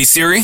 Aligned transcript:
Hey 0.00 0.04
Siri, 0.04 0.40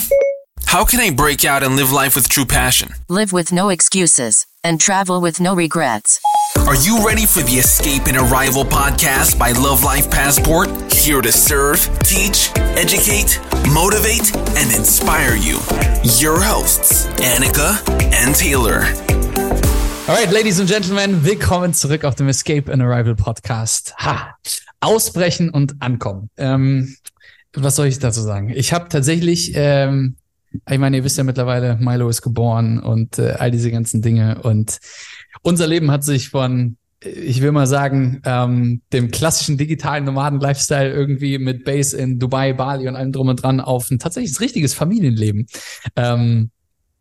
how 0.67 0.85
can 0.85 1.01
I 1.01 1.09
break 1.09 1.47
out 1.47 1.63
and 1.63 1.77
live 1.77 1.91
life 1.91 2.15
with 2.15 2.29
true 2.29 2.45
passion? 2.45 2.91
Live 3.09 3.33
with 3.33 3.53
no 3.53 3.71
excuses 3.71 4.47
and 4.63 4.79
travel 4.79 5.23
with 5.23 5.41
no 5.41 5.57
regrets. 5.57 6.21
Are 6.67 6.75
you 6.75 7.03
ready 7.03 7.25
for 7.25 7.41
the 7.41 7.55
Escape 7.55 8.07
and 8.07 8.19
Arrival 8.19 8.65
podcast 8.67 9.39
by 9.39 9.53
Love 9.53 9.83
Life 9.83 10.11
Passport? 10.11 10.69
Here 10.93 11.23
to 11.23 11.33
serve, 11.33 11.89
teach, 12.01 12.51
educate, 12.77 13.41
motivate, 13.73 14.37
and 14.59 14.77
inspire 14.77 15.37
you. 15.37 15.59
Your 16.21 16.39
hosts, 16.39 17.07
Annika 17.17 17.81
and 18.13 18.35
Taylor. 18.35 18.85
Alright, 20.07 20.35
Ladies 20.35 20.61
and 20.61 20.69
Gentlemen, 20.69 21.25
willkommen 21.25 21.73
zurück 21.73 22.05
auf 22.05 22.15
dem 22.15 22.29
Escape 22.29 22.71
and 22.71 22.83
Arrival 22.83 23.15
Podcast. 23.15 23.95
Ha! 24.01 24.37
Ausbrechen 24.83 25.49
und 25.49 25.77
ankommen. 25.81 26.29
Ähm, 26.37 26.95
was 27.57 27.77
soll 27.77 27.87
ich 27.87 27.99
dazu 27.99 28.21
sagen? 28.21 28.51
Ich 28.55 28.73
habe 28.73 28.89
tatsächlich, 28.89 29.53
ähm, 29.55 30.17
ich 30.69 30.79
meine, 30.79 30.97
ihr 30.97 31.05
wisst 31.05 31.19
ja 31.19 31.25
mittlerweile, 31.25 31.77
Milo 31.77 32.09
ist 32.09 32.23
geboren 32.23 32.79
und 32.79 33.19
äh, 33.19 33.33
all 33.39 33.51
diese 33.51 33.71
ganzen 33.71 34.03
Dinge. 34.03 34.43
Und 34.43 34.79
unser 35.43 35.67
Leben 35.67 35.91
hat 35.91 36.05
sich 36.05 36.31
von, 36.31 36.77
ich 37.03 37.41
will 37.43 37.53
mal 37.53 37.67
sagen, 37.67 38.21
ähm, 38.25 38.83
dem 38.93 39.11
klassischen 39.11 39.59
digitalen 39.59 40.05
Nomaden-Lifestyle 40.05 40.93
irgendwie 40.93 41.39
mit 41.39 41.65
Base 41.65 41.97
in 41.97 42.19
Dubai, 42.19 42.53
Bali 42.53 42.89
und 42.89 42.97
allem 42.97 43.13
drum 43.13 43.29
und 43.29 43.43
dran 43.43 43.61
auf 43.61 43.91
ein 43.91 43.99
tatsächlich 43.99 44.41
richtiges 44.41 44.75
Familienleben. 44.75 45.47
Ähm, 45.95 46.51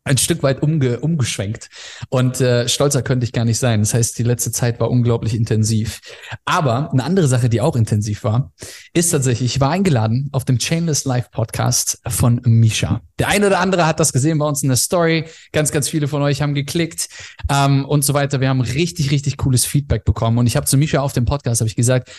ein 0.05 0.17
Stück 0.17 0.43
weit 0.43 0.61
umge 0.61 0.99
umgeschwenkt. 0.99 1.69
Und 2.09 2.39
äh, 2.39 2.69
stolzer 2.69 3.01
könnte 3.01 3.25
ich 3.25 3.33
gar 3.33 3.43
nicht 3.43 3.57
sein. 3.57 3.81
Das 3.81 3.95
heißt, 3.95 4.17
die 4.19 4.23
letzte 4.23 4.51
Zeit 4.51 4.79
war 4.79 4.91
unglaublich 4.91 5.35
intensiv. 5.35 5.99
Aber 6.45 6.91
eine 6.91 7.03
andere 7.03 7.27
Sache, 7.27 7.49
die 7.49 7.59
auch 7.59 7.75
intensiv 7.75 8.23
war, 8.23 8.53
ist 8.93 9.09
tatsächlich, 9.09 9.55
ich 9.55 9.59
war 9.59 9.71
eingeladen 9.71 10.29
auf 10.31 10.45
dem 10.45 10.59
Chainless 10.59 11.05
Live 11.05 11.31
Podcast 11.31 11.99
von 12.07 12.39
Misha. 12.45 13.01
Der 13.17 13.29
eine 13.29 13.47
oder 13.47 13.59
andere 13.59 13.87
hat 13.87 13.99
das 13.99 14.13
gesehen 14.13 14.37
bei 14.37 14.45
uns 14.45 14.61
in 14.61 14.69
der 14.69 14.77
Story. 14.77 15.25
Ganz, 15.51 15.71
ganz 15.71 15.89
viele 15.89 16.07
von 16.07 16.21
euch 16.21 16.41
haben 16.41 16.53
geklickt 16.53 17.09
ähm, 17.49 17.83
und 17.85 18.05
so 18.05 18.13
weiter. 18.13 18.39
Wir 18.39 18.49
haben 18.49 18.61
richtig, 18.61 19.09
richtig 19.09 19.37
cooles 19.37 19.65
Feedback 19.65 20.05
bekommen. 20.05 20.37
Und 20.37 20.45
ich 20.45 20.55
habe 20.55 20.67
zu 20.67 20.77
Misha 20.77 20.99
auf 20.99 21.13
dem 21.13 21.25
Podcast 21.25 21.61
habe 21.61 21.67
ich 21.67 21.75
gesagt, 21.75 22.11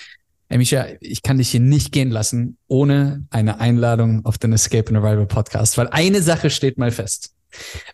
Hey 0.49 0.59
Misha, 0.59 0.87
ich 1.01 1.23
kann 1.23 1.39
dich 1.39 1.51
hier 1.51 1.61
nicht 1.61 1.91
gehen 1.91 2.11
lassen 2.11 2.57
ohne 2.69 3.27
eine 3.31 3.59
Einladung 3.59 4.25
auf 4.25 4.39
den 4.39 4.53
Escape 4.53 4.89
and 4.89 4.99
Arrival 4.99 5.27
Podcast, 5.27 5.77
weil 5.77 5.89
eine 5.89 6.23
Sache 6.23 6.51
steht 6.51 6.79
mal 6.79 6.93
fest. 6.93 7.36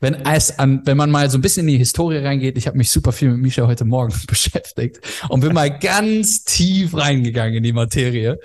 Wenn 0.01 0.15
es 0.27 0.59
an, 0.59 0.83
wenn 0.85 0.97
man 0.97 1.11
mal 1.11 1.31
so 1.31 1.39
ein 1.39 1.41
bisschen 1.41 1.67
in 1.67 1.75
die 1.75 1.79
Historie 1.79 2.19
reingeht, 2.19 2.59
ich 2.59 2.67
habe 2.67 2.77
mich 2.77 2.91
super 2.91 3.13
viel 3.13 3.31
mit 3.31 3.41
Misha 3.41 3.67
heute 3.67 3.85
Morgen 3.85 4.15
beschäftigt 4.27 5.01
und 5.29 5.41
bin 5.41 5.53
mal 5.53 5.79
ganz 5.79 6.45
tief 6.45 6.95
reingegangen 6.97 7.55
in 7.55 7.63
die 7.63 7.73
Materie 7.73 8.39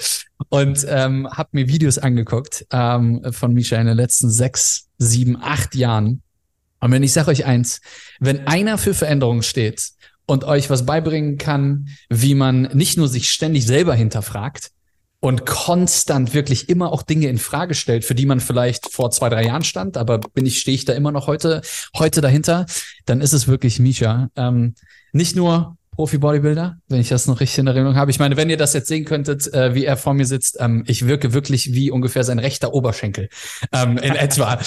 und 0.50 0.86
ähm, 0.90 1.28
habe 1.30 1.50
mir 1.54 1.68
Videos 1.68 1.98
angeguckt 1.98 2.66
ähm, 2.72 3.22
von 3.32 3.54
Misha 3.54 3.78
in 3.78 3.88
den 3.88 3.98
letzten 3.98 4.30
sechs, 4.30 4.88
sieben, 4.98 5.38
acht 5.42 5.76
Jahren. 5.76 6.22
Und 6.80 6.92
wenn 6.92 7.04
ich 7.04 7.14
sage 7.14 7.32
euch 7.32 7.46
eins, 7.46 7.82
wenn 8.20 8.48
einer 8.48 8.78
für 8.78 8.94
Veränderungen 8.94 9.44
steht 9.44 9.92
und 10.26 10.44
euch 10.44 10.70
was 10.70 10.86
beibringen 10.86 11.38
kann, 11.38 11.88
wie 12.10 12.36
man 12.36 12.64
nicht 12.74 12.98
nur 12.98 13.08
sich 13.08 13.32
ständig 13.32 13.66
selber 13.66 13.96
hinterfragt, 13.96 14.72
und 15.20 15.46
konstant 15.46 16.34
wirklich 16.34 16.70
immer 16.70 16.92
auch 16.92 17.02
Dinge 17.02 17.28
in 17.28 17.38
Frage 17.38 17.73
stellt, 17.73 18.06
für 18.06 18.16
die 18.16 18.26
man 18.26 18.40
vielleicht 18.40 18.92
vor 18.92 19.10
zwei, 19.12 19.30
drei 19.30 19.46
Jahren 19.46 19.64
stand, 19.64 19.98
aber 19.98 20.20
bin 20.20 20.46
ich, 20.46 20.60
stehe 20.60 20.76
ich 20.76 20.86
da 20.86 20.94
immer 20.94 21.12
noch 21.12 21.28
heute, 21.28 21.62
heute 21.98 22.22
dahinter, 22.22 22.66
dann 23.06 23.22
ist 23.22 23.34
es 23.34 23.48
wirklich 23.48 23.80
Misha. 23.80 24.30
Ähm, 24.36 24.76
nicht 25.14 25.36
nur 25.36 25.78
Profi-Bodybuilder, 25.98 26.78
wenn 26.90 27.00
ich 27.00 27.09
das 27.09 27.26
noch 27.26 27.40
richtig 27.40 27.58
in 27.58 27.66
Erinnerung 27.66 27.95
habe. 27.95 28.12
Ich 28.12 28.20
meine, 28.20 28.38
wenn 28.38 28.52
ihr 28.52 28.58
das 28.58 28.73
jetzt 28.73 28.88
sehen 28.88 29.03
könntet, 29.03 29.52
äh, 29.52 29.73
wie 29.73 29.84
er 29.84 29.98
vor 29.98 30.14
mir 30.14 30.28
sitzt, 30.28 30.58
ähm, 30.59 30.84
ich 30.86 31.08
wirke 31.08 31.34
wirklich 31.34 31.73
wie 31.73 31.89
ungefähr 31.89 32.23
sein 32.23 32.38
rechter 32.38 32.72
Oberschenkel 32.72 33.30
ähm, 33.73 33.98
in 33.98 34.16
etwa. 34.16 34.59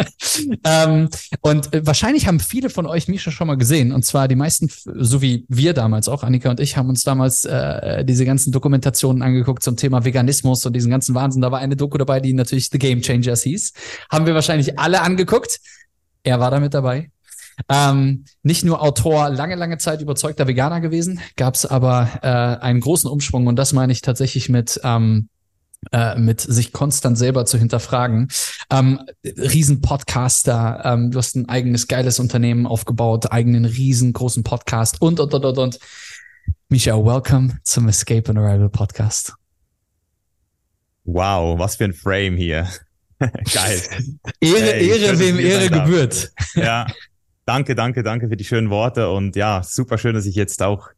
ähm, 0.66 1.08
und 1.40 1.72
äh, 1.72 1.86
wahrscheinlich 1.86 2.26
haben 2.26 2.40
viele 2.40 2.68
von 2.68 2.84
euch 2.84 3.08
Misha 3.08 3.30
schon 3.30 3.46
mal 3.46 3.56
gesehen. 3.56 3.90
Und 3.90 4.04
zwar 4.04 4.28
die 4.28 4.36
meisten, 4.36 4.68
so 4.84 5.22
wie 5.22 5.46
wir 5.48 5.72
damals 5.72 6.10
auch, 6.10 6.22
Annika 6.22 6.50
und 6.50 6.60
ich, 6.60 6.76
haben 6.76 6.90
uns 6.90 7.04
damals 7.04 7.46
äh, 7.46 8.04
diese 8.04 8.26
ganzen 8.26 8.52
Dokumentationen 8.52 9.22
angeguckt 9.22 9.62
zum 9.62 9.78
Thema 9.78 10.04
Veganismus 10.04 10.66
und 10.66 10.76
diesen 10.76 10.90
ganzen 10.90 11.14
Wahnsinn. 11.14 11.40
Da 11.40 11.50
war 11.50 11.60
eine 11.60 11.74
Doku 11.74 11.96
dabei, 11.96 12.20
die 12.20 12.34
natürlich 12.34 12.68
The 12.70 12.78
Game 12.78 13.00
Changers 13.00 13.42
hieß. 13.44 13.72
Haben 14.10 14.26
wir 14.26 14.34
wahrscheinlich 14.34 14.78
alle 14.78 15.00
angeguckt. 15.00 15.58
Er 16.22 16.38
war 16.38 16.50
da 16.50 16.60
mit 16.60 16.74
dabei. 16.74 17.10
Ähm, 17.68 18.24
nicht 18.42 18.64
nur 18.64 18.82
Autor, 18.82 19.30
lange, 19.30 19.54
lange 19.54 19.78
Zeit 19.78 20.00
überzeugter 20.00 20.46
Veganer 20.46 20.80
gewesen, 20.80 21.20
gab 21.36 21.54
es 21.54 21.66
aber 21.66 22.08
äh, 22.22 22.26
einen 22.64 22.80
großen 22.80 23.10
Umschwung 23.10 23.46
und 23.46 23.56
das 23.56 23.72
meine 23.72 23.92
ich 23.92 24.00
tatsächlich 24.00 24.48
mit 24.48 24.80
ähm, 24.84 25.28
äh, 25.92 26.18
mit 26.18 26.42
sich 26.42 26.72
konstant 26.72 27.16
selber 27.16 27.46
zu 27.46 27.56
hinterfragen. 27.56 28.28
Ähm, 28.70 29.00
Riesen-Podcaster, 29.24 30.82
ähm, 30.84 31.10
du 31.10 31.18
hast 31.18 31.36
ein 31.36 31.48
eigenes 31.48 31.88
geiles 31.88 32.18
Unternehmen 32.18 32.66
aufgebaut, 32.66 33.32
eigenen 33.32 33.64
riesengroßen 33.64 34.44
Podcast 34.44 35.00
und, 35.00 35.20
und, 35.20 35.32
und, 35.32 35.44
und, 35.44 35.58
und. 35.58 35.78
Micha, 36.68 36.94
welcome 36.94 37.58
zum 37.62 37.88
Escape 37.88 38.28
and 38.28 38.38
Arrival 38.38 38.68
Podcast. 38.68 39.34
Wow, 41.04 41.58
was 41.58 41.76
für 41.76 41.84
ein 41.84 41.94
Frame 41.94 42.36
hier. 42.36 42.68
Geil. 43.18 43.82
Ehre, 44.40 44.60
hey, 44.60 44.88
Ehre, 44.88 45.18
wem 45.18 45.38
Ehre 45.38 45.70
gebührt. 45.70 46.30
Ja, 46.54 46.86
Danke, 47.50 47.74
danke, 47.74 48.04
danke 48.04 48.28
für 48.28 48.36
die 48.36 48.44
schönen 48.44 48.70
Worte 48.70 49.10
und 49.10 49.34
ja, 49.34 49.64
super 49.64 49.98
schön, 49.98 50.14
dass 50.14 50.24
ich 50.24 50.36
jetzt 50.36 50.62
auch 50.62 50.90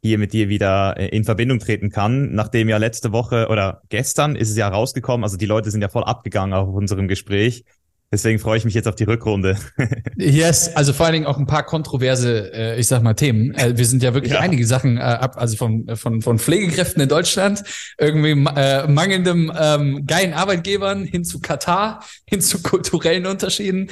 hier 0.00 0.18
mit 0.18 0.32
dir 0.32 0.48
wieder 0.48 0.96
äh, 0.96 1.08
in 1.08 1.24
Verbindung 1.24 1.58
treten 1.58 1.90
kann, 1.90 2.32
nachdem 2.32 2.68
ja 2.68 2.76
letzte 2.76 3.10
Woche 3.10 3.48
oder 3.48 3.82
gestern 3.88 4.36
ist 4.36 4.48
es 4.48 4.56
ja 4.56 4.68
rausgekommen, 4.68 5.24
also 5.24 5.36
die 5.36 5.46
Leute 5.46 5.72
sind 5.72 5.82
ja 5.82 5.88
voll 5.88 6.04
abgegangen 6.04 6.54
auf 6.54 6.72
unserem 6.72 7.08
Gespräch. 7.08 7.64
Deswegen 8.12 8.38
freue 8.38 8.56
ich 8.56 8.64
mich 8.64 8.74
jetzt 8.74 8.86
auf 8.86 8.94
die 8.94 9.02
Rückrunde. 9.02 9.56
yes, 10.16 10.76
also 10.76 10.92
vor 10.92 11.06
allen 11.06 11.14
Dingen 11.14 11.26
auch 11.26 11.38
ein 11.38 11.46
paar 11.46 11.64
kontroverse, 11.64 12.52
äh, 12.54 12.78
ich 12.78 12.86
sag 12.86 13.02
mal, 13.02 13.14
Themen. 13.14 13.52
Äh, 13.54 13.76
wir 13.76 13.84
sind 13.84 14.00
ja 14.00 14.14
wirklich 14.14 14.34
ja. 14.34 14.38
einige 14.38 14.64
Sachen 14.64 14.98
äh, 14.98 15.00
ab, 15.00 15.34
also 15.36 15.56
von, 15.56 15.88
von, 15.96 16.22
von 16.22 16.38
Pflegekräften 16.38 17.02
in 17.02 17.08
Deutschland, 17.08 17.64
irgendwie 17.98 18.30
äh, 18.30 18.86
mangelndem 18.86 19.52
ähm, 19.58 20.06
geilen 20.06 20.34
Arbeitgebern 20.34 21.04
hin 21.04 21.24
zu 21.24 21.40
Katar, 21.40 22.04
hin 22.26 22.40
zu 22.40 22.62
kulturellen 22.62 23.26
Unterschieden. 23.26 23.90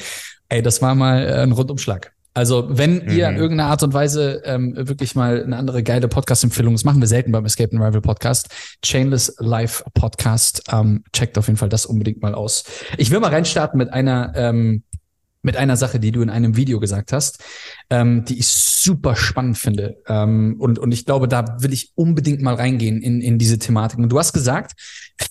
Ey, 0.48 0.62
das 0.62 0.82
war 0.82 0.94
mal 0.94 1.26
äh, 1.26 1.42
ein 1.42 1.52
Rundumschlag. 1.52 2.12
Also, 2.36 2.66
wenn 2.68 3.04
mhm. 3.04 3.10
ihr 3.10 3.28
in 3.28 3.36
irgendeiner 3.36 3.70
Art 3.70 3.84
und 3.84 3.94
Weise 3.94 4.42
ähm, 4.44 4.74
wirklich 4.76 5.14
mal 5.14 5.44
eine 5.44 5.56
andere 5.56 5.84
geile 5.84 6.08
Podcast-Empfehlung, 6.08 6.74
das 6.74 6.84
machen 6.84 7.00
wir 7.00 7.06
selten 7.06 7.30
beim 7.30 7.44
Escape 7.44 7.70
and 7.70 7.80
Rival 7.80 8.00
Podcast, 8.00 8.48
Chainless 8.82 9.36
Live 9.38 9.84
Podcast, 9.94 10.64
ähm, 10.72 11.04
checkt 11.12 11.38
auf 11.38 11.46
jeden 11.46 11.58
Fall 11.58 11.68
das 11.68 11.86
unbedingt 11.86 12.22
mal 12.22 12.34
aus. 12.34 12.64
Ich 12.98 13.12
will 13.12 13.20
mal 13.20 13.30
reinstarten 13.30 13.78
mit 13.78 13.92
einer 13.92 14.32
ähm, 14.34 14.82
mit 15.44 15.56
einer 15.58 15.76
Sache, 15.76 16.00
die 16.00 16.10
du 16.10 16.22
in 16.22 16.30
einem 16.30 16.56
Video 16.56 16.80
gesagt 16.80 17.12
hast, 17.12 17.44
ähm, 17.90 18.24
die 18.24 18.38
ich 18.38 18.46
super 18.48 19.14
spannend 19.14 19.58
finde. 19.58 19.98
Ähm, 20.08 20.56
und, 20.58 20.78
und 20.78 20.90
ich 20.90 21.04
glaube, 21.04 21.28
da 21.28 21.58
will 21.60 21.72
ich 21.72 21.92
unbedingt 21.94 22.40
mal 22.40 22.54
reingehen 22.54 23.02
in, 23.02 23.20
in 23.20 23.38
diese 23.38 23.58
Thematik. 23.58 23.98
Und 23.98 24.08
du 24.08 24.18
hast 24.18 24.32
gesagt, 24.32 24.72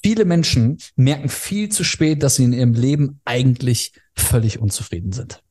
viele 0.03 0.25
Menschen 0.25 0.78
merken 0.95 1.30
viel 1.30 1.69
zu 1.69 1.84
spät, 1.84 2.22
dass 2.22 2.35
sie 2.35 2.44
in 2.44 2.53
ihrem 2.53 2.74
Leben 2.74 3.22
eigentlich 3.25 3.94
völlig 4.16 4.59
unzufrieden 4.59 5.12
sind. 5.12 5.41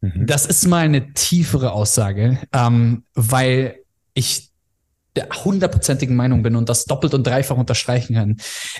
Mhm. 0.00 0.26
Das 0.26 0.46
ist 0.46 0.66
mal 0.66 0.84
eine 0.84 1.12
tiefere 1.12 1.72
Aussage, 1.72 2.38
ähm, 2.52 3.04
weil 3.14 3.76
ich 4.14 4.50
der 5.16 5.28
hundertprozentigen 5.28 6.16
Meinung 6.16 6.42
bin 6.42 6.56
und 6.56 6.68
das 6.68 6.86
doppelt 6.86 7.14
und 7.14 7.26
dreifach 7.26 7.56
unterstreichen 7.56 8.14
kann, 8.14 8.36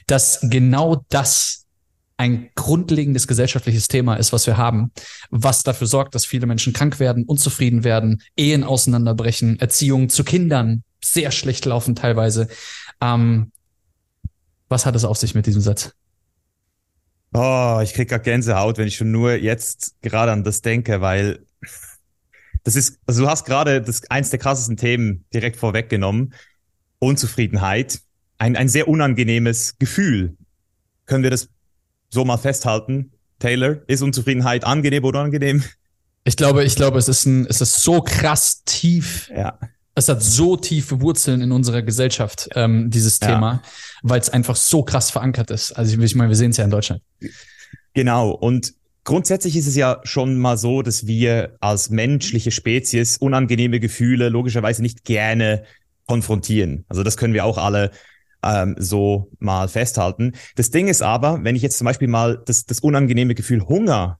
dass 0.06 0.40
genau 0.42 1.04
das 1.08 1.64
ein 2.16 2.50
grundlegendes 2.54 3.26
gesellschaftliches 3.26 3.88
Thema 3.88 4.14
ist, 4.16 4.32
was 4.32 4.46
wir 4.46 4.56
haben, 4.56 4.92
was 5.30 5.62
dafür 5.62 5.86
sorgt, 5.86 6.14
dass 6.14 6.24
viele 6.24 6.46
Menschen 6.46 6.72
krank 6.72 7.00
werden, 7.00 7.24
unzufrieden 7.24 7.82
werden, 7.82 8.22
Ehen 8.36 8.62
auseinanderbrechen, 8.62 9.58
Erziehung 9.58 10.08
zu 10.08 10.22
Kindern 10.22 10.84
sehr 11.02 11.30
schlecht 11.30 11.64
laufen 11.64 11.94
teilweise. 11.94 12.48
Ähm, 13.00 13.50
was 14.68 14.86
hat 14.86 14.96
es 14.96 15.04
auf 15.04 15.18
sich 15.18 15.34
mit 15.34 15.46
diesem 15.46 15.60
Satz? 15.60 15.92
Oh, 17.36 17.80
ich 17.82 17.94
krieg 17.94 18.08
grad 18.08 18.22
Gänsehaut, 18.22 18.78
wenn 18.78 18.86
ich 18.86 18.96
schon 18.96 19.10
nur 19.10 19.34
jetzt 19.34 19.96
gerade 20.02 20.30
an 20.30 20.44
das 20.44 20.62
denke, 20.62 21.00
weil 21.00 21.40
das 22.62 22.76
ist, 22.76 23.00
also 23.06 23.24
du 23.24 23.28
hast 23.28 23.44
gerade 23.44 23.82
das 23.82 24.08
eins 24.08 24.30
der 24.30 24.38
krassesten 24.38 24.76
Themen 24.76 25.24
direkt 25.34 25.56
vorweggenommen. 25.56 26.32
Unzufriedenheit, 27.00 28.00
ein, 28.38 28.56
ein 28.56 28.68
sehr 28.68 28.86
unangenehmes 28.86 29.78
Gefühl. 29.78 30.36
Können 31.06 31.24
wir 31.24 31.30
das 31.30 31.48
so 32.08 32.24
mal 32.24 32.38
festhalten? 32.38 33.10
Taylor, 33.40 33.78
ist 33.88 34.00
Unzufriedenheit 34.00 34.64
angenehm 34.64 35.04
oder 35.04 35.20
unangenehm? 35.20 35.64
Ich 36.22 36.36
glaube, 36.36 36.64
ich 36.64 36.76
glaube, 36.76 36.98
es 36.98 37.08
ist 37.08 37.26
ein, 37.26 37.46
es 37.46 37.60
ist 37.60 37.82
so 37.82 38.00
krass 38.00 38.62
tief. 38.64 39.28
Ja. 39.34 39.58
Es 39.94 40.08
hat 40.08 40.22
so 40.22 40.56
tiefe 40.56 41.00
Wurzeln 41.00 41.40
in 41.42 41.52
unserer 41.52 41.82
Gesellschaft, 41.82 42.48
ähm, 42.54 42.90
dieses 42.90 43.18
Thema, 43.18 43.52
ja. 43.52 43.62
Weil 44.04 44.20
es 44.20 44.28
einfach 44.28 44.54
so 44.54 44.82
krass 44.82 45.10
verankert 45.10 45.50
ist. 45.50 45.72
Also 45.72 45.98
ich 45.98 46.14
meine, 46.14 46.28
wir 46.28 46.36
sehen 46.36 46.50
es 46.50 46.58
ja 46.58 46.64
in 46.64 46.70
Deutschland. 46.70 47.02
Genau. 47.94 48.30
Und 48.32 48.74
grundsätzlich 49.02 49.56
ist 49.56 49.66
es 49.66 49.76
ja 49.76 50.00
schon 50.04 50.36
mal 50.36 50.58
so, 50.58 50.82
dass 50.82 51.06
wir 51.06 51.56
als 51.60 51.88
menschliche 51.88 52.50
Spezies 52.50 53.16
unangenehme 53.16 53.80
Gefühle 53.80 54.28
logischerweise 54.28 54.82
nicht 54.82 55.04
gerne 55.04 55.64
konfrontieren. 56.06 56.84
Also 56.88 57.02
das 57.02 57.16
können 57.16 57.32
wir 57.32 57.46
auch 57.46 57.56
alle 57.56 57.92
ähm, 58.42 58.76
so 58.78 59.30
mal 59.38 59.68
festhalten. 59.68 60.32
Das 60.54 60.70
Ding 60.70 60.86
ist 60.88 61.00
aber, 61.00 61.42
wenn 61.42 61.56
ich 61.56 61.62
jetzt 61.62 61.78
zum 61.78 61.86
Beispiel 61.86 62.08
mal 62.08 62.42
das, 62.44 62.66
das 62.66 62.80
unangenehme 62.80 63.34
Gefühl 63.34 63.62
Hunger 63.62 64.18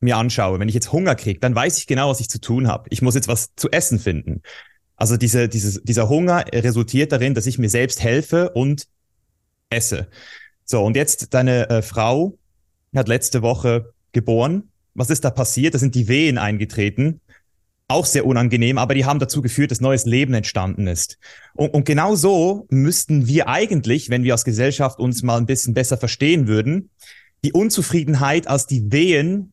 mir 0.00 0.16
anschaue, 0.16 0.58
wenn 0.58 0.68
ich 0.68 0.74
jetzt 0.74 0.92
Hunger 0.92 1.14
kriege, 1.14 1.40
dann 1.40 1.54
weiß 1.54 1.76
ich 1.76 1.86
genau, 1.86 2.08
was 2.08 2.20
ich 2.20 2.30
zu 2.30 2.40
tun 2.40 2.68
habe. 2.68 2.88
Ich 2.88 3.02
muss 3.02 3.14
jetzt 3.14 3.28
was 3.28 3.54
zu 3.54 3.70
essen 3.70 3.98
finden. 3.98 4.40
Also 5.02 5.16
diese, 5.16 5.48
dieses, 5.48 5.82
dieser 5.82 6.08
Hunger 6.08 6.44
resultiert 6.52 7.10
darin, 7.10 7.34
dass 7.34 7.48
ich 7.48 7.58
mir 7.58 7.68
selbst 7.68 8.04
helfe 8.04 8.50
und 8.50 8.86
esse. 9.68 10.06
So, 10.64 10.84
und 10.84 10.94
jetzt 10.94 11.34
deine 11.34 11.68
äh, 11.70 11.82
Frau 11.82 12.38
hat 12.94 13.08
letzte 13.08 13.42
Woche 13.42 13.94
geboren. 14.12 14.70
Was 14.94 15.10
ist 15.10 15.24
da 15.24 15.30
passiert? 15.30 15.74
Da 15.74 15.80
sind 15.80 15.96
die 15.96 16.06
Wehen 16.06 16.38
eingetreten. 16.38 17.20
Auch 17.88 18.06
sehr 18.06 18.24
unangenehm, 18.24 18.78
aber 18.78 18.94
die 18.94 19.04
haben 19.04 19.18
dazu 19.18 19.42
geführt, 19.42 19.72
dass 19.72 19.80
neues 19.80 20.04
Leben 20.04 20.34
entstanden 20.34 20.86
ist. 20.86 21.18
Und, 21.54 21.74
und 21.74 21.84
genau 21.84 22.14
so 22.14 22.68
müssten 22.70 23.26
wir 23.26 23.48
eigentlich, 23.48 24.08
wenn 24.08 24.22
wir 24.22 24.34
als 24.34 24.44
Gesellschaft 24.44 25.00
uns 25.00 25.24
mal 25.24 25.36
ein 25.36 25.46
bisschen 25.46 25.74
besser 25.74 25.96
verstehen 25.96 26.46
würden, 26.46 26.90
die 27.44 27.50
Unzufriedenheit 27.50 28.46
als 28.46 28.68
die 28.68 28.92
Wehen 28.92 29.52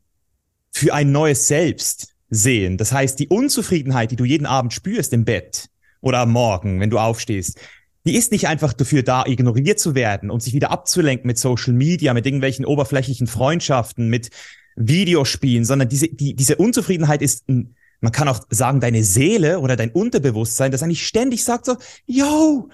für 0.72 0.94
ein 0.94 1.12
neues 1.12 1.48
Selbst 1.48 2.14
sehen. 2.30 2.78
Das 2.78 2.92
heißt, 2.92 3.20
die 3.20 3.28
Unzufriedenheit, 3.28 4.12
die 4.12 4.16
du 4.16 4.26
jeden 4.26 4.46
Abend 4.46 4.74
spürst 4.74 5.14
im 5.14 5.26
Bett 5.26 5.70
oder 6.02 6.20
am 6.20 6.32
Morgen, 6.32 6.80
wenn 6.80 6.90
du 6.90 7.00
aufstehst, 7.00 7.60
die 8.06 8.16
ist 8.16 8.32
nicht 8.32 8.48
einfach 8.48 8.74
dafür 8.74 9.04
da, 9.04 9.26
ignoriert 9.26 9.80
zu 9.80 9.94
werden 9.94 10.30
und 10.30 10.42
sich 10.42 10.54
wieder 10.54 10.72
abzulenken 10.72 11.28
mit 11.28 11.38
Social 11.38 11.74
Media, 11.74 12.14
mit 12.14 12.26
irgendwelchen 12.26 12.66
oberflächlichen 12.66 13.28
Freundschaften, 13.28 14.10
mit 14.10 14.30
Videospielen, 14.76 15.66
sondern 15.66 15.90
diese, 15.90 16.08
die, 16.08 16.36
diese 16.36 16.56
Unzufriedenheit 16.56 17.22
ist, 17.22 17.48
ein, 17.50 17.76
man 18.00 18.14
kann 18.14 18.30
auch 18.30 18.40
sagen, 18.50 18.80
deine 18.80 19.04
Seele 19.04 19.60
oder 19.60 19.76
dein 19.76 19.92
Unterbewusstsein, 19.92 20.72
das 20.72 20.82
eigentlich 20.82 21.06
ständig 21.06 21.44
sagt 21.44 21.66
so, 21.66 21.76
yo, 22.06 22.70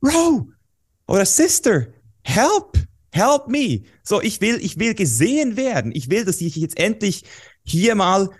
bro 0.00 0.48
oder 1.06 1.24
sister, 1.24 1.86
help, 2.22 2.78
help 3.12 3.48
me. 3.48 3.82
So, 4.02 4.20
ich 4.20 4.40
will, 4.40 4.58
ich 4.60 4.78
will 4.78 4.94
gesehen 4.94 5.56
werden. 5.56 5.92
Ich 5.94 6.10
will, 6.10 6.24
dass 6.24 6.40
ich 6.40 6.56
jetzt 6.56 6.78
endlich 6.78 7.24
hier 7.62 7.94
mal 7.94 8.30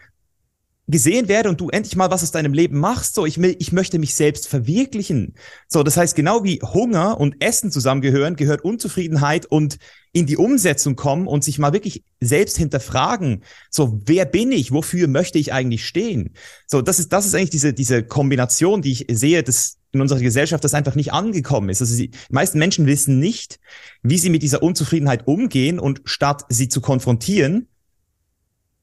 gesehen 0.86 1.28
werde 1.28 1.48
und 1.48 1.60
du 1.60 1.70
endlich 1.70 1.96
mal 1.96 2.10
was 2.10 2.22
aus 2.22 2.31
deinem 2.31 2.52
Leben 2.52 2.78
machst. 2.78 3.14
So, 3.14 3.25
ich, 3.25 3.40
will, 3.40 3.56
ich 3.58 3.72
möchte 3.72 3.98
mich 3.98 4.14
selbst 4.14 4.46
verwirklichen. 4.46 5.34
So, 5.66 5.82
das 5.82 5.96
heißt, 5.96 6.14
genau 6.14 6.44
wie 6.44 6.60
Hunger 6.60 7.19
und 7.19 7.42
Essen 7.42 7.70
zusammengehören, 7.70 8.36
gehört 8.36 8.62
Unzufriedenheit 8.62 9.46
und 9.46 9.78
in 10.12 10.26
die 10.26 10.36
Umsetzung 10.36 10.94
kommen 10.94 11.26
und 11.26 11.42
sich 11.42 11.58
mal 11.58 11.72
wirklich 11.72 12.04
selbst 12.20 12.56
hinterfragen. 12.58 13.42
So, 13.70 14.00
wer 14.04 14.26
bin 14.26 14.52
ich? 14.52 14.72
Wofür 14.72 15.08
möchte 15.08 15.38
ich 15.38 15.52
eigentlich 15.52 15.86
stehen? 15.86 16.34
So, 16.66 16.82
das 16.82 16.98
ist, 16.98 17.12
das 17.12 17.26
ist 17.26 17.34
eigentlich 17.34 17.50
diese, 17.50 17.72
diese 17.72 18.02
Kombination, 18.04 18.82
die 18.82 18.92
ich 18.92 19.06
sehe, 19.10 19.42
dass 19.42 19.78
in 19.92 20.00
unserer 20.00 20.20
Gesellschaft 20.20 20.64
das 20.64 20.75
einfach 20.75 20.96
nicht 20.96 21.12
angekommen 21.12 21.69
ist. 21.69 21.81
Also 21.81 21.96
die 21.96 22.10
meisten 22.28 22.58
Menschen 22.58 22.86
wissen 22.86 23.20
nicht, 23.20 23.58
wie 24.02 24.19
sie 24.19 24.31
mit 24.31 24.42
dieser 24.42 24.62
Unzufriedenheit 24.62 25.26
umgehen 25.26 25.78
und 25.78 26.02
statt 26.04 26.44
sie 26.48 26.69
zu 26.69 26.81
konfrontieren, 26.81 27.69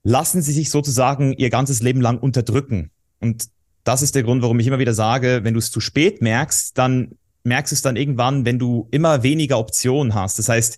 lassen 0.04 0.42
sie 0.42 0.54
sich 0.54 0.70
sozusagen 0.70 1.34
ihr 1.34 1.50
ganzes 1.50 1.82
Leben 1.82 2.02
lang 2.02 2.18
unterdrücken. 2.18 2.92
Und 3.20 3.48
das 3.84 4.02
ist 4.02 4.16
der 4.16 4.24
Grund, 4.24 4.42
warum 4.42 4.60
ich 4.60 4.68
immer 4.68 4.80
wieder 4.80 4.94
sage, 4.94 5.42
wenn 5.44 5.54
du 5.54 5.60
es 5.60 5.72
zu 5.72 5.80
spät 5.80 6.22
merkst, 6.22 6.78
dann 6.78 7.18
merkst 7.44 7.72
du 7.72 7.76
es 7.76 7.82
dann 7.82 7.96
irgendwann, 7.96 8.46
wenn 8.46 8.60
du 8.60 8.88
immer 8.92 9.24
weniger 9.24 9.58
Optionen 9.58 10.14
hast. 10.14 10.38
Das 10.40 10.50
heißt, 10.50 10.78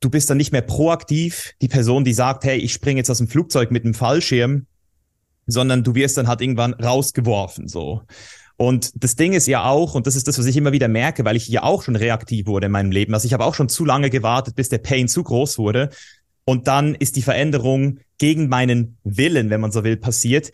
du 0.00 0.10
bist 0.10 0.28
dann 0.30 0.38
nicht 0.38 0.52
mehr 0.52 0.62
proaktiv 0.62 1.52
die 1.60 1.68
Person, 1.68 2.04
die 2.04 2.14
sagt, 2.14 2.44
hey, 2.44 2.58
ich 2.58 2.72
springe 2.72 2.98
jetzt 2.98 3.10
aus 3.10 3.18
dem 3.18 3.28
Flugzeug 3.28 3.70
mit 3.70 3.84
einem 3.84 3.94
Fallschirm, 3.94 4.66
sondern 5.46 5.84
du 5.84 5.94
wirst 5.94 6.16
dann 6.16 6.28
halt 6.28 6.40
irgendwann 6.40 6.74
rausgeworfen, 6.74 7.68
so. 7.68 8.02
Und 8.56 8.92
das 9.02 9.16
Ding 9.16 9.32
ist 9.32 9.48
ja 9.48 9.64
auch, 9.64 9.94
und 9.94 10.06
das 10.06 10.14
ist 10.14 10.28
das, 10.28 10.38
was 10.38 10.46
ich 10.46 10.56
immer 10.56 10.72
wieder 10.72 10.86
merke, 10.86 11.24
weil 11.24 11.36
ich 11.36 11.48
ja 11.48 11.62
auch 11.62 11.82
schon 11.82 11.96
reaktiv 11.96 12.46
wurde 12.46 12.66
in 12.66 12.72
meinem 12.72 12.92
Leben. 12.92 13.12
Also 13.12 13.26
ich 13.26 13.32
habe 13.32 13.44
auch 13.44 13.54
schon 13.54 13.68
zu 13.68 13.84
lange 13.84 14.08
gewartet, 14.08 14.54
bis 14.54 14.68
der 14.68 14.78
Pain 14.78 15.08
zu 15.08 15.24
groß 15.24 15.58
wurde. 15.58 15.90
Und 16.44 16.66
dann 16.68 16.94
ist 16.94 17.16
die 17.16 17.22
Veränderung 17.22 17.98
gegen 18.18 18.48
meinen 18.48 18.96
Willen, 19.04 19.50
wenn 19.50 19.60
man 19.60 19.72
so 19.72 19.84
will, 19.84 19.96
passiert. 19.96 20.52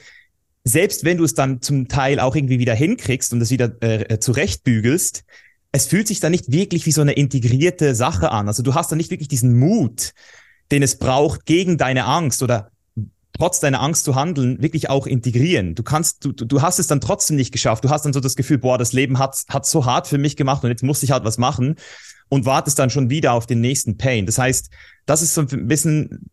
Selbst 0.65 1.05
wenn 1.05 1.17
du 1.17 1.25
es 1.25 1.35
dann 1.35 1.63
zum 1.63 1.89
Teil 1.89 2.21
auch 2.21 2.37
irgendwie 2.37 2.59
wieder 2.59 2.75
hinkriegst 2.75 3.33
und 3.33 3.41
es 3.41 3.51
wieder 3.51 3.73
äh, 3.81 4.19
zurechtbügelst, 4.19 5.25
es 5.73 5.87
fühlt 5.87 6.09
sich 6.09 6.21
dann 6.21 6.33
nicht 6.33 6.51
wirklich 6.51 6.87
wie 6.87 6.93
so 6.93 7.01
eine 7.01 7.13
integrierte 7.13 7.95
Sache 7.95 8.31
an. 8.31 8.49
Also 8.49 8.63
du 8.63 8.75
hast 8.75 8.91
dann 8.91 8.99
nicht 8.99 9.11
wirklich 9.11 9.29
diesen 9.29 9.59
Mut, 9.59 10.13
den 10.71 10.83
es 10.83 10.99
braucht, 10.99 11.47
gegen 11.47 11.79
deine 11.79 12.05
Angst 12.05 12.43
oder 12.43 12.71
trotz 13.33 13.61
deiner 13.61 13.81
Angst 13.81 14.05
zu 14.05 14.15
handeln, 14.15 14.61
wirklich 14.61 14.91
auch 14.91 15.07
integrieren. 15.07 15.75
Du 15.75 15.83
kannst, 15.83 16.25
du, 16.25 16.33
du 16.33 16.61
hast 16.61 16.79
es 16.79 16.87
dann 16.87 17.01
trotzdem 17.01 17.37
nicht 17.37 17.53
geschafft. 17.53 17.85
Du 17.85 17.91
hast 17.91 18.05
dann 18.05 18.13
so 18.13 18.21
das 18.21 18.35
Gefühl, 18.35 18.59
boah, 18.59 18.79
das 18.79 18.93
Leben 18.93 19.19
hat, 19.19 19.45
hat 19.49 19.65
so 19.65 19.87
hart 19.87 20.09
für 20.09 20.19
mich 20.19 20.37
gemacht 20.37 20.65
und 20.65 20.71
jetzt 20.71 20.83
muss 20.83 21.03
ich 21.03 21.13
halt 21.13 21.25
was 21.25 21.39
machen 21.39 21.77
und 22.29 22.47
wartest 22.47 22.79
dann 22.79 22.91
schon 22.91 23.11
wieder 23.11 23.33
auf 23.33 23.47
den 23.47 23.61
nächsten 23.61 23.97
Pain. 23.97 24.27
Das 24.27 24.39
heißt, 24.39 24.71
das 25.07 25.23
ist 25.23 25.35
so 25.35 25.43
ein 25.43 25.67
bisschen, 25.67 26.31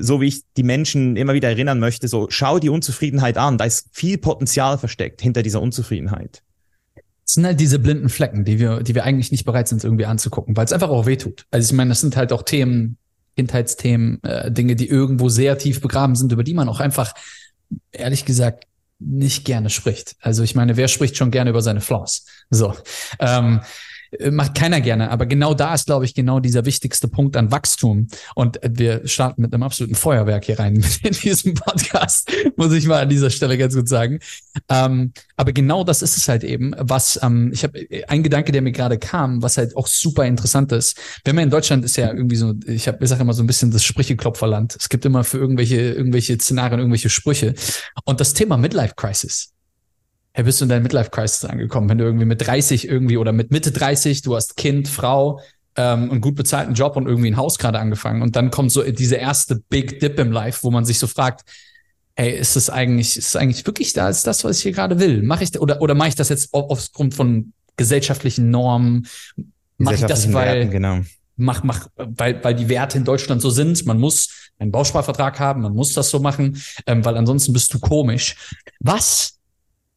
so 0.00 0.20
wie 0.20 0.26
ich 0.26 0.42
die 0.56 0.64
Menschen 0.64 1.16
immer 1.16 1.34
wieder 1.34 1.48
erinnern 1.48 1.78
möchte, 1.78 2.08
so 2.08 2.26
schau 2.30 2.58
die 2.58 2.68
Unzufriedenheit 2.68 3.36
an. 3.38 3.58
Da 3.58 3.64
ist 3.64 3.88
viel 3.92 4.18
Potenzial 4.18 4.78
versteckt 4.78 5.22
hinter 5.22 5.42
dieser 5.42 5.62
Unzufriedenheit. 5.62 6.42
Das 6.96 7.34
sind 7.34 7.44
halt 7.44 7.60
diese 7.60 7.78
blinden 7.78 8.08
Flecken, 8.08 8.44
die 8.44 8.58
wir, 8.58 8.82
die 8.82 8.94
wir 8.94 9.04
eigentlich 9.04 9.30
nicht 9.30 9.44
bereit 9.44 9.68
sind, 9.68 9.84
irgendwie 9.84 10.06
anzugucken, 10.06 10.56
weil 10.56 10.64
es 10.64 10.72
einfach 10.72 10.88
auch 10.88 11.06
wehtut. 11.06 11.46
Also 11.50 11.72
ich 11.72 11.76
meine, 11.76 11.90
das 11.90 12.00
sind 12.00 12.16
halt 12.16 12.32
auch 12.32 12.42
Themen, 12.42 12.96
Kindheitsthemen, 13.36 14.22
äh, 14.24 14.50
Dinge, 14.50 14.74
die 14.74 14.88
irgendwo 14.88 15.28
sehr 15.28 15.58
tief 15.58 15.80
begraben 15.80 16.16
sind, 16.16 16.32
über 16.32 16.42
die 16.42 16.54
man 16.54 16.68
auch 16.68 16.80
einfach, 16.80 17.12
ehrlich 17.92 18.24
gesagt, 18.24 18.64
nicht 18.98 19.44
gerne 19.44 19.70
spricht. 19.70 20.16
Also 20.20 20.42
ich 20.42 20.54
meine, 20.54 20.76
wer 20.76 20.88
spricht 20.88 21.16
schon 21.16 21.30
gerne 21.30 21.50
über 21.50 21.62
seine 21.62 21.80
Flaws? 21.80 22.24
So. 22.50 22.74
Ähm, 23.20 23.60
äh, 23.62 23.66
macht 24.30 24.54
keiner 24.54 24.80
gerne. 24.80 25.10
Aber 25.10 25.26
genau 25.26 25.54
da 25.54 25.74
ist, 25.74 25.86
glaube 25.86 26.04
ich, 26.04 26.14
genau 26.14 26.40
dieser 26.40 26.64
wichtigste 26.64 27.08
Punkt 27.08 27.36
an 27.36 27.50
Wachstum. 27.50 28.08
Und 28.34 28.58
wir 28.62 29.06
starten 29.06 29.42
mit 29.42 29.52
einem 29.52 29.62
absoluten 29.62 29.94
Feuerwerk 29.94 30.44
hier 30.44 30.58
rein 30.58 30.74
in 31.02 31.12
diesem 31.12 31.54
Podcast, 31.54 32.30
muss 32.56 32.72
ich 32.72 32.86
mal 32.86 33.02
an 33.02 33.08
dieser 33.08 33.30
Stelle 33.30 33.58
ganz 33.58 33.74
gut 33.74 33.88
sagen. 33.88 34.20
Ähm, 34.68 35.12
aber 35.36 35.52
genau 35.52 35.84
das 35.84 36.02
ist 36.02 36.16
es 36.16 36.28
halt 36.28 36.44
eben, 36.44 36.74
was 36.78 37.18
ähm, 37.22 37.50
ich 37.52 37.62
habe 37.64 37.78
ein 38.08 38.22
Gedanke, 38.22 38.52
der 38.52 38.62
mir 38.62 38.72
gerade 38.72 38.98
kam, 38.98 39.42
was 39.42 39.58
halt 39.58 39.76
auch 39.76 39.86
super 39.86 40.24
interessant 40.26 40.72
ist. 40.72 40.98
Wenn 41.24 41.34
man 41.34 41.44
in 41.44 41.50
Deutschland 41.50 41.84
ist 41.84 41.96
ja 41.96 42.12
irgendwie 42.12 42.36
so, 42.36 42.54
ich 42.66 42.88
habe, 42.88 42.98
ich 43.02 43.08
sage 43.08 43.22
immer 43.22 43.32
so 43.32 43.42
ein 43.42 43.46
bisschen 43.46 43.70
das 43.70 43.84
Sprücheklopferland. 43.84 44.76
Es 44.78 44.88
gibt 44.88 45.04
immer 45.04 45.24
für 45.24 45.38
irgendwelche 45.38 45.76
irgendwelche 45.76 46.34
Szenarien 46.38 46.80
irgendwelche 46.80 47.10
Sprüche. 47.10 47.54
Und 48.04 48.20
das 48.20 48.34
Thema 48.34 48.56
Midlife 48.56 48.94
Crisis 48.96 49.52
hey, 50.32 50.44
bist 50.44 50.60
du 50.60 50.64
in 50.64 50.68
deiner 50.68 50.82
Midlife 50.82 51.10
Crisis 51.10 51.44
angekommen? 51.44 51.88
Wenn 51.88 51.98
du 51.98 52.04
irgendwie 52.04 52.24
mit 52.24 52.46
30 52.46 52.88
irgendwie 52.88 53.16
oder 53.16 53.32
mit 53.32 53.50
Mitte 53.50 53.72
30, 53.72 54.22
du 54.22 54.36
hast 54.36 54.56
Kind, 54.56 54.88
Frau, 54.88 55.40
ähm, 55.76 56.10
einen 56.10 56.20
gut 56.20 56.34
bezahlten 56.34 56.74
Job 56.74 56.96
und 56.96 57.06
irgendwie 57.06 57.30
ein 57.30 57.36
Haus 57.36 57.58
gerade 57.58 57.78
angefangen 57.78 58.22
und 58.22 58.34
dann 58.36 58.50
kommt 58.50 58.72
so 58.72 58.82
diese 58.82 59.14
erste 59.14 59.62
Big 59.68 60.00
Dip 60.00 60.18
im 60.18 60.32
Life, 60.32 60.60
wo 60.62 60.70
man 60.70 60.84
sich 60.84 60.98
so 60.98 61.06
fragt, 61.06 61.42
hey, 62.16 62.36
ist 62.36 62.56
es 62.56 62.68
eigentlich, 62.68 63.16
ist 63.16 63.28
es 63.28 63.36
eigentlich 63.36 63.64
wirklich 63.64 63.92
da, 63.92 64.08
ist 64.08 64.26
das, 64.26 64.42
was 64.42 64.56
ich 64.56 64.62
hier 64.64 64.72
gerade 64.72 64.98
will? 64.98 65.22
Mache 65.22 65.44
ich 65.44 65.58
oder 65.58 65.80
oder 65.80 65.94
mache 65.94 66.08
ich 66.08 66.14
das 66.16 66.30
jetzt 66.30 66.48
aufgrund 66.52 67.14
von 67.14 67.52
gesellschaftlichen 67.76 68.50
Normen? 68.50 69.06
Mache 69.76 69.94
ich 69.94 70.00
das, 70.00 70.32
weil 70.32 70.58
Werten, 70.58 70.70
genau. 70.72 70.98
mach 71.36 71.62
mach, 71.62 71.86
weil 71.96 72.42
weil 72.42 72.56
die 72.56 72.68
Werte 72.68 72.98
in 72.98 73.04
Deutschland 73.04 73.40
so 73.40 73.50
sind? 73.50 73.86
Man 73.86 74.00
muss 74.00 74.50
einen 74.58 74.72
Bausparvertrag 74.72 75.38
haben, 75.38 75.62
man 75.62 75.74
muss 75.74 75.92
das 75.92 76.10
so 76.10 76.18
machen, 76.18 76.60
ähm, 76.86 77.04
weil 77.04 77.16
ansonsten 77.16 77.52
bist 77.52 77.72
du 77.72 77.78
komisch. 77.78 78.34
Was 78.80 79.37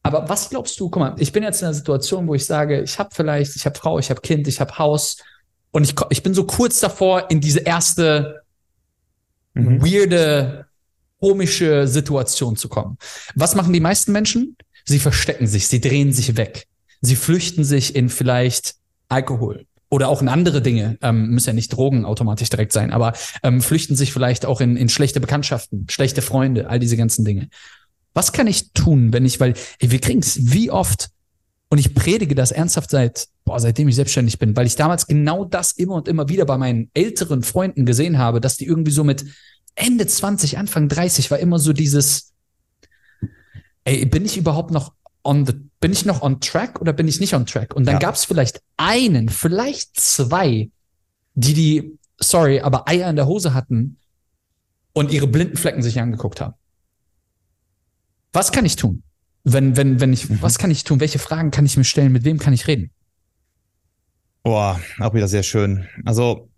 aber 0.02 0.28
was 0.28 0.50
glaubst 0.50 0.78
du, 0.80 0.90
guck 0.90 1.00
mal, 1.00 1.14
ich 1.18 1.32
bin 1.32 1.42
jetzt 1.42 1.62
in 1.62 1.66
einer 1.66 1.74
Situation, 1.74 2.26
wo 2.26 2.34
ich 2.34 2.44
sage, 2.44 2.82
ich 2.82 2.98
habe 2.98 3.10
vielleicht, 3.12 3.54
ich 3.54 3.64
habe 3.66 3.78
Frau, 3.78 3.98
ich 3.98 4.10
habe 4.10 4.20
Kind, 4.20 4.48
ich 4.48 4.60
habe 4.60 4.76
Haus 4.78 5.18
und 5.70 5.84
ich, 5.84 5.94
ich 6.10 6.22
bin 6.22 6.34
so 6.34 6.44
kurz 6.44 6.80
davor, 6.80 7.30
in 7.30 7.40
diese 7.40 7.60
erste 7.60 8.42
mhm. 9.54 9.80
weirde, 9.82 10.66
komische 11.20 11.86
Situation 11.86 12.56
zu 12.56 12.68
kommen. 12.68 12.98
Was 13.36 13.54
machen 13.54 13.72
die 13.72 13.80
meisten 13.80 14.10
Menschen? 14.10 14.56
Sie 14.84 14.98
verstecken 14.98 15.46
sich, 15.46 15.68
sie 15.68 15.80
drehen 15.80 16.12
sich 16.12 16.36
weg. 16.36 16.66
Sie 17.00 17.14
flüchten 17.14 17.62
sich 17.62 17.94
in 17.94 18.08
vielleicht 18.08 18.74
Alkohol 19.08 19.66
oder 19.88 20.08
auch 20.08 20.20
in 20.20 20.28
andere 20.28 20.62
Dinge, 20.62 20.98
ähm, 21.02 21.28
müssen 21.28 21.50
ja 21.50 21.52
nicht 21.52 21.68
Drogen 21.68 22.04
automatisch 22.04 22.48
direkt 22.48 22.72
sein, 22.72 22.92
aber 22.92 23.12
ähm, 23.42 23.60
flüchten 23.60 23.94
sich 23.94 24.12
vielleicht 24.12 24.46
auch 24.46 24.60
in, 24.60 24.76
in 24.76 24.88
schlechte 24.88 25.20
Bekanntschaften, 25.20 25.86
schlechte 25.90 26.22
Freunde, 26.22 26.68
all 26.68 26.78
diese 26.78 26.96
ganzen 26.96 27.24
Dinge. 27.24 27.50
Was 28.14 28.32
kann 28.32 28.46
ich 28.46 28.72
tun, 28.72 29.12
wenn 29.12 29.24
ich, 29.24 29.40
weil 29.40 29.54
ey, 29.78 29.90
wir 29.90 30.00
kriegen's 30.00 30.38
wie 30.40 30.70
oft 30.70 31.10
und 31.70 31.78
ich 31.78 31.94
predige 31.94 32.34
das 32.34 32.52
ernsthaft 32.52 32.90
seit, 32.90 33.28
boah, 33.44 33.58
seitdem 33.58 33.88
ich 33.88 33.96
selbstständig 33.96 34.38
bin, 34.38 34.54
weil 34.56 34.66
ich 34.66 34.76
damals 34.76 35.06
genau 35.06 35.44
das 35.44 35.72
immer 35.72 35.94
und 35.94 36.08
immer 36.08 36.28
wieder 36.28 36.44
bei 36.44 36.58
meinen 36.58 36.90
älteren 36.92 37.42
Freunden 37.42 37.86
gesehen 37.86 38.18
habe, 38.18 38.40
dass 38.40 38.56
die 38.56 38.66
irgendwie 38.66 38.92
so 38.92 39.04
mit 39.04 39.24
Ende 39.74 40.06
20, 40.06 40.58
Anfang 40.58 40.88
30 40.88 41.30
war 41.30 41.38
immer 41.38 41.58
so 41.58 41.72
dieses, 41.72 42.32
ey, 43.84 44.04
bin 44.04 44.24
ich 44.24 44.36
überhaupt 44.36 44.70
noch 44.70 44.92
on 45.24 45.46
the, 45.46 45.54
bin 45.80 45.92
ich 45.92 46.04
noch 46.04 46.22
on 46.22 46.40
track 46.40 46.80
oder 46.80 46.92
bin 46.92 47.08
ich 47.08 47.20
nicht 47.20 47.34
on 47.34 47.46
track? 47.46 47.74
Und 47.74 47.86
dann 47.86 47.94
ja. 47.94 48.00
gab 48.00 48.14
es 48.14 48.24
vielleicht 48.24 48.60
einen, 48.76 49.28
vielleicht 49.28 49.98
zwei, 49.98 50.70
die 51.34 51.54
die, 51.54 51.98
sorry, 52.18 52.60
aber 52.60 52.88
Eier 52.88 53.08
in 53.08 53.16
der 53.16 53.26
Hose 53.26 53.54
hatten 53.54 53.96
und 54.92 55.10
ihre 55.10 55.26
blinden 55.26 55.56
Flecken 55.56 55.82
sich 55.82 55.98
angeguckt 56.00 56.40
haben. 56.40 56.54
Was 58.32 58.52
kann 58.52 58.64
ich 58.64 58.76
tun? 58.76 59.02
Wenn, 59.44 59.76
wenn, 59.76 60.00
wenn 60.00 60.12
ich, 60.12 60.28
mhm. 60.28 60.40
was 60.40 60.58
kann 60.58 60.70
ich 60.70 60.84
tun? 60.84 61.00
Welche 61.00 61.18
Fragen 61.18 61.50
kann 61.50 61.66
ich 61.66 61.76
mir 61.76 61.84
stellen? 61.84 62.12
Mit 62.12 62.24
wem 62.24 62.38
kann 62.38 62.52
ich 62.52 62.66
reden? 62.66 62.90
Boah, 64.42 64.80
auch 64.98 65.14
wieder 65.14 65.28
sehr 65.28 65.42
schön. 65.42 65.86
Also 66.04 66.48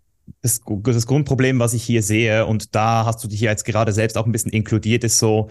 das, 0.41 0.61
das 0.83 1.07
Grundproblem, 1.07 1.59
was 1.59 1.73
ich 1.73 1.83
hier 1.83 2.01
sehe, 2.01 2.45
und 2.45 2.75
da 2.75 3.05
hast 3.05 3.23
du 3.23 3.27
dich 3.27 3.41
ja 3.41 3.51
jetzt 3.51 3.65
gerade 3.65 3.91
selbst 3.91 4.17
auch 4.17 4.25
ein 4.25 4.31
bisschen 4.31 4.51
inkludiert, 4.51 5.03
ist 5.03 5.19
so, 5.19 5.49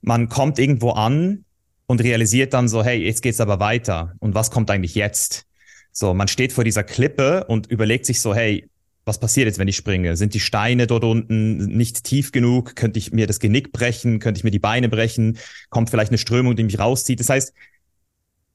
man 0.00 0.28
kommt 0.28 0.58
irgendwo 0.58 0.90
an 0.90 1.44
und 1.86 2.02
realisiert 2.02 2.54
dann 2.54 2.68
so, 2.68 2.82
hey, 2.82 3.02
jetzt 3.04 3.22
geht's 3.22 3.40
aber 3.40 3.60
weiter. 3.60 4.14
Und 4.18 4.34
was 4.34 4.50
kommt 4.50 4.70
eigentlich 4.70 4.94
jetzt? 4.94 5.46
So, 5.92 6.14
man 6.14 6.28
steht 6.28 6.52
vor 6.52 6.64
dieser 6.64 6.84
Klippe 6.84 7.44
und 7.44 7.66
überlegt 7.66 8.06
sich 8.06 8.20
so, 8.20 8.34
hey, 8.34 8.68
was 9.04 9.18
passiert 9.18 9.46
jetzt, 9.46 9.58
wenn 9.58 9.68
ich 9.68 9.76
springe? 9.76 10.16
Sind 10.16 10.34
die 10.34 10.40
Steine 10.40 10.86
dort 10.86 11.04
unten 11.04 11.66
nicht 11.76 12.04
tief 12.04 12.32
genug? 12.32 12.74
Könnte 12.74 12.98
ich 12.98 13.12
mir 13.12 13.26
das 13.26 13.38
Genick 13.38 13.72
brechen? 13.72 14.18
Könnte 14.18 14.38
ich 14.38 14.44
mir 14.44 14.50
die 14.50 14.58
Beine 14.58 14.88
brechen? 14.88 15.38
Kommt 15.68 15.90
vielleicht 15.90 16.10
eine 16.10 16.18
Strömung, 16.18 16.56
die 16.56 16.64
mich 16.64 16.78
rauszieht? 16.78 17.20
Das 17.20 17.28
heißt, 17.28 17.52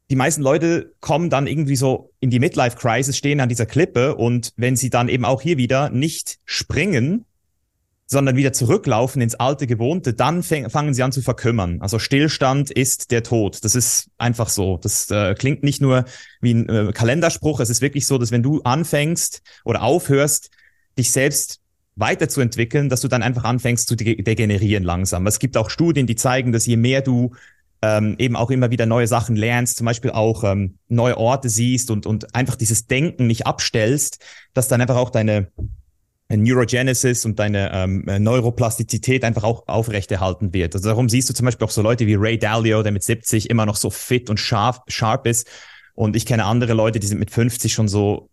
die 0.10 0.16
meisten 0.16 0.42
Leute 0.42 0.96
kommen 1.02 1.30
dann 1.30 1.46
irgendwie 1.46 1.76
so 1.76 2.12
in 2.20 2.32
die 2.32 2.40
Midlife-Crisis, 2.40 3.16
stehen 3.16 3.40
an 3.40 3.50
dieser 3.50 3.68
Klippe 3.68 4.16
und 4.16 4.54
wenn 4.58 4.76
sie 4.76 4.90
dann 4.90 5.08
eben 5.08 5.24
auch 5.24 5.42
hier 5.42 5.58
wieder 5.58 5.92
nicht 5.92 6.40
springen, 6.46 7.26
sondern 8.12 8.36
wieder 8.36 8.54
zurücklaufen 8.54 9.22
ins 9.22 9.36
alte 9.36 9.68
Gewohnte, 9.68 10.14
dann 10.14 10.42
fangen 10.42 10.94
sie 10.96 11.04
an 11.04 11.12
zu 11.12 11.22
verkümmern. 11.22 11.80
Also 11.80 12.00
Stillstand 12.00 12.72
ist 12.72 13.12
der 13.12 13.22
Tod. 13.22 13.64
Das 13.64 13.76
ist 13.76 14.10
einfach 14.18 14.50
so. 14.50 14.80
Das 14.82 15.12
äh, 15.12 15.36
klingt 15.36 15.62
nicht 15.62 15.80
nur 15.80 16.06
wie 16.42 16.56
ein 16.56 16.68
äh, 16.68 16.92
Kalenderspruch. 16.92 17.60
Es 17.60 17.70
ist 17.70 17.82
wirklich 17.82 18.08
so, 18.08 18.18
dass 18.18 18.32
wenn 18.32 18.42
du 18.42 18.62
anfängst 18.64 19.44
oder 19.64 19.84
aufhörst, 19.84 20.50
dich 20.98 21.12
selbst 21.12 21.62
weiterzuentwickeln, 21.98 22.90
dass 22.90 23.02
du 23.02 23.10
dann 23.10 23.22
einfach 23.22 23.44
anfängst 23.44 23.88
zu 23.88 23.96
de 23.96 24.20
degenerieren 24.24 24.84
langsam. 24.84 25.28
Es 25.28 25.38
gibt 25.38 25.56
auch 25.56 25.70
Studien, 25.70 26.08
die 26.08 26.16
zeigen, 26.16 26.52
dass 26.52 26.66
je 26.66 26.78
mehr 26.78 27.02
du 27.02 27.36
ähm, 27.84 28.16
eben 28.18 28.36
auch 28.36 28.50
immer 28.50 28.72
wieder 28.72 28.88
neue 28.88 29.08
Sachen 29.08 29.36
lernst, 29.36 29.78
zum 29.78 29.86
Beispiel 29.86 30.12
auch 30.12 30.44
ähm, 30.44 30.80
neue 30.88 31.18
Orte 31.18 31.48
siehst 31.50 31.92
und, 31.92 32.08
und 32.08 32.34
einfach 32.34 32.56
dieses 32.56 32.88
Denken 32.88 33.28
nicht 33.28 33.46
abstellst, 33.46 34.20
dass 34.54 34.68
dann 34.68 34.82
einfach 34.82 34.98
auch 34.98 35.12
deine 35.12 35.52
Neurogenesis 36.30 37.26
und 37.26 37.40
deine 37.40 37.72
ähm, 37.74 38.04
Neuroplastizität 38.06 39.24
einfach 39.24 39.44
auch 39.44 39.68
aufrechterhalten 39.68 40.54
wird. 40.54 40.76
Also 40.76 40.90
darum 40.90 41.10
siehst 41.10 41.30
du 41.30 41.34
zum 41.34 41.46
Beispiel 41.46 41.66
auch 41.66 41.72
so 41.72 41.82
Leute 41.82 42.06
wie 42.06 42.16
Ray 42.16 42.38
Dalio, 42.38 42.84
der 42.84 42.92
mit 42.92 43.04
70 43.04 43.50
immer 43.50 43.66
noch 43.66 43.76
so 43.76 43.90
fit 43.90 44.30
und 44.30 44.40
scharf, 44.40 44.82
sharp 44.88 45.26
ist. 45.26 45.48
Und 45.96 46.16
ich 46.16 46.26
kenne 46.26 46.46
andere 46.46 46.74
Leute, 46.74 47.00
die 47.00 47.08
sind 47.08 47.20
mit 47.20 47.32
50 47.32 47.74
schon 47.74 47.88
so 47.88 48.30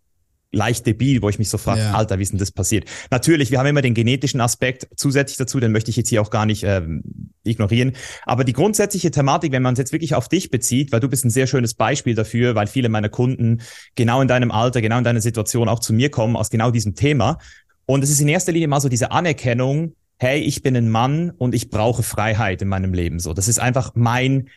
leicht 0.51 0.85
debil, 0.85 1.21
wo 1.21 1.29
ich 1.29 1.39
mich 1.39 1.49
so 1.49 1.57
frage, 1.57 1.81
ja. 1.81 1.93
Alter, 1.93 2.17
wie 2.19 2.23
ist 2.23 2.31
denn 2.31 2.39
das 2.39 2.51
passiert? 2.51 2.89
Natürlich, 3.11 3.51
wir 3.51 3.59
haben 3.59 3.65
immer 3.65 3.81
den 3.81 3.93
genetischen 3.93 4.39
Aspekt 4.39 4.87
zusätzlich 4.95 5.37
dazu, 5.37 5.59
den 5.59 5.71
möchte 5.71 5.89
ich 5.89 5.97
jetzt 5.97 6.09
hier 6.09 6.21
auch 6.21 6.29
gar 6.29 6.45
nicht 6.45 6.63
ähm, 6.63 7.03
ignorieren. 7.43 7.93
Aber 8.25 8.43
die 8.43 8.53
grundsätzliche 8.53 9.11
Thematik, 9.11 9.51
wenn 9.51 9.61
man 9.61 9.73
es 9.73 9.79
jetzt 9.79 9.91
wirklich 9.91 10.15
auf 10.15 10.29
dich 10.29 10.49
bezieht, 10.49 10.91
weil 10.91 10.99
du 10.99 11.09
bist 11.09 11.25
ein 11.25 11.29
sehr 11.29 11.47
schönes 11.47 11.73
Beispiel 11.73 12.15
dafür, 12.15 12.55
weil 12.55 12.67
viele 12.67 12.89
meiner 12.89 13.09
Kunden 13.09 13.61
genau 13.95 14.21
in 14.21 14.27
deinem 14.27 14.51
Alter, 14.51 14.81
genau 14.81 14.99
in 14.99 15.03
deiner 15.03 15.21
Situation 15.21 15.67
auch 15.67 15.79
zu 15.79 15.93
mir 15.93 16.09
kommen 16.09 16.35
aus 16.35 16.49
genau 16.49 16.71
diesem 16.71 16.95
Thema. 16.95 17.39
Und 17.87 18.03
es 18.03 18.11
ist 18.11 18.19
in 18.19 18.27
erster 18.27 18.51
Linie 18.51 18.67
mal 18.67 18.81
so 18.81 18.89
diese 18.89 19.11
Anerkennung, 19.11 19.95
hey, 20.19 20.39
ich 20.41 20.61
bin 20.61 20.75
ein 20.75 20.89
Mann 20.89 21.31
und 21.31 21.55
ich 21.55 21.69
brauche 21.69 22.03
Freiheit 22.03 22.61
in 22.61 22.67
meinem 22.67 22.93
Leben. 22.93 23.19
So, 23.19 23.33
das 23.33 23.47
ist 23.47 23.59
einfach 23.59 23.93
mein 23.95 24.49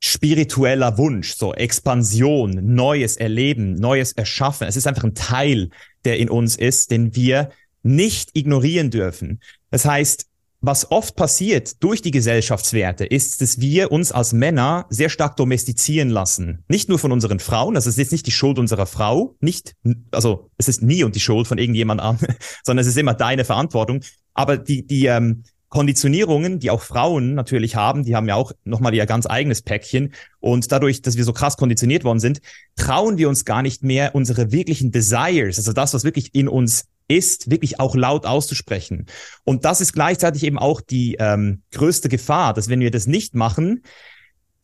spiritueller 0.00 0.98
Wunsch, 0.98 1.34
so 1.34 1.54
Expansion, 1.54 2.74
Neues 2.74 3.16
erleben, 3.16 3.74
Neues 3.74 4.12
erschaffen. 4.12 4.68
Es 4.68 4.76
ist 4.76 4.86
einfach 4.86 5.04
ein 5.04 5.14
Teil, 5.14 5.70
der 6.04 6.18
in 6.18 6.28
uns 6.28 6.56
ist, 6.56 6.90
den 6.90 7.16
wir 7.16 7.50
nicht 7.82 8.30
ignorieren 8.34 8.90
dürfen. 8.90 9.40
Das 9.70 9.86
heißt, 9.86 10.26
was 10.66 10.90
oft 10.90 11.16
passiert 11.16 11.82
durch 11.82 12.00
die 12.00 12.10
Gesellschaftswerte, 12.10 13.04
ist, 13.04 13.40
dass 13.40 13.60
wir 13.60 13.92
uns 13.92 14.12
als 14.12 14.32
Männer 14.32 14.86
sehr 14.88 15.10
stark 15.10 15.36
domestizieren 15.36 16.08
lassen. 16.08 16.64
Nicht 16.68 16.88
nur 16.88 16.98
von 16.98 17.12
unseren 17.12 17.38
Frauen, 17.38 17.74
das 17.74 17.86
ist 17.86 17.98
jetzt 17.98 18.12
nicht 18.12 18.26
die 18.26 18.32
Schuld 18.32 18.58
unserer 18.58 18.86
Frau, 18.86 19.36
nicht, 19.40 19.74
also 20.10 20.50
es 20.56 20.68
ist 20.68 20.82
nie 20.82 21.04
und 21.04 21.14
die 21.14 21.20
Schuld 21.20 21.46
von 21.46 21.58
irgendjemand 21.58 22.00
an, 22.00 22.18
sondern 22.64 22.82
es 22.82 22.88
ist 22.88 22.96
immer 22.96 23.14
deine 23.14 23.44
Verantwortung. 23.44 24.00
Aber 24.32 24.56
die, 24.56 24.86
die, 24.86 25.06
ähm, 25.06 25.44
Konditionierungen, 25.74 26.60
die 26.60 26.70
auch 26.70 26.82
Frauen 26.82 27.34
natürlich 27.34 27.74
haben, 27.74 28.04
die 28.04 28.14
haben 28.14 28.28
ja 28.28 28.36
auch 28.36 28.52
nochmal 28.62 28.94
ihr 28.94 29.06
ganz 29.06 29.26
eigenes 29.26 29.60
Päckchen. 29.60 30.14
Und 30.38 30.70
dadurch, 30.70 31.02
dass 31.02 31.16
wir 31.16 31.24
so 31.24 31.32
krass 31.32 31.56
konditioniert 31.56 32.04
worden 32.04 32.20
sind, 32.20 32.40
trauen 32.76 33.18
wir 33.18 33.28
uns 33.28 33.44
gar 33.44 33.60
nicht 33.60 33.82
mehr 33.82 34.14
unsere 34.14 34.52
wirklichen 34.52 34.92
Desires, 34.92 35.58
also 35.58 35.72
das, 35.72 35.92
was 35.92 36.04
wirklich 36.04 36.32
in 36.32 36.46
uns 36.46 36.84
ist, 37.14 37.50
wirklich 37.50 37.80
auch 37.80 37.94
laut 37.94 38.26
auszusprechen. 38.26 39.06
Und 39.44 39.64
das 39.64 39.80
ist 39.80 39.92
gleichzeitig 39.92 40.44
eben 40.44 40.58
auch 40.58 40.80
die 40.80 41.16
ähm, 41.18 41.62
größte 41.72 42.08
Gefahr, 42.08 42.54
dass 42.54 42.68
wenn 42.68 42.80
wir 42.80 42.90
das 42.90 43.06
nicht 43.06 43.34
machen, 43.34 43.82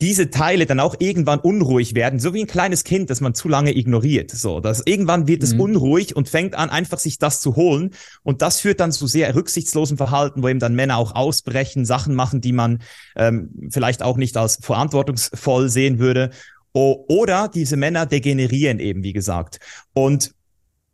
diese 0.01 0.31
Teile 0.31 0.65
dann 0.65 0.79
auch 0.79 0.95
irgendwann 0.97 1.39
unruhig 1.39 1.93
werden, 1.93 2.19
so 2.19 2.33
wie 2.33 2.41
ein 2.41 2.47
kleines 2.47 2.83
Kind, 2.83 3.11
das 3.11 3.21
man 3.21 3.35
zu 3.35 3.47
lange 3.47 3.77
ignoriert. 3.77 4.31
So, 4.31 4.59
dass 4.59 4.81
irgendwann 4.83 5.27
wird 5.27 5.43
es 5.43 5.53
mhm. 5.53 5.61
unruhig 5.61 6.15
und 6.15 6.27
fängt 6.27 6.55
an, 6.55 6.71
einfach 6.71 6.97
sich 6.97 7.19
das 7.19 7.39
zu 7.39 7.55
holen. 7.55 7.91
Und 8.23 8.41
das 8.41 8.59
führt 8.59 8.79
dann 8.79 8.91
zu 8.91 9.05
sehr 9.05 9.33
rücksichtslosen 9.35 9.97
Verhalten, 9.97 10.41
wo 10.41 10.47
eben 10.47 10.59
dann 10.59 10.73
Männer 10.73 10.97
auch 10.97 11.13
ausbrechen, 11.13 11.85
Sachen 11.85 12.15
machen, 12.15 12.41
die 12.41 12.51
man 12.51 12.79
ähm, 13.15 13.51
vielleicht 13.69 14.01
auch 14.01 14.17
nicht 14.17 14.35
als 14.37 14.57
verantwortungsvoll 14.61 15.69
sehen 15.69 15.99
würde. 15.99 16.31
O 16.73 17.05
oder 17.07 17.47
diese 17.47 17.77
Männer 17.77 18.07
degenerieren 18.07 18.79
eben, 18.79 19.03
wie 19.03 19.13
gesagt. 19.13 19.59
Und 19.93 20.31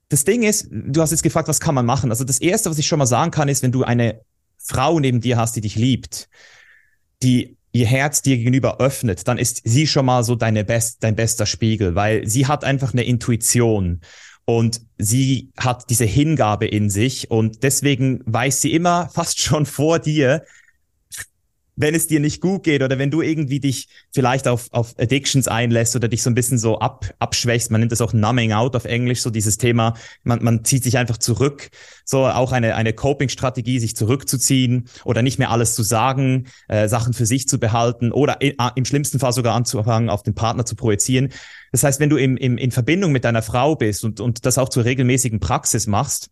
das 0.09 0.23
Ding 0.23 0.43
ist, 0.43 0.67
du 0.71 1.01
hast 1.01 1.11
jetzt 1.11 1.23
gefragt, 1.23 1.47
was 1.47 1.59
kann 1.59 1.75
man 1.75 1.85
machen? 1.85 2.11
Also 2.11 2.23
das 2.23 2.39
erste, 2.39 2.69
was 2.69 2.77
ich 2.77 2.87
schon 2.87 2.99
mal 2.99 3.05
sagen 3.05 3.31
kann, 3.31 3.49
ist, 3.49 3.63
wenn 3.63 3.71
du 3.71 3.83
eine 3.83 4.21
Frau 4.57 4.99
neben 4.99 5.21
dir 5.21 5.37
hast, 5.37 5.55
die 5.55 5.61
dich 5.61 5.75
liebt, 5.75 6.29
die 7.23 7.57
ihr 7.73 7.85
Herz 7.85 8.21
dir 8.21 8.37
gegenüber 8.37 8.79
öffnet, 8.79 9.27
dann 9.27 9.37
ist 9.37 9.61
sie 9.63 9.87
schon 9.87 10.05
mal 10.05 10.23
so 10.23 10.35
deine 10.35 10.63
best, 10.63 11.03
dein 11.03 11.15
bester 11.15 11.45
Spiegel, 11.45 11.95
weil 11.95 12.27
sie 12.27 12.47
hat 12.47 12.63
einfach 12.63 12.93
eine 12.93 13.03
Intuition 13.03 14.01
und 14.45 14.81
sie 14.97 15.51
hat 15.57 15.89
diese 15.89 16.05
Hingabe 16.05 16.67
in 16.67 16.89
sich 16.89 17.29
und 17.29 17.63
deswegen 17.63 18.21
weiß 18.25 18.61
sie 18.61 18.73
immer 18.73 19.09
fast 19.09 19.39
schon 19.41 19.65
vor 19.65 19.99
dir, 19.99 20.43
wenn 21.77 21.95
es 21.95 22.07
dir 22.07 22.19
nicht 22.19 22.41
gut 22.41 22.63
geht 22.63 22.81
oder 22.81 22.97
wenn 22.99 23.11
du 23.11 23.21
irgendwie 23.21 23.59
dich 23.59 23.87
vielleicht 24.11 24.47
auf, 24.47 24.67
auf 24.71 24.95
Addictions 24.99 25.47
einlässt 25.47 25.95
oder 25.95 26.07
dich 26.07 26.23
so 26.23 26.29
ein 26.29 26.35
bisschen 26.35 26.57
so 26.57 26.79
ab, 26.79 27.13
abschwächst, 27.19 27.71
man 27.71 27.79
nennt 27.79 27.91
das 27.91 28.01
auch 28.01 28.13
numbing 28.13 28.51
out 28.51 28.75
auf 28.75 28.85
Englisch, 28.85 29.21
so 29.21 29.29
dieses 29.29 29.57
Thema, 29.57 29.93
man, 30.23 30.43
man 30.43 30.65
zieht 30.65 30.83
sich 30.83 30.97
einfach 30.97 31.17
zurück, 31.17 31.69
so 32.03 32.25
auch 32.25 32.51
eine, 32.51 32.75
eine 32.75 32.93
Coping-Strategie, 32.93 33.79
sich 33.79 33.95
zurückzuziehen 33.95 34.89
oder 35.05 35.21
nicht 35.21 35.37
mehr 35.37 35.51
alles 35.51 35.75
zu 35.75 35.83
sagen, 35.83 36.47
äh, 36.67 36.87
Sachen 36.87 37.13
für 37.13 37.27
sich 37.27 37.47
zu 37.47 37.59
behalten 37.59 38.11
oder 38.11 38.41
in, 38.41 38.55
im 38.75 38.85
schlimmsten 38.85 39.19
Fall 39.19 39.33
sogar 39.33 39.53
anzufangen, 39.53 40.09
auf 40.09 40.23
den 40.23 40.33
Partner 40.33 40.65
zu 40.65 40.75
projizieren. 40.75 41.29
Das 41.71 41.83
heißt, 41.83 41.99
wenn 41.99 42.09
du 42.09 42.17
im, 42.17 42.37
im, 42.37 42.57
in 42.57 42.71
Verbindung 42.71 43.11
mit 43.11 43.23
deiner 43.23 43.43
Frau 43.43 43.75
bist 43.75 44.03
und, 44.03 44.19
und 44.19 44.47
das 44.47 44.57
auch 44.57 44.69
zur 44.69 44.83
regelmäßigen 44.83 45.39
Praxis 45.39 45.85
machst, 45.85 46.31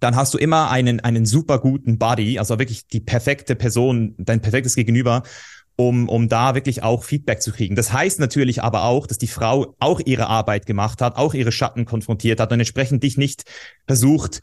dann 0.00 0.16
hast 0.16 0.34
du 0.34 0.38
immer 0.38 0.70
einen, 0.70 1.00
einen 1.00 1.26
super 1.26 1.58
guten 1.58 1.98
Buddy, 1.98 2.38
also 2.38 2.58
wirklich 2.58 2.86
die 2.86 3.00
perfekte 3.00 3.54
Person, 3.54 4.14
dein 4.18 4.40
perfektes 4.40 4.74
Gegenüber, 4.74 5.22
um, 5.76 6.08
um 6.08 6.28
da 6.28 6.54
wirklich 6.54 6.82
auch 6.82 7.04
Feedback 7.04 7.42
zu 7.42 7.52
kriegen. 7.52 7.74
Das 7.74 7.92
heißt 7.92 8.20
natürlich 8.20 8.62
aber 8.62 8.84
auch, 8.84 9.06
dass 9.06 9.18
die 9.18 9.26
Frau 9.26 9.74
auch 9.80 10.00
ihre 10.04 10.28
Arbeit 10.28 10.66
gemacht 10.66 11.00
hat, 11.00 11.16
auch 11.16 11.34
ihre 11.34 11.52
Schatten 11.52 11.84
konfrontiert 11.84 12.40
hat 12.40 12.52
und 12.52 12.60
entsprechend 12.60 13.02
dich 13.02 13.16
nicht 13.16 13.44
versucht, 13.86 14.40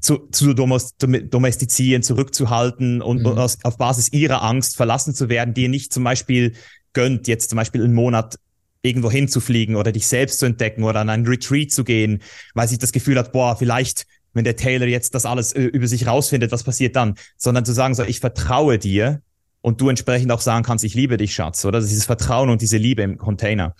zu, 0.00 0.28
zu 0.32 0.54
domestizieren, 0.54 2.02
zurückzuhalten 2.02 3.00
und, 3.00 3.20
mhm. 3.20 3.26
aus, 3.38 3.58
auf 3.62 3.76
Basis 3.76 4.12
ihrer 4.12 4.42
Angst 4.42 4.76
verlassen 4.76 5.14
zu 5.14 5.28
werden, 5.28 5.54
dir 5.54 5.68
nicht 5.68 5.92
zum 5.92 6.02
Beispiel 6.02 6.54
gönnt, 6.92 7.28
jetzt 7.28 7.50
zum 7.50 7.56
Beispiel 7.56 7.84
einen 7.84 7.94
Monat 7.94 8.38
irgendwo 8.82 9.10
hinzufliegen 9.10 9.76
oder 9.76 9.92
dich 9.92 10.06
selbst 10.06 10.40
zu 10.40 10.46
entdecken 10.46 10.82
oder 10.84 11.00
an 11.00 11.10
einen 11.10 11.26
Retreat 11.26 11.70
zu 11.70 11.84
gehen, 11.84 12.22
weil 12.54 12.68
sie 12.68 12.78
das 12.78 12.92
Gefühl 12.92 13.18
hat, 13.18 13.32
boah, 13.32 13.56
vielleicht 13.56 14.04
wenn 14.34 14.44
der 14.44 14.56
Taylor 14.56 14.86
jetzt 14.86 15.14
das 15.14 15.26
alles 15.26 15.52
äh, 15.52 15.62
über 15.62 15.86
sich 15.86 16.06
rausfindet, 16.06 16.52
was 16.52 16.64
passiert 16.64 16.96
dann? 16.96 17.14
Sondern 17.36 17.64
zu 17.64 17.72
sagen, 17.72 17.94
so, 17.94 18.02
ich 18.02 18.20
vertraue 18.20 18.78
dir 18.78 19.22
und 19.60 19.80
du 19.80 19.88
entsprechend 19.88 20.30
auch 20.30 20.40
sagen 20.40 20.64
kannst, 20.64 20.84
ich 20.84 20.94
liebe 20.94 21.16
dich, 21.16 21.34
Schatz, 21.34 21.64
oder? 21.64 21.80
Dieses 21.80 22.04
Vertrauen 22.04 22.50
und 22.50 22.60
diese 22.60 22.76
Liebe 22.76 23.02
im 23.02 23.16
Container. 23.16 23.74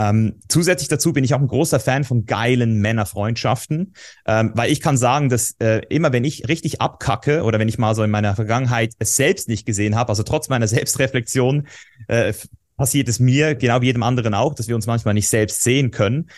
Ähm, 0.00 0.36
zusätzlich 0.48 0.88
dazu 0.88 1.12
bin 1.12 1.24
ich 1.24 1.34
auch 1.34 1.40
ein 1.40 1.48
großer 1.48 1.80
Fan 1.80 2.04
von 2.04 2.24
geilen 2.24 2.78
Männerfreundschaften, 2.78 3.94
ähm, 4.26 4.52
weil 4.54 4.70
ich 4.70 4.80
kann 4.80 4.96
sagen, 4.96 5.28
dass 5.28 5.56
äh, 5.58 5.82
immer 5.88 6.12
wenn 6.12 6.22
ich 6.22 6.48
richtig 6.48 6.80
abkacke 6.80 7.42
oder 7.42 7.58
wenn 7.58 7.68
ich 7.68 7.78
mal 7.78 7.96
so 7.96 8.04
in 8.04 8.10
meiner 8.10 8.36
Vergangenheit 8.36 8.94
es 9.00 9.16
selbst 9.16 9.48
nicht 9.48 9.66
gesehen 9.66 9.96
habe, 9.96 10.10
also 10.10 10.22
trotz 10.22 10.48
meiner 10.48 10.68
Selbstreflexion, 10.68 11.66
äh, 12.06 12.32
passiert 12.76 13.08
es 13.08 13.18
mir, 13.18 13.56
genau 13.56 13.80
wie 13.80 13.86
jedem 13.86 14.04
anderen 14.04 14.34
auch, 14.34 14.54
dass 14.54 14.68
wir 14.68 14.76
uns 14.76 14.86
manchmal 14.86 15.14
nicht 15.14 15.28
selbst 15.28 15.62
sehen 15.62 15.90
können. 15.90 16.30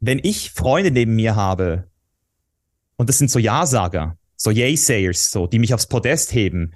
Wenn 0.00 0.18
ich 0.20 0.52
Freunde 0.52 0.90
neben 0.90 1.14
mir 1.14 1.36
habe, 1.36 1.89
und 3.00 3.08
das 3.08 3.16
sind 3.16 3.30
so 3.30 3.38
Ja-Sager, 3.38 4.18
so 4.36 4.50
Yay-Sayers, 4.50 5.30
so, 5.30 5.46
die 5.46 5.58
mich 5.58 5.72
aufs 5.72 5.86
Podest 5.86 6.34
heben 6.34 6.74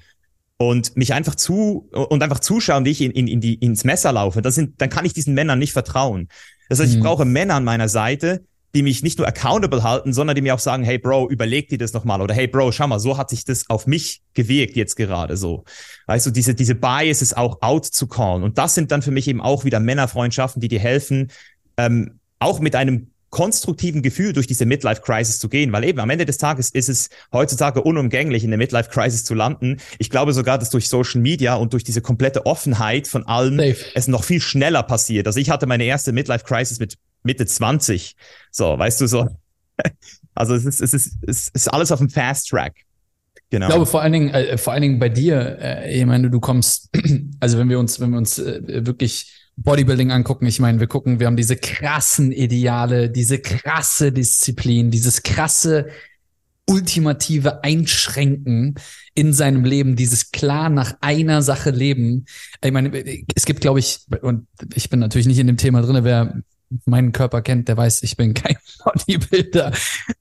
und 0.56 0.96
mich 0.96 1.12
einfach 1.12 1.34
zu 1.34 1.90
und 1.92 2.22
einfach 2.22 2.40
zuschauen, 2.40 2.86
wie 2.86 2.92
ich 2.92 3.02
in, 3.02 3.10
in, 3.10 3.26
in 3.26 3.42
die, 3.42 3.56
ins 3.56 3.84
Messer 3.84 4.10
laufe. 4.10 4.40
Das 4.40 4.54
sind, 4.54 4.80
dann 4.80 4.88
kann 4.88 5.04
ich 5.04 5.12
diesen 5.12 5.34
Männern 5.34 5.58
nicht 5.58 5.74
vertrauen. 5.74 6.30
Das 6.70 6.80
heißt, 6.80 6.92
mhm. 6.92 6.96
ich 6.96 7.04
brauche 7.04 7.26
Männer 7.26 7.56
an 7.56 7.64
meiner 7.64 7.90
Seite, 7.90 8.42
die 8.74 8.82
mich 8.82 9.02
nicht 9.02 9.18
nur 9.18 9.28
accountable 9.28 9.82
halten, 9.82 10.14
sondern 10.14 10.34
die 10.34 10.40
mir 10.40 10.54
auch 10.54 10.60
sagen, 10.60 10.82
hey 10.82 10.96
Bro, 10.96 11.28
überleg 11.28 11.68
dir 11.68 11.76
das 11.76 11.92
nochmal 11.92 12.22
oder 12.22 12.32
hey 12.32 12.46
Bro, 12.46 12.72
schau 12.72 12.86
mal, 12.86 13.00
so 13.00 13.18
hat 13.18 13.28
sich 13.28 13.44
das 13.44 13.68
auf 13.68 13.86
mich 13.86 14.22
gewirkt 14.32 14.76
jetzt 14.76 14.96
gerade 14.96 15.36
so. 15.36 15.64
Weißt 16.06 16.24
du, 16.24 16.30
diese, 16.30 16.54
diese 16.54 16.74
Biases 16.74 17.34
auch 17.34 17.60
out 17.60 17.84
zu 17.84 18.06
callen. 18.06 18.44
Und 18.44 18.56
das 18.56 18.74
sind 18.74 18.92
dann 18.92 19.02
für 19.02 19.10
mich 19.10 19.28
eben 19.28 19.42
auch 19.42 19.66
wieder 19.66 19.78
Männerfreundschaften, 19.78 20.62
die 20.62 20.68
dir 20.68 20.80
helfen, 20.80 21.30
ähm, 21.76 22.18
auch 22.38 22.60
mit 22.60 22.76
einem 22.76 23.10
konstruktiven 23.34 24.00
Gefühl 24.00 24.32
durch 24.32 24.46
diese 24.46 24.64
Midlife-Crisis 24.64 25.40
zu 25.40 25.48
gehen, 25.48 25.72
weil 25.72 25.82
eben 25.82 25.98
am 25.98 26.08
Ende 26.08 26.24
des 26.24 26.38
Tages 26.38 26.70
ist 26.70 26.88
es 26.88 27.08
heutzutage 27.32 27.82
unumgänglich, 27.82 28.44
in 28.44 28.50
der 28.50 28.58
Midlife-Crisis 28.58 29.24
zu 29.24 29.34
landen. 29.34 29.78
Ich 29.98 30.08
glaube 30.08 30.32
sogar, 30.32 30.56
dass 30.56 30.70
durch 30.70 30.88
Social 30.88 31.20
Media 31.20 31.56
und 31.56 31.72
durch 31.72 31.82
diese 31.82 32.00
komplette 32.00 32.46
Offenheit 32.46 33.08
von 33.08 33.26
allem 33.26 33.56
Safe. 33.56 33.76
es 33.96 34.06
noch 34.06 34.22
viel 34.22 34.40
schneller 34.40 34.84
passiert. 34.84 35.26
Also 35.26 35.40
ich 35.40 35.50
hatte 35.50 35.66
meine 35.66 35.82
erste 35.82 36.12
Midlife-Crisis 36.12 36.78
mit 36.78 36.94
Mitte 37.24 37.44
20. 37.44 38.14
So, 38.52 38.78
weißt 38.78 39.00
du, 39.00 39.08
so. 39.08 39.28
Also 40.36 40.56
es 40.56 40.64
ist, 40.64 40.80
es 40.80 40.92
ist, 40.94 41.12
es 41.28 41.48
ist 41.50 41.68
alles 41.68 41.92
auf 41.92 42.00
dem 42.00 42.10
Fast 42.10 42.48
Track. 42.48 42.74
Genau. 43.50 43.66
Ich 43.66 43.72
glaube 43.72 43.86
vor 43.86 44.02
allen 44.02 44.12
Dingen, 44.12 44.30
äh, 44.30 44.58
vor 44.58 44.72
allen 44.72 44.82
Dingen 44.82 44.98
bei 44.98 45.08
dir, 45.08 45.58
äh, 45.60 45.96
ich 45.96 46.04
meine, 46.04 46.28
du 46.28 46.40
kommst, 46.40 46.90
also 47.40 47.56
wenn 47.56 47.68
wir 47.68 47.78
uns, 47.78 48.00
wenn 48.00 48.10
wir 48.10 48.18
uns 48.18 48.40
äh, 48.40 48.84
wirklich 48.84 49.43
Bodybuilding 49.56 50.10
angucken, 50.10 50.46
ich 50.46 50.60
meine, 50.60 50.80
wir 50.80 50.86
gucken, 50.86 51.20
wir 51.20 51.26
haben 51.26 51.36
diese 51.36 51.56
krassen 51.56 52.32
Ideale, 52.32 53.10
diese 53.10 53.38
krasse 53.38 54.12
Disziplin, 54.12 54.90
dieses 54.90 55.22
krasse 55.22 55.88
ultimative 56.66 57.62
Einschränken 57.62 58.74
in 59.14 59.32
seinem 59.32 59.64
Leben, 59.64 59.96
dieses 59.96 60.32
klar 60.32 60.70
nach 60.70 60.94
einer 61.00 61.42
Sache 61.42 61.70
leben. 61.70 62.24
Ich 62.62 62.72
meine, 62.72 62.90
es 63.34 63.44
gibt, 63.44 63.60
glaube 63.60 63.80
ich, 63.80 64.00
und 64.22 64.46
ich 64.74 64.88
bin 64.88 64.98
natürlich 64.98 65.26
nicht 65.26 65.38
in 65.38 65.46
dem 65.46 65.58
Thema 65.58 65.82
drinne, 65.82 66.04
wer 66.04 66.42
meinen 66.84 67.12
Körper 67.12 67.42
kennt, 67.42 67.68
der 67.68 67.76
weiß, 67.76 68.02
ich 68.02 68.16
bin 68.16 68.34
kein 68.34 68.56
Bodybuilder. 68.84 69.72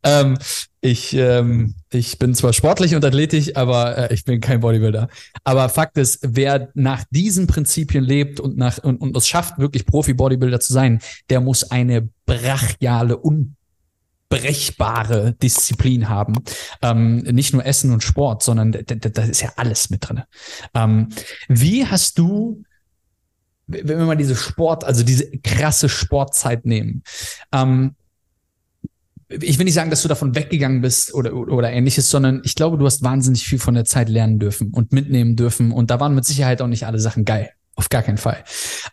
Ähm, 0.04 0.38
ich, 0.82 1.14
ähm, 1.14 1.76
ich 1.92 2.20
bin 2.20 2.36
zwar 2.36 2.52
sportlich 2.52 2.96
und 2.96 3.06
athletisch, 3.06 3.56
aber 3.56 3.98
äh, 3.98 4.14
ich 4.14 4.26
bin 4.26 4.42
kein 4.42 4.60
Bodybuilder. 4.60 5.08
Aber 5.44 5.70
Fakt 5.70 5.98
ist, 5.98 6.20
wer 6.24 6.70
nach 6.74 7.04
diesen 7.10 7.48
Prinzipien 7.48 8.04
lebt 8.04 8.40
und 8.40 8.58
nach 8.58 8.80
und, 8.80 8.98
und 8.98 9.16
es 9.16 9.28
schafft, 9.28 9.60
wirklich 9.60 9.86
Profi-Bodybuilder 9.86 10.60
zu 10.60 10.74
sein, 10.74 11.00
der 11.30 11.40
muss 11.40 11.72
eine 11.72 12.10
brachiale, 12.26 13.18
unbrechbare 13.18 15.34
Disziplin 15.42 16.10
haben. 16.10 16.44
Ähm, 16.82 17.20
nicht 17.20 17.54
nur 17.54 17.66
Essen 17.66 17.94
und 17.94 18.04
Sport, 18.04 18.44
sondern 18.44 18.74
da 18.74 19.24
ist 19.24 19.42
ja 19.42 19.54
alles 19.56 19.90
mit 19.90 20.10
drin. 20.10 20.24
Ähm, 20.74 21.10
wie 21.48 21.86
hast 21.86 22.20
du 22.20 22.64
wenn 23.68 23.88
wir 23.88 24.06
mal 24.06 24.18
diese 24.18 24.36
Sport, 24.36 24.84
also 24.84 25.04
diese 25.04 25.30
krasse 25.40 25.90
Sportzeit 25.90 26.66
nehmen, 26.66 27.04
ähm, 27.52 27.96
ich 29.30 29.58
will 29.58 29.66
nicht 29.66 29.74
sagen, 29.74 29.90
dass 29.90 30.02
du 30.02 30.08
davon 30.08 30.36
weggegangen 30.36 30.82
bist 30.82 31.14
oder, 31.14 31.34
oder 31.34 31.72
ähnliches, 31.72 32.10
sondern 32.10 32.42
ich 32.44 32.56
glaube, 32.56 32.78
du 32.78 32.86
hast 32.86 33.04
wahnsinnig 33.04 33.46
viel 33.46 33.60
von 33.60 33.74
der 33.74 33.86
Zeit 33.86 34.10
lernen 34.10 34.40
dürfen 34.40 34.72
und 34.72 34.92
mitnehmen 34.92 35.36
dürfen. 35.36 35.72
Und 35.72 35.90
da 35.90 36.00
waren 36.00 36.14
mit 36.14 36.26
Sicherheit 36.26 36.62
auch 36.62 36.68
nicht 36.68 36.86
alle 36.86 37.00
Sachen 37.00 37.26
geil. 37.26 37.50
Auf 37.76 37.90
gar 37.90 38.04
keinen 38.04 38.20
Fall. 38.20 38.44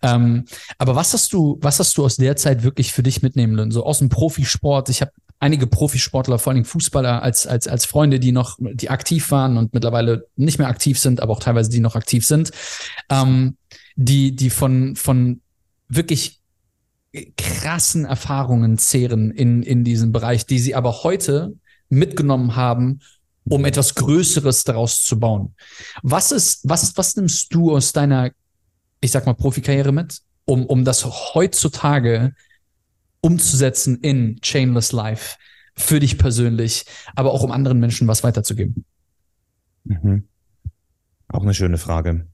Ähm, 0.03 0.47
aber 0.79 0.97
was 0.97 1.13
hast 1.13 1.35
du, 1.35 1.59
was 1.61 1.79
hast 1.79 1.99
du 1.99 2.05
aus 2.05 2.17
der 2.17 2.37
Zeit 2.37 2.63
wirklich 2.63 2.93
für 2.93 3.03
dich 3.03 3.21
mitnehmen 3.21 3.55
lassen? 3.55 3.73
So 3.73 3.85
aus 3.85 3.99
dem 3.99 4.09
Profisport. 4.09 4.89
Ich 4.89 5.03
habe 5.03 5.13
einige 5.39 5.67
Profisportler, 5.67 6.39
vor 6.39 6.55
Dingen 6.55 6.65
Fußballer, 6.65 7.23
als, 7.23 7.47
als, 7.47 7.69
als 7.69 7.85
Freunde, 7.85 8.21
die 8.21 8.33
noch, 8.33 8.57
die 8.59 8.89
aktiv 8.89 9.31
waren 9.31 9.59
und 9.59 9.75
mittlerweile 9.75 10.27
nicht 10.37 10.59
mehr 10.59 10.69
aktiv 10.69 10.99
sind, 10.99 11.21
aber 11.21 11.33
auch 11.33 11.41
teilweise 11.41 11.71
die 11.71 11.81
noch 11.81 11.95
aktiv 11.95 12.25
sind. 12.25 12.53
Ähm, 13.11 13.57
die, 14.01 14.35
die 14.35 14.49
von, 14.49 14.97
von 14.97 15.43
wirklich 15.89 16.41
krassen 17.37 18.07
Erfahrungen 18.07 18.79
zehren 18.79 19.31
in, 19.31 19.63
in 19.63 19.85
diesem 19.85 20.11
Bereich, 20.11 20.47
die 20.47 20.59
sie 20.59 20.75
aber 20.75 21.03
heute 21.03 21.55
mitgenommen 21.91 22.57
haben, 22.57 23.01
um 23.45 23.65
etwas 23.65 23.95
Größeres 23.97 24.65
daraus 24.65 25.03
zu 25.03 25.19
bauen. 25.19 25.55
Was 26.03 26.33
ist, 26.33 26.61
was, 26.69 26.97
was 26.97 27.17
nimmst 27.17 27.53
du 27.53 27.75
aus 27.75 27.93
deiner, 27.93 28.31
ich 29.01 29.11
sag 29.11 29.27
mal, 29.27 29.35
Profikarriere 29.35 29.93
mit, 29.93 30.21
um, 30.47 30.65
um 30.65 30.85
das 30.85 31.05
heutzutage 31.35 32.35
umzusetzen 33.21 33.99
in 34.01 34.41
Chainless 34.41 34.93
Life 34.93 35.37
für 35.77 36.01
dich 36.01 36.17
persönlich, 36.17 36.87
aber 37.17 37.33
auch 37.33 37.43
um 37.43 37.51
anderen 37.51 37.81
Menschen 37.81 38.09
was 38.09 38.23
weiterzugeben? 38.23 38.85
Mhm. 39.85 40.27
Auch 41.29 41.43
eine 41.43 41.55
schöne 41.55 41.77
Frage. 41.77 42.30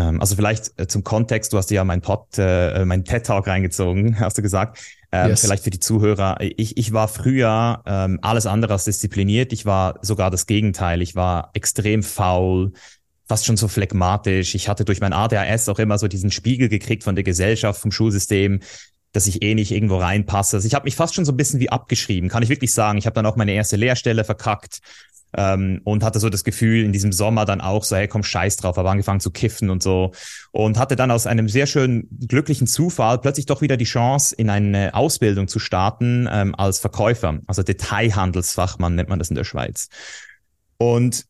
Ähm, 0.00 0.20
also 0.20 0.34
vielleicht 0.36 0.78
äh, 0.80 0.86
zum 0.86 1.04
Kontext, 1.04 1.52
du 1.52 1.58
hast 1.58 1.70
ja 1.70 1.84
mein 1.84 2.00
Pod, 2.00 2.26
äh, 2.38 2.84
mein 2.84 3.04
TED 3.04 3.26
Talk 3.26 3.46
reingezogen, 3.46 4.18
hast 4.20 4.38
du 4.38 4.42
gesagt. 4.42 4.78
Ähm, 5.12 5.30
yes. 5.30 5.40
Vielleicht 5.40 5.64
für 5.64 5.70
die 5.70 5.80
Zuhörer. 5.80 6.36
Ich, 6.40 6.76
ich 6.76 6.92
war 6.92 7.08
früher 7.08 7.82
ähm, 7.84 8.20
alles 8.22 8.46
andere 8.46 8.74
als 8.74 8.84
diszipliniert. 8.84 9.52
Ich 9.52 9.66
war 9.66 9.98
sogar 10.02 10.30
das 10.30 10.46
Gegenteil. 10.46 11.02
Ich 11.02 11.16
war 11.16 11.50
extrem 11.54 12.04
faul, 12.04 12.72
fast 13.26 13.44
schon 13.44 13.56
so 13.56 13.66
phlegmatisch. 13.66 14.54
Ich 14.54 14.68
hatte 14.68 14.84
durch 14.84 15.00
mein 15.00 15.12
ADHS 15.12 15.68
auch 15.68 15.80
immer 15.80 15.98
so 15.98 16.06
diesen 16.06 16.30
Spiegel 16.30 16.68
gekriegt 16.68 17.02
von 17.02 17.16
der 17.16 17.24
Gesellschaft, 17.24 17.80
vom 17.80 17.90
Schulsystem, 17.90 18.60
dass 19.10 19.26
ich 19.26 19.42
eh 19.42 19.56
nicht 19.56 19.72
irgendwo 19.72 19.96
reinpasse. 19.96 20.58
Also 20.58 20.68
ich 20.68 20.74
habe 20.74 20.84
mich 20.84 20.94
fast 20.94 21.16
schon 21.16 21.24
so 21.24 21.32
ein 21.32 21.36
bisschen 21.36 21.58
wie 21.58 21.70
abgeschrieben, 21.70 22.28
kann 22.28 22.44
ich 22.44 22.48
wirklich 22.48 22.72
sagen. 22.72 22.96
Ich 22.96 23.06
habe 23.06 23.14
dann 23.14 23.26
auch 23.26 23.34
meine 23.34 23.52
erste 23.52 23.74
Lehrstelle 23.74 24.22
verkackt 24.22 24.78
ähm, 25.36 25.80
und 25.84 26.02
hatte 26.02 26.20
so 26.20 26.28
das 26.28 26.44
Gefühl 26.44 26.84
in 26.84 26.92
diesem 26.92 27.12
Sommer 27.12 27.44
dann 27.44 27.60
auch 27.60 27.84
so, 27.84 27.96
hey, 27.96 28.08
komm, 28.08 28.22
scheiß 28.22 28.56
drauf, 28.56 28.76
habe 28.76 28.90
angefangen 28.90 29.20
zu 29.20 29.30
kiffen 29.30 29.70
und 29.70 29.82
so 29.82 30.12
und 30.52 30.78
hatte 30.78 30.96
dann 30.96 31.10
aus 31.10 31.26
einem 31.26 31.48
sehr 31.48 31.66
schönen, 31.66 32.08
glücklichen 32.26 32.66
Zufall 32.66 33.18
plötzlich 33.18 33.46
doch 33.46 33.62
wieder 33.62 33.76
die 33.76 33.84
Chance, 33.84 34.34
in 34.34 34.50
eine 34.50 34.94
Ausbildung 34.94 35.48
zu 35.48 35.58
starten 35.58 36.28
ähm, 36.30 36.54
als 36.54 36.78
Verkäufer, 36.78 37.38
also 37.46 37.62
Detailhandelsfachmann 37.62 38.94
nennt 38.94 39.08
man 39.08 39.18
das 39.18 39.30
in 39.30 39.36
der 39.36 39.44
Schweiz. 39.44 39.88
Und 40.78 41.26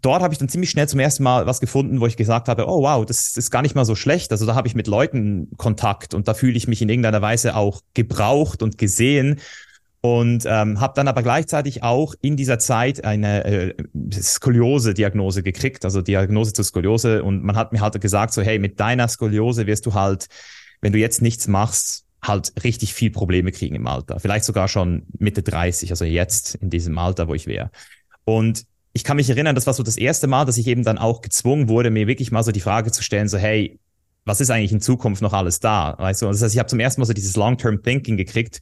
dort 0.00 0.22
habe 0.22 0.32
ich 0.32 0.38
dann 0.38 0.48
ziemlich 0.48 0.70
schnell 0.70 0.88
zum 0.88 1.00
ersten 1.00 1.22
Mal 1.22 1.46
was 1.46 1.60
gefunden, 1.60 2.00
wo 2.00 2.06
ich 2.06 2.16
gesagt 2.16 2.48
habe, 2.48 2.66
oh 2.68 2.82
wow, 2.82 3.04
das 3.04 3.36
ist 3.36 3.50
gar 3.50 3.62
nicht 3.62 3.74
mal 3.74 3.84
so 3.84 3.94
schlecht. 3.94 4.30
Also 4.30 4.46
da 4.46 4.54
habe 4.54 4.68
ich 4.68 4.74
mit 4.74 4.86
Leuten 4.86 5.50
Kontakt 5.56 6.14
und 6.14 6.28
da 6.28 6.34
fühle 6.34 6.56
ich 6.56 6.68
mich 6.68 6.82
in 6.82 6.88
irgendeiner 6.88 7.22
Weise 7.22 7.56
auch 7.56 7.80
gebraucht 7.94 8.62
und 8.62 8.78
gesehen 8.78 9.40
und 10.16 10.44
ähm, 10.46 10.80
habe 10.80 10.94
dann 10.96 11.06
aber 11.06 11.22
gleichzeitig 11.22 11.82
auch 11.82 12.14
in 12.22 12.36
dieser 12.36 12.58
Zeit 12.58 13.04
eine 13.04 13.44
äh, 13.44 13.74
Skoliose-Diagnose 14.10 15.42
gekriegt, 15.42 15.84
also 15.84 16.00
Diagnose 16.00 16.54
zur 16.54 16.64
Skoliose. 16.64 17.22
Und 17.22 17.44
man 17.44 17.56
hat 17.56 17.72
mir 17.72 17.80
halt 17.82 18.00
gesagt, 18.00 18.32
so 18.32 18.40
hey, 18.40 18.58
mit 18.58 18.80
deiner 18.80 19.06
Skoliose 19.06 19.66
wirst 19.66 19.84
du 19.84 19.92
halt, 19.92 20.28
wenn 20.80 20.92
du 20.94 20.98
jetzt 20.98 21.20
nichts 21.20 21.46
machst, 21.46 22.04
halt 22.22 22.52
richtig 22.64 22.94
viel 22.94 23.10
Probleme 23.10 23.52
kriegen 23.52 23.74
im 23.74 23.86
Alter. 23.86 24.18
Vielleicht 24.18 24.46
sogar 24.46 24.66
schon 24.68 25.02
Mitte 25.18 25.42
30, 25.42 25.90
also 25.90 26.06
jetzt 26.06 26.54
in 26.54 26.70
diesem 26.70 26.96
Alter, 26.96 27.28
wo 27.28 27.34
ich 27.34 27.46
wäre. 27.46 27.70
Und 28.24 28.64
ich 28.94 29.04
kann 29.04 29.18
mich 29.18 29.28
erinnern, 29.28 29.54
das 29.54 29.66
war 29.66 29.74
so 29.74 29.82
das 29.82 29.98
erste 29.98 30.26
Mal, 30.26 30.46
dass 30.46 30.56
ich 30.56 30.66
eben 30.68 30.84
dann 30.84 30.96
auch 30.96 31.20
gezwungen 31.20 31.68
wurde, 31.68 31.90
mir 31.90 32.06
wirklich 32.06 32.32
mal 32.32 32.42
so 32.42 32.50
die 32.50 32.60
Frage 32.60 32.92
zu 32.92 33.02
stellen, 33.02 33.28
so 33.28 33.36
hey, 33.36 33.78
was 34.24 34.40
ist 34.40 34.50
eigentlich 34.50 34.72
in 34.72 34.80
Zukunft 34.80 35.22
noch 35.22 35.32
alles 35.32 35.60
da? 35.60 35.96
Weißt 35.98 36.22
du, 36.22 36.26
das 36.26 36.42
heißt, 36.42 36.54
ich 36.54 36.58
habe 36.58 36.68
zum 36.68 36.80
ersten 36.80 37.00
Mal 37.00 37.06
so 37.06 37.12
dieses 37.12 37.36
Long-Term 37.36 37.82
Thinking 37.82 38.16
gekriegt 38.16 38.60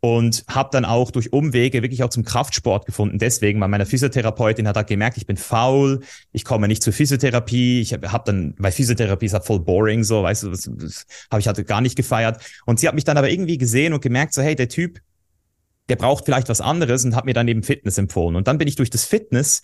und 0.00 0.44
habe 0.48 0.70
dann 0.72 0.86
auch 0.86 1.10
durch 1.10 1.32
Umwege 1.32 1.82
wirklich 1.82 2.02
auch 2.02 2.08
zum 2.08 2.24
Kraftsport 2.24 2.86
gefunden. 2.86 3.18
Deswegen, 3.18 3.60
weil 3.60 3.68
meine 3.68 3.84
Physiotherapeutin 3.84 4.66
hat 4.66 4.76
halt 4.76 4.86
gemerkt, 4.86 5.18
ich 5.18 5.26
bin 5.26 5.36
faul, 5.36 6.00
ich 6.32 6.44
komme 6.44 6.68
nicht 6.68 6.82
zur 6.82 6.94
Physiotherapie. 6.94 7.82
Ich 7.82 7.92
habe 7.92 8.10
hab 8.10 8.24
dann, 8.24 8.54
weil 8.58 8.72
Physiotherapie 8.72 9.26
ist 9.26 9.34
halt 9.34 9.44
voll 9.44 9.60
boring, 9.60 10.02
so, 10.02 10.22
weißt 10.22 10.44
du, 10.44 10.50
das, 10.50 10.70
das 10.72 11.06
habe 11.30 11.40
ich 11.40 11.46
halt 11.46 11.66
gar 11.66 11.82
nicht 11.82 11.96
gefeiert. 11.96 12.42
Und 12.64 12.80
sie 12.80 12.88
hat 12.88 12.94
mich 12.94 13.04
dann 13.04 13.18
aber 13.18 13.30
irgendwie 13.30 13.58
gesehen 13.58 13.92
und 13.92 14.00
gemerkt, 14.00 14.32
so, 14.32 14.40
hey, 14.40 14.54
der 14.54 14.70
Typ, 14.70 15.00
der 15.90 15.96
braucht 15.96 16.24
vielleicht 16.24 16.48
was 16.48 16.62
anderes 16.62 17.04
und 17.04 17.14
hat 17.14 17.26
mir 17.26 17.34
dann 17.34 17.48
eben 17.48 17.62
Fitness 17.62 17.98
empfohlen. 17.98 18.36
Und 18.36 18.48
dann 18.48 18.56
bin 18.56 18.68
ich 18.68 18.76
durch 18.76 18.90
das 18.90 19.04
Fitness 19.04 19.60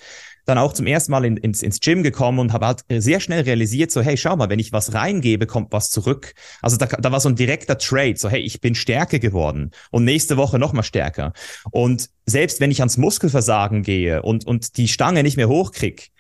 dann 0.47 0.59
auch 0.59 0.73
zum 0.73 0.87
ersten 0.87 1.11
Mal 1.11 1.25
in, 1.25 1.37
ins, 1.37 1.63
ins 1.63 1.81
Gym 1.81 2.03
gekommen 2.03 2.39
und 2.39 2.53
habe 2.53 2.67
halt 2.67 2.85
sehr 2.89 3.21
schnell 3.21 3.43
realisiert, 3.43 3.91
so 3.91 4.01
hey, 4.01 4.17
schau 4.17 4.37
mal, 4.37 4.49
wenn 4.49 4.61
ich 4.61 4.73
was 4.73 4.95
reingebe, 4.95 5.47
kommt 5.47 5.73
was 5.73 5.91
zurück. 5.91 6.35
Also 6.63 6.77
da, 6.77 6.87
da 6.87 7.13
war 7.13 7.21
so 7.21 7.29
ein 7.29 7.37
direkter 7.37 7.77
Trade, 7.77 8.17
so 8.17 8.29
hey, 8.29 8.41
ich 8.41 8.61
bin 8.61 8.75
stärker 8.75 9.19
geworden 9.19 9.73
und 9.91 10.05
nächste 10.05 10.37
Woche 10.37 10.59
noch 10.59 10.73
mal 10.73 10.85
stärker. 10.85 11.33
Und 11.73 12.11
selbst 12.27 12.61
wenn 12.61 12.71
ich 12.71 12.81
ans 12.81 12.97
Muskelversagen 12.97 13.83
gehe 13.83 14.23
und, 14.23 14.47
und 14.47 14.77
die 14.77 14.89
Stange 14.89 15.23
nicht 15.25 15.37
mehr 15.37 15.49
hochkrieg, 15.49 16.11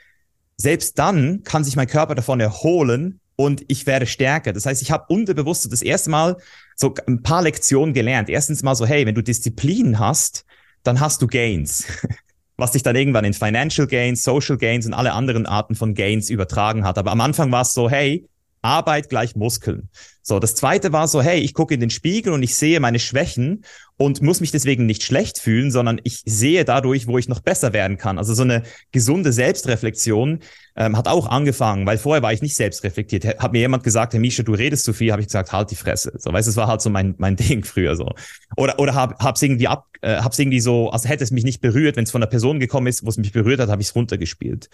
selbst 0.56 0.98
dann 0.98 1.42
kann 1.44 1.64
sich 1.64 1.76
mein 1.76 1.86
Körper 1.86 2.14
davon 2.14 2.40
erholen 2.40 3.20
und 3.36 3.64
ich 3.68 3.86
werde 3.86 4.06
stärker. 4.06 4.52
Das 4.52 4.66
heißt, 4.66 4.82
ich 4.82 4.90
habe 4.90 5.04
unterbewusst 5.08 5.70
das 5.70 5.82
erste 5.82 6.10
Mal 6.10 6.36
so 6.74 6.94
ein 7.06 7.22
paar 7.22 7.42
Lektionen 7.42 7.94
gelernt. 7.94 8.28
Erstens 8.28 8.62
mal 8.62 8.74
so, 8.74 8.86
hey, 8.86 9.06
wenn 9.06 9.14
du 9.14 9.22
Disziplin 9.22 9.98
hast, 9.98 10.44
dann 10.82 11.00
hast 11.00 11.22
du 11.22 11.26
Gains. 11.26 11.86
Was 12.56 12.72
sich 12.72 12.82
dann 12.82 12.96
irgendwann 12.96 13.24
in 13.24 13.34
Financial 13.34 13.86
Gains, 13.86 14.22
Social 14.22 14.56
Gains 14.56 14.86
und 14.86 14.94
alle 14.94 15.12
anderen 15.12 15.46
Arten 15.46 15.74
von 15.74 15.94
Gains 15.94 16.30
übertragen 16.30 16.84
hat. 16.84 16.98
Aber 16.98 17.12
am 17.12 17.20
Anfang 17.20 17.52
war 17.52 17.62
es 17.62 17.72
so, 17.72 17.90
hey, 17.90 18.26
Arbeit 18.62 19.08
gleich 19.08 19.36
Muskeln. 19.36 19.88
So, 20.22 20.40
das 20.40 20.54
zweite 20.54 20.92
war 20.92 21.06
so, 21.06 21.22
hey, 21.22 21.38
ich 21.38 21.54
gucke 21.54 21.74
in 21.74 21.80
den 21.80 21.90
Spiegel 21.90 22.32
und 22.32 22.42
ich 22.42 22.56
sehe 22.56 22.80
meine 22.80 22.98
Schwächen 22.98 23.64
und 23.98 24.20
muss 24.20 24.40
mich 24.40 24.50
deswegen 24.50 24.84
nicht 24.84 25.02
schlecht 25.02 25.38
fühlen, 25.38 25.70
sondern 25.70 26.00
ich 26.04 26.22
sehe 26.26 26.64
dadurch, 26.64 27.06
wo 27.06 27.16
ich 27.16 27.28
noch 27.28 27.40
besser 27.40 27.72
werden 27.72 27.96
kann. 27.96 28.18
Also 28.18 28.34
so 28.34 28.42
eine 28.42 28.62
gesunde 28.92 29.32
Selbstreflexion 29.32 30.40
ähm, 30.76 30.96
hat 30.96 31.08
auch 31.08 31.28
angefangen, 31.28 31.86
weil 31.86 31.96
vorher 31.96 32.22
war 32.22 32.32
ich 32.32 32.42
nicht 32.42 32.56
selbstreflektiert. 32.56 33.38
Hat 33.38 33.52
mir 33.52 33.60
jemand 33.60 33.84
gesagt, 33.84 34.12
Herr 34.12 34.20
Misha, 34.20 34.42
du 34.42 34.52
redest 34.52 34.84
zu 34.84 34.92
viel, 34.92 35.12
habe 35.12 35.22
ich 35.22 35.28
gesagt, 35.28 35.52
halt 35.52 35.70
die 35.70 35.76
Fresse. 35.76 36.12
So, 36.18 36.30
weißt, 36.30 36.46
es 36.46 36.56
war 36.56 36.66
halt 36.68 36.82
so 36.82 36.90
mein 36.90 37.14
mein 37.16 37.36
Ding 37.36 37.64
früher 37.64 37.96
so. 37.96 38.12
Oder 38.56 38.78
oder 38.78 38.94
hab, 38.94 39.18
hab's 39.22 39.40
irgendwie 39.40 39.68
ab, 39.68 39.86
äh, 40.02 40.16
hab's 40.18 40.38
irgendwie 40.38 40.60
so, 40.60 40.90
also 40.90 41.08
hätte 41.08 41.24
es 41.24 41.30
mich 41.30 41.44
nicht 41.44 41.62
berührt, 41.62 41.96
wenn 41.96 42.04
es 42.04 42.10
von 42.10 42.22
einer 42.22 42.30
Person 42.30 42.60
gekommen 42.60 42.88
ist, 42.88 43.04
wo 43.04 43.08
es 43.08 43.16
mich 43.16 43.32
berührt 43.32 43.60
hat, 43.60 43.70
habe 43.70 43.80
ich 43.80 43.88
es 43.88 43.94
runtergespielt. 43.94 44.68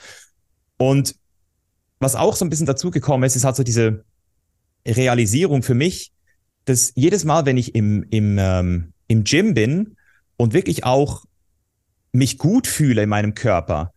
Und 0.79 1.15
was 2.01 2.17
auch 2.17 2.35
so 2.35 2.45
ein 2.45 2.51
bisschen 2.51 2.67
dazugekommen 2.67 3.25
ist, 3.25 3.37
ist 3.37 3.45
halt 3.45 3.55
so 3.55 3.63
diese 3.63 4.05
Realisierung 4.85 5.63
für 5.63 5.75
mich, 5.75 6.13
dass 6.65 6.93
jedes 6.97 7.25
Mal, 7.25 7.47
wenn 7.47 7.57
ich 7.57 7.77
im, 7.77 8.05
im, 8.11 8.37
ähm, 8.39 8.92
im 9.13 9.25
Gym 9.25 9.55
bin 9.55 9.97
und 10.37 10.55
wirklich 10.55 10.85
auch 10.85 11.25
mich 12.13 12.39
gut 12.39 12.67
fühle 12.67 13.03
in 13.03 13.09
meinem 13.09 13.35
Körper, 13.35 13.93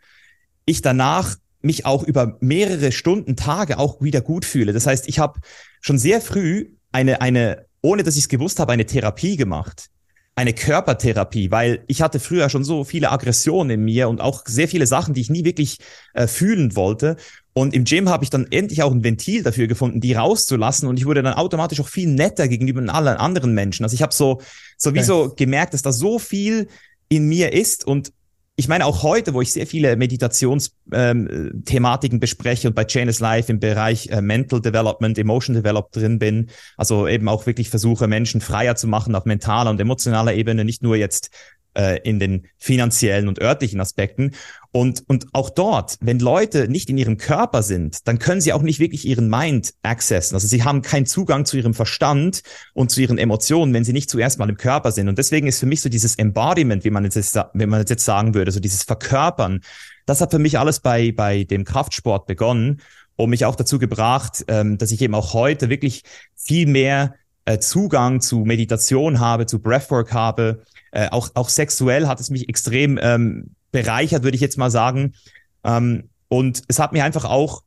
ich 0.65 0.82
danach 0.82 1.36
mich 1.62 1.86
auch 1.86 2.04
über 2.04 2.38
mehrere 2.41 2.91
Stunden, 2.91 3.36
Tage 3.36 3.80
auch 3.80 4.01
wieder 4.01 4.21
gut 4.21 4.45
fühle. 4.45 4.71
Das 4.71 4.86
heißt, 4.86 5.08
ich 5.08 5.19
habe 5.19 5.39
schon 5.82 5.97
sehr 5.97 6.21
früh 6.21 6.69
eine, 6.91 7.21
eine, 7.21 7.65
ohne 7.82 8.04
dass 8.04 8.15
ich 8.15 8.23
es 8.23 8.30
gewusst 8.30 8.60
habe, 8.60 8.71
eine 8.71 8.86
Therapie 8.86 9.36
gemacht. 9.36 9.89
Eine 10.36 10.54
Körpertherapie, 10.54 11.49
weil 11.49 11.84
ich 11.88 12.01
hatte 12.01 12.19
früher 12.19 12.49
schon 12.49 12.63
so 12.63 12.84
viele 12.84 13.12
Aggressionen 13.12 13.80
in 13.80 13.86
mir 13.86 14.10
und 14.10 14.21
auch 14.21 14.43
sehr 14.45 14.67
viele 14.67 14.86
Sachen, 14.86 15.13
die 15.13 15.21
ich 15.21 15.30
nie 15.30 15.45
wirklich 15.45 15.80
äh, 16.13 16.28
fühlen 16.28 16.75
wollte. 16.75 17.15
Und 17.58 17.74
im 17.74 17.86
Gym 17.86 18.10
habe 18.10 18.26
ich 18.26 18.30
dann 18.30 18.48
endlich 18.52 18.84
auch 18.84 18.91
ein 18.91 19.06
Ventil 19.06 19.41
dafür 19.41 19.68
gefunden, 19.68 20.02
die 20.02 20.12
rauszulassen. 20.12 20.89
Und 20.89 21.00
ich 21.00 21.06
wurde 21.06 21.24
dann 21.24 21.34
automatisch 21.34 21.80
auch 21.80 21.88
viel 21.88 22.10
netter 22.10 22.50
gegenüber 22.50 22.82
allen 22.94 23.18
anderen 23.18 23.54
Menschen. 23.54 23.84
Also 23.84 23.94
ich 23.94 24.02
habe 24.02 24.13
so 24.13 24.41
sowieso 24.78 25.24
okay. 25.24 25.46
gemerkt, 25.46 25.74
dass 25.74 25.82
da 25.82 25.94
so 25.94 26.20
viel 26.20 26.68
in 27.08 27.30
mir 27.30 27.54
ist 27.54 27.88
und 27.88 28.12
ich 28.58 28.70
meine 28.70 28.86
auch 28.86 29.04
heute, 29.04 29.34
wo 29.34 29.41
ich 29.41 29.52
sehr 29.52 29.68
viele 29.68 29.98
Meditationsthematiken 29.98 32.15
ähm, 32.15 32.20
bespreche 32.22 32.70
und 32.70 32.74
bei 32.74 32.86
Chainless 32.86 33.20
Life 33.20 33.52
im 33.52 33.60
Bereich 33.60 34.08
äh, 34.08 34.22
Mental 34.22 34.62
Development, 34.62 35.18
Emotion 35.18 35.56
Development 35.56 35.96
drin 35.96 36.20
bin, 36.20 36.50
also 36.78 37.06
eben 37.06 37.28
auch 37.28 37.46
wirklich 37.48 37.70
versuche, 37.70 38.08
Menschen 38.08 38.39
freier 38.39 38.78
zu 38.78 38.88
machen 38.88 39.13
auf 39.13 39.26
mentaler 39.26 39.72
und 39.72 39.82
emotionaler 39.82 40.34
Ebene, 40.34 40.63
nicht 40.63 40.84
nur 40.84 40.96
jetzt 40.96 41.32
äh, 41.76 42.00
in 42.04 42.20
den 42.20 42.48
finanziellen 42.58 43.28
und 43.28 43.40
örtlichen 43.40 43.80
Aspekten. 43.80 44.32
Und, 44.72 45.04
und 45.08 45.28
auch 45.34 45.50
dort, 45.50 45.98
wenn 46.02 46.20
Leute 46.20 46.68
nicht 46.68 46.90
in 46.90 46.98
ihrem 46.98 47.18
Körper 47.18 47.64
sind, 47.64 48.08
dann 48.08 48.20
können 48.20 48.42
sie 48.42 48.52
auch 48.52 48.62
nicht 48.62 48.80
wirklich 48.80 49.06
ihren 49.06 49.30
Mind 49.30 49.74
accessen. 49.84 50.36
Also 50.36 50.48
sie 50.48 50.64
haben 50.64 50.82
keinen 50.82 51.06
Zugang 51.06 51.46
zu 51.46 51.58
ihrem 51.58 51.74
Verstand 51.74 52.42
und 52.74 52.92
zu 52.92 53.02
ihren 53.02 53.18
Emotionen, 53.18 53.74
wenn 53.74 53.86
sie 53.86 53.94
nicht 53.94 54.10
zuerst 54.10 54.38
mal 54.40 54.50
im 54.50 54.58
Körper 54.58 54.92
sind. 54.92 55.08
Und 55.08 55.18
deswegen 55.18 55.48
ist 55.48 55.60
für 55.60 55.66
mich 55.66 55.82
so 55.82 55.90
dieses 55.90 56.16
Embodiment, 56.16 56.84
wie 56.84 56.90
man 56.90 57.04
jetzt, 57.06 57.40
wenn 57.54 57.70
man 57.70 57.86
jetzt 57.86 58.04
sagen 58.04 58.34
würde, 58.34 58.52
so 58.52 58.60
dieses 58.60 58.84
Verkörpern, 58.84 59.62
das 60.06 60.22
hat 60.22 60.32
für 60.32 60.40
mich 60.40 60.60
alles 60.60 60.80
bei, 60.80 61.12
bei 61.12 61.46
dem 61.46 61.64
Kraftsport 61.64 62.28
begonnen 62.28 62.82
und 63.16 63.30
mich 63.30 63.46
auch 63.46 63.56
dazu 63.56 63.80
gebracht, 63.80 64.44
ähm, 64.48 64.78
dass 64.78 64.92
ich 64.92 65.02
eben 65.02 65.16
auch 65.16 65.34
heute 65.34 65.70
wirklich 65.70 66.04
viel 66.36 66.68
mehr 66.68 67.16
äh, 67.46 67.60
Zugang 67.60 68.22
zu 68.22 68.40
Meditation 68.40 69.20
habe, 69.20 69.46
zu 69.46 69.60
Breathwork 69.60 70.14
habe. 70.14 70.64
Äh, 70.95 71.10
auch, 71.12 71.29
auch 71.34 71.49
sexuell 71.49 72.08
hat 72.08 72.21
es 72.21 72.29
mich 72.29 72.47
extrem 72.47 72.97
ähm, 73.01 73.51
bereichert, 73.73 74.23
würde 74.23 74.36
ich 74.36 74.41
jetzt 74.41 74.58
mal 74.58 74.71
sagen. 74.71 75.13
Ähm, 75.65 76.10
und 76.29 76.62
es 76.69 76.79
hat 76.79 76.93
mir 76.93 77.03
einfach 77.03 77.25
auch 77.25 77.63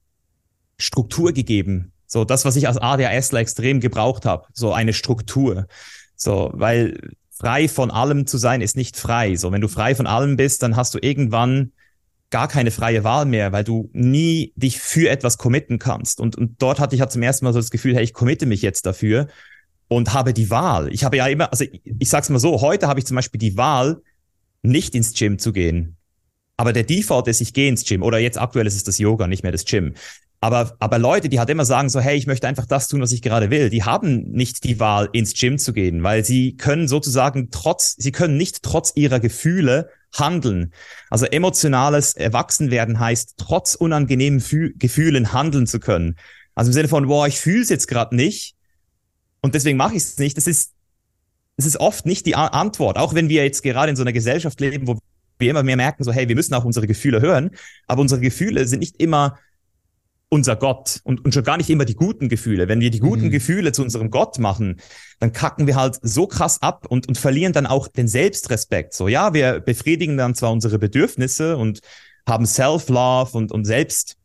Struktur 0.79 1.35
gegeben. 1.35 1.93
So 2.07 2.25
das, 2.25 2.47
was 2.47 2.57
ich 2.57 2.69
als 2.69 2.79
ADHSler 2.79 3.41
extrem 3.41 3.81
gebraucht 3.81 4.25
habe. 4.25 4.47
So 4.55 4.73
eine 4.73 4.95
Struktur. 4.95 5.67
So, 6.17 6.51
weil 6.55 6.99
frei 7.31 7.69
von 7.69 7.91
allem 7.91 8.27
zu 8.27 8.39
sein 8.39 8.63
ist 8.63 8.77
nicht 8.77 8.97
frei. 8.97 9.37
So, 9.37 9.53
wenn 9.53 9.61
du 9.61 9.69
frei 9.69 9.95
von 9.95 10.07
allem 10.07 10.37
bist, 10.37 10.63
dann 10.63 10.75
hast 10.75 10.95
du 10.95 10.99
irgendwann 10.99 11.73
gar 12.31 12.49
keine 12.49 12.71
freie 12.71 13.05
Wahl 13.05 13.27
mehr, 13.27 13.53
weil 13.53 13.65
du 13.65 13.91
nie 13.93 14.55
dich 14.57 14.81
für 14.81 15.11
etwas 15.11 15.37
committen 15.37 15.79
kannst. 15.79 16.19
Und, 16.19 16.35
und 16.35 16.63
dort 16.63 16.81
hatte 16.81 16.95
ich 16.95 17.03
halt 17.03 17.13
zum 17.13 17.23
ersten 17.23 17.45
Mal 17.45 17.53
so 17.53 17.59
das 17.59 17.71
Gefühl, 17.71 17.95
hey, 17.95 18.05
ich 18.05 18.15
committe 18.15 18.47
mich 18.47 18.63
jetzt 18.63 18.87
dafür 18.87 19.29
und 19.89 20.13
habe 20.13 20.33
die 20.33 20.51
Wahl. 20.51 20.93
Ich 20.93 21.05
habe 21.05 21.17
ja 21.17 21.27
immer, 21.27 21.51
also 21.51 21.65
ich, 21.65 21.83
ich 21.85 22.09
sag's 22.09 22.29
mal 22.29 22.39
so, 22.39 22.61
heute 22.61 22.87
habe 22.87 23.01
ich 23.01 23.07
zum 23.07 23.17
Beispiel 23.17 23.39
die 23.39 23.57
Wahl, 23.57 24.03
nicht 24.63 24.95
ins 24.95 25.15
Gym 25.15 25.39
zu 25.39 25.53
gehen. 25.53 25.97
Aber 26.57 26.73
der 26.73 26.83
Default 26.83 27.29
ist, 27.29 27.41
ich 27.41 27.55
gehe 27.55 27.69
ins 27.69 27.85
Gym. 27.85 28.03
Oder 28.03 28.19
jetzt 28.19 28.39
aktuell 28.39 28.67
ist 28.67 28.75
es 28.75 28.85
das 28.85 28.99
Yoga, 28.99 29.27
nicht 29.27 29.43
mehr 29.43 29.53
das 29.53 29.65
Gym. 29.65 29.95
Aber, 30.41 30.77
aber 30.79 30.99
Leute, 30.99 31.29
die 31.29 31.41
halt 31.41 31.51
immer 31.51 31.65
sagen 31.65 31.89
so, 31.89 32.01
hey, 32.01 32.17
ich 32.17 32.27
möchte 32.27 32.47
einfach 32.47 32.67
das 32.67 32.87
tun, 32.87 33.01
was 33.01 33.11
ich 33.11 33.23
gerade 33.23 33.51
will, 33.51 33.71
die 33.71 33.83
haben 33.83 34.31
nicht 34.31 34.63
die 34.63 34.79
Wahl, 34.79 35.09
ins 35.13 35.35
Gym 35.35 35.59
zu 35.59 35.73
gehen, 35.73 36.05
weil 36.05 36.25
sie 36.25 36.57
können 36.57 36.87
sozusagen 36.87 37.51
trotz, 37.51 37.97
sie 37.97 38.13
können 38.13 38.37
nicht 38.37 38.63
trotz 38.63 38.93
ihrer 38.95 39.19
Gefühle 39.19 39.91
handeln. 40.17 40.73
Also 41.11 41.27
emotionales 41.27 42.15
Erwachsenwerden 42.15 43.01
heißt, 43.01 43.35
trotz 43.37 43.75
unangenehmen 43.75 44.41
Fü 44.41 44.75
Gefühlen 44.79 45.33
handeln 45.33 45.67
zu 45.67 45.81
können. 45.81 46.17
Also 46.55 46.71
im 46.71 46.73
Sinne 46.73 46.89
von, 46.89 47.09
boah, 47.09 47.27
ich 47.27 47.41
fühle 47.41 47.63
es 47.63 47.69
jetzt 47.69 47.89
gerade 47.89 48.15
nicht 48.15 48.55
und 49.41 49.55
deswegen 49.55 49.77
mache 49.77 49.95
ich 49.95 50.03
es 50.03 50.19
nicht. 50.19 50.37
Das 50.37 50.47
ist, 50.47 50.73
das 51.57 51.67
ist 51.67 51.79
oft 51.79 52.07
nicht 52.07 52.27
die 52.27 52.37
Antwort. 52.37 52.99
Auch 52.99 53.15
wenn 53.15 53.29
wir 53.29 53.45
jetzt 53.45 53.63
gerade 53.63 53.91
in 53.91 53.97
so 53.97 54.03
einer 54.03 54.13
Gesellschaft 54.13 54.61
leben, 54.61 54.87
wo 54.87 54.99
wir 55.39 55.51
immer 55.51 55.63
mehr 55.63 55.77
merken, 55.77 56.05
so, 56.05 56.13
hey, 56.13 56.29
wir 56.29 56.35
müssen 56.35 56.55
auch 56.55 56.65
unsere 56.65 56.87
Gefühle 56.87 57.21
hören, 57.21 57.51
aber 57.87 58.01
unsere 58.01 58.21
Gefühle 58.21 58.67
sind 58.67 58.81
nicht 58.81 59.01
immer 59.01 59.39
unser 60.31 60.57
Gott 60.57 61.01
und, 61.05 61.25
und 61.25 61.33
schon 61.33 61.45
gar 61.45 61.57
nicht 61.57 61.71
immer 61.71 61.87
die 61.87 61.95
guten 61.95 62.29
Gefühle. 62.29 62.69
Wenn 62.69 62.81
wir 62.81 62.91
die 62.91 62.99
guten 62.99 63.27
mhm. 63.27 63.31
Gefühle 63.31 63.73
zu 63.73 63.83
unserem 63.83 64.11
Gott 64.11 64.39
machen, 64.39 64.81
dann 65.21 65.33
kacken 65.33 65.67
wir 65.67 65.77
halt 65.77 65.99
so 66.03 66.27
krass 66.27 66.61
ab 66.61 66.87
und, 66.89 67.09
und 67.09 67.17
verlieren 67.17 67.55
dann 67.55 67.67
auch 67.67 67.89
den 67.89 68.09
Selbstrespekt. 68.09 68.93
So, 68.93 69.09
ja, 69.09 69.33
wir 69.33 69.61
befriedigen 69.61 70.19
dann 70.19 70.35
zwar 70.35 70.53
unsere 70.53 70.79
Bedürfnisse 70.79 71.57
und 71.57 71.81
haben 72.27 72.45
Self-Love 72.45 73.37
und, 73.39 73.53
und 73.53 73.65
Selbst, 73.65 74.18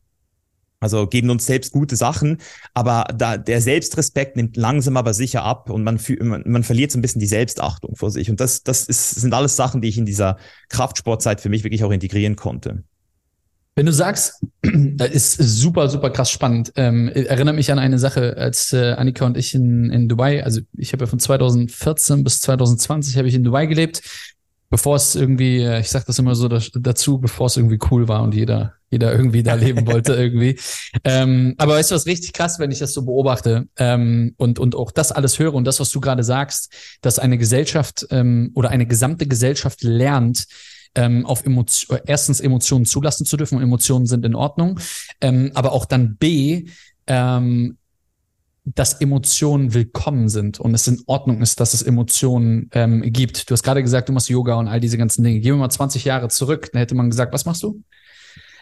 also 0.83 1.07
geben 1.07 1.29
uns 1.29 1.45
selbst 1.45 1.71
gute 1.71 1.95
Sachen, 1.95 2.39
aber 2.73 3.05
da 3.15 3.37
der 3.37 3.61
Selbstrespekt 3.61 4.35
nimmt 4.35 4.57
langsam 4.57 4.97
aber 4.97 5.13
sicher 5.13 5.43
ab 5.43 5.69
und 5.69 5.83
man, 5.83 5.99
man, 6.19 6.43
man 6.45 6.63
verliert 6.63 6.91
so 6.91 6.99
ein 6.99 7.01
bisschen 7.01 7.21
die 7.21 7.25
Selbstachtung 7.25 7.95
vor 7.95 8.11
sich. 8.11 8.29
Und 8.29 8.39
das, 8.39 8.63
das 8.63 8.85
ist, 8.85 9.11
sind 9.11 9.33
alles 9.33 9.55
Sachen, 9.55 9.81
die 9.81 9.87
ich 9.87 9.97
in 9.97 10.05
dieser 10.05 10.37
Kraftsportzeit 10.69 11.41
für 11.41 11.49
mich 11.49 11.63
wirklich 11.63 11.83
auch 11.83 11.91
integrieren 11.91 12.35
konnte. 12.35 12.83
Wenn 13.75 13.85
du 13.87 13.93
sagst, 13.93 14.45
das 14.61 15.09
ist 15.09 15.37
super, 15.37 15.89
super 15.89 16.09
krass 16.09 16.29
spannend. 16.29 16.71
Ähm, 16.75 17.07
erinnert 17.09 17.55
mich 17.55 17.71
an 17.71 17.79
eine 17.79 17.97
Sache, 17.97 18.37
als 18.37 18.71
äh, 18.73 18.91
Annika 18.91 19.25
und 19.25 19.37
ich 19.37 19.55
in, 19.55 19.89
in 19.89 20.09
Dubai, 20.09 20.43
also 20.43 20.61
ich 20.77 20.93
habe 20.93 21.05
ja 21.05 21.07
von 21.07 21.19
2014 21.19 22.23
bis 22.23 22.39
2020 22.41 23.17
habe 23.17 23.27
ich 23.27 23.33
in 23.33 23.43
Dubai 23.43 23.65
gelebt 23.65 24.01
bevor 24.73 24.95
es 24.95 25.13
irgendwie, 25.13 25.59
äh, 25.59 25.81
ich 25.81 25.91
sag 25.91 26.03
das 26.07 26.17
immer 26.17 26.33
so 26.33 26.47
dazu, 26.47 27.19
bevor 27.19 27.45
es 27.45 27.57
irgendwie 27.57 27.77
cool 27.91 28.07
war 28.07 28.23
und 28.23 28.33
jeder, 28.33 28.73
jeder 28.89 29.11
irgendwie 29.11 29.43
da 29.43 29.53
leben 29.53 29.85
wollte 29.93 30.15
irgendwie. 30.15 30.59
Ähm, 31.03 31.53
aber 31.59 31.75
weißt 31.75 31.91
du, 31.91 31.95
was 31.95 32.07
richtig 32.07 32.33
krass, 32.33 32.57
wenn 32.57 32.71
ich 32.71 32.79
das 32.79 32.91
so 32.91 33.05
beobachte 33.05 33.67
ähm, 33.77 34.33
und, 34.37 34.57
und 34.57 34.73
auch 34.73 34.89
das 34.89 35.11
alles 35.11 35.37
höre 35.37 35.53
und 35.53 35.65
das, 35.65 35.79
was 35.79 35.91
du 35.91 36.01
gerade 36.01 36.23
sagst, 36.23 36.73
dass 37.01 37.19
eine 37.19 37.37
Gesellschaft 37.37 38.07
ähm, 38.09 38.49
oder 38.55 38.71
eine 38.71 38.87
gesamte 38.87 39.27
Gesellschaft 39.27 39.83
lernt, 39.83 40.47
ähm, 40.95 41.23
auf 41.27 41.45
Emotion, 41.45 41.99
erstens 42.07 42.39
Emotionen 42.39 42.85
zulassen 42.85 43.27
zu 43.27 43.37
dürfen 43.37 43.59
und 43.59 43.63
Emotionen 43.63 44.07
sind 44.07 44.25
in 44.25 44.33
Ordnung, 44.33 44.79
ähm, 45.21 45.51
aber 45.53 45.73
auch 45.73 45.85
dann 45.85 46.17
B, 46.17 46.65
ähm, 47.05 47.77
dass 48.65 49.01
Emotionen 49.01 49.73
willkommen 49.73 50.29
sind 50.29 50.59
und 50.59 50.73
es 50.73 50.87
in 50.87 51.01
Ordnung 51.05 51.41
ist, 51.41 51.59
dass 51.59 51.73
es 51.73 51.81
Emotionen 51.81 52.69
ähm, 52.73 53.01
gibt. 53.01 53.49
Du 53.49 53.53
hast 53.53 53.63
gerade 53.63 53.83
gesagt, 53.83 54.07
du 54.07 54.13
machst 54.13 54.29
Yoga 54.29 54.55
und 54.55 54.67
all 54.67 54.79
diese 54.79 54.97
ganzen 54.97 55.23
Dinge. 55.23 55.39
Gehen 55.41 55.55
wir 55.55 55.59
mal 55.59 55.69
20 55.69 56.05
Jahre 56.05 56.29
zurück, 56.29 56.69
dann 56.71 56.79
hätte 56.79 56.95
man 56.95 57.09
gesagt, 57.09 57.33
was 57.33 57.45
machst 57.45 57.63
du? 57.63 57.81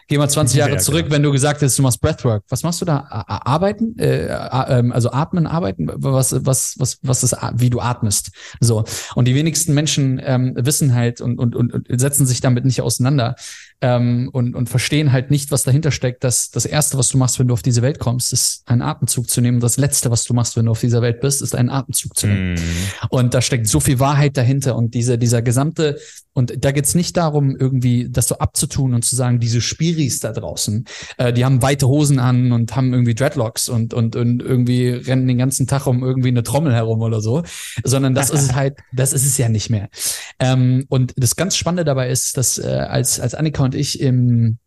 Geh 0.08 0.18
mal 0.18 0.28
20 0.28 0.58
Jahre 0.58 0.72
ja, 0.72 0.78
zurück, 0.78 1.04
genau. 1.04 1.14
wenn 1.14 1.22
du 1.22 1.30
gesagt 1.30 1.60
hättest, 1.60 1.78
du 1.78 1.82
machst 1.82 2.00
Breathwork. 2.00 2.42
Was 2.48 2.64
machst 2.64 2.80
du 2.80 2.84
da? 2.84 3.06
Arbeiten? 3.08 3.96
Äh, 3.98 4.26
ähm, 4.68 4.92
also 4.92 5.12
atmen, 5.12 5.46
arbeiten? 5.46 5.88
Was, 5.94 6.44
was, 6.44 6.74
was, 6.78 6.98
was 7.02 7.22
ist, 7.22 7.36
wie 7.54 7.70
du 7.70 7.80
atmest? 7.80 8.32
So. 8.58 8.84
Und 9.14 9.26
die 9.26 9.34
wenigsten 9.36 9.74
Menschen 9.74 10.20
ähm, 10.24 10.54
wissen 10.56 10.94
halt 10.94 11.20
und, 11.20 11.38
und, 11.38 11.54
und 11.54 11.86
setzen 11.88 12.26
sich 12.26 12.40
damit 12.40 12.64
nicht 12.64 12.82
auseinander 12.82 13.36
ähm, 13.82 14.30
und, 14.32 14.54
und 14.54 14.68
verstehen 14.68 15.10
halt 15.10 15.30
nicht, 15.32 15.50
was 15.50 15.64
dahinter 15.64 15.90
steckt, 15.90 16.22
dass 16.22 16.50
das 16.50 16.64
Erste, 16.64 16.96
was 16.98 17.08
du 17.08 17.18
machst, 17.18 17.40
wenn 17.40 17.48
du 17.48 17.54
auf 17.54 17.62
diese 17.62 17.82
Welt 17.82 17.98
kommst, 17.98 18.32
ist 18.32 18.62
einen 18.66 18.80
Atemzug 18.80 19.28
zu 19.28 19.40
nehmen. 19.40 19.58
Das 19.58 19.76
Letzte, 19.76 20.10
was 20.10 20.24
du 20.24 20.34
machst, 20.34 20.56
wenn 20.56 20.66
du 20.66 20.70
auf 20.70 20.80
dieser 20.80 21.02
Welt 21.02 21.20
bist, 21.20 21.42
ist 21.42 21.56
einen 21.56 21.68
Atemzug 21.68 22.16
zu 22.16 22.28
nehmen. 22.28 22.54
Mm. 22.54 22.58
Und 23.10 23.34
da 23.34 23.42
steckt 23.42 23.66
so 23.66 23.80
viel 23.80 23.98
Wahrheit 23.98 24.36
dahinter 24.36 24.76
und 24.76 24.94
diese, 24.94 25.18
dieser 25.18 25.42
gesamte, 25.42 25.98
und 26.34 26.64
da 26.64 26.70
geht's 26.72 26.94
nicht 26.94 27.16
darum, 27.16 27.56
irgendwie 27.56 28.08
das 28.08 28.28
so 28.28 28.38
abzutun 28.38 28.94
und 28.94 29.04
zu 29.04 29.16
sagen, 29.16 29.38
diese 29.38 29.60
Spiris 29.60 30.20
da 30.20 30.32
draußen, 30.32 30.86
äh, 31.18 31.32
die 31.32 31.44
haben 31.44 31.60
weite 31.60 31.88
Hosen 31.88 32.18
an 32.18 32.52
und 32.52 32.74
haben 32.74 32.92
irgendwie 32.92 33.14
Dreadlocks 33.14 33.68
und, 33.68 33.92
und, 33.92 34.16
und 34.16 34.40
irgendwie 34.42 34.88
rennen 34.90 35.26
den 35.26 35.38
ganzen 35.38 35.66
Tag 35.66 35.86
um 35.86 36.02
irgendwie 36.02 36.28
eine 36.28 36.42
Trommel 36.42 36.72
herum 36.72 37.02
oder 37.02 37.20
so, 37.20 37.42
sondern 37.84 38.14
das 38.14 38.30
ist 38.30 38.42
es 38.42 38.54
halt, 38.54 38.78
das 38.92 39.12
ist 39.12 39.26
es 39.26 39.36
ja 39.36 39.48
nicht 39.48 39.68
mehr. 39.68 39.88
Ähm, 40.38 40.86
und 40.88 41.12
das 41.16 41.36
ganz 41.36 41.56
Spannende 41.56 41.84
dabei 41.84 42.08
ist, 42.08 42.36
dass 42.36 42.58
äh, 42.58 42.66
als, 42.66 43.20
als 43.20 43.34
Annika 43.34 43.64
und 43.64 43.71
und 43.72 43.78
ich 43.78 44.00
im, 44.00 44.58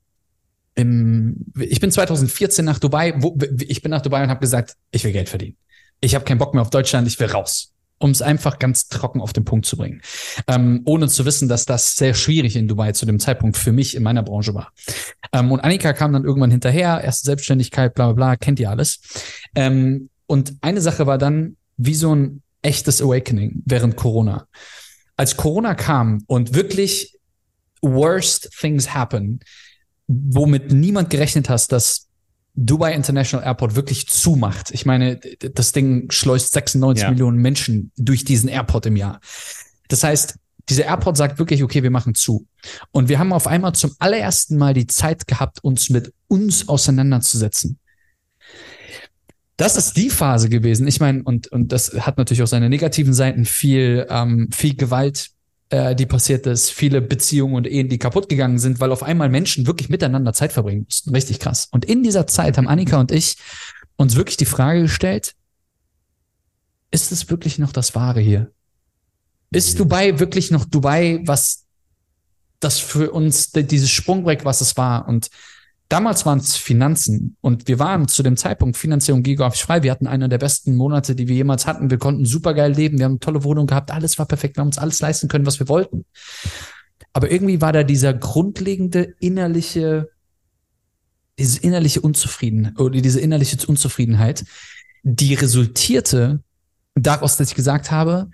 im 0.74 1.46
ich 1.60 1.80
bin 1.80 1.92
2014 1.92 2.66
nach 2.66 2.80
Dubai, 2.80 3.14
wo, 3.18 3.38
ich 3.60 3.82
bin 3.82 3.92
nach 3.92 4.02
Dubai 4.02 4.24
und 4.24 4.30
habe 4.30 4.40
gesagt, 4.40 4.76
ich 4.92 5.04
will 5.04 5.12
Geld 5.12 5.30
verdienen. 5.30 5.58
Ich 6.02 6.16
habe 6.16 6.26
keinen 6.26 6.40
Bock 6.40 6.54
mehr 6.54 6.62
auf 6.62 6.70
Deutschland, 6.70 7.08
ich 7.08 7.20
will 7.20 7.28
raus 7.28 7.72
um 7.98 8.12
es 8.12 8.22
einfach 8.22 8.60
ganz 8.60 8.90
trocken 8.90 9.22
auf 9.22 9.32
den 9.32 9.46
Punkt 9.46 9.66
zu 9.66 9.78
bringen. 9.78 10.02
Ähm, 10.48 10.82
ohne 10.84 11.08
zu 11.08 11.24
wissen, 11.24 11.48
dass 11.48 11.64
das 11.64 11.96
sehr 11.96 12.14
schwierig 12.14 12.58
in 12.58 12.68
Dubai 12.68 12.92
zu 12.92 13.06
dem 13.06 13.20
Zeitpunkt 13.20 13.56
für 13.56 13.72
mich 13.72 13.96
in 13.96 14.04
meiner 14.04 14.22
Branche 14.22 14.54
war. 14.54 14.74
Ähm, 15.32 15.50
und 15.50 15.62
Annika 15.62 15.94
kam 15.94 16.12
dann 16.12 16.26
irgendwann 16.26 16.52
hinterher, 16.52 17.02
erste 17.02 17.26
Selbstständigkeit, 17.26 17.94
bla 17.94 18.08
bla 18.08 18.14
bla, 18.14 18.36
kennt 18.36 18.60
ihr 18.60 18.70
alles. 18.70 19.00
Ähm, 19.56 20.10
und 20.28 20.56
eine 20.60 20.82
Sache 20.82 21.08
war 21.08 21.18
dann 21.18 21.56
wie 21.78 21.96
so 21.96 22.14
ein 22.14 22.42
echtes 22.62 23.02
Awakening 23.02 23.64
während 23.66 23.96
Corona. 23.96 24.46
Als 25.16 25.38
Corona 25.38 25.74
kam 25.74 26.22
und 26.28 26.54
wirklich 26.54 27.15
worst 27.82 28.50
things 28.60 28.94
happen, 28.94 29.40
womit 30.08 30.72
niemand 30.72 31.10
gerechnet 31.10 31.50
hast, 31.50 31.72
dass 31.72 32.08
Dubai 32.56 32.94
International 32.94 33.46
Airport 33.46 33.76
wirklich 33.76 34.08
zumacht. 34.08 34.72
Ich 34.72 34.86
meine, 34.86 35.18
das 35.18 35.74
Ding 35.74 36.10
schleust 36.10 36.54
96 36.54 37.04
ja. 37.04 37.12
Millionen 37.12 37.38
Menschen 37.38 37.92
durch 37.98 38.24
diesen 38.24 38.50
Airport 38.50 38.86
im 38.86 38.96
Jahr. 38.96 39.20
Das 39.90 40.04
heißt, 40.04 40.36
dieser 40.70 40.86
Airport 40.86 41.18
sagt 41.18 41.38
wirklich, 41.38 41.64
okay, 41.64 41.84
wir 41.84 41.92
machen 41.92 42.16
zu. 42.16 42.48
Und 42.92 43.10
wir 43.10 43.20
haben 43.20 43.34
auf 43.34 43.46
einmal 43.46 43.74
zum 43.74 43.94
allerersten 44.00 44.58
Mal 44.58 44.74
die 44.74 44.88
Zeit 44.88 45.28
gehabt, 45.28 45.64
uns 45.64 45.90
mit 45.90 46.14
uns 46.28 46.68
auseinanderzusetzen. 46.68 47.78
Das 49.58 49.78
ist 49.78 49.96
die 49.96 50.10
Phase 50.10 50.50
gewesen. 50.50 50.88
Ich 50.88 51.00
meine, 51.00 51.24
und, 51.24 51.48
und 51.48 51.72
das 51.72 51.94
hat 51.94 52.18
natürlich 52.18 52.44
auch 52.44 52.48
seine 52.48 52.70
negativen 52.70 53.14
Seiten, 53.14 53.46
viel, 53.46 54.06
ähm, 54.10 54.50
viel 54.52 54.76
Gewalt, 54.76 55.30
äh, 55.70 55.96
die 55.96 56.06
passiert 56.06 56.46
ist, 56.46 56.72
viele 56.72 57.02
Beziehungen 57.02 57.56
und 57.56 57.68
Ehen, 57.68 57.90
die 57.90 57.98
kaputt 57.98 58.30
gegangen 58.30 58.60
sind, 58.60 58.80
weil 58.80 58.92
auf 58.92 59.04
einmal 59.04 59.30
Menschen 59.30 59.68
wirklich 59.68 59.90
miteinander 59.90 60.34
Zeit 60.34 60.54
verbringen 60.54 60.84
mussten. 60.86 61.10
Richtig 61.12 61.40
krass. 61.40 61.68
Und 61.72 61.86
in 61.86 62.04
dieser 62.04 62.28
Zeit 62.28 62.58
haben 62.58 62.68
Annika 62.68 63.00
und 63.00 63.12
ich 63.12 63.38
uns 63.96 64.16
wirklich 64.16 64.38
die 64.38 64.46
Frage 64.46 64.84
gestellt, 64.84 65.36
ist 66.92 67.12
es 67.12 67.30
wirklich 67.30 67.60
noch 67.60 67.72
das 67.72 67.96
Wahre 67.96 68.22
hier? 68.22 68.52
Ist 69.52 69.80
Dubai 69.80 70.20
wirklich 70.20 70.52
noch 70.52 70.66
Dubai, 70.66 71.22
was 71.26 71.66
das 72.60 72.80
für 72.80 73.12
uns, 73.12 73.52
dieses 73.52 73.90
Sprungbrett, 73.90 74.46
was 74.46 74.62
es 74.62 74.78
war? 74.78 75.08
Und 75.08 75.30
damals 75.90 76.26
waren 76.26 76.40
es 76.40 76.56
Finanzen 76.56 77.38
und 77.42 77.68
wir 77.68 77.80
waren 77.80 78.08
zu 78.08 78.24
dem 78.24 78.38
Zeitpunkt 78.38 78.78
finanziell 78.78 79.16
und 79.16 79.24
geografisch 79.24 79.64
frei. 79.64 79.84
Wir 79.84 79.92
hatten 79.92 80.08
einer 80.08 80.28
der 80.28 80.38
besten 80.38 80.76
Monate, 80.76 81.16
die 81.16 81.28
wir 81.28 81.36
jemals 81.36 81.68
hatten. 81.68 81.90
Wir 81.90 81.98
konnten 81.98 82.26
supergeil 82.26 82.72
leben. 82.72 82.98
Wir 82.98 83.06
haben 83.06 83.14
eine 83.14 83.20
tolle 83.20 83.44
Wohnung 83.44 83.68
gehabt. 83.68 83.92
Alles 83.92 84.18
war 84.18 84.26
perfekt. 84.26 84.58
Wir 84.58 84.62
haben 84.62 84.68
uns 84.68 84.78
alles 84.78 85.00
leisten 85.02 85.28
können, 85.28 85.46
was 85.46 85.60
wir 85.60 85.70
wollten. 85.70 86.06
Aber 87.14 87.32
irgendwie 87.32 87.62
war 87.62 87.72
da 87.72 87.84
dieser 87.84 88.14
grundlegende 88.14 89.16
innerliche, 89.20 90.10
diese 91.40 91.60
innerliche 91.60 92.02
Unzufriedenheit 92.02 92.80
oder 92.80 93.00
diese 93.00 93.20
innerliche 93.20 93.58
Unzufriedenheit, 93.68 94.46
die 95.04 95.34
resultierte 95.34 96.44
daraus, 96.96 97.38
dass 97.38 97.50
ich 97.50 97.56
gesagt 97.56 97.92
habe, 97.92 98.32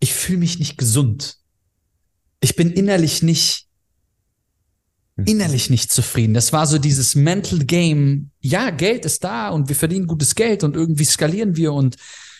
ich 0.00 0.14
fühle 0.14 0.38
mich 0.38 0.58
nicht 0.58 0.78
gesund. 0.78 1.36
Ich 2.40 2.56
bin 2.56 2.70
innerlich 2.70 3.22
nicht. 3.22 3.65
Innerlich 5.24 5.70
nicht 5.70 5.92
zufrieden. 5.92 6.34
Das 6.34 6.52
war 6.52 6.66
so 6.66 6.78
dieses 6.78 7.14
Mental 7.14 7.60
Game. 7.60 8.30
Ja, 8.40 8.70
Geld 8.70 9.04
ist 9.04 9.24
da 9.24 9.48
und 9.48 9.68
wir 9.68 9.76
verdienen 9.76 10.06
gutes 10.06 10.34
Geld 10.34 10.62
und 10.62 10.76
irgendwie 10.76 11.04
skalieren 11.04 11.56
wir 11.56 11.72
und, 11.72 11.96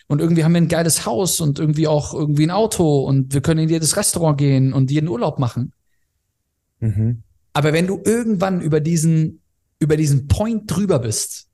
und 0.09 0.21
irgendwie 0.21 0.45
haben 0.45 0.53
wir 0.53 0.61
ein 0.61 0.69
geiles 0.69 1.07
Haus 1.07 1.41
und 1.41 1.59
irgendwie 1.59 1.89
auch 1.89 2.12
irgendwie 2.12 2.45
ein 2.45 2.51
Auto 2.51 3.01
und 3.05 3.33
wir 3.33 3.41
können 3.41 3.61
in 3.61 3.69
jedes 3.71 3.97
Restaurant 3.97 4.39
gehen 4.39 4.73
und 4.73 4.91
jeden 4.91 5.09
Urlaub 5.09 5.39
machen. 5.39 5.73
Mhm. 6.81 7.23
Aber 7.55 7.73
wenn 7.73 7.87
du 7.87 8.01
irgendwann 8.05 8.61
über 8.61 8.81
diesen, 8.81 9.41
über 9.79 9.97
diesen 9.97 10.29
Point 10.29 10.71
drüber 10.71 10.99
bist, 10.99 11.49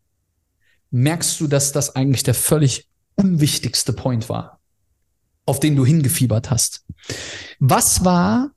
merkst 0.91 1.41
du, 1.41 1.47
dass 1.47 1.73
das 1.73 1.95
eigentlich 1.95 2.25
der 2.25 2.35
völlig 2.35 2.89
unwichtigste 3.15 3.93
Point 3.93 4.29
war 4.29 4.59
auf 5.47 5.61
den 5.61 5.77
du 5.77 5.85
hingefiebert 5.85 6.51
hast. 6.51 6.85
Was 7.59 8.05
war, 8.05 8.53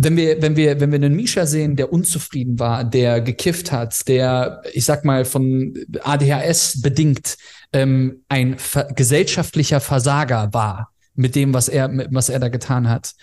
wenn 0.00 0.16
wir, 0.16 0.40
wenn 0.42 0.56
wir, 0.56 0.80
wenn 0.80 0.90
wir 0.92 0.96
einen 0.96 1.16
Misha 1.16 1.46
sehen, 1.46 1.76
der 1.76 1.92
unzufrieden 1.92 2.58
war, 2.58 2.84
der 2.84 3.20
gekifft 3.20 3.72
hat, 3.72 4.06
der, 4.08 4.62
ich 4.72 4.84
sag 4.84 5.04
mal, 5.04 5.24
von 5.24 5.74
ADHS 6.02 6.80
bedingt 6.82 7.36
ähm, 7.72 8.22
ein 8.28 8.56
gesellschaftlicher 8.94 9.80
Versager 9.80 10.52
war 10.52 10.92
mit 11.14 11.34
dem, 11.34 11.52
was 11.52 11.68
er, 11.68 11.90
was 12.10 12.28
er 12.28 12.38
da 12.38 12.48
getan 12.48 12.88
hat. 12.88 13.14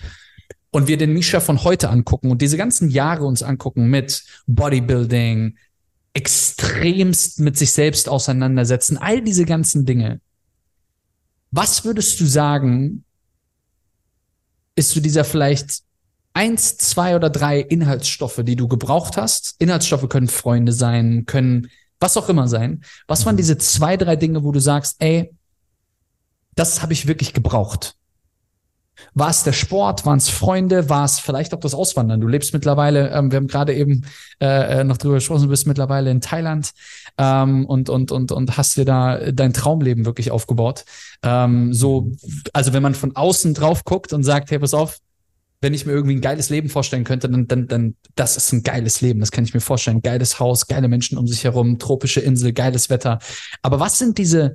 Und 0.72 0.88
wir 0.88 0.98
den 0.98 1.14
Misha 1.14 1.40
von 1.40 1.64
heute 1.64 1.90
angucken 1.90 2.30
und 2.30 2.42
diese 2.42 2.58
ganzen 2.58 2.90
Jahre 2.90 3.26
uns 3.26 3.42
angucken 3.42 3.90
mit 3.90 4.26
Bodybuilding, 4.46 5.58
extremst 6.14 7.40
mit 7.40 7.58
sich 7.58 7.72
selbst 7.72 8.10
auseinandersetzen, 8.10 8.98
all 8.98 9.22
diese 9.22 9.46
ganzen 9.46 9.86
Dinge. 9.86 10.20
Was 11.52 11.86
würdest 11.86 12.20
du 12.20 12.26
sagen, 12.26 13.06
ist 14.76 14.92
zu 14.92 15.00
dieser 15.00 15.24
vielleicht 15.24 15.85
eins, 16.36 16.78
zwei 16.78 17.15
oder 17.15 17.30
drei 17.30 17.60
Inhaltsstoffe, 17.60 18.41
die 18.43 18.56
du 18.56 18.67
gebraucht 18.67 19.17
hast? 19.17 19.56
Inhaltsstoffe 19.58 20.08
können 20.10 20.28
Freunde 20.28 20.74
sein, 20.74 21.26
können 21.26 21.69
was 22.00 22.17
auch 22.17 22.30
immer 22.30 22.48
sein. 22.48 22.84
Was 23.08 23.26
waren 23.26 23.36
mhm. 23.36 23.38
diese 23.38 23.58
zwei, 23.58 23.98
drei 23.98 24.15
Dinge, 24.15 24.43
wo 24.43 24.52
du 24.52 24.60
sagst, 24.60 24.98
ey, 25.00 25.34
das 26.56 26.82
habe 26.82 26.93
ich 26.93 27.08
wirklich 27.08 27.34
gebraucht? 27.34 27.95
War 29.13 29.30
es 29.30 29.43
der 29.43 29.54
Sport? 29.54 30.06
Waren 30.06 30.17
es 30.17 30.30
Freunde? 30.30 30.89
War 30.89 31.06
es 31.06 31.19
vielleicht 31.19 31.54
auch 31.54 31.60
das 31.60 31.74
Auswandern? 31.74 32.21
Du 32.21 32.28
lebst 32.28 32.54
mittlerweile, 32.54 33.10
ähm, 33.12 33.32
wir 33.32 33.38
haben 33.38 33.48
gerade 33.48 33.74
eben 33.74 34.06
äh, 34.41 34.80
äh, 34.80 34.84
noch 34.84 34.98
drüber 34.98 35.15
gesprochen, 35.15 35.43
du 35.43 35.50
bist 35.50 35.67
mittlerweile 35.67 36.12
in 36.12 36.21
Thailand 36.21 36.71
ähm, 37.17 37.65
und, 37.65 37.89
und, 37.89 38.12
und, 38.12 38.32
und 38.32 38.58
hast 38.58 38.78
dir 38.78 38.86
da 38.86 39.32
dein 39.32 39.54
Traumleben 39.54 40.06
wirklich 40.06 40.32
aufgebaut. 40.32 40.86
Ähm, 41.24 41.74
so, 41.74 42.12
also 42.54 42.74
wenn 42.74 42.84
man 42.84 42.95
von 42.95 43.15
außen 43.15 43.54
drauf 43.54 43.84
guckt 43.84 44.13
und 44.13 44.24
sagt, 44.24 44.52
hey, 44.52 44.60
pass 44.60 44.74
auf, 44.74 45.00
wenn 45.65 45.73
ich 45.73 45.88
mir 45.88 45.93
irgendwie 45.93 46.15
ein 46.15 46.21
geiles 46.21 46.51
Leben 46.51 46.69
vorstellen 46.69 47.04
könnte, 47.04 47.28
dann, 47.28 47.47
dann, 47.47 47.67
dann, 47.67 47.95
das 48.13 48.38
ist 48.38 48.54
ein 48.54 48.62
geiles 48.62 49.01
Leben. 49.01 49.19
Das 49.19 49.32
kann 49.32 49.45
ich 49.45 49.56
mir 49.56 49.62
vorstellen. 49.62 50.04
Geiles 50.04 50.39
Haus, 50.39 50.67
geile 50.67 50.88
Menschen 50.88 51.17
um 51.17 51.28
sich 51.28 51.43
herum, 51.43 51.80
tropische 51.80 52.19
Insel, 52.19 52.54
geiles 52.54 52.91
Wetter. 52.91 53.17
Aber 53.63 53.80
was 53.80 53.97
sind 53.97 54.19
diese, 54.19 54.54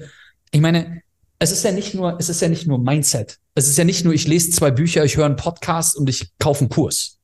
ich 0.53 0.61
meine, 0.61 1.03
es 1.41 1.51
ist 1.51 1.65
ja 1.65 1.73
nicht 1.73 1.95
nur, 1.95 2.17
es 2.21 2.29
ist 2.29 2.41
ja 2.41 2.47
nicht 2.47 2.69
nur 2.69 2.79
Mindset. 2.79 3.39
Es 3.57 3.67
ist 3.67 3.77
ja 3.77 3.83
nicht 3.83 4.05
nur, 4.05 4.15
ich 4.15 4.29
lese 4.29 4.53
zwei 4.53 4.71
Bücher, 4.71 5.05
ich 5.05 5.17
höre 5.17 5.27
einen 5.27 5.35
Podcast 5.35 5.97
und 5.97 6.09
ich 6.09 6.31
kaufe 6.39 6.61
einen 6.61 6.69
Kurs. 6.69 7.19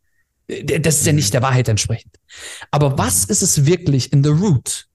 Das 0.49 0.97
ist 0.97 1.07
ja 1.07 1.13
nicht 1.13 1.33
der 1.33 1.43
Wahrheit 1.43 1.69
entsprechend. 1.69 2.17
Aber 2.73 2.99
was 2.99 3.25
ist 3.27 3.43
es 3.43 3.67
wirklich 3.67 4.13
in 4.13 4.25
the 4.25 4.31
root, 4.31 4.89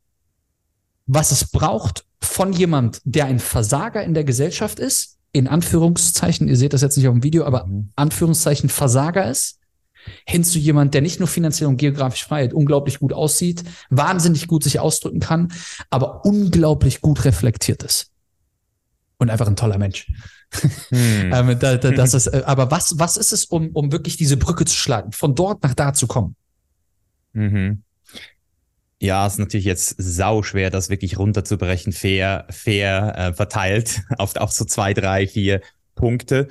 was 1.05 1.31
es 1.31 1.49
braucht 1.49 2.03
von 2.21 2.51
jemand, 2.51 2.99
der 3.05 3.27
ein 3.27 3.39
Versager 3.39 4.03
in 4.03 4.13
der 4.13 4.25
Gesellschaft 4.25 4.79
ist, 4.79 5.17
in 5.33 5.47
Anführungszeichen, 5.47 6.47
ihr 6.47 6.57
seht 6.57 6.73
das 6.73 6.81
jetzt 6.81 6.97
nicht 6.97 7.07
auf 7.07 7.13
dem 7.13 7.23
Video, 7.23 7.45
aber 7.45 7.65
mhm. 7.65 7.89
Anführungszeichen 7.95 8.69
Versager 8.69 9.29
ist, 9.29 9.59
hin 10.25 10.43
zu 10.43 10.59
jemand, 10.59 10.93
der 10.93 11.01
nicht 11.01 11.19
nur 11.19 11.27
finanziell 11.27 11.67
und 11.69 11.77
geografisch 11.77 12.25
Freiheit 12.25 12.53
unglaublich 12.53 12.99
gut 12.99 13.13
aussieht, 13.13 13.63
wahnsinnig 13.89 14.47
gut 14.47 14.63
sich 14.63 14.79
ausdrücken 14.79 15.19
kann, 15.19 15.53
aber 15.89 16.25
unglaublich 16.25 17.01
gut 17.01 17.23
reflektiert 17.23 17.83
ist 17.83 18.11
und 19.17 19.29
einfach 19.29 19.47
ein 19.47 19.55
toller 19.55 19.77
Mensch. 19.77 20.11
Hm. 20.89 20.89
ähm, 21.33 21.59
da, 21.59 21.77
da, 21.77 21.91
das 21.91 22.13
ist, 22.13 22.27
äh, 22.27 22.43
aber 22.45 22.71
was, 22.71 22.97
was 22.97 23.15
ist 23.15 23.31
es, 23.31 23.45
um, 23.45 23.69
um 23.73 23.91
wirklich 23.91 24.17
diese 24.17 24.37
Brücke 24.37 24.65
zu 24.65 24.75
schlagen, 24.75 25.11
von 25.11 25.35
dort 25.35 25.63
nach 25.63 25.75
da 25.75 25.93
zu 25.93 26.07
kommen? 26.07 26.35
Mhm. 27.33 27.83
Ja, 29.01 29.25
ist 29.25 29.39
natürlich 29.39 29.65
jetzt 29.65 29.95
sau 29.97 30.43
schwer, 30.43 30.69
das 30.69 30.89
wirklich 30.89 31.17
runterzubrechen, 31.17 31.91
fair, 31.91 32.45
fair 32.51 33.15
äh, 33.17 33.33
verteilt 33.33 34.03
auf, 34.19 34.35
auf 34.35 34.51
so 34.51 34.63
zwei, 34.63 34.93
drei, 34.93 35.25
vier 35.27 35.61
Punkte. 35.95 36.47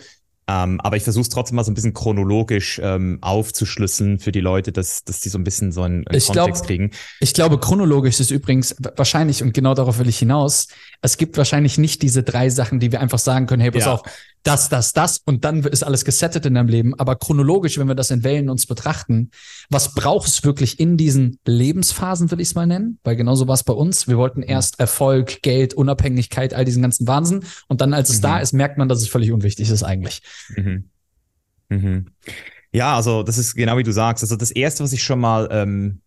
Ähm, 0.48 0.80
aber 0.80 0.96
ich 0.96 1.04
versuche 1.04 1.22
es 1.22 1.28
trotzdem 1.28 1.54
mal 1.54 1.62
so 1.62 1.70
ein 1.70 1.74
bisschen 1.74 1.94
chronologisch 1.94 2.80
ähm, 2.82 3.18
aufzuschlüsseln 3.20 4.18
für 4.18 4.32
die 4.32 4.40
Leute, 4.40 4.72
dass, 4.72 5.04
dass 5.04 5.20
die 5.20 5.28
so 5.28 5.38
ein 5.38 5.44
bisschen 5.44 5.70
so 5.70 5.82
einen, 5.82 6.04
einen 6.08 6.18
ich 6.18 6.26
Kontext 6.26 6.62
glaub, 6.62 6.66
kriegen. 6.66 6.90
Ich 7.20 7.34
glaube, 7.34 7.60
chronologisch 7.60 8.18
ist 8.18 8.32
übrigens 8.32 8.74
wahrscheinlich, 8.96 9.44
und 9.44 9.54
genau 9.54 9.74
darauf 9.74 10.00
will 10.00 10.08
ich 10.08 10.18
hinaus, 10.18 10.66
es 11.02 11.18
gibt 11.18 11.36
wahrscheinlich 11.36 11.78
nicht 11.78 12.02
diese 12.02 12.24
drei 12.24 12.50
Sachen, 12.50 12.80
die 12.80 12.90
wir 12.90 13.00
einfach 13.00 13.20
sagen 13.20 13.46
können, 13.46 13.62
hey, 13.62 13.70
pass 13.70 13.84
ja. 13.84 13.92
auf, 13.92 14.02
das, 14.42 14.68
das, 14.68 14.92
das 14.92 15.18
und 15.18 15.44
dann 15.44 15.62
ist 15.64 15.82
alles 15.82 16.04
gesettet 16.04 16.46
in 16.46 16.54
deinem 16.54 16.68
Leben. 16.68 16.98
Aber 16.98 17.16
chronologisch, 17.16 17.78
wenn 17.78 17.88
wir 17.88 17.94
das 17.94 18.10
in 18.10 18.24
Wellen 18.24 18.48
uns 18.48 18.66
betrachten, 18.66 19.30
was 19.68 19.94
braucht 19.94 20.28
es 20.28 20.44
wirklich 20.44 20.80
in 20.80 20.96
diesen 20.96 21.38
Lebensphasen, 21.46 22.30
will 22.30 22.40
ich 22.40 22.48
es 22.48 22.54
mal 22.54 22.66
nennen? 22.66 22.98
Weil 23.04 23.16
genauso 23.16 23.48
war 23.48 23.54
es 23.54 23.64
bei 23.64 23.72
uns. 23.72 24.08
Wir 24.08 24.16
wollten 24.16 24.42
erst 24.42 24.80
Erfolg, 24.80 25.42
Geld, 25.42 25.74
Unabhängigkeit, 25.74 26.54
all 26.54 26.64
diesen 26.64 26.82
ganzen 26.82 27.06
Wahnsinn. 27.06 27.44
Und 27.68 27.80
dann, 27.80 27.92
als 27.92 28.08
es 28.08 28.18
mhm. 28.18 28.22
da 28.22 28.38
ist, 28.38 28.52
merkt 28.52 28.78
man, 28.78 28.88
dass 28.88 29.02
es 29.02 29.08
völlig 29.08 29.32
unwichtig 29.32 29.70
ist 29.70 29.82
eigentlich. 29.82 30.22
Mhm. 30.56 30.88
Mhm. 31.68 32.06
Ja, 32.72 32.96
also 32.96 33.22
das 33.22 33.36
ist 33.36 33.54
genau 33.54 33.76
wie 33.76 33.82
du 33.82 33.92
sagst. 33.92 34.22
Also 34.22 34.36
das 34.36 34.50
Erste, 34.50 34.84
was 34.84 34.92
ich 34.92 35.02
schon 35.02 35.20
mal 35.20 35.48
ähm, 35.50 36.00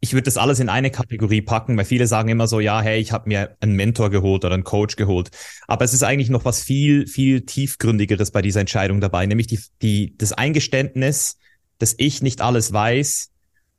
ich 0.00 0.14
würde 0.14 0.24
das 0.24 0.38
alles 0.38 0.60
in 0.60 0.70
eine 0.70 0.90
Kategorie 0.90 1.42
packen, 1.42 1.76
weil 1.76 1.84
viele 1.84 2.06
sagen 2.06 2.30
immer 2.30 2.46
so, 2.46 2.58
ja, 2.58 2.80
hey, 2.80 3.00
ich 3.00 3.12
habe 3.12 3.28
mir 3.28 3.56
einen 3.60 3.76
Mentor 3.76 4.10
geholt 4.10 4.44
oder 4.44 4.54
einen 4.54 4.64
Coach 4.64 4.96
geholt. 4.96 5.30
Aber 5.68 5.84
es 5.84 5.92
ist 5.92 6.02
eigentlich 6.02 6.30
noch 6.30 6.46
was 6.46 6.62
viel, 6.62 7.06
viel 7.06 7.42
tiefgründigeres 7.42 8.30
bei 8.30 8.40
dieser 8.40 8.60
Entscheidung 8.60 9.00
dabei, 9.02 9.26
nämlich 9.26 9.46
die, 9.46 9.60
die, 9.82 10.14
das 10.16 10.32
Eingeständnis, 10.32 11.38
dass 11.78 11.94
ich 11.98 12.22
nicht 12.22 12.40
alles 12.40 12.72
weiß 12.72 13.30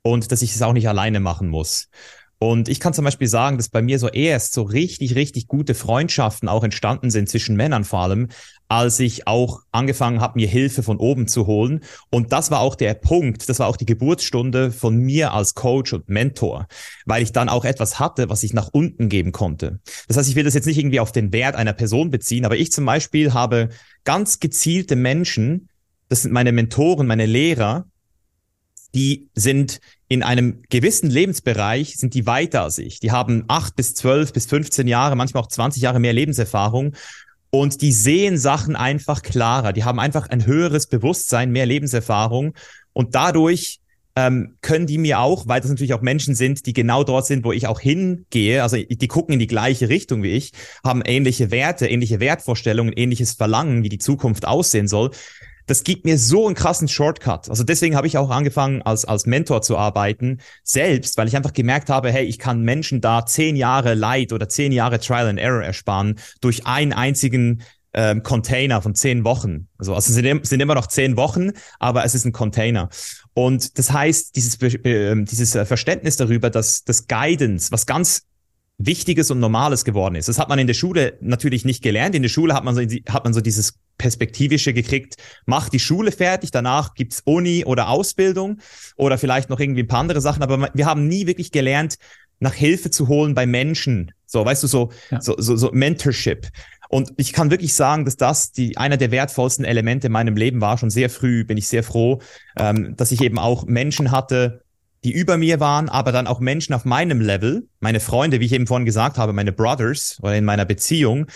und 0.02 0.30
dass 0.30 0.42
ich 0.42 0.54
es 0.54 0.62
auch 0.62 0.72
nicht 0.72 0.88
alleine 0.88 1.18
machen 1.18 1.48
muss. 1.48 1.88
Und 2.38 2.68
ich 2.68 2.80
kann 2.80 2.92
zum 2.92 3.04
Beispiel 3.04 3.28
sagen, 3.28 3.56
dass 3.56 3.68
bei 3.68 3.82
mir 3.82 4.00
so 4.00 4.08
erst 4.08 4.52
so 4.52 4.62
richtig, 4.62 5.14
richtig 5.14 5.46
gute 5.46 5.74
Freundschaften 5.74 6.48
auch 6.48 6.64
entstanden 6.64 7.10
sind 7.10 7.28
zwischen 7.28 7.54
Männern 7.54 7.84
vor 7.84 8.00
allem, 8.00 8.28
als 8.72 9.00
ich 9.00 9.26
auch 9.26 9.60
angefangen 9.70 10.22
habe, 10.22 10.38
mir 10.38 10.48
Hilfe 10.48 10.82
von 10.82 10.96
oben 10.96 11.28
zu 11.28 11.46
holen. 11.46 11.80
Und 12.08 12.32
das 12.32 12.50
war 12.50 12.60
auch 12.60 12.74
der 12.74 12.94
Punkt, 12.94 13.50
das 13.50 13.58
war 13.58 13.66
auch 13.66 13.76
die 13.76 13.84
Geburtsstunde 13.84 14.72
von 14.72 14.96
mir 14.96 15.34
als 15.34 15.54
Coach 15.54 15.92
und 15.92 16.08
Mentor, 16.08 16.66
weil 17.04 17.22
ich 17.22 17.32
dann 17.32 17.50
auch 17.50 17.66
etwas 17.66 18.00
hatte, 18.00 18.30
was 18.30 18.42
ich 18.42 18.54
nach 18.54 18.70
unten 18.72 19.10
geben 19.10 19.30
konnte. 19.30 19.80
Das 20.08 20.16
heißt, 20.16 20.30
ich 20.30 20.36
will 20.36 20.44
das 20.44 20.54
jetzt 20.54 20.64
nicht 20.64 20.78
irgendwie 20.78 21.00
auf 21.00 21.12
den 21.12 21.34
Wert 21.34 21.54
einer 21.54 21.74
Person 21.74 22.10
beziehen, 22.10 22.46
aber 22.46 22.56
ich 22.56 22.72
zum 22.72 22.86
Beispiel 22.86 23.34
habe 23.34 23.68
ganz 24.04 24.40
gezielte 24.40 24.96
Menschen, 24.96 25.68
das 26.08 26.22
sind 26.22 26.32
meine 26.32 26.52
Mentoren, 26.52 27.06
meine 27.06 27.26
Lehrer, 27.26 27.84
die 28.94 29.28
sind 29.34 29.80
in 30.08 30.22
einem 30.22 30.62
gewissen 30.68 31.08
Lebensbereich, 31.10 31.96
sind 31.96 32.14
die 32.14 32.26
weiter 32.26 32.62
als 32.62 32.76
ich. 32.78 33.00
Die 33.00 33.10
haben 33.10 33.44
acht 33.48 33.76
bis 33.76 33.94
zwölf 33.94 34.32
bis 34.32 34.46
15 34.46 34.86
Jahre, 34.86 35.16
manchmal 35.16 35.42
auch 35.42 35.48
20 35.48 35.82
Jahre 35.82 36.00
mehr 36.00 36.12
Lebenserfahrung. 36.12 36.94
Und 37.54 37.82
die 37.82 37.92
sehen 37.92 38.38
Sachen 38.38 38.76
einfach 38.76 39.22
klarer. 39.22 39.72
Die 39.72 39.84
haben 39.84 40.00
einfach 40.00 40.28
ein 40.30 40.46
höheres 40.46 40.86
Bewusstsein, 40.86 41.52
mehr 41.52 41.66
Lebenserfahrung 41.66 42.54
und 42.92 43.14
dadurch 43.14 43.78
ähm, 44.16 44.56
können 44.60 44.86
die 44.86 44.98
mir 44.98 45.20
auch, 45.20 45.48
weil 45.48 45.60
das 45.60 45.70
natürlich 45.70 45.94
auch 45.94 46.02
Menschen 46.02 46.34
sind, 46.34 46.66
die 46.66 46.72
genau 46.72 47.04
dort 47.04 47.26
sind, 47.26 47.44
wo 47.44 47.52
ich 47.52 47.66
auch 47.66 47.80
hingehe, 47.80 48.62
also 48.62 48.76
die 48.76 49.08
gucken 49.08 49.34
in 49.34 49.38
die 49.38 49.46
gleiche 49.46 49.88
Richtung 49.88 50.22
wie 50.22 50.32
ich, 50.32 50.52
haben 50.84 51.02
ähnliche 51.04 51.50
Werte, 51.50 51.86
ähnliche 51.86 52.20
Wertvorstellungen, 52.20 52.92
ähnliches 52.94 53.32
Verlangen, 53.32 53.84
wie 53.84 53.88
die 53.88 53.98
Zukunft 53.98 54.46
aussehen 54.46 54.88
soll 54.88 55.12
das 55.66 55.84
gibt 55.84 56.04
mir 56.04 56.18
so 56.18 56.46
einen 56.46 56.54
krassen 56.54 56.88
Shortcut. 56.88 57.48
Also 57.48 57.64
deswegen 57.64 57.96
habe 57.96 58.06
ich 58.06 58.18
auch 58.18 58.30
angefangen, 58.30 58.82
als, 58.82 59.04
als 59.04 59.26
Mentor 59.26 59.62
zu 59.62 59.76
arbeiten, 59.76 60.38
selbst, 60.62 61.16
weil 61.16 61.28
ich 61.28 61.36
einfach 61.36 61.52
gemerkt 61.52 61.90
habe, 61.90 62.10
hey, 62.10 62.24
ich 62.24 62.38
kann 62.38 62.62
Menschen 62.62 63.00
da 63.00 63.26
zehn 63.26 63.56
Jahre 63.56 63.94
Leid 63.94 64.32
oder 64.32 64.48
zehn 64.48 64.72
Jahre 64.72 64.98
Trial 64.98 65.28
and 65.28 65.38
Error 65.38 65.62
ersparen 65.62 66.18
durch 66.40 66.66
einen 66.66 66.92
einzigen 66.92 67.62
ähm, 67.94 68.22
Container 68.22 68.80
von 68.80 68.94
zehn 68.94 69.24
Wochen. 69.24 69.68
Also, 69.78 69.94
also 69.94 70.12
sind, 70.12 70.46
sind 70.46 70.60
immer 70.60 70.74
noch 70.74 70.86
zehn 70.86 71.16
Wochen, 71.16 71.50
aber 71.78 72.04
es 72.04 72.14
ist 72.14 72.24
ein 72.24 72.32
Container. 72.32 72.88
Und 73.34 73.78
das 73.78 73.92
heißt, 73.92 74.36
dieses, 74.36 74.60
äh, 74.62 75.14
dieses 75.24 75.52
Verständnis 75.66 76.16
darüber, 76.16 76.50
dass 76.50 76.84
das 76.84 77.06
Guidance, 77.06 77.70
was 77.70 77.86
ganz 77.86 78.22
Wichtiges 78.78 79.30
und 79.30 79.38
Normales 79.38 79.84
geworden 79.84 80.14
ist. 80.14 80.28
Das 80.28 80.38
hat 80.38 80.48
man 80.48 80.58
in 80.58 80.66
der 80.66 80.74
Schule 80.74 81.18
natürlich 81.20 81.64
nicht 81.64 81.82
gelernt. 81.82 82.14
In 82.14 82.22
der 82.22 82.28
Schule 82.28 82.54
hat 82.54 82.64
man 82.64 82.74
so, 82.74 82.82
hat 83.08 83.24
man 83.24 83.32
so 83.32 83.40
dieses 83.40 83.78
Perspektivische 83.98 84.72
gekriegt, 84.72 85.16
mach 85.46 85.68
die 85.68 85.78
Schule 85.78 86.10
fertig, 86.10 86.50
danach 86.50 86.94
gibt's 86.94 87.22
Uni 87.24 87.64
oder 87.64 87.88
Ausbildung 87.88 88.58
oder 88.96 89.18
vielleicht 89.18 89.50
noch 89.50 89.60
irgendwie 89.60 89.82
ein 89.82 89.88
paar 89.88 90.00
andere 90.00 90.20
Sachen, 90.20 90.42
aber 90.42 90.70
wir 90.74 90.86
haben 90.86 91.06
nie 91.06 91.26
wirklich 91.26 91.52
gelernt, 91.52 91.98
nach 92.40 92.54
Hilfe 92.54 92.90
zu 92.90 93.06
holen 93.06 93.34
bei 93.34 93.46
Menschen. 93.46 94.12
So, 94.26 94.44
weißt 94.44 94.64
du, 94.64 94.66
so, 94.66 94.90
ja. 95.10 95.20
so, 95.20 95.36
so, 95.38 95.56
so 95.56 95.70
Mentorship. 95.72 96.48
Und 96.88 97.12
ich 97.16 97.32
kann 97.32 97.50
wirklich 97.50 97.72
sagen, 97.72 98.04
dass 98.04 98.16
das 98.16 98.52
die 98.52 98.76
einer 98.76 98.96
der 98.96 99.10
wertvollsten 99.10 99.64
Elemente 99.64 100.08
in 100.08 100.12
meinem 100.12 100.36
Leben 100.36 100.60
war. 100.60 100.76
Schon 100.76 100.90
sehr 100.90 101.08
früh 101.08 101.44
bin 101.44 101.56
ich 101.56 101.68
sehr 101.68 101.84
froh, 101.84 102.20
ähm, 102.58 102.96
dass 102.96 103.12
ich 103.12 103.22
eben 103.22 103.38
auch 103.38 103.64
Menschen 103.64 104.10
hatte, 104.10 104.64
die 105.04 105.12
über 105.12 105.36
mir 105.36 105.60
waren, 105.60 105.88
aber 105.88 106.12
dann 106.12 106.26
auch 106.26 106.40
Menschen 106.40 106.74
auf 106.74 106.84
meinem 106.84 107.20
Level, 107.20 107.66
meine 107.80 108.00
Freunde, 108.00 108.40
wie 108.40 108.46
ich 108.46 108.52
eben 108.52 108.66
vorhin 108.66 108.86
gesagt 108.86 109.18
habe, 109.18 109.32
meine 109.32 109.52
Brothers 109.52 110.18
oder 110.22 110.36
in 110.36 110.44
meiner 110.44 110.64
Beziehung 110.64 111.26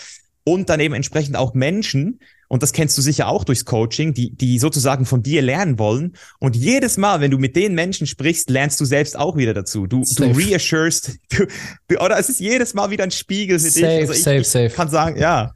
und 0.45 0.69
dann 0.69 0.81
eben 0.81 0.95
entsprechend 0.95 1.37
auch 1.37 1.55
Menschen, 1.55 2.21
und 2.49 2.63
das 2.63 2.73
kennst 2.73 2.97
du 2.97 3.03
sicher 3.03 3.27
auch 3.27 3.45
durchs 3.45 3.65
Coaching, 3.65 4.15
die, 4.15 4.31
die 4.31 4.61
sozusagen 4.61 5.05
von 5.05 5.23
dir 5.23 5.43
lernen 5.43 5.81
wollen. 5.81 6.17
Und 6.39 6.55
jedes 6.55 6.97
Mal, 6.97 7.21
wenn 7.21 7.33
du 7.33 7.39
mit 7.39 7.57
den 7.57 7.75
Menschen 7.75 8.07
sprichst, 8.07 8.51
lernst 8.51 8.81
du 8.81 8.85
selbst 8.85 9.19
auch 9.19 9.37
wieder 9.37 9.53
dazu. 9.53 9.89
Du, 9.89 10.05
du 10.17 10.25
reassurest, 10.25 11.19
du, 11.31 11.47
du, 11.89 11.97
oder 11.99 12.19
es 12.19 12.29
ist 12.29 12.39
jedes 12.39 12.75
Mal 12.75 12.91
wieder 12.91 13.03
ein 13.03 13.11
Spiegel 13.11 13.59
für 13.59 13.71
safe, 13.71 13.81
dich. 13.81 14.01
Also 14.01 14.13
ich, 14.13 14.23
safe, 14.23 14.37
ich 14.37 14.49
safe. 14.49 14.71
kann 14.71 14.89
sagen, 14.89 15.19
ja, 15.19 15.53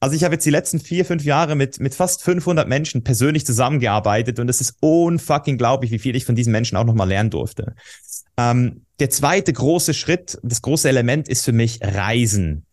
also 0.00 0.16
ich 0.16 0.24
habe 0.24 0.34
jetzt 0.34 0.46
die 0.46 0.50
letzten 0.50 0.80
vier, 0.80 1.04
fünf 1.04 1.24
Jahre 1.24 1.54
mit, 1.54 1.78
mit 1.78 1.94
fast 1.94 2.22
500 2.22 2.66
Menschen 2.66 3.04
persönlich 3.04 3.44
zusammengearbeitet 3.44 4.38
und 4.38 4.48
es 4.48 4.62
ist 4.62 4.76
unfucking 4.80 5.58
glaublich, 5.58 5.90
wie 5.90 5.98
viel 5.98 6.16
ich 6.16 6.24
von 6.24 6.34
diesen 6.34 6.52
Menschen 6.52 6.76
auch 6.76 6.84
nochmal 6.84 7.08
lernen 7.08 7.28
durfte. 7.28 7.74
Ähm, 8.38 8.86
der 8.98 9.10
zweite 9.10 9.52
große 9.52 9.92
Schritt, 9.92 10.38
das 10.42 10.62
große 10.62 10.88
Element 10.88 11.28
ist 11.28 11.44
für 11.44 11.52
mich 11.52 11.80
Reisen. 11.82 12.64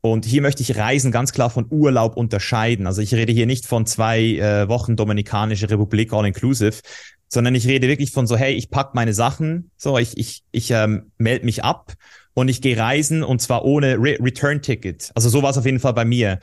Und 0.00 0.24
hier 0.24 0.42
möchte 0.42 0.62
ich 0.62 0.76
Reisen 0.76 1.12
ganz 1.12 1.32
klar 1.32 1.48
von 1.48 1.66
Urlaub 1.70 2.16
unterscheiden. 2.16 2.88
Also 2.88 3.00
ich 3.00 3.14
rede 3.14 3.32
hier 3.32 3.46
nicht 3.46 3.66
von 3.66 3.86
zwei 3.86 4.20
äh, 4.20 4.68
Wochen 4.68 4.96
Dominikanische 4.96 5.70
Republik 5.70 6.12
all 6.12 6.26
inclusive, 6.26 6.80
sondern 7.28 7.54
ich 7.54 7.68
rede 7.68 7.86
wirklich 7.86 8.10
von 8.10 8.26
so, 8.26 8.36
hey, 8.36 8.52
ich 8.54 8.70
pack 8.70 8.96
meine 8.96 9.14
Sachen, 9.14 9.70
so, 9.76 9.96
ich, 9.98 10.18
ich, 10.18 10.42
ich 10.50 10.72
ähm, 10.72 11.12
melde 11.18 11.44
mich 11.44 11.62
ab 11.62 11.94
und 12.34 12.48
ich 12.48 12.60
gehe 12.60 12.76
reisen 12.76 13.22
und 13.22 13.40
zwar 13.40 13.64
ohne 13.64 13.96
Re 13.96 14.18
Return-Ticket. 14.20 15.12
Also 15.14 15.28
so 15.28 15.42
war 15.42 15.50
es 15.50 15.58
auf 15.58 15.66
jeden 15.66 15.80
Fall 15.80 15.92
bei 15.92 16.04
mir. 16.04 16.40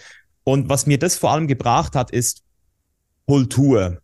Und 0.49 0.67
was 0.67 0.87
mir 0.87 0.97
das 0.97 1.15
vor 1.15 1.29
allem 1.29 1.45
gebracht 1.45 1.95
hat, 1.95 2.09
ist 2.09 2.41
Kultur, 3.27 4.01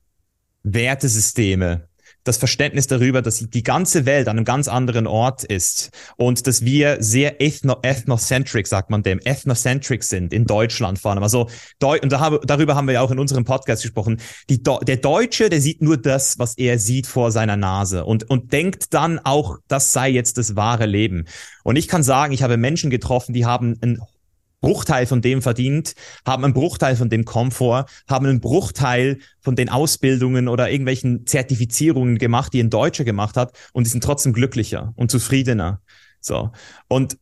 Wertesysteme, 0.62 1.88
das 2.24 2.38
Verständnis 2.38 2.86
darüber, 2.86 3.24
dass 3.24 3.40
die 3.40 3.64
ganze 3.64 4.06
Welt 4.06 4.28
an 4.28 4.38
einem 4.38 4.46
ganz 4.46 4.68
anderen 4.68 5.08
Ort 5.08 5.44
ist 5.44 5.90
und 6.18 6.46
dass 6.46 6.64
wir 6.64 6.98
sehr 7.02 7.42
ethno 7.42 7.78
ethnocentric, 7.82 8.68
sagt 8.68 8.92
man 8.92 9.02
dem, 9.02 9.20
ethnocentric 9.24 10.04
sind 10.04 10.34
in 10.34 10.46
Deutschland 10.46 11.00
vor 11.00 11.12
allem. 11.12 11.24
Also 11.24 11.50
und 11.82 12.12
da 12.12 12.20
habe, 12.20 12.40
darüber 12.46 12.76
haben 12.76 12.86
wir 12.86 12.94
ja 12.94 13.02
auch 13.02 13.12
in 13.12 13.18
unserem 13.18 13.44
Podcast 13.44 13.82
gesprochen. 13.82 14.22
Die, 14.48 14.62
der 14.62 14.98
Deutsche, 14.98 15.50
der 15.50 15.62
sieht 15.62 15.82
nur 15.82 15.98
das, 15.98 16.38
was 16.38 16.60
er 16.60 16.78
sieht 16.78 17.08
vor 17.08 17.32
seiner 17.32 17.58
Nase 17.58 18.06
und, 18.06 18.30
und 18.30 18.54
denkt 18.54 18.94
dann 18.94 19.18
auch, 19.18 19.58
das 19.68 19.94
sei 19.94 20.10
jetzt 20.10 20.38
das 20.38 20.56
wahre 20.56 20.86
Leben. 20.86 21.26
Und 21.64 21.76
ich 21.76 21.88
kann 21.88 22.04
sagen, 22.04 22.34
ich 22.34 22.44
habe 22.44 22.58
Menschen 22.58 22.92
getroffen, 22.92 23.34
die 23.34 23.48
haben 23.48 23.80
ein 23.82 24.00
Bruchteil 24.66 25.06
von 25.06 25.22
dem 25.22 25.42
verdient, 25.42 25.94
haben 26.26 26.44
einen 26.44 26.54
Bruchteil 26.54 26.96
von 26.96 27.10
dem 27.10 27.24
Komfort, 27.24 27.86
haben 28.10 28.26
einen 28.26 28.42
Bruchteil 28.42 29.20
von 29.42 29.56
den 29.56 29.70
Ausbildungen 29.70 30.48
oder 30.48 30.70
irgendwelchen 30.70 31.26
Zertifizierungen 31.26 32.18
gemacht, 32.18 32.54
die 32.54 32.62
ein 32.62 32.70
Deutscher 32.70 33.04
gemacht 33.04 33.38
hat 33.38 33.56
und 33.74 33.86
die 33.86 33.92
sind 33.92 34.04
trotzdem 34.04 34.34
glücklicher 34.34 34.94
und 34.96 35.12
zufriedener. 35.12 35.82
So. 36.20 36.52
Und 36.88 37.18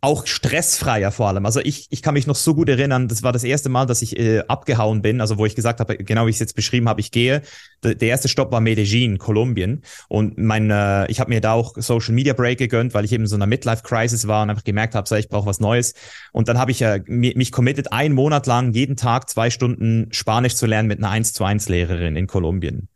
auch 0.00 0.26
stressfreier 0.26 1.10
vor 1.10 1.26
allem. 1.28 1.44
Also 1.44 1.60
ich, 1.60 1.88
ich 1.90 2.02
kann 2.02 2.14
mich 2.14 2.28
noch 2.28 2.36
so 2.36 2.54
gut 2.54 2.68
erinnern, 2.68 3.08
das 3.08 3.24
war 3.24 3.32
das 3.32 3.42
erste 3.42 3.68
Mal, 3.68 3.86
dass 3.86 4.00
ich 4.00 4.16
äh, 4.16 4.40
abgehauen 4.46 5.02
bin, 5.02 5.20
also 5.20 5.38
wo 5.38 5.46
ich 5.46 5.56
gesagt 5.56 5.80
habe, 5.80 5.96
genau 5.96 6.26
wie 6.26 6.30
ich 6.30 6.36
es 6.36 6.40
jetzt 6.40 6.54
beschrieben 6.54 6.88
habe, 6.88 7.00
ich 7.00 7.10
gehe. 7.10 7.42
Der, 7.82 7.96
der 7.96 8.08
erste 8.08 8.28
Stopp 8.28 8.52
war 8.52 8.60
Medellin, 8.60 9.18
Kolumbien. 9.18 9.82
Und 10.08 10.38
mein, 10.38 10.70
äh, 10.70 11.10
ich 11.10 11.18
habe 11.18 11.30
mir 11.30 11.40
da 11.40 11.52
auch 11.52 11.74
Social 11.76 12.14
Media 12.14 12.32
Break 12.32 12.58
gegönnt, 12.58 12.94
weil 12.94 13.04
ich 13.04 13.12
eben 13.12 13.26
so 13.26 13.34
einer 13.34 13.46
Midlife-Crisis 13.46 14.28
war 14.28 14.44
und 14.44 14.50
einfach 14.50 14.64
gemerkt 14.64 14.94
habe, 14.94 15.08
so, 15.08 15.16
ich 15.16 15.28
brauche 15.28 15.46
was 15.46 15.58
Neues. 15.58 15.94
Und 16.32 16.46
dann 16.46 16.58
habe 16.58 16.70
ich 16.70 16.80
äh, 16.82 17.02
mich 17.06 17.50
committed, 17.50 17.92
einen 17.92 18.14
Monat 18.14 18.46
lang 18.46 18.72
jeden 18.72 18.96
Tag 18.96 19.28
zwei 19.28 19.50
Stunden 19.50 20.08
Spanisch 20.12 20.54
zu 20.54 20.66
lernen 20.66 20.86
mit 20.86 20.98
einer 20.98 21.10
1 21.10 21.32
zu 21.32 21.44
1 21.44 21.68
Lehrerin 21.68 22.14
in 22.14 22.28
Kolumbien. 22.28 22.88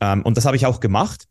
Ähm, 0.00 0.20
und 0.22 0.36
das 0.36 0.44
habe 0.44 0.56
ich 0.56 0.66
auch 0.66 0.80
gemacht. 0.80 1.26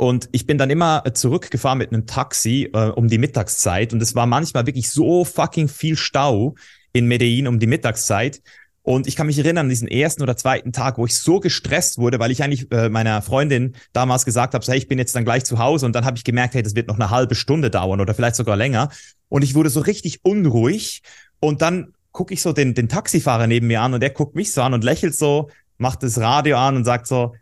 Und 0.00 0.30
ich 0.32 0.46
bin 0.46 0.56
dann 0.56 0.70
immer 0.70 1.04
zurückgefahren 1.12 1.76
mit 1.76 1.92
einem 1.92 2.06
Taxi 2.06 2.70
äh, 2.72 2.86
um 2.86 3.08
die 3.08 3.18
Mittagszeit. 3.18 3.92
Und 3.92 4.00
es 4.00 4.14
war 4.14 4.24
manchmal 4.24 4.64
wirklich 4.64 4.88
so 4.88 5.26
fucking 5.26 5.68
viel 5.68 5.94
Stau 5.94 6.54
in 6.94 7.06
Medellin 7.06 7.46
um 7.46 7.58
die 7.58 7.66
Mittagszeit. 7.66 8.40
Und 8.80 9.06
ich 9.06 9.14
kann 9.14 9.26
mich 9.26 9.36
erinnern 9.36 9.66
an 9.66 9.68
diesen 9.68 9.88
ersten 9.88 10.22
oder 10.22 10.38
zweiten 10.38 10.72
Tag, 10.72 10.96
wo 10.96 11.04
ich 11.04 11.18
so 11.18 11.38
gestresst 11.38 11.98
wurde, 11.98 12.18
weil 12.18 12.30
ich 12.30 12.42
eigentlich 12.42 12.72
äh, 12.72 12.88
meiner 12.88 13.20
Freundin 13.20 13.74
damals 13.92 14.24
gesagt 14.24 14.54
habe, 14.54 14.64
so, 14.64 14.72
hey, 14.72 14.78
ich 14.78 14.88
bin 14.88 14.98
jetzt 14.98 15.14
dann 15.14 15.26
gleich 15.26 15.44
zu 15.44 15.58
Hause. 15.58 15.84
Und 15.84 15.92
dann 15.92 16.06
habe 16.06 16.16
ich 16.16 16.24
gemerkt, 16.24 16.54
hey, 16.54 16.62
das 16.62 16.74
wird 16.74 16.88
noch 16.88 16.98
eine 16.98 17.10
halbe 17.10 17.34
Stunde 17.34 17.68
dauern 17.68 18.00
oder 18.00 18.14
vielleicht 18.14 18.36
sogar 18.36 18.56
länger. 18.56 18.88
Und 19.28 19.44
ich 19.44 19.54
wurde 19.54 19.68
so 19.68 19.80
richtig 19.80 20.24
unruhig. 20.24 21.02
Und 21.40 21.60
dann 21.60 21.92
gucke 22.12 22.32
ich 22.32 22.40
so 22.40 22.54
den, 22.54 22.72
den 22.72 22.88
Taxifahrer 22.88 23.46
neben 23.46 23.66
mir 23.66 23.82
an 23.82 23.92
und 23.92 24.00
der 24.00 24.08
guckt 24.08 24.34
mich 24.34 24.50
so 24.50 24.62
an 24.62 24.72
und 24.72 24.82
lächelt 24.82 25.14
so, 25.14 25.50
macht 25.76 26.02
das 26.02 26.18
Radio 26.18 26.56
an 26.56 26.76
und 26.76 26.84
sagt 26.84 27.06
so, 27.06 27.34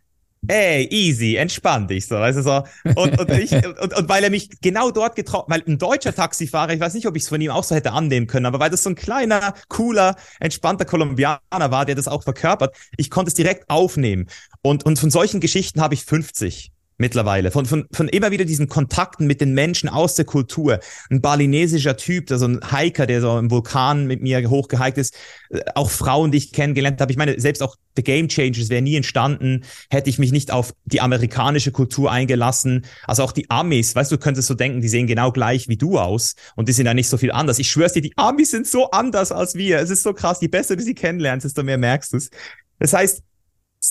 ey, 0.47 0.87
easy, 0.91 1.37
entspann 1.37 1.89
dich, 1.89 2.07
so, 2.07 2.17
weißt 2.17 2.39
du, 2.39 2.43
so. 2.43 2.63
Und, 2.95 3.19
und, 3.19 3.31
ich, 3.31 3.53
und, 3.81 3.97
und 3.97 4.09
weil 4.09 4.25
er 4.25 4.31
mich 4.31 4.49
genau 4.61 4.91
dort 4.91 5.17
getroffen, 5.17 5.47
weil 5.49 5.63
ein 5.67 5.79
deutscher 5.79 6.15
Taxifahrer, 6.15 6.73
ich 6.73 6.81
weiß 6.81 6.95
nicht, 6.95 7.07
ob 7.07 7.17
ich 7.17 7.25
es 7.25 7.29
von 7.29 7.41
ihm 7.41 7.51
auch 7.51 7.65
so 7.65 7.75
hätte 7.75 7.93
annehmen 7.93 8.27
können, 8.27 8.47
aber 8.47 8.61
weil 8.61 8.71
das 8.71 8.83
so 8.83 8.91
ein 8.91 8.95
kleiner, 8.95 9.55
cooler, 9.69 10.17
entspannter 10.41 10.85
Kolumbianer 10.85 11.41
war, 11.51 11.85
der 11.85 11.95
das 11.95 12.09
auch 12.09 12.23
verkörpert, 12.23 12.77
ich 12.97 13.11
konnte 13.11 13.29
es 13.29 13.35
direkt 13.35 13.69
aufnehmen. 13.69 14.27
Und, 14.63 14.85
und 14.85 14.99
von 14.99 15.11
solchen 15.11 15.41
Geschichten 15.41 15.81
habe 15.81 15.95
ich 15.95 16.05
50 16.05 16.73
mittlerweile. 16.99 17.51
Von, 17.51 17.65
von, 17.65 17.87
von 17.93 18.09
immer 18.09 18.31
wieder 18.31 18.45
diesen 18.45 18.69
Kontakten 18.69 19.27
mit 19.27 19.41
den 19.41 19.55
Menschen 19.55 19.89
aus 19.89 20.15
der 20.15 20.25
Kultur. 20.25 20.81
Ein 21.11 21.21
balinesischer 21.21 21.97
Typ, 21.97 22.29
so 22.29 22.45
ein 22.45 22.61
Hiker, 22.71 23.07
der 23.07 23.21
so 23.21 23.39
im 23.39 23.51
Vulkan 23.51 24.07
mit 24.07 24.21
mir 24.21 24.51
hochgehiked 24.51 24.99
ist. 24.99 25.17
Äh, 25.51 25.61
auch 25.75 25.91
Frauen, 25.91 26.31
die 26.33 26.39
ich 26.39 26.53
kennengelernt 26.53 27.01
habe. 27.01 27.13
Ich 27.13 27.19
meine, 27.19 27.41
selbst 27.41 27.63
auch 27.63 27.77
The 27.97 28.03
Game 28.03 28.29
Changers 28.29 28.69
wäre 28.69 28.83
nie 28.83 28.97
entstanden, 28.97 29.65
hätte 29.91 30.11
ich 30.11 30.19
mich 30.19 30.31
nicht 30.31 30.53
auf 30.53 30.73
die 30.85 31.01
amerikanische 31.01 31.73
Kultur 31.73 32.13
eingelassen. 32.13 32.85
Also 33.05 33.23
auch 33.23 33.33
die 33.33 33.51
Amis, 33.51 33.95
weißt 33.95 34.13
du, 34.13 34.17
du 34.17 34.23
könntest 34.23 34.49
so 34.49 34.55
denken, 34.55 34.81
die 34.81 34.89
sehen 34.89 35.07
genau 35.07 35.33
gleich 35.33 35.69
wie 35.69 35.77
du 35.77 35.99
aus 35.99 36.35
und 36.55 36.69
die 36.69 36.73
sind 36.73 36.87
ja 36.87 36.95
nicht 36.95 37.09
so 37.09 37.17
viel 37.17 37.33
anders. 37.33 37.59
Ich 37.59 37.71
schwör's 37.71 37.93
dir, 37.93 38.03
die 38.03 38.13
Amis 38.17 38.51
sind 38.51 38.67
so 38.67 38.91
anders 38.91 39.33
als 39.33 39.55
wir. 39.55 39.79
Es 39.79 39.91
ist 39.91 40.03
so 40.03 40.13
krass. 40.13 40.41
Je 40.41 40.49
besser 40.49 40.77
du 40.77 40.83
sie 40.83 40.95
kennenlernst, 40.95 41.45
desto 41.45 41.63
mehr 41.63 41.79
merkst 41.79 42.13
du 42.13 42.19
es. 42.19 42.31
Das 42.79 42.93
heißt, 42.93 43.23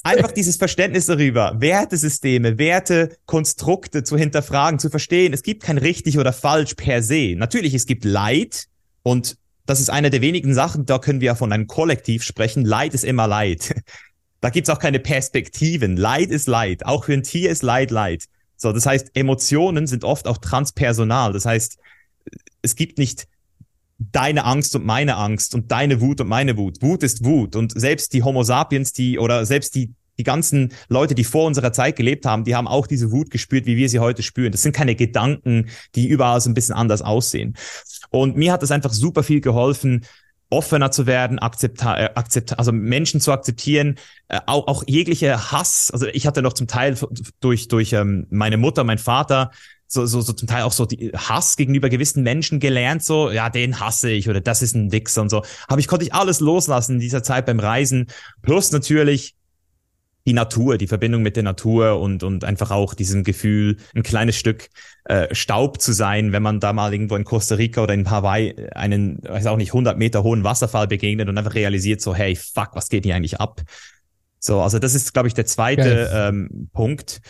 Einfach 0.03 0.31
dieses 0.31 0.57
Verständnis 0.57 1.05
darüber, 1.05 1.55
Wertesysteme, 1.59 2.57
Wertekonstrukte 2.57 4.03
zu 4.03 4.17
hinterfragen, 4.17 4.79
zu 4.79 4.89
verstehen. 4.89 5.33
Es 5.33 5.43
gibt 5.43 5.63
kein 5.63 5.77
richtig 5.77 6.17
oder 6.17 6.33
falsch 6.33 6.75
per 6.75 7.01
se. 7.03 7.35
Natürlich, 7.37 7.73
es 7.73 7.85
gibt 7.85 8.05
Leid 8.05 8.65
und 9.03 9.37
das 9.65 9.81
ist 9.81 9.89
eine 9.89 10.09
der 10.09 10.21
wenigen 10.21 10.53
Sachen, 10.53 10.85
da 10.85 10.97
können 10.97 11.21
wir 11.21 11.35
von 11.35 11.51
einem 11.51 11.67
Kollektiv 11.67 12.23
sprechen. 12.23 12.65
Leid 12.65 12.93
ist 12.93 13.03
immer 13.03 13.27
Leid. 13.27 13.75
Da 14.39 14.51
gibt's 14.51 14.69
auch 14.69 14.77
keine 14.77 14.99
Perspektiven. 14.99 15.97
Leid 15.97 16.29
ist 16.29 16.47
Leid. 16.47 16.85
Auch 16.85 17.05
für 17.05 17.13
ein 17.13 17.23
Tier 17.23 17.49
ist 17.49 17.63
Leid 17.63 17.89
Leid. 17.89 18.25
So, 18.55 18.71
das 18.71 18.85
heißt, 18.85 19.09
Emotionen 19.15 19.87
sind 19.87 20.03
oft 20.03 20.27
auch 20.27 20.37
transpersonal. 20.37 21.33
Das 21.33 21.47
heißt, 21.47 21.79
es 22.61 22.75
gibt 22.75 22.99
nicht 22.99 23.27
deine 23.99 24.45
Angst 24.45 24.75
und 24.75 24.85
meine 24.85 25.15
Angst 25.15 25.55
und 25.55 25.71
deine 25.71 26.01
Wut 26.01 26.21
und 26.21 26.27
meine 26.27 26.57
Wut. 26.57 26.81
Wut 26.81 27.03
ist 27.03 27.25
Wut 27.25 27.55
und 27.55 27.79
selbst 27.79 28.13
die 28.13 28.23
Homo 28.23 28.43
sapiens, 28.43 28.93
die 28.93 29.17
oder 29.19 29.45
selbst 29.45 29.75
die 29.75 29.93
die 30.19 30.23
ganzen 30.23 30.73
Leute, 30.89 31.15
die 31.15 31.23
vor 31.23 31.45
unserer 31.45 31.71
Zeit 31.71 31.95
gelebt 31.95 32.25
haben, 32.25 32.43
die 32.43 32.55
haben 32.55 32.67
auch 32.67 32.87
diese 32.87 33.11
Wut 33.11 33.29
gespürt, 33.29 33.65
wie 33.65 33.77
wir 33.77 33.87
sie 33.87 33.99
heute 33.99 34.23
spüren. 34.23 34.51
Das 34.51 34.63
sind 34.63 34.75
keine 34.75 34.95
Gedanken, 34.95 35.67
die 35.95 36.07
überall 36.07 36.41
so 36.41 36.49
ein 36.49 36.53
bisschen 36.53 36.73
anders 36.75 37.01
aussehen. 37.01 37.55
Und 38.09 38.35
mir 38.35 38.51
hat 38.51 38.63
das 38.63 38.71
einfach 38.71 38.93
super 38.93 39.23
viel 39.23 39.41
geholfen, 39.41 40.05
offener 40.49 40.91
zu 40.91 41.05
werden, 41.05 41.39
akzepta 41.39 41.97
äh, 41.99 42.09
akzept 42.15 42.57
also 42.57 42.71
Menschen 42.71 43.19
zu 43.19 43.31
akzeptieren, 43.31 43.95
äh, 44.29 44.39
auch, 44.45 44.67
auch 44.67 44.83
jegliche 44.87 45.51
Hass. 45.51 45.91
Also 45.91 46.07
ich 46.07 46.25
hatte 46.25 46.41
noch 46.41 46.53
zum 46.53 46.67
Teil 46.67 46.97
durch, 47.41 47.67
durch 47.67 47.93
ähm, 47.93 48.27
meine 48.29 48.57
Mutter, 48.57 48.83
mein 48.83 48.97
Vater, 48.97 49.51
so, 49.87 50.05
so, 50.05 50.21
so 50.21 50.33
zum 50.33 50.47
Teil 50.47 50.63
auch 50.63 50.73
so 50.73 50.85
die 50.85 51.11
Hass 51.15 51.55
gegenüber 51.55 51.89
gewissen 51.89 52.21
Menschen 52.23 52.59
gelernt, 52.59 53.03
so, 53.03 53.31
ja, 53.31 53.49
den 53.49 53.79
hasse 53.79 54.11
ich 54.11 54.29
oder 54.29 54.41
das 54.41 54.61
ist 54.61 54.75
ein 54.75 54.91
Wichser 54.91 55.21
und 55.21 55.29
so. 55.29 55.43
Aber 55.67 55.79
ich 55.79 55.87
konnte 55.87 56.05
ich 56.05 56.13
alles 56.13 56.39
loslassen 56.39 56.95
in 56.95 56.99
dieser 56.99 57.23
Zeit 57.23 57.45
beim 57.45 57.59
Reisen. 57.59 58.07
Plus 58.41 58.71
natürlich 58.71 59.35
die 60.27 60.33
Natur, 60.33 60.77
die 60.77 60.87
Verbindung 60.87 61.21
mit 61.21 61.37
der 61.37 61.43
Natur 61.43 62.01
und, 62.01 62.21
und 62.21 62.43
einfach 62.43 62.69
auch 62.69 62.93
diesem 62.93 63.23
Gefühl, 63.23 63.77
ein 63.95 64.03
kleines 64.03 64.35
Stück 64.35 64.67
äh, 65.05 65.33
Staub 65.33 65.79
zu 65.79 65.93
sein, 65.93 66.33
wenn 66.33 66.43
man 66.43 66.59
da 66.59 66.73
mal 66.73 66.91
irgendwo 66.91 67.15
in 67.15 67.23
Costa 67.23 67.55
Rica 67.55 67.81
oder 67.81 67.93
in 67.93 68.09
Hawaii 68.09 68.53
einen, 68.71 69.23
weiß 69.23 69.45
auch 69.45 69.55
nicht, 69.55 69.69
100 69.69 69.97
Meter 69.97 70.23
hohen 70.23 70.43
Wasserfall 70.43 70.87
begegnet 70.87 71.29
und 71.29 71.37
einfach 71.37 71.55
realisiert 71.55 72.01
so, 72.01 72.13
hey, 72.13 72.35
fuck, 72.35 72.71
was 72.73 72.89
geht 72.89 73.05
hier 73.05 73.15
eigentlich 73.15 73.39
ab? 73.39 73.61
So, 74.37 74.59
also 74.61 74.79
das 74.79 74.95
ist, 74.95 75.13
glaube 75.13 75.29
ich, 75.29 75.33
der 75.33 75.45
zweite 75.45 76.11
ähm, 76.13 76.69
Punkt. 76.73 77.21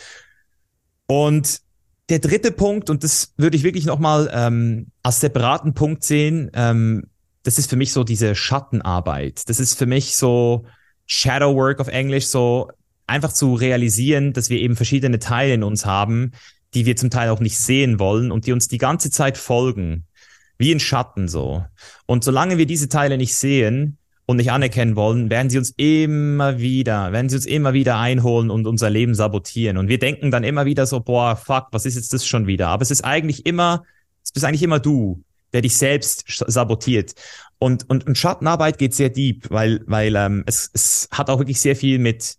Und 1.06 1.60
der 2.08 2.18
dritte 2.18 2.52
Punkt, 2.52 2.90
und 2.90 3.04
das 3.04 3.34
würde 3.36 3.56
ich 3.56 3.62
wirklich 3.62 3.84
nochmal 3.84 4.30
ähm, 4.32 4.88
als 5.02 5.20
separaten 5.20 5.74
Punkt 5.74 6.04
sehen, 6.04 6.50
ähm, 6.54 7.04
das 7.42 7.58
ist 7.58 7.70
für 7.70 7.76
mich 7.76 7.92
so 7.92 8.04
diese 8.04 8.34
Schattenarbeit. 8.34 9.48
Das 9.48 9.60
ist 9.60 9.74
für 9.74 9.86
mich 9.86 10.16
so 10.16 10.66
Shadow 11.06 11.54
Work 11.54 11.80
auf 11.80 11.88
Englisch, 11.88 12.26
so 12.26 12.70
einfach 13.06 13.32
zu 13.32 13.54
realisieren, 13.54 14.32
dass 14.32 14.50
wir 14.50 14.58
eben 14.58 14.76
verschiedene 14.76 15.18
Teile 15.18 15.54
in 15.54 15.62
uns 15.62 15.86
haben, 15.86 16.32
die 16.74 16.86
wir 16.86 16.96
zum 16.96 17.10
Teil 17.10 17.30
auch 17.30 17.40
nicht 17.40 17.58
sehen 17.58 17.98
wollen 17.98 18.30
und 18.30 18.46
die 18.46 18.52
uns 18.52 18.68
die 18.68 18.78
ganze 18.78 19.10
Zeit 19.10 19.38
folgen. 19.38 20.04
Wie 20.58 20.72
in 20.72 20.80
Schatten 20.80 21.28
so. 21.28 21.64
Und 22.06 22.24
solange 22.24 22.58
wir 22.58 22.66
diese 22.66 22.88
Teile 22.88 23.16
nicht 23.16 23.34
sehen, 23.34 23.97
und 24.28 24.36
nicht 24.36 24.52
anerkennen 24.52 24.94
wollen, 24.94 25.30
werden 25.30 25.48
sie 25.48 25.56
uns 25.56 25.72
immer 25.78 26.58
wieder, 26.58 27.12
werden 27.12 27.30
sie 27.30 27.36
uns 27.36 27.46
immer 27.46 27.72
wieder 27.72 27.98
einholen 27.98 28.50
und 28.50 28.66
unser 28.66 28.90
Leben 28.90 29.14
sabotieren. 29.14 29.78
Und 29.78 29.88
wir 29.88 29.98
denken 29.98 30.30
dann 30.30 30.44
immer 30.44 30.66
wieder 30.66 30.84
so, 30.84 31.00
boah, 31.00 31.34
fuck, 31.34 31.68
was 31.70 31.86
ist 31.86 31.94
jetzt 31.94 32.12
das 32.12 32.26
schon 32.26 32.46
wieder? 32.46 32.68
Aber 32.68 32.82
es 32.82 32.90
ist 32.90 33.06
eigentlich 33.06 33.46
immer, 33.46 33.84
es 34.22 34.30
bist 34.30 34.44
eigentlich 34.44 34.62
immer 34.62 34.80
du, 34.80 35.22
der 35.54 35.62
dich 35.62 35.78
selbst 35.78 36.26
sabotiert. 36.46 37.14
Und, 37.58 37.88
und, 37.88 38.06
und 38.06 38.18
Schattenarbeit 38.18 38.76
geht 38.76 38.92
sehr 38.92 39.08
deep, 39.08 39.48
weil, 39.48 39.80
weil 39.86 40.14
ähm, 40.14 40.44
es, 40.44 40.70
es 40.74 41.08
hat 41.10 41.30
auch 41.30 41.38
wirklich 41.38 41.58
sehr 41.58 41.74
viel 41.74 41.98
mit, 41.98 42.36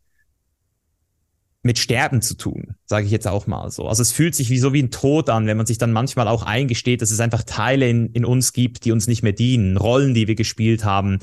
mit 1.63 1.79
Sterben 1.79 2.21
zu 2.21 2.35
tun, 2.35 2.75
sage 2.85 3.07
ich 3.07 3.11
jetzt 3.11 3.27
auch 3.27 3.47
mal 3.47 3.71
so. 3.71 3.87
Also 3.87 4.03
es 4.03 4.11
fühlt 4.11 4.35
sich 4.35 4.51
wie 4.51 4.59
so 4.59 4.73
wie 4.73 4.83
ein 4.83 4.91
Tod 4.91 5.31
an, 5.31 5.47
wenn 5.47 5.57
man 5.57 5.65
sich 5.65 5.79
dann 5.79 5.91
manchmal 5.91 6.27
auch 6.27 6.43
eingesteht, 6.43 7.01
dass 7.01 7.09
es 7.09 7.19
einfach 7.19 7.41
Teile 7.41 7.89
in, 7.89 8.11
in 8.11 8.25
uns 8.25 8.53
gibt, 8.53 8.85
die 8.85 8.91
uns 8.91 9.07
nicht 9.07 9.23
mehr 9.23 9.33
dienen, 9.33 9.75
Rollen, 9.75 10.13
die 10.13 10.27
wir 10.27 10.35
gespielt 10.35 10.85
haben, 10.85 11.17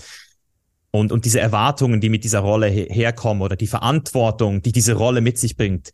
und, 0.96 1.12
und 1.12 1.24
diese 1.24 1.40
Erwartungen, 1.40 2.00
die 2.00 2.08
mit 2.08 2.24
dieser 2.24 2.40
Rolle 2.40 2.68
herkommen 2.68 3.42
oder 3.42 3.56
die 3.56 3.66
Verantwortung, 3.66 4.62
die 4.62 4.72
diese 4.72 4.94
Rolle 4.94 5.20
mit 5.20 5.38
sich 5.38 5.56
bringt. 5.56 5.90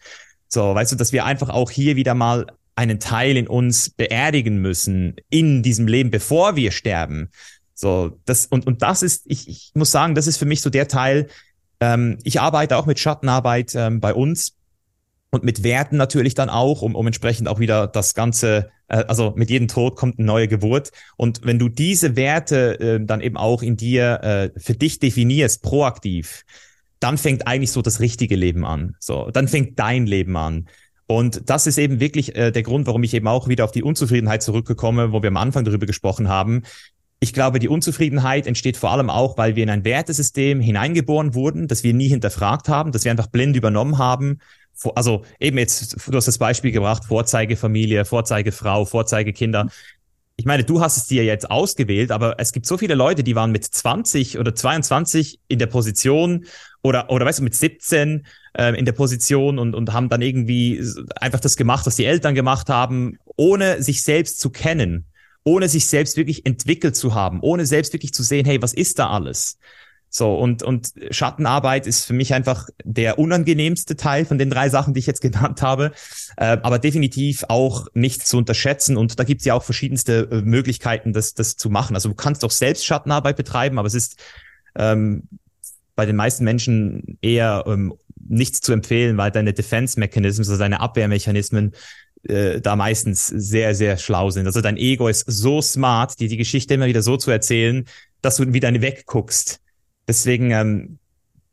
So, 0.49 0.75
weißt 0.75 0.93
du, 0.93 0.97
dass 0.97 1.13
wir 1.13 1.25
einfach 1.25 1.49
auch 1.49 1.71
hier 1.71 1.97
wieder 1.97 2.15
mal 2.15 2.47
einen 2.75 3.01
Teil 3.01 3.37
in 3.37 3.49
uns 3.49 3.91
beerdigen 3.91 4.59
müssen 4.59 5.17
in 5.29 5.63
diesem 5.63 5.87
Leben, 5.87 6.11
bevor 6.11 6.57
wir 6.57 6.71
sterben. 6.71 7.31
So, 7.75 8.19
das, 8.25 8.47
und, 8.47 8.67
und 8.67 8.83
das 8.83 9.03
ist, 9.03 9.25
ich, 9.27 9.49
ich 9.49 9.73
muss 9.75 9.91
sagen, 9.91 10.15
das 10.15 10.27
ist 10.27 10.37
für 10.37 10.47
mich 10.47 10.61
so 10.61 10.71
der 10.71 10.89
Teil, 10.89 11.29
ähm, 11.81 12.19
ich 12.23 12.41
arbeite 12.41 12.77
auch 12.77 12.87
mit 12.87 12.99
Schattenarbeit 12.99 13.75
ähm, 13.75 14.01
bei 14.01 14.15
uns 14.15 14.55
und 15.31 15.43
mit 15.43 15.63
Werten 15.63 15.97
natürlich 15.97 16.35
dann 16.35 16.49
auch, 16.49 16.83
um, 16.83 16.95
um 16.95 17.07
entsprechend 17.07 17.49
auch 17.49 17.59
wieder 17.59 17.87
das 17.87 18.15
Ganze, 18.15 18.71
also 18.97 19.33
mit 19.37 19.51
jedem 19.51 19.69
Tod 19.69 19.97
kommt 19.97 20.19
eine 20.19 20.27
neue 20.27 20.49
Geburt. 20.49 20.91
Und 21.17 21.41
wenn 21.45 21.59
du 21.59 21.69
diese 21.69 22.17
Werte 22.17 22.79
äh, 22.81 23.05
dann 23.05 23.21
eben 23.21 23.37
auch 23.37 23.63
in 23.63 23.77
dir 23.77 24.23
äh, 24.23 24.61
für 24.61 24.75
dich 24.75 24.99
definierst, 24.99 25.63
proaktiv, 25.63 26.45
dann 27.01 27.19
fängt 27.19 27.47
eigentlich 27.47 27.73
so 27.73 27.83
das 27.83 28.01
richtige 28.01 28.37
Leben 28.37 28.65
an. 28.65 28.95
So, 29.01 29.31
dann 29.31 29.49
fängt 29.49 29.79
dein 29.79 30.07
Leben 30.07 30.37
an. 30.37 30.69
Und 31.07 31.51
das 31.51 31.67
ist 31.67 31.79
eben 31.79 32.01
wirklich 32.01 32.37
äh, 32.37 32.53
der 32.53 32.63
Grund, 32.63 32.87
warum 32.87 33.03
ich 33.03 33.15
eben 33.15 33.27
auch 33.27 33.49
wieder 33.49 33.65
auf 33.65 33.73
die 33.73 33.83
Unzufriedenheit 33.83 34.43
zurückgekomme, 34.43 35.13
wo 35.13 35.23
wir 35.23 35.29
am 35.29 35.37
Anfang 35.37 35.65
darüber 35.65 35.87
gesprochen 35.87 36.29
haben. 36.29 36.63
Ich 37.19 37.33
glaube, 37.33 37.59
die 37.59 37.69
Unzufriedenheit 37.69 38.47
entsteht 38.47 38.77
vor 38.77 38.91
allem 38.91 39.11
auch, 39.11 39.37
weil 39.37 39.57
wir 39.57 39.63
in 39.63 39.71
ein 39.71 39.85
Wertesystem 39.85 40.61
hineingeboren 40.61 41.35
wurden, 41.35 41.69
das 41.69 41.85
wir 41.85 41.95
nie 41.95 42.09
hinterfragt 42.09 42.69
haben, 42.69 42.93
das 42.93 43.05
wir 43.05 43.11
einfach 43.11 43.29
blind 43.29 43.57
übernommen 43.57 43.99
haben 43.99 44.39
also 44.95 45.25
eben 45.41 45.59
jetzt, 45.59 45.97
du 46.07 46.17
hast 46.17 46.29
das 46.29 46.39
Beispiel 46.39 46.73
gebracht, 46.73 47.05
Vorzeigefamilie, 47.05 48.05
Vorzeigefrau, 48.05 48.85
Vorzeigekinder. 48.85 49.69
Ich 50.37 50.45
meine, 50.47 50.65
du 50.65 50.81
hast 50.81 50.97
es 50.97 51.07
dir 51.07 51.25
jetzt 51.25 51.51
ausgewählt, 51.51 52.11
aber 52.11 52.37
es 52.39 52.53
gibt 52.53 52.67
so 52.67 52.79
viele 52.79 52.95
Leute, 52.95 53.23
die 53.23 53.37
waren 53.37 53.53
mit 53.53 53.65
20 53.65 54.39
oder 54.39 54.55
22 54.55 55.41
in 55.49 55.59
der 55.59 55.67
Position 55.67 56.47
oder, 56.83 57.11
oder 57.11 57.27
weißt 57.27 57.41
du, 57.41 57.45
mit 57.45 57.55
17 57.55 58.27
äh, 58.55 58.77
in 58.77 58.85
der 58.85 58.93
Position 58.93 59.59
und, 59.59 59.75
und 59.75 59.93
haben 59.93 60.09
dann 60.09 60.23
irgendwie 60.23 60.83
einfach 61.17 61.41
das 61.41 61.57
gemacht, 61.57 61.87
was 61.87 61.97
die 61.97 62.07
Eltern 62.07 62.35
gemacht 62.35 62.69
haben, 62.69 63.19
ohne 63.37 63.83
sich 63.83 64.03
selbst 64.03 64.41
zu 64.41 64.51
kennen, 64.51 65.07
ohne 65.45 65.69
sich 65.69 65.87
selbst 65.87 66.17
wirklich 66.17 66.47
entwickelt 66.47 66.97
zu 66.97 67.15
haben, 67.15 67.41
ohne 67.41 67.67
selbst 67.67 67.93
wirklich 67.93 68.13
zu 68.13 68.23
sehen, 68.23 68.45
hey, 68.45 68.61
was 68.63 68.73
ist 68.73 68.99
da 68.99 69.11
alles? 69.11 69.59
So, 70.15 70.35
und, 70.35 70.63
und 70.63 70.93
Schattenarbeit 71.11 71.87
ist 71.87 72.05
für 72.05 72.13
mich 72.13 72.35
einfach 72.35 72.69
der 72.85 73.19
unangenehmste 73.19 73.97
Teil 73.97 74.27
von 74.27 74.37
den 74.37 74.51
drei 74.51 74.69
Sachen, 74.69 74.93
die 74.93 75.01
ich 75.01 75.07
jetzt 75.07 75.21
genannt 75.23 75.63
habe, 75.63 75.93
äh, 76.37 76.59
aber 76.63 76.79
definitiv 76.79 77.45
auch 77.49 77.87
nicht 77.95 78.27
zu 78.27 78.37
unterschätzen. 78.37 78.99
Und 78.99 79.19
da 79.19 79.25
gibt 79.25 79.41
es 79.41 79.47
ja 79.47 79.55
auch 79.55 79.63
verschiedenste 79.63 80.29
äh, 80.31 80.43
Möglichkeiten, 80.43 81.15
das, 81.15 81.33
das 81.33 81.57
zu 81.57 81.71
machen. 81.71 81.97
Also 81.97 82.11
du 82.11 82.15
kannst 82.15 82.45
auch 82.45 82.51
selbst 82.51 82.85
Schattenarbeit 82.85 83.37
betreiben, 83.37 83.79
aber 83.79 83.89
es 83.89 83.95
ist 83.95 84.23
ähm, 84.77 85.29
bei 85.97 86.05
den 86.05 86.17
meisten 86.17 86.45
Menschen 86.45 87.17
eher 87.23 87.65
ähm, 87.67 87.95
nichts 88.29 88.61
zu 88.61 88.73
empfehlen, 88.75 89.17
weil 89.17 89.31
deine 89.31 89.55
Defense 89.55 89.99
Mechanisms, 89.99 90.51
also 90.51 90.61
deine 90.61 90.81
Abwehrmechanismen, 90.81 91.73
äh, 92.25 92.61
da 92.61 92.77
meistens 92.77 93.29
sehr, 93.29 93.75
sehr 93.75 93.97
schlau 93.97 94.29
sind. 94.29 94.45
Also 94.45 94.61
dein 94.61 94.77
Ego 94.77 95.09
ist 95.09 95.25
so 95.27 95.63
smart, 95.63 96.21
dir 96.21 96.29
die 96.29 96.37
Geschichte 96.37 96.75
immer 96.75 96.87
wieder 96.87 97.01
so 97.01 97.17
zu 97.17 97.31
erzählen, 97.31 97.87
dass 98.21 98.37
du 98.37 98.53
wieder 98.53 98.71
wegguckst 98.79 99.62
deswegen, 100.13 100.51
ähm, 100.51 100.99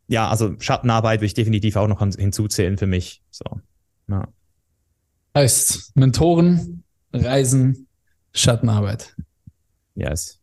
ja, 0.07 0.29
also 0.29 0.55
Schattenarbeit 0.59 1.19
würde 1.19 1.27
ich 1.27 1.33
definitiv 1.33 1.75
auch 1.75 1.87
noch 1.87 1.99
hinzuzählen 1.99 2.77
für 2.77 2.87
mich. 2.87 3.21
So, 3.31 3.45
ja. 4.09 4.27
Heißt 5.35 5.95
Mentoren, 5.95 6.83
Reisen, 7.13 7.87
Schattenarbeit. 8.33 9.15
Yes. 9.95 10.38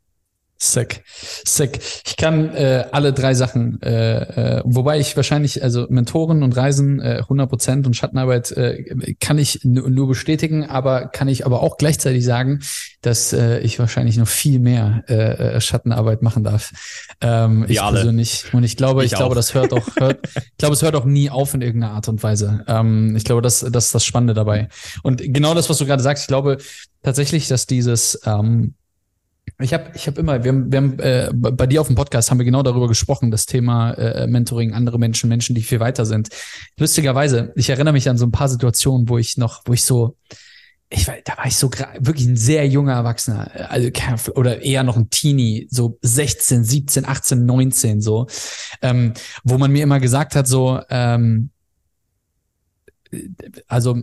Sick, 0.59 1.05
sick. 1.45 1.81
Ich 2.07 2.17
kann 2.17 2.55
äh, 2.55 2.87
alle 2.91 3.13
drei 3.13 3.35
Sachen, 3.35 3.81
äh, 3.83 4.59
äh, 4.59 4.63
wobei 4.65 4.99
ich 4.99 5.15
wahrscheinlich, 5.15 5.63
also 5.63 5.87
Mentoren 5.91 6.43
und 6.43 6.57
Reisen 6.57 6.99
äh, 6.99 7.23
100% 7.29 7.85
und 7.85 7.95
Schattenarbeit 7.95 8.53
äh, 8.53 9.15
kann 9.21 9.37
ich 9.37 9.61
nur 9.65 10.09
bestätigen, 10.09 10.65
aber 10.65 11.09
kann 11.09 11.29
ich 11.29 11.45
aber 11.45 11.63
auch 11.63 11.77
gleichzeitig 11.77 12.25
sagen, 12.25 12.61
dass 13.03 13.35
äh, 13.35 13.59
ich 13.59 13.79
wahrscheinlich 13.79 14.17
noch 14.17 14.29
viel 14.29 14.59
mehr 14.59 15.05
äh, 15.09 15.57
äh 15.57 15.61
Schattenarbeit 15.61 16.23
machen 16.23 16.43
darf. 16.43 16.73
Ähm, 17.21 17.67
ich 17.69 17.83
alle. 17.83 17.97
persönlich. 17.99 18.47
Und 18.53 18.65
ich 18.65 18.79
glaube, 18.79 19.05
ich, 19.05 19.13
ich 19.13 19.19
glaube, 19.19 19.35
das 19.35 19.53
hört 19.53 19.75
auch, 19.75 19.87
hört, 19.99 20.27
ich 20.35 20.57
glaube, 20.57 20.75
es 20.75 20.81
hört 20.81 20.97
auch 20.97 21.05
nie 21.05 21.29
auf 21.29 21.53
in 21.53 21.61
irgendeiner 21.61 21.93
Art 21.93 22.09
und 22.09 22.23
Weise. 22.23 22.65
Ähm, 22.67 23.15
ich 23.15 23.25
glaube, 23.25 23.43
das, 23.43 23.61
das 23.61 23.87
ist 23.87 23.95
das 23.95 24.05
Spannende 24.07 24.33
dabei. 24.33 24.69
Und 25.03 25.23
genau 25.23 25.53
das, 25.53 25.69
was 25.69 25.77
du 25.77 25.85
gerade 25.85 26.03
sagst, 26.03 26.25
ich 26.25 26.29
glaube 26.29 26.57
tatsächlich, 27.03 27.47
dass 27.47 27.67
dieses 27.67 28.19
ähm, 28.25 28.75
ich 29.59 29.73
habe 29.73 29.91
ich 29.95 30.07
hab 30.07 30.19
immer, 30.19 30.45
wir 30.45 30.53
haben, 30.53 30.71
wir 30.71 30.77
haben 30.77 30.99
äh, 30.99 31.31
bei 31.33 31.67
dir 31.67 31.81
auf 31.81 31.87
dem 31.87 31.97
Podcast 31.97 32.31
haben 32.31 32.39
wir 32.39 32.45
genau 32.45 32.63
darüber 32.63 32.89
gesprochen, 32.89 33.31
das 33.31 33.47
Thema 33.47 33.93
äh, 33.93 34.27
Mentoring, 34.27 34.75
andere 34.75 34.99
Menschen, 34.99 35.29
Menschen, 35.29 35.55
die 35.55 35.63
viel 35.63 35.81
weiter 35.81 36.05
sind. 36.05 36.29
Lustigerweise, 36.79 37.53
ich 37.57 37.71
erinnere 37.71 37.93
mich 37.93 38.09
an 38.09 38.19
so 38.19 38.27
ein 38.27 38.33
paar 38.33 38.49
Situationen, 38.49 39.09
wo 39.09 39.19
ich 39.19 39.39
noch, 39.39 39.63
wo 39.65 39.73
ich 39.73 39.83
so, 39.83 40.17
ich 40.91 41.09
war, 41.09 41.15
da 41.25 41.39
war 41.39 41.47
ich 41.47 41.57
so 41.57 41.71
wirklich 41.99 42.27
ein 42.27 42.37
sehr 42.37 42.69
junger 42.69 42.93
Erwachsener, 42.93 43.71
also 43.71 43.89
oder 44.35 44.63
eher 44.63 44.83
noch 44.83 44.97
ein 44.97 45.11
Teenie, 45.11 45.67
so 45.71 45.99
16, 46.03 46.63
17, 46.63 47.05
18, 47.07 47.47
19 47.47 48.01
so, 48.03 48.27
ähm, 48.83 49.15
wo 49.43 49.59
man 49.59 49.73
mir 49.73 49.83
immer 49.83 50.01
gesagt 50.01 50.37
hat, 50.37 50.47
so, 50.47 50.81
ähm, 50.91 51.51
also 53.69 54.03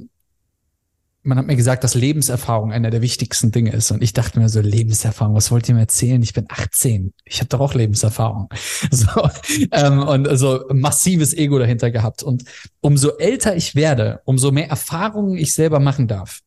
man 1.24 1.38
hat 1.38 1.48
mir 1.48 1.56
gesagt, 1.56 1.84
dass 1.84 1.96
Lebenserfahrung 1.96 2.74
einer 2.74 2.90
der 2.90 3.02
wichtigsten 3.02 3.52
Dinge 3.52 3.72
ist. 3.72 3.92
Und 3.92 4.04
ich 4.04 4.12
dachte 4.12 4.40
mir 4.40 4.50
so, 4.50 4.60
Lebenserfahrung, 4.60 5.36
was 5.36 5.52
wollt 5.52 5.68
ihr 5.70 5.76
mir 5.76 5.82
erzählen? 5.82 6.22
Ich 6.22 6.34
bin 6.34 6.46
18. 6.50 7.14
Ich 7.24 7.40
habe 7.40 7.48
doch 7.48 7.62
auch 7.62 7.74
Lebenserfahrung. 7.74 8.50
So, 8.92 9.30
ähm, 9.72 10.00
und 10.00 10.28
also 10.28 10.66
massives 10.72 11.34
Ego 11.34 11.58
dahinter 11.58 11.90
gehabt. 11.90 12.22
Und 12.22 12.44
umso 12.82 13.18
älter 13.18 13.56
ich 13.56 13.76
werde, 13.76 14.22
umso 14.26 14.52
mehr 14.52 14.70
Erfahrungen 14.70 15.38
ich 15.38 15.54
selber 15.54 15.80
machen 15.80 16.08
darf. 16.08 16.42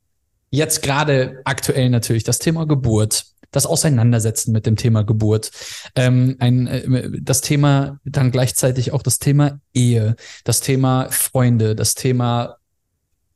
Jetzt 0.50 0.82
gerade 0.82 1.40
aktuell 1.44 1.88
natürlich 1.90 2.24
das 2.24 2.38
Thema 2.38 2.66
Geburt, 2.66 3.26
das 3.50 3.66
Auseinandersetzen 3.66 4.52
mit 4.52 4.66
dem 4.66 4.76
Thema 4.76 5.02
Geburt, 5.02 5.50
ähm, 5.96 6.36
ein, 6.38 6.66
äh, 6.66 7.08
das 7.20 7.40
Thema 7.40 7.98
dann 8.04 8.30
gleichzeitig 8.30 8.92
auch 8.92 9.02
das 9.02 9.18
Thema 9.18 9.60
Ehe, 9.74 10.14
das 10.44 10.60
Thema 10.60 11.08
Freunde, 11.10 11.74
das 11.74 11.94
Thema 11.94 12.56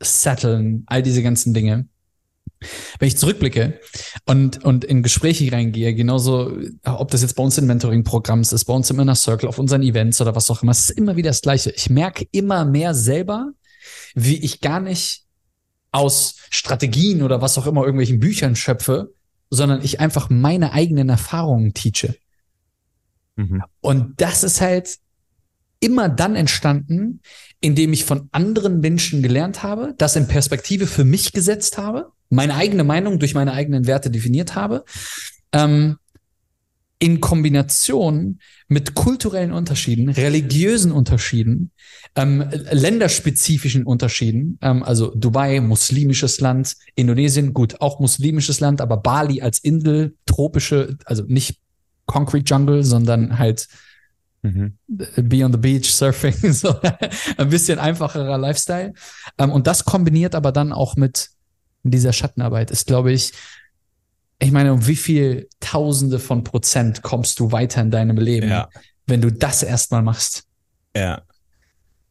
Settlen, 0.01 0.85
all 0.87 1.03
diese 1.03 1.23
ganzen 1.23 1.55
Dinge. 1.55 1.87
Wenn 2.99 3.09
ich 3.09 3.17
zurückblicke 3.17 3.81
und, 4.27 4.63
und 4.65 4.85
in 4.85 5.03
Gespräche 5.03 5.51
reingehe, 5.51 5.95
genauso, 5.95 6.59
ob 6.85 7.11
das 7.11 7.23
jetzt 7.23 7.35
bei 7.35 7.43
uns 7.43 7.57
in 7.57 7.67
Mentoring-Programms 7.67 8.53
ist, 8.53 8.67
bei 8.67 8.75
uns 8.75 8.91
im 8.91 9.01
Inner 9.01 9.15
Circle, 9.15 9.49
auf 9.49 9.59
unseren 9.59 9.83
Events 9.83 10.21
oder 10.21 10.35
was 10.35 10.51
auch 10.51 10.63
immer, 10.63 10.73
es 10.73 10.91
ist 10.91 10.99
immer 10.99 11.17
wieder 11.17 11.31
das 11.31 11.41
Gleiche. 11.41 11.71
Ich 11.71 11.89
merke 11.89 12.27
immer 12.33 12.67
mehr 12.67 12.95
selber, 12.95 13.53
wie 14.15 14.37
ich 14.37 14.61
gar 14.61 14.81
nicht 14.81 15.25
aus 15.93 16.37
Strategien 16.51 17.23
oder 17.23 17.41
was 17.41 17.57
auch 17.57 17.67
immer 17.67 17.83
irgendwelchen 17.83 18.21
Büchern 18.21 18.57
schöpfe, 18.57 19.15
sondern 19.49 19.83
ich 19.83 20.01
einfach 20.01 20.31
meine 20.31 20.73
eigenen 20.73 21.09
Erfahrungen 21.09 21.73
teache. 21.73 22.15
Mhm. 23.37 23.63
Und 23.81 24.21
das 24.21 24.45
ist 24.45 24.61
halt 24.61 24.99
immer 25.81 26.09
dann 26.09 26.37
entstanden, 26.37 27.21
indem 27.61 27.93
ich 27.93 28.05
von 28.05 28.29
anderen 28.33 28.81
Menschen 28.81 29.23
gelernt 29.23 29.63
habe, 29.63 29.95
das 29.99 30.17
in 30.17 30.29
Perspektive 30.29 30.87
für 30.87 31.05
mich 31.05 31.33
gesetzt 31.33 31.79
habe, 31.79 32.13
meine 32.29 32.55
eigene 32.55 32.85
Meinung 32.85 33.19
durch 33.19 33.35
meine 33.35 33.53
eigenen 33.53 33.87
Werte 33.87 34.11
definiert 34.11 34.55
habe, 34.55 34.85
ähm, 35.53 35.97
in 37.03 37.21
Kombination 37.21 38.41
mit 38.69 38.95
kulturellen 38.95 39.53
Unterschieden, 39.53 40.11
religiösen 40.11 40.93
Unterschieden, 40.93 41.71
ähm, 42.15 42.45
länderspezifischen 42.71 43.85
Unterschieden, 43.85 44.59
ähm, 44.61 44.83
also 44.83 45.13
Dubai, 45.15 45.61
muslimisches 45.61 46.41
Land, 46.41 46.77
Indonesien, 46.95 47.55
gut, 47.55 47.81
auch 47.81 48.01
muslimisches 48.01 48.61
Land, 48.61 48.83
aber 48.83 48.99
Bali 48.99 49.41
als 49.41 49.59
Insel, 49.59 50.15
tropische, 50.27 50.99
also 51.07 51.25
nicht 51.27 51.59
Concrete 52.05 52.45
Jungle, 52.45 52.85
sondern 52.85 53.39
halt 53.39 53.67
mhm. 54.43 54.79
Be 54.89 55.45
on 55.45 55.53
the 55.53 55.59
Beach, 55.59 55.91
Surfing, 55.95 56.53
so 56.53 56.75
ein 57.37 57.49
bisschen 57.49 57.79
einfacherer 57.79 58.39
Lifestyle. 58.39 58.93
Ähm, 59.39 59.51
und 59.51 59.67
das 59.67 59.85
kombiniert 59.85 60.35
aber 60.35 60.53
dann 60.53 60.73
auch 60.73 60.97
mit 60.97 61.31
dieser 61.83 62.13
Schattenarbeit 62.13 62.71
ist, 62.71 62.87
glaube 62.87 63.13
ich, 63.13 63.33
ich 64.43 64.53
meine, 64.53 64.73
um 64.73 64.87
wie 64.87 64.97
viel 64.97 65.49
Tausende 65.61 66.19
von 66.19 66.45
Prozent 66.45 67.03
kommst 67.03 67.39
du 67.41 67.53
weiter 67.53 67.83
in 67.83 67.91
deinem 67.91 68.17
Leben, 68.17 68.49
ja. 68.49 68.69
wenn 69.07 69.21
du 69.21 69.31
das 69.31 69.63
erstmal 69.63 70.03
machst? 70.03 70.45
Ja. 70.97 71.23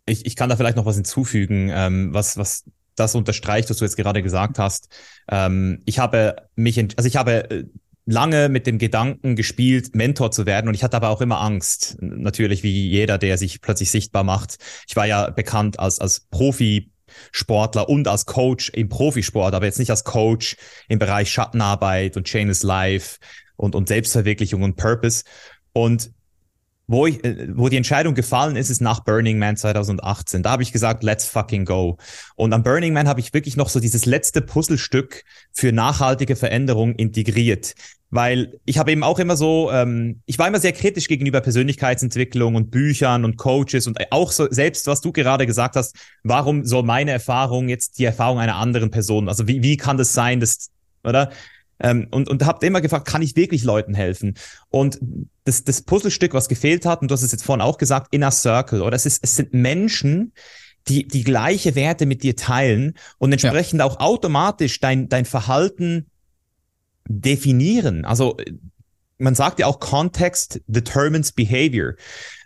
Ich, 0.05 0.25
ich 0.25 0.35
kann 0.35 0.49
da 0.49 0.55
vielleicht 0.55 0.77
noch 0.77 0.85
was 0.85 0.95
hinzufügen, 0.95 1.71
ähm, 1.73 2.13
was, 2.13 2.37
was 2.37 2.65
das 2.95 3.15
unterstreicht, 3.15 3.69
was 3.69 3.77
du 3.77 3.85
jetzt 3.85 3.97
gerade 3.97 4.21
gesagt 4.21 4.59
hast. 4.59 4.89
Ähm, 5.29 5.81
ich 5.85 5.99
habe 5.99 6.35
mich, 6.55 6.77
also 6.97 7.07
ich 7.07 7.15
habe 7.15 7.49
äh, 7.49 7.65
lange 8.09 8.49
mit 8.49 8.65
dem 8.65 8.79
Gedanken 8.79 9.35
gespielt, 9.35 9.95
Mentor 9.95 10.31
zu 10.31 10.45
werden 10.47 10.67
und 10.67 10.73
ich 10.73 10.83
hatte 10.83 10.97
aber 10.97 11.09
auch 11.09 11.21
immer 11.21 11.41
Angst, 11.41 11.97
natürlich 11.99 12.63
wie 12.63 12.89
jeder, 12.89 13.19
der 13.19 13.37
sich 13.37 13.61
plötzlich 13.61 13.91
sichtbar 13.91 14.23
macht. 14.23 14.57
Ich 14.87 14.95
war 14.95 15.05
ja 15.05 15.29
bekannt 15.29 15.79
als, 15.79 15.99
als 15.99 16.21
Profi 16.31 16.91
Sportler 17.31 17.89
und 17.89 18.07
als 18.07 18.25
Coach 18.25 18.69
im 18.69 18.89
Profisport, 18.89 19.53
aber 19.53 19.65
jetzt 19.65 19.79
nicht 19.79 19.91
als 19.91 20.03
Coach 20.03 20.57
im 20.87 20.99
Bereich 20.99 21.31
Schattenarbeit 21.31 22.17
und 22.17 22.27
Chainless 22.27 22.63
Life 22.63 23.17
und, 23.57 23.75
und 23.75 23.87
Selbstverwirklichung 23.87 24.63
und 24.63 24.75
Purpose. 24.75 25.23
Und 25.73 26.11
wo, 26.87 27.05
ich, 27.05 27.23
äh, 27.23 27.47
wo 27.55 27.69
die 27.69 27.77
Entscheidung 27.77 28.15
gefallen 28.15 28.55
ist, 28.55 28.69
ist 28.69 28.81
nach 28.81 29.01
Burning 29.01 29.37
Man 29.37 29.57
2018. 29.57 30.43
Da 30.43 30.51
habe 30.51 30.63
ich 30.63 30.71
gesagt, 30.71 31.03
let's 31.03 31.25
fucking 31.25 31.65
go. 31.65 31.97
Und 32.35 32.53
am 32.53 32.63
Burning 32.63 32.93
Man 32.93 33.07
habe 33.07 33.19
ich 33.19 33.33
wirklich 33.33 33.57
noch 33.57 33.69
so 33.69 33.79
dieses 33.79 34.05
letzte 34.05 34.41
Puzzlestück 34.41 35.23
für 35.51 35.71
nachhaltige 35.71 36.35
Veränderung 36.35 36.93
integriert. 36.93 37.75
Weil 38.11 38.59
ich 38.65 38.79
habe 38.79 38.91
eben 38.91 39.03
auch 39.03 39.19
immer 39.19 39.37
so, 39.37 39.69
ähm, 39.71 40.21
ich 40.25 40.39
war 40.39 40.47
immer 40.47 40.59
sehr 40.59 40.71
kritisch 40.71 41.07
gegenüber 41.07 41.41
Persönlichkeitsentwicklung 41.41 42.55
und 42.55 42.71
Büchern 42.71 43.23
und 43.23 43.37
Coaches 43.37 43.85
und 43.85 43.99
auch 44.11 44.31
so 44.31 44.47
selbst, 44.49 44.87
was 44.87 45.01
du 45.01 45.11
gerade 45.11 45.45
gesagt 45.45 45.75
hast, 45.75 45.95
warum 46.23 46.65
soll 46.65 46.83
meine 46.83 47.11
Erfahrung 47.11 47.69
jetzt 47.69 47.99
die 47.99 48.05
Erfahrung 48.05 48.39
einer 48.39 48.55
anderen 48.55 48.89
Person, 48.89 49.29
also 49.29 49.47
wie, 49.47 49.61
wie 49.61 49.77
kann 49.77 49.97
das 49.97 50.13
sein, 50.13 50.39
dass, 50.39 50.71
oder? 51.03 51.29
Ähm, 51.81 52.07
und, 52.11 52.29
und 52.29 52.45
habt 52.45 52.63
immer 52.63 52.81
gefragt, 52.81 53.07
kann 53.07 53.21
ich 53.21 53.35
wirklich 53.35 53.63
Leuten 53.63 53.93
helfen? 53.93 54.35
Und 54.69 54.99
das, 55.45 55.63
das 55.63 55.81
Puzzlestück, 55.83 56.33
was 56.33 56.49
gefehlt 56.49 56.85
hat, 56.85 57.01
und 57.01 57.09
du 57.09 57.13
hast 57.13 57.23
es 57.23 57.31
jetzt 57.31 57.45
vorhin 57.45 57.61
auch 57.61 57.77
gesagt, 57.77 58.07
Inner 58.11 58.31
Circle, 58.31 58.81
oder 58.81 58.95
es, 58.95 59.05
ist, 59.05 59.23
es 59.23 59.35
sind 59.35 59.53
Menschen, 59.53 60.33
die 60.87 61.07
die 61.07 61.23
gleiche 61.23 61.75
Werte 61.75 62.05
mit 62.05 62.23
dir 62.23 62.35
teilen 62.35 62.95
und 63.17 63.31
entsprechend 63.31 63.79
ja. 63.79 63.85
auch 63.85 63.99
automatisch 63.99 64.79
dein, 64.79 65.07
dein 65.07 65.25
Verhalten 65.25 66.07
definieren. 67.09 68.05
Also 68.05 68.37
man 69.17 69.35
sagt 69.35 69.59
ja 69.59 69.67
auch 69.67 69.79
Context 69.79 70.61
determines 70.67 71.33
behavior. 71.33 71.95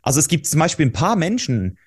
Also 0.01 0.19
es 0.19 0.27
gibt 0.27 0.47
zum 0.47 0.59
Beispiel 0.59 0.87
ein 0.87 0.93
paar 0.93 1.15
Menschen, 1.15 1.77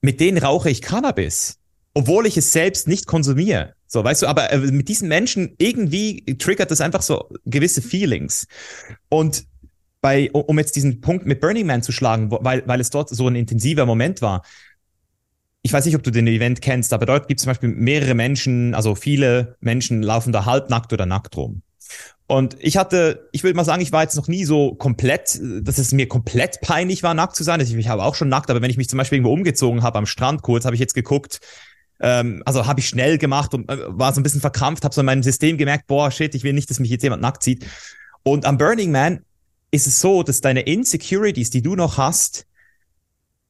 mit 0.00 0.20
denen 0.20 0.38
rauche 0.38 0.70
ich 0.70 0.82
Cannabis, 0.82 1.58
obwohl 1.94 2.26
ich 2.26 2.36
es 2.36 2.52
selbst 2.52 2.88
nicht 2.88 3.06
konsumiere. 3.06 3.74
So, 3.86 4.02
weißt 4.02 4.22
du, 4.22 4.26
aber 4.26 4.52
äh, 4.52 4.58
mit 4.58 4.88
diesen 4.88 5.08
Menschen 5.08 5.54
irgendwie 5.58 6.24
triggert 6.36 6.70
das 6.70 6.80
einfach 6.80 7.02
so 7.02 7.30
gewisse 7.46 7.80
Feelings. 7.80 8.46
Und 9.08 9.46
bei, 10.00 10.30
um 10.30 10.58
jetzt 10.58 10.76
diesen 10.76 11.00
Punkt 11.00 11.26
mit 11.26 11.40
Burning 11.40 11.66
Man 11.66 11.82
zu 11.82 11.92
schlagen, 11.92 12.30
weil, 12.30 12.62
weil 12.66 12.80
es 12.80 12.90
dort 12.90 13.08
so 13.08 13.26
ein 13.26 13.34
intensiver 13.34 13.86
Moment 13.86 14.22
war. 14.22 14.42
Ich 15.62 15.72
weiß 15.72 15.86
nicht, 15.86 15.96
ob 15.96 16.02
du 16.02 16.10
den 16.10 16.26
Event 16.26 16.60
kennst, 16.60 16.92
aber 16.92 17.04
dort 17.04 17.28
gibt 17.28 17.40
es 17.40 17.44
zum 17.44 17.50
Beispiel 17.50 17.70
mehrere 17.70 18.14
Menschen, 18.14 18.74
also 18.74 18.94
viele 18.94 19.56
Menschen 19.60 20.02
laufen 20.02 20.32
da 20.32 20.44
halbnackt 20.44 20.92
oder 20.92 21.04
nackt 21.04 21.36
rum. 21.36 21.62
Und 22.30 22.56
ich 22.60 22.76
hatte, 22.76 23.26
ich 23.32 23.42
würde 23.42 23.56
mal 23.56 23.64
sagen, 23.64 23.80
ich 23.80 23.90
war 23.90 24.02
jetzt 24.02 24.14
noch 24.14 24.28
nie 24.28 24.44
so 24.44 24.74
komplett, 24.74 25.40
dass 25.62 25.78
es 25.78 25.92
mir 25.92 26.06
komplett 26.08 26.60
peinlich 26.60 27.02
war, 27.02 27.14
nackt 27.14 27.34
zu 27.34 27.42
sein. 27.42 27.58
Also 27.58 27.74
ich 27.74 27.88
habe 27.88 28.04
auch 28.04 28.14
schon 28.14 28.28
nackt, 28.28 28.50
aber 28.50 28.60
wenn 28.60 28.70
ich 28.70 28.76
mich 28.76 28.90
zum 28.90 28.98
Beispiel 28.98 29.16
irgendwo 29.16 29.32
umgezogen 29.32 29.82
habe 29.82 29.96
am 29.96 30.04
Strand 30.04 30.42
kurz, 30.42 30.66
habe 30.66 30.74
ich 30.76 30.80
jetzt 30.80 30.92
geguckt, 30.94 31.40
ähm, 32.00 32.42
also 32.44 32.66
habe 32.66 32.80
ich 32.80 32.88
schnell 32.88 33.16
gemacht 33.16 33.54
und 33.54 33.70
äh, 33.70 33.78
war 33.86 34.12
so 34.12 34.20
ein 34.20 34.24
bisschen 34.24 34.42
verkrampft, 34.42 34.84
habe 34.84 34.94
so 34.94 35.00
in 35.00 35.06
meinem 35.06 35.22
System 35.22 35.56
gemerkt, 35.56 35.86
boah, 35.86 36.10
shit, 36.10 36.34
ich 36.34 36.44
will 36.44 36.52
nicht, 36.52 36.68
dass 36.68 36.80
mich 36.80 36.90
jetzt 36.90 37.02
jemand 37.02 37.22
nackt 37.22 37.42
sieht. 37.42 37.64
Und 38.24 38.44
am 38.44 38.58
Burning 38.58 38.92
Man 38.92 39.24
ist 39.70 39.86
es 39.86 39.98
so, 39.98 40.22
dass 40.22 40.42
deine 40.42 40.60
Insecurities, 40.60 41.48
die 41.48 41.62
du 41.62 41.76
noch 41.76 41.96
hast, 41.96 42.44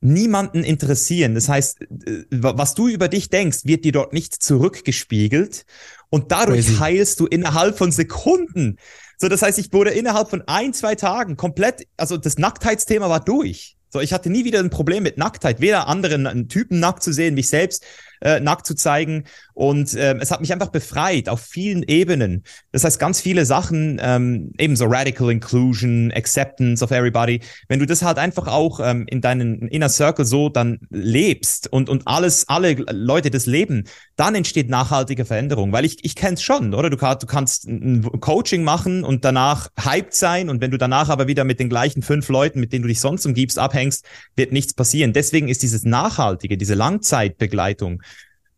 niemanden 0.01 0.63
interessieren. 0.63 1.35
Das 1.35 1.49
heißt, 1.49 1.81
äh, 1.81 2.25
was 2.31 2.75
du 2.75 2.89
über 2.89 3.09
dich 3.09 3.31
denkst, 3.31 3.61
wird 3.65 3.85
dir 3.85 3.93
dort 3.93 4.13
nicht 4.13 4.43
zurückgespiegelt 4.43 5.65
und 6.11 6.31
dadurch 6.33 6.67
Crazy. 6.67 6.79
heilst 6.79 7.21
du 7.21 7.27
innerhalb 7.27 7.77
von 7.77 7.93
Sekunden. 7.93 8.77
So, 9.17 9.29
das 9.29 9.43
heißt, 9.43 9.59
ich 9.59 9.73
wurde 9.73 9.91
innerhalb 9.91 10.31
von 10.31 10.43
ein, 10.47 10.73
zwei 10.73 10.95
Tagen 10.95 11.37
komplett, 11.37 11.87
also 11.97 12.17
das 12.17 12.39
Nacktheitsthema 12.39 13.09
war 13.09 13.21
durch. 13.21 13.77
So, 13.91 14.01
ich 14.01 14.13
hatte 14.13 14.31
nie 14.31 14.45
wieder 14.45 14.61
ein 14.61 14.71
Problem 14.71 15.03
mit 15.03 15.19
Nacktheit, 15.19 15.61
weder 15.61 15.89
anderen 15.89 16.49
Typen 16.49 16.79
nackt 16.79 17.03
zu 17.03 17.13
sehen, 17.13 17.35
mich 17.35 17.49
selbst 17.49 17.85
äh, 18.21 18.41
nackt 18.41 18.67
zu 18.67 18.75
zeigen. 18.75 19.25
Und 19.55 19.95
ähm, 19.99 20.19
es 20.21 20.31
hat 20.31 20.41
mich 20.41 20.53
einfach 20.53 20.69
befreit 20.69 21.29
auf 21.29 21.41
vielen 21.41 21.83
Ebenen. 21.83 22.45
Das 22.73 22.85
heißt, 22.85 22.99
ganz 22.99 23.21
viele 23.21 23.45
Sachen, 23.45 24.01
ähm, 24.03 24.53
eben 24.59 24.77
so 24.77 24.87
Radical 24.87 25.31
Inclusion, 25.31 26.13
Acceptance 26.15 26.85
of 26.85 26.91
Everybody, 26.91 27.41
wenn 27.69 27.81
du 27.81 27.87
das 27.87 28.03
halt 28.03 28.19
einfach 28.19 28.47
auch 28.47 28.81
ähm, 28.81 29.07
in 29.09 29.21
deinen 29.21 29.69
Inner 29.69 29.89
Circle 29.89 30.25
so 30.25 30.49
dann 30.49 30.79
lebst 30.91 31.73
und, 31.73 31.89
und 31.89 32.07
alles, 32.07 32.49
alle 32.49 32.75
Leute 32.75 33.31
das 33.31 33.47
leben, 33.47 33.85
dann 34.17 34.35
entsteht 34.35 34.69
nachhaltige 34.69 35.25
Veränderung. 35.25 35.73
Weil 35.73 35.85
ich, 35.85 36.05
ich 36.05 36.15
kenne 36.15 36.35
es 36.35 36.43
schon, 36.43 36.75
oder? 36.75 36.91
Du, 36.91 36.97
du 36.97 37.27
kannst 37.27 37.67
ein 37.67 38.03
Coaching 38.21 38.63
machen 38.65 39.05
und 39.05 39.25
danach 39.25 39.69
hyped 39.79 40.15
sein 40.15 40.49
und 40.49 40.61
wenn 40.61 40.71
du 40.71 40.79
danach 40.79 41.09
aber 41.09 41.27
wieder 41.27 41.45
mit 41.45 41.61
den 41.61 41.69
gleichen 41.69 42.03
fünf 42.03 42.29
Leuten, 42.29 42.61
mit 42.61 42.73
denen 42.73 42.83
du 42.83 42.89
dich 42.89 43.01
sonst 43.01 43.27
umgibst, 43.27 43.59
abhängst, 43.59 44.05
wird 44.37 44.53
nichts 44.53 44.75
passieren. 44.75 45.13
Deswegen 45.13 45.49
ist 45.49 45.63
dieses 45.63 45.85
Nachhaltige, 45.85 46.57
diese 46.57 46.75
Langzeitbegleitung 46.75 48.03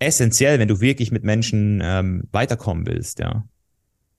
essentiell, 0.01 0.59
wenn 0.59 0.69
du 0.69 0.81
wirklich 0.81 1.13
mit 1.13 1.23
Menschen 1.23 1.81
ähm, 1.85 2.25
weiterkommen 2.33 2.87
willst, 2.87 3.21
ja. 3.21 3.45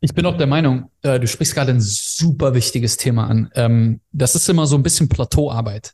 Ich 0.04 0.16
bin 0.16 0.26
auch 0.26 0.38
der 0.38 0.48
Meinung, 0.48 0.90
äh, 1.04 1.20
du 1.20 1.28
sprichst 1.28 1.54
gerade 1.54 1.72
ein 1.72 1.82
super 1.82 2.56
wichtiges 2.56 2.98
Thema 2.98 3.28
an. 3.28 3.52
Ähm, 3.54 4.02
das 4.12 4.34
ist 4.34 4.50
immer 4.50 4.66
so 4.66 4.76
ein 4.76 4.82
bisschen 4.82 5.10
Plateauarbeit. 5.10 5.94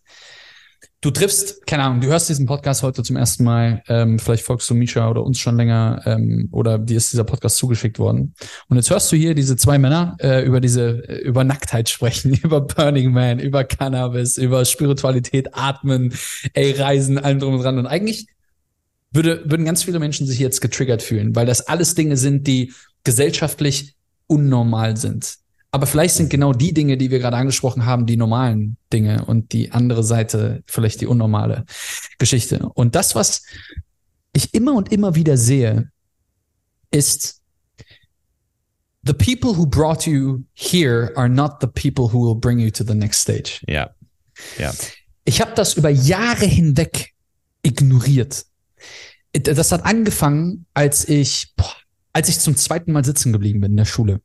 Du 1.02 1.12
triffst, 1.12 1.68
keine 1.68 1.84
Ahnung, 1.84 2.02
du 2.02 2.08
hörst 2.08 2.30
diesen 2.30 2.46
Podcast 2.46 2.84
heute 2.84 3.04
zum 3.04 3.18
ersten 3.18 3.44
Mal, 3.44 3.84
ähm, 3.88 4.18
vielleicht 4.18 4.44
folgst 4.44 4.70
du 4.70 4.74
Misha 4.74 5.10
oder 5.10 5.24
uns 5.24 5.40
schon 5.40 5.58
länger 5.58 6.02
ähm, 6.06 6.48
oder 6.52 6.80
dir 6.80 6.98
ist 6.98 7.12
dieser 7.12 7.24
Podcast 7.24 7.58
zugeschickt 7.58 8.00
worden. 8.00 8.34
Und 8.68 8.78
jetzt 8.78 8.90
hörst 8.90 9.12
du 9.12 9.16
hier 9.16 9.36
diese 9.36 9.58
zwei 9.58 9.78
Männer 9.78 10.16
äh, 10.20 10.44
über 10.44 10.60
diese, 10.60 11.08
äh, 11.08 11.22
über 11.22 11.44
Nacktheit 11.44 11.90
sprechen, 11.90 12.34
über 12.44 12.62
Burning 12.62 13.12
Man, 13.12 13.40
über 13.40 13.64
Cannabis, 13.64 14.38
über 14.38 14.64
Spiritualität, 14.66 15.50
Atmen, 15.54 16.14
ey, 16.54 16.72
Reisen, 16.72 17.20
allem 17.20 17.40
drum 17.40 17.56
und 17.56 17.62
dran. 17.62 17.78
Und 17.78 17.88
eigentlich 17.88 18.28
würde, 19.12 19.44
würden 19.50 19.66
ganz 19.66 19.84
viele 19.84 20.00
Menschen 20.00 20.28
sich 20.28 20.40
jetzt 20.40 20.62
getriggert 20.62 21.02
fühlen, 21.02 21.36
weil 21.36 21.46
das 21.46 21.62
alles 21.62 21.96
Dinge 21.96 22.18
sind, 22.18 22.48
die 22.48 22.74
gesellschaftlich 23.04 23.96
unnormal 24.28 24.98
sind. 24.98 25.38
Aber 25.72 25.86
vielleicht 25.86 26.16
sind 26.16 26.30
genau 26.30 26.54
die 26.54 26.74
Dinge, 26.74 26.98
die 26.98 27.12
wir 27.12 27.20
gerade 27.20 27.38
angesprochen 27.38 27.86
haben, 27.86 28.06
die 28.06 28.18
normalen 28.18 28.78
Dinge 28.92 29.26
und 29.26 29.52
die 29.54 29.72
andere 29.72 30.04
Seite 30.04 30.64
vielleicht 30.66 31.02
die 31.02 31.08
unnormale 31.08 31.66
Geschichte. 32.18 32.70
Und 32.74 32.96
das, 32.96 33.16
was 33.16 33.44
ich 34.34 34.54
immer 34.54 34.74
und 34.74 34.92
immer 34.92 35.16
wieder 35.16 35.38
sehe, 35.38 35.92
ist, 36.92 37.42
the 39.04 39.14
people 39.14 39.58
who 39.58 39.66
brought 39.66 40.06
you 40.06 40.44
here 40.54 41.12
are 41.16 41.30
not 41.30 41.58
the 41.62 41.68
people 41.68 42.12
who 42.12 42.28
will 42.28 42.40
bring 42.40 42.60
you 42.60 42.70
to 42.72 42.84
the 42.84 42.94
next 42.94 43.22
stage. 43.22 43.62
Ja. 43.68 43.90
Ja. 44.58 44.74
Ich 45.26 45.42
habe 45.42 45.52
das 45.56 45.76
über 45.76 45.90
Jahre 45.90 46.46
hinweg 46.46 47.14
ignoriert 47.62 48.46
das 49.34 49.72
hat 49.72 49.86
angefangen, 49.86 50.66
als 50.74 51.08
ich, 51.08 51.54
boah, 51.56 51.72
als 52.14 52.30
ich 52.30 52.40
zum 52.40 52.56
zweiten 52.56 52.92
Mal 52.92 53.06
sitzen 53.06 53.32
geblieben 53.34 53.62
bin 53.62 53.72
in 53.72 53.78
der 53.78 53.86
Schule. 53.86 54.22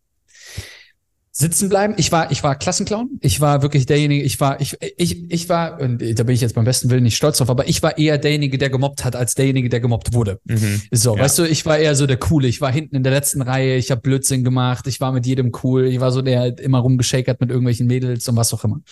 Sitzen 1.34 1.70
bleiben. 1.70 1.94
Ich 1.96 2.12
war, 2.12 2.30
ich 2.30 2.42
war 2.42 2.54
Klassenclown. 2.56 3.18
Ich 3.22 3.40
war 3.40 3.62
wirklich 3.62 3.86
derjenige, 3.86 4.22
ich 4.22 4.38
war, 4.38 4.60
ich, 4.60 4.76
ich, 4.98 5.30
ich 5.32 5.48
war, 5.48 5.80
und 5.80 5.98
da 6.18 6.24
bin 6.24 6.34
ich 6.34 6.42
jetzt 6.42 6.54
beim 6.54 6.66
besten 6.66 6.90
Willen 6.90 7.04
nicht 7.04 7.16
stolz 7.16 7.38
drauf, 7.38 7.48
aber 7.48 7.66
ich 7.68 7.82
war 7.82 7.96
eher 7.96 8.18
derjenige, 8.18 8.58
der 8.58 8.68
gemobbt 8.68 9.02
hat, 9.02 9.16
als 9.16 9.34
derjenige, 9.34 9.70
der 9.70 9.80
gemobbt 9.80 10.12
wurde. 10.12 10.40
Mhm. 10.44 10.82
So, 10.90 11.16
Ja. 11.16 11.22
weißt 11.22 11.38
du, 11.38 11.44
ich 11.44 11.64
war 11.64 11.78
eher 11.78 11.96
so 11.96 12.06
der 12.06 12.18
Coole. 12.18 12.48
Ich 12.48 12.60
war 12.60 12.70
hinten 12.70 12.96
in 12.96 13.02
der 13.02 13.12
letzten 13.12 13.40
Reihe, 13.40 13.76
ich 13.76 13.90
habe 13.90 14.02
Blödsinn 14.02 14.44
gemacht, 14.44 14.86
ich 14.86 15.00
war 15.00 15.10
mit 15.12 15.24
jedem 15.26 15.52
cool, 15.62 15.86
ich 15.86 16.00
war 16.00 16.12
so 16.12 16.20
der 16.20 16.58
immer 16.58 16.80
rumgeschakert 16.80 17.40
mit 17.40 17.48
irgendwelchen 17.48 17.86
Mädels 17.86 18.28
und 18.28 18.36
was 18.36 18.52
auch 18.52 18.62
immer. 18.64 18.82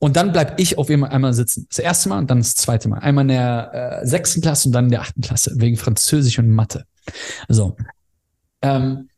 Und 0.00 0.16
dann 0.16 0.32
bleib 0.32 0.60
ich 0.60 0.78
auf 0.78 0.88
einmal, 0.90 1.10
einmal 1.10 1.34
sitzen. 1.34 1.66
Das 1.68 1.78
erste 1.78 2.08
Mal 2.08 2.18
und 2.18 2.30
dann 2.30 2.38
das 2.38 2.54
zweite 2.54 2.88
Mal. 2.88 3.00
Einmal 3.00 3.22
in 3.22 3.28
der 3.28 4.00
äh, 4.02 4.06
sechsten 4.06 4.40
Klasse 4.40 4.68
und 4.68 4.72
dann 4.72 4.84
in 4.84 4.90
der 4.92 5.00
achten 5.00 5.20
Klasse, 5.20 5.52
wegen 5.56 5.76
Französisch 5.76 6.38
und 6.38 6.48
Mathe. 6.50 6.84
So. 7.48 7.76
Ähm, 8.62 9.08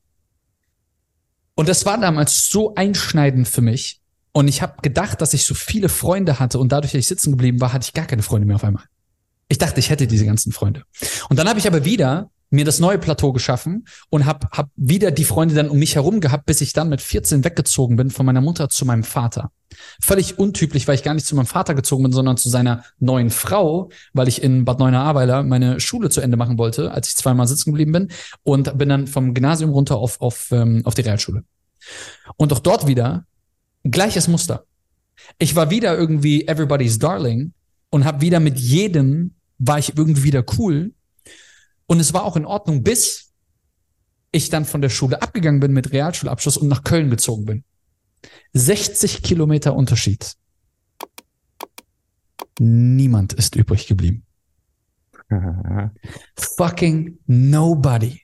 und 1.55 1.69
das 1.69 1.85
war 1.85 1.99
damals 1.99 2.49
so 2.49 2.75
einschneidend 2.75 3.47
für 3.47 3.61
mich. 3.61 4.01
Und 4.33 4.49
ich 4.49 4.63
habe 4.63 4.81
gedacht, 4.81 5.21
dass 5.21 5.35
ich 5.35 5.45
so 5.45 5.55
viele 5.55 5.89
Freunde 5.89 6.39
hatte 6.39 6.59
und 6.59 6.73
dadurch, 6.73 6.93
dass 6.93 7.01
ich 7.01 7.09
sitzen 7.09 7.33
geblieben 7.33 7.61
war, 7.61 7.73
hatte 7.73 7.85
ich 7.85 7.93
gar 7.93 8.07
keine 8.07 8.23
Freunde 8.23 8.47
mehr 8.47 8.57
auf 8.57 8.65
einmal. 8.65 8.85
Ich 9.49 9.59
dachte, 9.59 9.81
ich 9.81 9.91
hätte 9.91 10.07
diese 10.07 10.25
ganzen 10.25 10.53
Freunde. 10.53 10.85
Und 11.29 11.39
dann 11.39 11.49
habe 11.49 11.59
ich 11.59 11.67
aber 11.67 11.85
wieder 11.85 12.31
mir 12.51 12.65
das 12.65 12.81
neue 12.81 12.99
Plateau 12.99 13.33
geschaffen 13.33 13.87
und 14.11 14.27
habe 14.27 14.49
hab 14.51 14.71
wieder 14.77 15.13
die 15.13 15.25
Freunde 15.25 15.55
dann 15.55 15.71
um 15.71 15.79
mich 15.79 15.95
herum 15.95 16.21
gehabt, 16.21 16.47
bis 16.47 16.61
ich 16.61 16.73
dann 16.73 16.89
mit 16.89 17.01
14 17.01 17.45
weggezogen 17.45 17.97
bin 17.97 18.11
von 18.11 18.27
meiner 18.27 18.41
Mutter 18.41 18.69
zu 18.69 18.85
meinem 18.85 19.05
Vater. 19.05 19.53
Völlig 20.03 20.39
untypisch, 20.39 20.89
weil 20.89 20.97
ich 20.97 21.05
gar 21.05 21.15
nicht 21.15 21.27
zu 21.27 21.37
meinem 21.37 21.47
Vater 21.47 21.75
gezogen 21.75 22.03
bin, 22.03 22.13
sondern 22.13 22.37
zu 22.37 22.49
seiner 22.49 22.85
neuen 22.99 23.31
Frau, 23.31 23.91
weil 24.13 24.27
ich 24.27 24.43
in 24.43 24.65
Bad 24.65 24.81
Neuenahr-Ahrweiler 24.81 25.45
meine 25.45 25.79
Schule 25.79 26.11
zu 26.11 26.21
Ende 26.21 26.37
machen 26.37 26.59
wollte, 26.59 26.91
als 26.91 27.09
ich 27.09 27.17
zweimal 27.17 27.47
sitzen 27.47 27.71
geblieben 27.71 27.93
bin 27.93 28.09
und 28.43 28.77
bin 28.77 28.89
dann 28.89 29.07
vom 29.07 29.33
Gymnasium 29.33 29.71
runter 29.71 29.97
auf, 29.97 30.21
auf, 30.21 30.49
ähm, 30.51 30.83
auf 30.85 30.95
die 30.95 31.03
Realschule. 31.03 31.45
Und 32.37 32.53
auch 32.53 32.59
dort 32.59 32.89
wieder 32.89 33.27
gleiches 33.85 34.27
Muster. 34.27 34.65
Ich 35.39 35.55
war 35.55 35.71
wieder 35.71 35.97
irgendwie 35.97 36.49
everybody's 36.49 36.99
darling 36.99 37.53
und 37.91 38.05
habe 38.05 38.21
wieder 38.21 38.41
mit 38.41 38.59
jedem 38.59 39.35
war 39.59 39.79
ich 39.79 39.97
irgendwie 39.97 40.25
wieder 40.25 40.45
cool 40.59 40.93
und 41.91 41.99
es 41.99 42.15
war 42.15 42.23
auch 42.23 42.37
in 42.37 42.47
Ordnung, 42.47 42.85
bis 42.85 43.33
ich 44.31 44.49
dann 44.49 44.65
von 44.65 44.81
der 44.81 44.91
Schule 44.91 45.23
abgegangen 45.23 45.59
bin 45.59 45.73
mit 45.73 45.91
Realschulabschluss 45.91 46.57
und 46.57 46.69
nach 46.69 46.85
Köln 46.85 47.11
gezogen 47.11 47.47
bin. 47.47 47.65
60 48.53 49.25
Kilometer 49.25 49.75
Unterschied. 49.75 50.37
Niemand 52.61 53.33
ist 53.33 53.57
übrig 53.57 53.89
geblieben. 53.89 54.25
Fucking 56.37 57.19
nobody. 57.27 58.21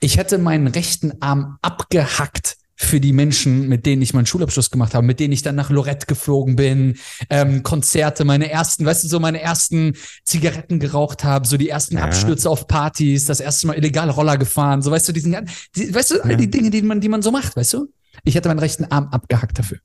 Ich 0.00 0.16
hätte 0.16 0.38
meinen 0.38 0.66
rechten 0.66 1.22
Arm 1.22 1.58
abgehackt 1.62 2.56
für 2.84 3.00
die 3.00 3.12
Menschen, 3.12 3.68
mit 3.68 3.86
denen 3.86 4.02
ich 4.02 4.14
meinen 4.14 4.26
Schulabschluss 4.26 4.70
gemacht 4.70 4.94
habe, 4.94 5.06
mit 5.06 5.20
denen 5.20 5.32
ich 5.32 5.42
dann 5.42 5.54
nach 5.54 5.70
Lorette 5.70 6.06
geflogen 6.06 6.56
bin, 6.56 6.96
ähm, 7.30 7.62
Konzerte, 7.62 8.24
meine 8.24 8.50
ersten, 8.50 8.84
weißt 8.84 9.04
du, 9.04 9.08
so 9.08 9.20
meine 9.20 9.40
ersten 9.40 9.94
Zigaretten 10.24 10.78
geraucht 10.78 11.24
habe, 11.24 11.46
so 11.46 11.56
die 11.56 11.68
ersten 11.68 11.96
Ja. 11.96 12.04
Abstürze 12.04 12.48
auf 12.50 12.66
Partys, 12.66 13.24
das 13.24 13.40
erste 13.40 13.66
Mal 13.66 13.76
illegal 13.76 14.10
Roller 14.10 14.38
gefahren, 14.38 14.82
so 14.82 14.90
weißt 14.90 15.08
du, 15.08 15.12
diesen, 15.12 15.32
gan- 15.32 15.48
die, 15.76 15.94
weißt 15.94 16.10
du, 16.12 16.20
all 16.22 16.36
die 16.36 16.50
Dinge, 16.50 16.70
die 16.70 16.82
man, 16.82 17.00
die 17.00 17.08
man 17.08 17.22
so 17.22 17.30
macht, 17.30 17.56
weißt 17.56 17.72
du? 17.74 17.88
Ich 18.24 18.34
hätte 18.34 18.48
meinen 18.48 18.60
rechten 18.60 18.84
Arm 18.84 19.08
abgehackt 19.08 19.58
dafür. 19.58 19.78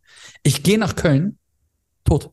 Ich 0.44 0.62
gehe 0.64 0.78
nach 0.78 0.96
Köln, 0.96 1.38
tot. 2.04 2.30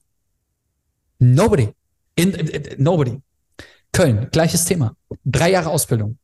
Nobody. 1.18 1.70
In, 2.16 2.32
in, 2.32 2.48
in, 2.48 2.82
nobody. 2.82 3.18
Köln, 3.92 4.28
gleiches 4.30 4.64
Thema. 4.66 4.94
Drei 5.24 5.50
Jahre 5.50 5.70
Ausbildung. 5.70 6.18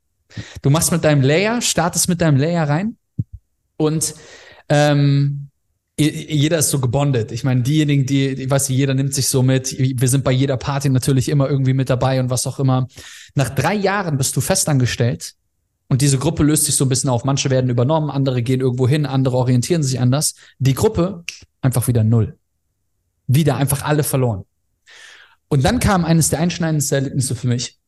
Du 0.63 0.71
machst 0.71 0.93
mit 0.93 1.05
deinem 1.05 1.23
Layer, 1.23 1.61
startest 1.61 2.09
mit 2.09 2.21
deinem 2.21 2.37
Layer 2.37 2.69
rein 2.69 2.97
und 3.83 4.15
ähm, 4.69 5.49
jeder 5.99 6.59
ist 6.59 6.71
so 6.71 6.81
gebondet. 6.81 7.33
Ich 7.33 7.45
meine, 7.45 7.63
diejenigen, 7.63 8.07
die, 8.07 8.29
ich 8.29 8.51
weiß 8.51 8.69
nicht, 8.69 8.79
jeder 8.79 8.95
nimmt 8.95 9.15
sich 9.15 9.29
so 9.29 9.43
mit. 9.43 9.77
Wir 9.79 10.09
sind 10.09 10.25
bei 10.25 10.33
jeder 10.33 10.57
Party 10.57 10.89
natürlich 10.89 11.29
immer 11.29 11.49
irgendwie 11.49 11.75
mit 11.75 11.91
dabei 11.91 12.19
und 12.19 12.31
was 12.31 12.47
auch 12.47 12.59
immer. 12.59 12.89
Nach 13.35 13.51
drei 13.51 13.75
Jahren 13.75 14.17
bist 14.17 14.35
du 14.37 14.41
festangestellt 14.41 15.35
und 15.89 16.01
diese 16.01 16.19
Gruppe 16.19 16.43
löst 16.43 16.65
sich 16.65 16.75
so 16.75 16.87
ein 16.87 16.89
bisschen 16.89 17.11
auf. 17.11 17.25
Manche 17.25 17.51
werden 17.51 17.71
übernommen, 17.71 18.11
andere 18.11 18.43
gehen 18.43 18.61
irgendwo 18.61 18.89
hin, 18.89 19.05
andere 19.05 19.37
orientieren 19.37 19.83
sich 19.83 20.01
anders. 20.01 20.35
Die 20.59 20.75
Gruppe 20.75 21.25
einfach 21.61 21.87
wieder 21.87 22.03
null. 22.03 22.39
Wieder 23.27 23.57
einfach 23.57 23.83
alle 23.83 24.03
verloren. 24.03 24.45
Und 25.49 25.65
dann 25.65 25.79
kam 25.79 26.05
eines 26.07 26.31
der 26.31 26.41
einschneidendsten 26.41 26.97
Erlebnisse 26.97 27.37
für 27.37 27.47
mich. 27.47 27.79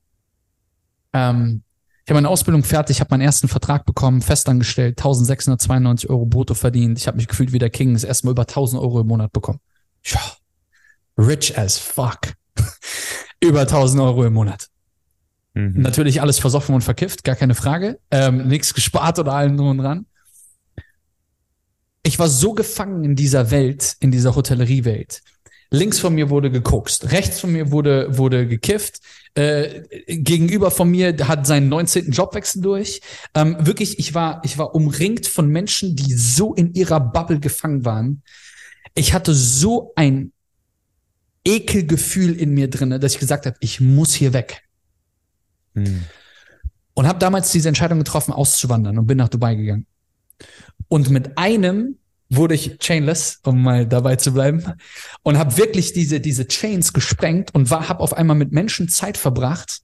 Ähm, 1.15 1.64
ich 2.05 2.11
habe 2.11 2.19
meine 2.19 2.29
Ausbildung 2.29 2.65
fertig, 2.65 3.01
habe 3.01 3.09
meinen 3.13 3.23
ersten 3.23 3.49
Vertrag 3.49 3.87
bekommen, 3.87 4.21
festangestellt, 4.21 4.99
1692 4.99 6.11
Euro 6.11 6.27
brutto 6.27 6.53
verdient. 6.53 6.99
Ich 6.99 7.07
habe 7.07 7.17
mich 7.17 7.29
gefühlt 7.29 7.53
wie 7.53 7.59
der 7.59 7.71
King, 7.71 7.95
das 7.95 8.05
erste 8.05 8.27
Mal 8.27 8.33
über 8.33 8.43
1000 8.43 8.83
Euro 8.83 9.01
im 9.01 9.07
Monat 9.07 9.33
bekommen. 9.33 9.61
Ja, 10.05 10.21
rich 11.17 11.57
as 11.57 11.79
fuck. 11.79 12.35
über 13.43 13.63
1000 13.63 14.03
Euro 14.03 14.25
im 14.25 14.35
Monat. 14.35 14.69
Mhm. 15.55 15.81
Natürlich 15.81 16.21
alles 16.21 16.39
versoffen 16.39 16.75
und 16.75 16.83
verkifft, 16.83 17.25
gar 17.25 17.37
keine 17.37 17.55
Frage. 17.55 17.99
Ähm, 18.11 18.49
nichts 18.49 18.75
gespart 18.75 19.19
oder 19.19 19.33
allem 19.33 19.57
drum 19.57 19.69
und 19.69 19.79
dran. 19.79 20.07
Ich 22.03 22.19
war 22.19 22.29
so 22.29 22.53
gefangen 22.53 23.03
in 23.03 23.17
dieser 23.17 23.51
Welt, 23.51 23.97
in 24.01 24.11
dieser 24.11 24.37
Hotelleriewelt. 24.37 25.23
Links 25.75 25.99
von 25.99 26.15
mir 26.15 26.31
wurde 26.31 26.51
gekokst, 26.51 27.11
rechts 27.13 27.41
von 27.41 27.53
mir 27.53 27.71
wurde, 27.71 28.17
wurde 28.17 28.47
gekifft, 28.47 29.01
äh, 29.35 29.83
gegenüber 30.07 30.71
von 30.71 30.89
mir 30.89 31.17
hat 31.27 31.47
seinen 31.47 31.69
19. 31.69 32.13
Jobwechsel 32.13 32.63
durch. 32.63 33.01
Ähm, 33.35 33.57
wirklich, 33.59 33.99
ich 33.99 34.15
war, 34.15 34.41
ich 34.45 34.59
war 34.59 34.75
umringt 34.75 35.27
von 35.27 35.49
Menschen, 35.49 35.97
die 35.97 36.15
so 36.15 36.55
in 36.55 36.73
ihrer 36.75 37.01
Bubble 37.01 37.41
gefangen 37.41 37.85
waren. 37.85 38.23
Ich 38.95 39.13
hatte 39.13 39.35
so 39.35 39.93
ein 39.97 40.33
Ekelgefühl 41.45 42.39
in 42.39 42.55
mir 42.55 42.71
drinne, 42.71 43.01
dass 43.01 43.15
ich 43.15 43.19
gesagt 43.19 43.47
habe, 43.47 43.57
ich 43.61 43.81
muss 43.81 44.15
hier 44.15 44.33
weg. 44.33 44.63
Mhm. 45.75 46.05
Und 46.95 47.09
habe 47.09 47.19
damals 47.19 47.51
diese 47.51 47.69
Entscheidung 47.69 47.99
getroffen, 47.99 48.33
auszuwandern 48.33 48.99
und 48.99 49.07
bin 49.07 49.19
nach 49.19 49.29
Dubai 49.29 49.57
gegangen. 49.57 49.87
Und 50.87 51.11
mit 51.11 51.37
einem 51.37 51.99
wurde 52.31 52.55
ich 52.55 52.79
chainless, 52.79 53.41
um 53.45 53.63
mal 53.63 53.87
dabei 53.87 54.17
zu 54.17 54.33
bleiben, 54.33 54.63
und 55.23 55.39
habe 55.39 55.57
wirklich 55.57 55.93
diese 55.93 56.21
diese 56.21 56.47
Chains 56.47 56.93
gesprengt 56.93 57.55
und 57.55 57.71
war 57.71 57.89
habe 57.89 58.01
auf 58.01 58.15
einmal 58.15 58.37
mit 58.37 58.53
Menschen 58.53 58.89
Zeit 58.89 59.17
verbracht, 59.17 59.81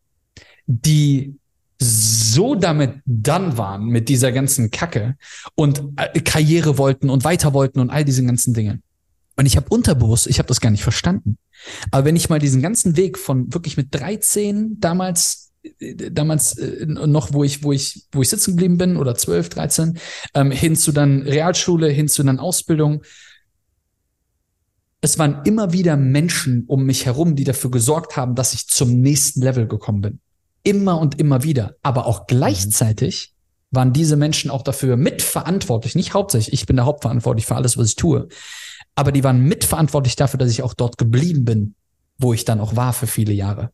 die 0.66 1.36
so 1.82 2.54
damit 2.54 3.00
dann 3.06 3.56
waren 3.56 3.86
mit 3.86 4.08
dieser 4.08 4.32
ganzen 4.32 4.70
Kacke 4.70 5.16
und 5.54 5.82
äh, 5.96 6.20
Karriere 6.20 6.76
wollten 6.76 7.08
und 7.08 7.24
weiter 7.24 7.54
wollten 7.54 7.80
und 7.80 7.90
all 7.90 8.04
diese 8.04 8.24
ganzen 8.24 8.52
Dinge. 8.52 8.80
Und 9.36 9.46
ich 9.46 9.56
habe 9.56 9.68
unterbewusst, 9.70 10.26
ich 10.26 10.38
habe 10.38 10.48
das 10.48 10.60
gar 10.60 10.70
nicht 10.70 10.82
verstanden. 10.82 11.38
Aber 11.90 12.04
wenn 12.04 12.16
ich 12.16 12.28
mal 12.28 12.38
diesen 12.38 12.60
ganzen 12.60 12.96
Weg 12.98 13.16
von 13.16 13.52
wirklich 13.54 13.78
mit 13.78 13.94
13 13.94 14.78
damals 14.80 15.49
damals 16.10 16.56
äh, 16.58 16.86
noch, 16.86 17.32
wo 17.32 17.44
ich, 17.44 17.62
wo 17.62 17.72
ich, 17.72 18.04
wo 18.12 18.22
ich 18.22 18.28
sitzen 18.28 18.52
geblieben 18.52 18.78
bin, 18.78 18.96
oder 18.96 19.14
12, 19.14 19.48
13, 19.50 19.98
ähm, 20.34 20.50
hin 20.50 20.76
zu 20.76 20.92
dann 20.92 21.22
Realschule, 21.22 21.88
hin 21.88 22.08
zu 22.08 22.22
dann 22.22 22.38
Ausbildung. 22.38 23.02
Es 25.00 25.18
waren 25.18 25.42
immer 25.44 25.72
wieder 25.72 25.96
Menschen 25.96 26.64
um 26.66 26.84
mich 26.84 27.06
herum, 27.06 27.36
die 27.36 27.44
dafür 27.44 27.70
gesorgt 27.70 28.16
haben, 28.16 28.34
dass 28.34 28.52
ich 28.52 28.68
zum 28.68 29.00
nächsten 29.00 29.42
Level 29.42 29.66
gekommen 29.66 30.02
bin. 30.02 30.20
Immer 30.62 30.98
und 30.98 31.18
immer 31.18 31.42
wieder. 31.42 31.76
Aber 31.82 32.06
auch 32.06 32.26
gleichzeitig 32.26 33.34
waren 33.70 33.92
diese 33.92 34.16
Menschen 34.16 34.50
auch 34.50 34.62
dafür 34.62 34.96
mitverantwortlich, 34.96 35.94
nicht 35.94 36.12
hauptsächlich, 36.12 36.52
ich 36.52 36.66
bin 36.66 36.76
da 36.76 36.84
hauptverantwortlich 36.84 37.46
für 37.46 37.54
alles, 37.54 37.78
was 37.78 37.86
ich 37.86 37.96
tue, 37.96 38.28
aber 38.96 39.12
die 39.12 39.22
waren 39.22 39.40
mitverantwortlich 39.42 40.16
dafür, 40.16 40.38
dass 40.38 40.50
ich 40.50 40.62
auch 40.62 40.74
dort 40.74 40.98
geblieben 40.98 41.44
bin, 41.44 41.74
wo 42.18 42.34
ich 42.34 42.44
dann 42.44 42.60
auch 42.60 42.74
war 42.74 42.92
für 42.92 43.06
viele 43.06 43.32
Jahre 43.32 43.70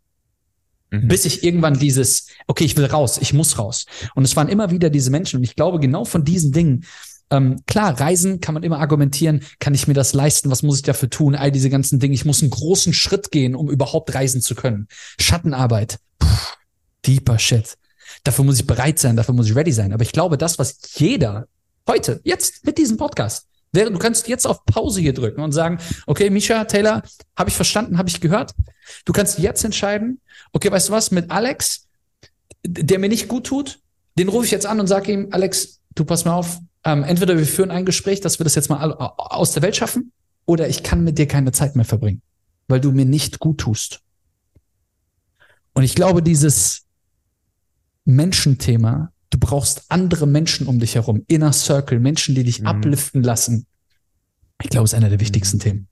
Mhm. 0.90 1.08
bis 1.08 1.24
ich 1.24 1.42
irgendwann 1.42 1.78
dieses, 1.78 2.28
okay, 2.46 2.64
ich 2.64 2.76
will 2.76 2.86
raus, 2.86 3.18
ich 3.18 3.32
muss 3.32 3.58
raus. 3.58 3.86
Und 4.14 4.24
es 4.24 4.36
waren 4.36 4.48
immer 4.48 4.70
wieder 4.70 4.90
diese 4.90 5.10
Menschen. 5.10 5.38
Und 5.38 5.44
ich 5.44 5.56
glaube, 5.56 5.80
genau 5.80 6.04
von 6.04 6.24
diesen 6.24 6.52
Dingen, 6.52 6.84
ähm, 7.30 7.60
klar, 7.66 7.98
Reisen 7.98 8.40
kann 8.40 8.54
man 8.54 8.62
immer 8.62 8.78
argumentieren, 8.78 9.42
kann 9.58 9.74
ich 9.74 9.88
mir 9.88 9.94
das 9.94 10.14
leisten, 10.14 10.50
was 10.50 10.62
muss 10.62 10.76
ich 10.76 10.82
dafür 10.82 11.10
tun, 11.10 11.34
all 11.34 11.50
diese 11.50 11.70
ganzen 11.70 11.98
Dinge. 11.98 12.14
Ich 12.14 12.24
muss 12.24 12.40
einen 12.40 12.50
großen 12.50 12.92
Schritt 12.92 13.32
gehen, 13.32 13.56
um 13.56 13.68
überhaupt 13.68 14.14
reisen 14.14 14.40
zu 14.40 14.54
können. 14.54 14.86
Schattenarbeit, 15.18 15.98
puh, 16.18 16.28
deeper 17.04 17.38
Shit. 17.38 17.76
Dafür 18.22 18.44
muss 18.44 18.60
ich 18.60 18.66
bereit 18.66 19.00
sein, 19.00 19.16
dafür 19.16 19.34
muss 19.34 19.48
ich 19.48 19.56
ready 19.56 19.72
sein. 19.72 19.92
Aber 19.92 20.02
ich 20.02 20.12
glaube, 20.12 20.38
das, 20.38 20.58
was 20.60 20.78
jeder 20.94 21.48
heute, 21.88 22.20
jetzt 22.22 22.64
mit 22.64 22.78
diesem 22.78 22.96
Podcast, 22.96 23.46
du 23.84 23.98
kannst 23.98 24.28
jetzt 24.28 24.46
auf 24.46 24.64
Pause 24.64 25.00
hier 25.00 25.12
drücken 25.12 25.42
und 25.42 25.52
sagen, 25.52 25.78
okay, 26.06 26.30
Misha, 26.30 26.64
Taylor, 26.64 27.02
habe 27.36 27.50
ich 27.50 27.56
verstanden, 27.56 27.98
habe 27.98 28.08
ich 28.08 28.20
gehört. 28.20 28.52
Du 29.04 29.12
kannst 29.12 29.38
jetzt 29.38 29.64
entscheiden, 29.64 30.20
okay, 30.52 30.70
weißt 30.70 30.88
du 30.88 30.92
was, 30.92 31.10
mit 31.10 31.30
Alex, 31.30 31.86
der 32.64 32.98
mir 32.98 33.08
nicht 33.08 33.28
gut 33.28 33.46
tut, 33.46 33.80
den 34.18 34.28
rufe 34.28 34.46
ich 34.46 34.50
jetzt 34.50 34.66
an 34.66 34.80
und 34.80 34.86
sage 34.86 35.12
ihm, 35.12 35.28
Alex, 35.30 35.80
du 35.94 36.04
pass 36.04 36.24
mal 36.24 36.34
auf, 36.34 36.58
ähm, 36.84 37.04
entweder 37.04 37.36
wir 37.36 37.46
führen 37.46 37.70
ein 37.70 37.84
Gespräch, 37.84 38.20
dass 38.20 38.38
wir 38.38 38.44
das 38.44 38.54
jetzt 38.54 38.70
mal 38.70 38.92
aus 38.92 39.52
der 39.52 39.62
Welt 39.62 39.76
schaffen, 39.76 40.12
oder 40.46 40.68
ich 40.68 40.82
kann 40.82 41.04
mit 41.04 41.18
dir 41.18 41.26
keine 41.26 41.52
Zeit 41.52 41.76
mehr 41.76 41.84
verbringen, 41.84 42.22
weil 42.68 42.80
du 42.80 42.92
mir 42.92 43.04
nicht 43.04 43.40
gut 43.40 43.58
tust. 43.58 44.00
Und 45.74 45.82
ich 45.82 45.94
glaube, 45.94 46.22
dieses 46.22 46.86
Menschenthema, 48.04 49.12
du 49.36 49.46
brauchst 49.46 49.84
andere 49.88 50.26
Menschen 50.26 50.66
um 50.66 50.78
dich 50.78 50.94
herum, 50.94 51.22
Inner 51.28 51.52
Circle, 51.52 52.00
Menschen, 52.00 52.34
die 52.34 52.44
dich 52.44 52.60
Mhm. 52.62 52.68
upliften 52.68 53.22
lassen. 53.22 53.66
Ich 54.62 54.70
glaube, 54.70 54.84
es 54.84 54.92
ist 54.92 54.96
einer 54.96 55.10
der 55.10 55.20
wichtigsten 55.20 55.58
Mhm. 55.58 55.60
Themen. 55.60 55.88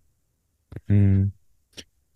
Mhm. 0.88 1.32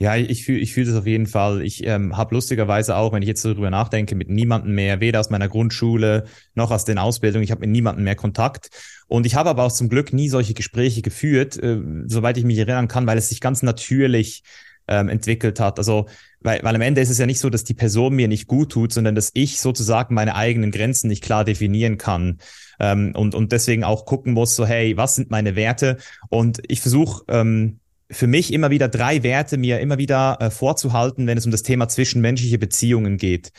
Ja, 0.01 0.15
ich 0.17 0.45
fühle 0.45 0.61
ich 0.61 0.73
fühl 0.75 0.85
das 0.85 0.95
auf 0.95 1.07
jeden 1.07 1.27
Fall. 1.27 1.61
Ich 1.61 1.85
ähm, 1.85 2.17
habe 2.17 2.33
lustigerweise 2.35 2.95
auch, 2.97 3.13
wenn 3.13 3.23
ich 3.23 3.29
jetzt 3.29 3.43
so 3.43 3.53
drüber 3.53 3.69
nachdenke, 3.71 4.15
mit 4.15 4.31
niemandem 4.31 4.75
mehr, 4.75 5.01
weder 5.01 5.19
aus 5.19 5.29
meiner 5.29 5.49
Grundschule 5.49 6.25
noch 6.55 6.71
aus 6.71 6.85
den 6.85 6.99
Ausbildungen, 6.99 7.43
ich 7.43 7.51
habe 7.51 7.63
mit 7.63 7.71
niemandem 7.71 8.05
mehr 8.05 8.15
Kontakt. 8.15 8.71
Und 9.09 9.27
ich 9.27 9.35
habe 9.35 9.51
aber 9.51 9.65
auch 9.65 9.73
zum 9.73 9.89
Glück 9.89 10.13
nie 10.13 10.29
solche 10.29 10.55
Gespräche 10.55 11.03
geführt, 11.03 11.61
äh, 11.61 11.81
soweit 12.07 12.39
ich 12.39 12.45
mich 12.45 12.59
erinnern 12.59 12.87
kann, 12.87 13.07
weil 13.09 13.19
es 13.19 13.29
sich 13.29 13.41
ganz 13.41 13.63
natürlich 13.63 14.45
ähm, 14.87 15.09
entwickelt 15.09 15.59
hat. 15.59 15.79
Also, 15.79 16.07
weil, 16.41 16.61
weil 16.63 16.75
am 16.75 16.81
Ende 16.81 17.01
ist 17.01 17.11
es 17.11 17.19
ja 17.19 17.27
nicht 17.27 17.41
so, 17.41 17.51
dass 17.51 17.65
die 17.65 17.75
Person 17.75 18.15
mir 18.15 18.29
nicht 18.29 18.47
gut 18.47 18.73
tut, 18.73 18.93
sondern 18.93 19.15
dass 19.15 19.31
ich 19.35 19.61
sozusagen 19.61 20.15
meine 20.15 20.35
eigenen 20.35 20.71
Grenzen 20.71 21.09
nicht 21.09 21.23
klar 21.23 21.45
definieren 21.45 21.99
kann. 21.99 22.39
Ähm, 22.81 23.13
und, 23.17 23.35
und 23.35 23.53
deswegen 23.53 23.85
auch 23.85 24.05
gucken 24.07 24.33
muss, 24.33 24.55
so, 24.55 24.67
hey, 24.67 24.97
was 24.97 25.15
sind 25.15 25.31
meine 25.31 25.57
Werte? 25.57 25.99
Und 26.29 26.61
ich 26.69 26.81
versuche, 26.81 27.25
ähm, 27.29 27.81
für 28.11 28.27
mich 28.27 28.53
immer 28.53 28.71
wieder 28.71 28.89
drei 28.89 29.23
Werte 29.23 29.59
mir 29.59 29.81
immer 29.81 29.99
wieder 29.99 30.39
äh, 30.41 30.51
vorzuhalten, 30.51 31.27
wenn 31.27 31.37
es 31.37 31.45
um 31.45 31.53
das 31.53 31.63
Thema 31.63 31.89
zwischenmenschliche 31.89 32.59
Beziehungen 32.59 33.19
geht. 33.19 33.53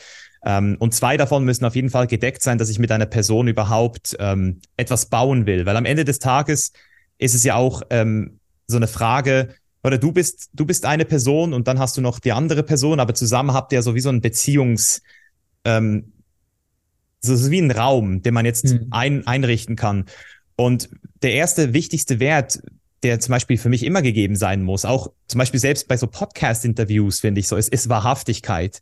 Ähm, 0.44 0.76
und 0.78 0.94
zwei 0.94 1.16
davon 1.16 1.44
müssen 1.44 1.64
auf 1.64 1.76
jeden 1.76 1.90
Fall 1.90 2.06
gedeckt 2.06 2.42
sein, 2.42 2.58
dass 2.58 2.70
ich 2.70 2.78
mit 2.78 2.90
einer 2.90 3.06
Person 3.06 3.46
überhaupt 3.46 4.16
ähm, 4.18 4.60
etwas 4.76 5.06
bauen 5.06 5.46
will. 5.46 5.66
Weil 5.66 5.76
am 5.76 5.84
Ende 5.84 6.04
des 6.04 6.18
Tages 6.18 6.72
ist 7.18 7.34
es 7.34 7.44
ja 7.44 7.54
auch 7.54 7.82
ähm, 7.90 8.40
so 8.66 8.76
eine 8.76 8.88
Frage, 8.88 9.54
oder 9.82 9.98
du 9.98 10.12
bist, 10.12 10.50
du 10.52 10.66
bist 10.66 10.84
eine 10.84 11.04
Person 11.04 11.54
und 11.54 11.66
dann 11.68 11.78
hast 11.78 11.96
du 11.96 12.00
noch 12.00 12.18
die 12.18 12.32
andere 12.32 12.62
Person, 12.62 13.00
aber 13.00 13.14
zusammen 13.14 13.52
habt 13.52 13.72
ihr 13.72 13.82
sowieso 13.82 14.10
ein 14.10 14.20
Beziehungs, 14.20 15.02
ähm, 15.64 16.12
so, 17.20 17.36
so 17.36 17.50
wie 17.50 17.60
ein 17.60 17.70
Raum, 17.70 18.22
den 18.22 18.34
man 18.34 18.46
jetzt 18.46 18.64
Mhm. 18.64 18.86
ein, 18.90 19.26
einrichten 19.26 19.76
kann. 19.76 20.06
Und 20.56 20.90
der 21.22 21.32
erste 21.32 21.72
wichtigste 21.72 22.20
Wert, 22.20 22.60
der 23.02 23.20
zum 23.20 23.32
Beispiel 23.32 23.56
für 23.56 23.70
mich 23.70 23.82
immer 23.82 24.02
gegeben 24.02 24.36
sein 24.36 24.62
muss, 24.62 24.84
auch 24.84 25.12
zum 25.26 25.38
Beispiel 25.38 25.60
selbst 25.60 25.88
bei 25.88 25.96
so 25.96 26.06
Podcast-Interviews, 26.06 27.20
finde 27.20 27.40
ich 27.40 27.48
so, 27.48 27.56
ist, 27.56 27.70
ist 27.70 27.88
Wahrhaftigkeit. 27.88 28.80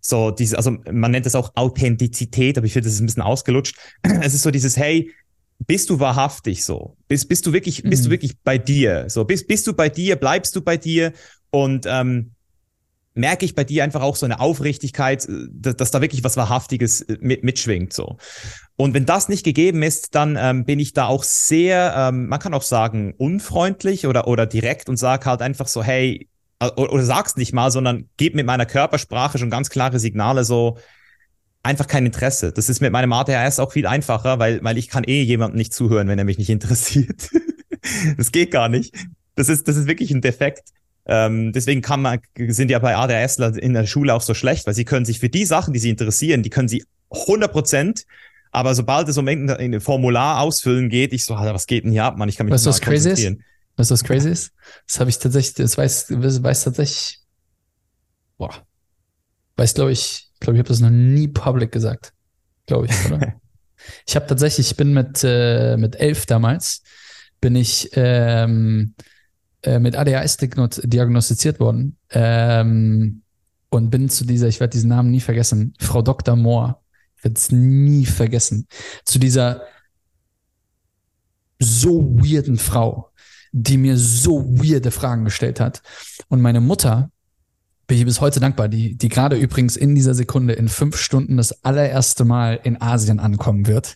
So, 0.00 0.30
diese, 0.32 0.56
also 0.56 0.76
man 0.90 1.12
nennt 1.12 1.26
es 1.26 1.34
auch 1.34 1.52
Authentizität, 1.54 2.58
aber 2.58 2.66
ich 2.66 2.72
finde, 2.72 2.88
das 2.88 2.94
ist 2.94 3.00
ein 3.00 3.06
bisschen 3.06 3.22
ausgelutscht. 3.22 3.76
Es 4.22 4.34
ist 4.34 4.42
so 4.42 4.50
dieses, 4.50 4.76
hey, 4.76 5.10
bist 5.58 5.90
du 5.90 6.00
wahrhaftig 6.00 6.64
so? 6.64 6.96
Bist, 7.08 7.28
bist 7.28 7.46
du 7.46 7.52
wirklich, 7.52 7.82
bist 7.82 8.04
du 8.04 8.08
Mhm. 8.08 8.12
wirklich 8.12 8.38
bei 8.42 8.58
dir? 8.58 9.06
So, 9.08 9.24
bist, 9.24 9.46
bist 9.48 9.66
du 9.66 9.72
bei 9.72 9.88
dir, 9.88 10.16
bleibst 10.16 10.54
du 10.56 10.62
bei 10.62 10.76
dir? 10.76 11.12
Und 11.50 11.86
ähm, 11.86 12.32
merke 13.14 13.44
ich 13.44 13.54
bei 13.54 13.64
dir 13.64 13.84
einfach 13.84 14.02
auch 14.02 14.16
so 14.16 14.26
eine 14.26 14.40
Aufrichtigkeit, 14.40 15.28
äh, 15.28 15.46
dass, 15.50 15.76
dass 15.76 15.90
da 15.90 16.00
wirklich 16.00 16.24
was 16.24 16.36
Wahrhaftiges 16.36 17.02
äh, 17.02 17.18
mit, 17.20 17.44
mitschwingt. 17.44 17.92
So. 17.92 18.16
Und 18.76 18.92
wenn 18.94 19.06
das 19.06 19.28
nicht 19.28 19.44
gegeben 19.44 19.82
ist, 19.82 20.14
dann 20.14 20.36
ähm, 20.38 20.64
bin 20.64 20.80
ich 20.80 20.92
da 20.92 21.06
auch 21.06 21.22
sehr, 21.22 21.94
ähm, 21.96 22.26
man 22.26 22.40
kann 22.40 22.54
auch 22.54 22.62
sagen, 22.62 23.14
unfreundlich 23.16 24.06
oder, 24.06 24.26
oder 24.26 24.46
direkt 24.46 24.88
und 24.88 24.96
sag 24.96 25.26
halt 25.26 25.42
einfach 25.42 25.68
so, 25.68 25.82
hey, 25.82 26.28
äh, 26.58 26.66
oder, 26.76 26.92
oder 26.92 27.04
sag's 27.04 27.36
nicht 27.36 27.52
mal, 27.52 27.70
sondern 27.70 28.08
gib 28.16 28.34
mit 28.34 28.46
meiner 28.46 28.66
Körpersprache 28.66 29.38
schon 29.38 29.50
ganz 29.50 29.70
klare 29.70 30.00
Signale, 30.00 30.44
so 30.44 30.78
einfach 31.64 31.86
kein 31.86 32.06
Interesse. 32.06 32.52
Das 32.52 32.68
ist 32.68 32.80
mit 32.80 32.92
meinem 32.92 33.12
ADHS 33.12 33.58
auch 33.58 33.72
viel 33.72 33.86
einfacher, 33.86 34.38
weil, 34.38 34.62
weil 34.62 34.78
ich 34.78 34.88
kann 34.88 35.04
eh 35.04 35.22
jemandem 35.22 35.58
nicht 35.58 35.72
zuhören, 35.72 36.08
wenn 36.08 36.18
er 36.18 36.24
mich 36.24 36.38
nicht 36.38 36.50
interessiert. 36.50 37.30
das 38.16 38.30
geht 38.30 38.50
gar 38.50 38.68
nicht. 38.68 38.94
Das 39.34 39.48
ist, 39.48 39.66
das 39.66 39.76
ist 39.76 39.86
wirklich 39.86 40.10
ein 40.10 40.20
Defekt. 40.20 40.68
Ähm, 41.06 41.52
deswegen 41.52 41.82
kann 41.82 42.00
man, 42.00 42.20
sind 42.36 42.70
ja 42.70 42.78
bei 42.78 42.96
ADHSler 42.96 43.56
in 43.60 43.74
der 43.74 43.86
Schule 43.86 44.14
auch 44.14 44.22
so 44.22 44.34
schlecht, 44.34 44.66
weil 44.66 44.74
sie 44.74 44.84
können 44.84 45.04
sich 45.04 45.18
für 45.20 45.28
die 45.28 45.44
Sachen, 45.44 45.74
die 45.74 45.80
sie 45.80 45.90
interessieren, 45.90 46.42
die 46.42 46.50
können 46.50 46.68
sie 46.68 46.84
100 47.10 47.52
Prozent, 47.52 48.04
aber 48.52 48.74
sobald 48.74 49.08
es 49.08 49.18
um 49.18 49.28
irgendein 49.28 49.80
Formular 49.80 50.40
ausfüllen 50.40 50.88
geht, 50.88 51.12
ich 51.12 51.24
so, 51.24 51.34
was 51.34 51.66
geht 51.66 51.84
denn 51.84 51.92
hier 51.92 52.04
ab, 52.04 52.16
Mann, 52.16 52.28
ich 52.28 52.36
kann 52.36 52.46
mich 52.46 52.54
Weißt 52.54 52.66
nicht 52.66 52.74
was 52.74 52.80
crazy 52.80 53.10
ist? 53.10 53.38
Weißt 53.76 53.90
du, 53.90 53.92
was 53.92 54.04
crazy 54.04 54.30
ist? 54.30 54.52
Das 54.86 55.00
habe 55.00 55.10
ich 55.10 55.18
tatsächlich, 55.18 55.54
das 55.54 55.76
weiß, 55.76 56.06
das 56.08 56.42
weiß 56.42 56.64
tatsächlich, 56.64 57.18
boah, 58.38 58.54
weiß, 59.56 59.74
glaube 59.74 59.92
ich, 59.92 60.23
glaube 60.40 60.56
ich, 60.56 60.58
habe 60.58 60.68
das 60.68 60.80
noch 60.80 60.90
nie 60.90 61.28
public 61.28 61.72
gesagt. 61.72 62.12
Glaube 62.66 62.86
ich, 62.86 63.06
oder? 63.06 63.34
ich 64.06 64.16
habe 64.16 64.26
tatsächlich, 64.26 64.70
ich 64.70 64.76
bin 64.76 64.92
mit, 64.92 65.22
äh, 65.24 65.76
mit 65.76 65.96
elf 65.96 66.26
damals, 66.26 66.82
bin 67.40 67.56
ich 67.56 67.90
ähm, 67.94 68.94
äh, 69.62 69.78
mit 69.78 69.96
ADHS 69.96 70.38
diagno- 70.38 70.86
diagnostiziert 70.86 71.60
worden 71.60 71.96
ähm, 72.10 73.22
und 73.70 73.90
bin 73.90 74.08
zu 74.08 74.24
dieser, 74.24 74.48
ich 74.48 74.60
werde 74.60 74.72
diesen 74.72 74.90
Namen 74.90 75.10
nie 75.10 75.20
vergessen, 75.20 75.74
Frau 75.78 76.02
Dr. 76.02 76.36
Moore, 76.36 76.76
ich 77.16 77.24
werde 77.24 77.36
es 77.36 77.50
nie 77.50 78.06
vergessen, 78.06 78.66
zu 79.04 79.18
dieser 79.18 79.62
so 81.58 82.04
weirden 82.18 82.58
Frau, 82.58 83.10
die 83.52 83.78
mir 83.78 83.96
so 83.96 84.44
weirde 84.58 84.90
Fragen 84.90 85.24
gestellt 85.24 85.60
hat. 85.60 85.82
Und 86.28 86.40
meine 86.40 86.60
Mutter, 86.60 87.10
bin 87.86 87.98
ich 87.98 88.04
bis 88.04 88.20
heute 88.20 88.40
dankbar, 88.40 88.68
die, 88.68 88.96
die 88.96 89.08
gerade 89.08 89.36
übrigens 89.36 89.76
in 89.76 89.94
dieser 89.94 90.14
Sekunde 90.14 90.54
in 90.54 90.68
fünf 90.68 90.96
Stunden 90.96 91.36
das 91.36 91.64
allererste 91.64 92.24
Mal 92.24 92.60
in 92.62 92.80
Asien 92.80 93.20
ankommen 93.20 93.66
wird. 93.66 93.94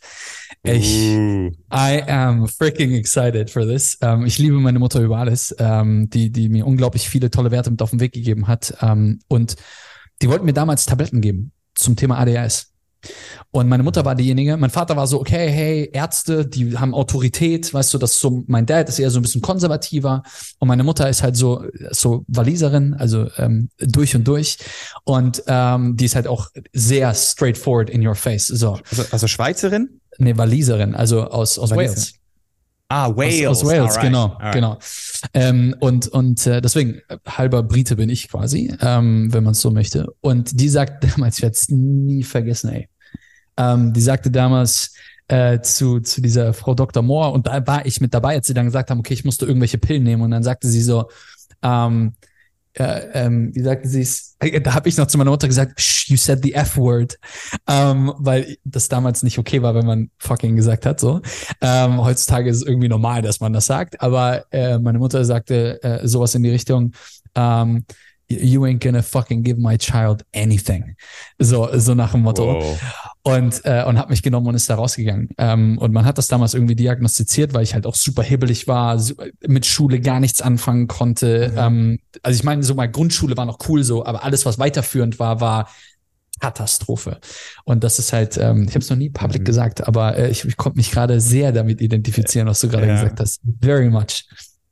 Ich, 0.63 1.17
Uh. 1.17 1.51
I 1.73 2.03
am 2.07 2.47
freaking 2.49 2.93
excited 2.93 3.51
for 3.51 3.65
this. 3.67 3.97
Ähm, 4.01 4.27
ich 4.27 4.39
liebe 4.39 4.57
meine 4.57 4.79
Mutter 4.79 5.01
über 5.01 5.19
alles, 5.19 5.55
ähm, 5.59 6.11
die, 6.11 6.31
die 6.31 6.49
mir 6.49 6.67
unglaublich 6.67 7.09
viele 7.09 7.31
tolle 7.31 7.51
Werte 7.51 7.71
mit 7.71 7.81
auf 7.81 7.91
den 7.91 8.01
Weg 8.01 8.13
gegeben 8.13 8.49
hat. 8.49 8.77
Ähm, 8.83 9.21
und 9.29 9.57
die 10.21 10.29
wollten 10.29 10.45
mir 10.45 10.53
damals 10.53 10.85
Tabletten 10.85 11.21
geben 11.21 11.53
zum 11.75 11.97
Thema 11.97 12.19
ADHS. 12.19 12.73
Und 13.51 13.69
meine 13.69 13.83
Mutter 13.83 14.05
war 14.05 14.15
diejenige, 14.15 14.57
mein 14.57 14.71
Vater 14.71 14.97
war 14.97 15.07
so, 15.07 15.21
okay, 15.21 15.49
hey, 15.49 15.91
Ärzte, 15.93 16.47
die 16.47 16.77
haben 16.77 16.95
Autorität, 16.95 17.73
weißt 17.73 17.95
du, 17.95 17.99
das 17.99 18.13
ist 18.13 18.21
so, 18.21 18.45
mein 18.47 18.67
Dad 18.67 18.89
ist 18.89 18.99
eher 18.99 19.11
so 19.11 19.19
ein 19.19 19.23
bisschen 19.23 19.41
konservativer 19.41 20.23
und 20.59 20.69
meine 20.69 20.85
Mutter 20.85 21.09
ist 21.09 21.23
halt 21.23 21.37
so, 21.37 21.65
so 21.91 22.25
Waliserin, 22.29 22.95
also 22.95 23.29
ähm, 23.39 23.71
durch 23.79 24.15
und 24.17 24.27
durch 24.27 24.59
und 25.05 25.43
ähm, 25.47 25.97
die 25.97 26.05
ist 26.05 26.17
halt 26.17 26.27
auch 26.27 26.49
sehr 26.73 27.15
straightforward 27.15 27.89
in 27.89 28.07
your 28.07 28.15
face, 28.15 28.47
so, 28.47 28.79
Also, 28.91 29.05
also 29.11 29.27
Schweizerin? 29.29 30.01
ne, 30.19 30.37
Waliserin, 30.37 30.95
also 30.95 31.23
aus, 31.25 31.59
aus 31.59 31.71
Waliser. 31.71 31.95
Wales. 31.95 32.15
Ah, 32.91 33.15
Wales. 33.15 33.47
Aus, 33.47 33.63
aus 33.63 33.67
Wales, 33.67 33.97
Alright. 33.97 34.01
genau, 34.01 34.25
Alright. 34.39 34.55
genau. 34.55 34.79
Ähm, 35.35 35.75
und 35.81 36.09
und 36.09 36.47
äh, 36.47 36.61
deswegen, 36.63 37.03
halber 37.27 37.63
Brite 37.63 37.97
bin 37.97 38.09
ich 38.09 38.29
quasi, 38.29 38.75
ähm, 38.81 39.33
wenn 39.33 39.45
man 39.45 39.53
es 39.53 39.61
so 39.61 39.71
möchte. 39.71 40.07
Und 40.21 40.59
die 40.59 40.69
sagt 40.71 41.05
damals, 41.05 41.37
ich 41.37 41.43
werde 41.43 41.55
es 41.55 41.69
nie 41.69 42.23
vergessen, 42.23 42.71
ey. 42.71 42.89
Ähm, 43.59 43.93
die 43.93 44.01
sagte 44.01 44.31
damals 44.31 44.95
äh, 45.27 45.61
zu, 45.61 46.01
zu 46.01 46.23
dieser 46.23 46.55
Frau 46.55 46.75
Dr. 46.75 47.03
Moore, 47.03 47.33
und 47.33 47.47
da 47.47 47.67
war 47.67 47.85
ich 47.85 48.01
mit 48.01 48.15
dabei, 48.15 48.37
als 48.37 48.47
sie 48.47 48.55
dann 48.55 48.67
gesagt 48.67 48.91
haben, 48.91 49.01
okay, 49.01 49.15
ich 49.15 49.25
musste 49.25 49.45
irgendwelche 49.45 49.79
Pillen 49.79 50.05
nehmen. 50.05 50.23
Und 50.23 50.31
dann 50.31 50.43
sagte 50.43 50.69
sie 50.69 50.81
so, 50.81 51.11
ähm, 51.63 52.15
äh, 52.81 53.09
ähm, 53.15 53.51
wie 53.55 53.63
sagte 53.63 53.89
sie 53.89 54.03
es? 54.03 54.37
Äh, 54.41 54.61
Da 54.61 54.75
habe 54.75 54.89
ich 54.89 54.97
noch 54.97 55.07
zu 55.07 55.19
meiner 55.19 55.31
Mutter 55.31 55.49
gesagt, 55.49 55.81
you 56.07 56.17
said 56.17 56.41
the 56.43 56.55
F-word, 56.55 57.19
ähm, 57.69 58.13
weil 58.19 58.57
das 58.65 58.89
damals 58.89 59.23
nicht 59.23 59.39
okay 59.39 59.63
war, 59.63 59.75
wenn 59.75 59.87
man 59.87 60.11
fucking 60.19 60.57
gesagt 60.57 60.87
hat. 60.87 61.01
So, 61.01 61.21
ähm, 61.61 62.03
heutzutage 62.03 62.51
ist 62.51 62.59
es 62.59 62.63
irgendwie 62.63 62.89
normal, 62.89 63.23
dass 63.23 63.41
man 63.41 63.53
das 63.53 63.67
sagt. 63.67 64.01
Aber 64.01 64.45
äh, 64.53 64.79
meine 64.79 64.99
Mutter 64.99 65.25
sagte 65.25 65.83
äh, 65.83 66.07
sowas 66.07 66.35
in 66.35 66.43
die 66.43 66.51
Richtung. 66.51 66.93
Ähm, 67.35 67.85
You 68.31 68.67
ain't 68.67 68.81
gonna 68.81 69.01
fucking 69.01 69.43
give 69.43 69.59
my 69.59 69.79
child 69.79 70.23
anything. 70.35 70.95
So, 71.39 71.67
so 71.79 71.95
nach 71.95 72.13
dem 72.13 72.21
Motto 72.21 72.57
Wow. 72.61 72.79
Und, 73.37 73.61
äh, 73.65 73.85
und 73.87 73.99
hat 73.99 74.11
mich 74.11 74.23
genommen 74.23 74.47
und 74.47 74.55
ist 74.55 74.69
da 74.71 74.75
rausgegangen. 74.77 75.31
Ähm, 75.39 75.79
und 75.79 75.93
man 75.93 76.05
hat 76.05 76.19
das 76.19 76.27
damals 76.29 76.55
irgendwie 76.55 76.77
diagnostiziert, 76.77 77.55
weil 77.55 77.63
ich 77.63 77.75
halt 77.75 77.87
auch 77.87 77.95
super 77.95 78.23
hibbelig 78.23 78.67
war, 78.69 79.01
mit 79.47 79.67
Schule 79.67 80.01
gar 80.01 80.21
nichts 80.21 80.41
anfangen 80.43 80.87
konnte. 80.89 81.51
Mhm. 81.53 81.59
Ähm, 81.59 81.99
also 82.23 82.37
ich 82.39 82.45
meine, 82.45 82.63
so 82.63 82.75
mal 82.75 82.91
Grundschule 82.91 83.37
war 83.37 83.47
noch 83.47 83.59
cool 83.69 83.85
so, 83.85 84.05
aber 84.05 84.25
alles, 84.25 84.47
was 84.47 84.59
weiterführend 84.59 85.19
war, 85.19 85.41
war 85.41 85.69
Katastrophe. 86.41 87.19
Und 87.65 87.85
das 87.85 87.99
ist 87.99 88.13
halt, 88.13 88.37
ähm, 88.37 88.63
ich 88.65 88.71
habe 88.71 88.81
es 88.81 88.91
noch 88.91 88.97
nie 88.97 89.11
public 89.11 89.41
Mhm. 89.43 89.45
gesagt, 89.47 89.87
aber 89.87 90.17
äh, 90.17 90.31
ich, 90.31 90.45
ich 90.45 90.57
konnte 90.57 90.77
mich 90.79 90.91
gerade 90.91 91.21
sehr 91.21 91.53
damit 91.53 91.81
identifizieren, 91.81 92.47
was 92.49 92.61
du 92.61 92.69
gerade 92.69 92.87
Ja. 92.87 92.95
gesagt 92.95 93.21
hast. 93.21 93.41
Very 93.61 93.91
much. 93.91 94.25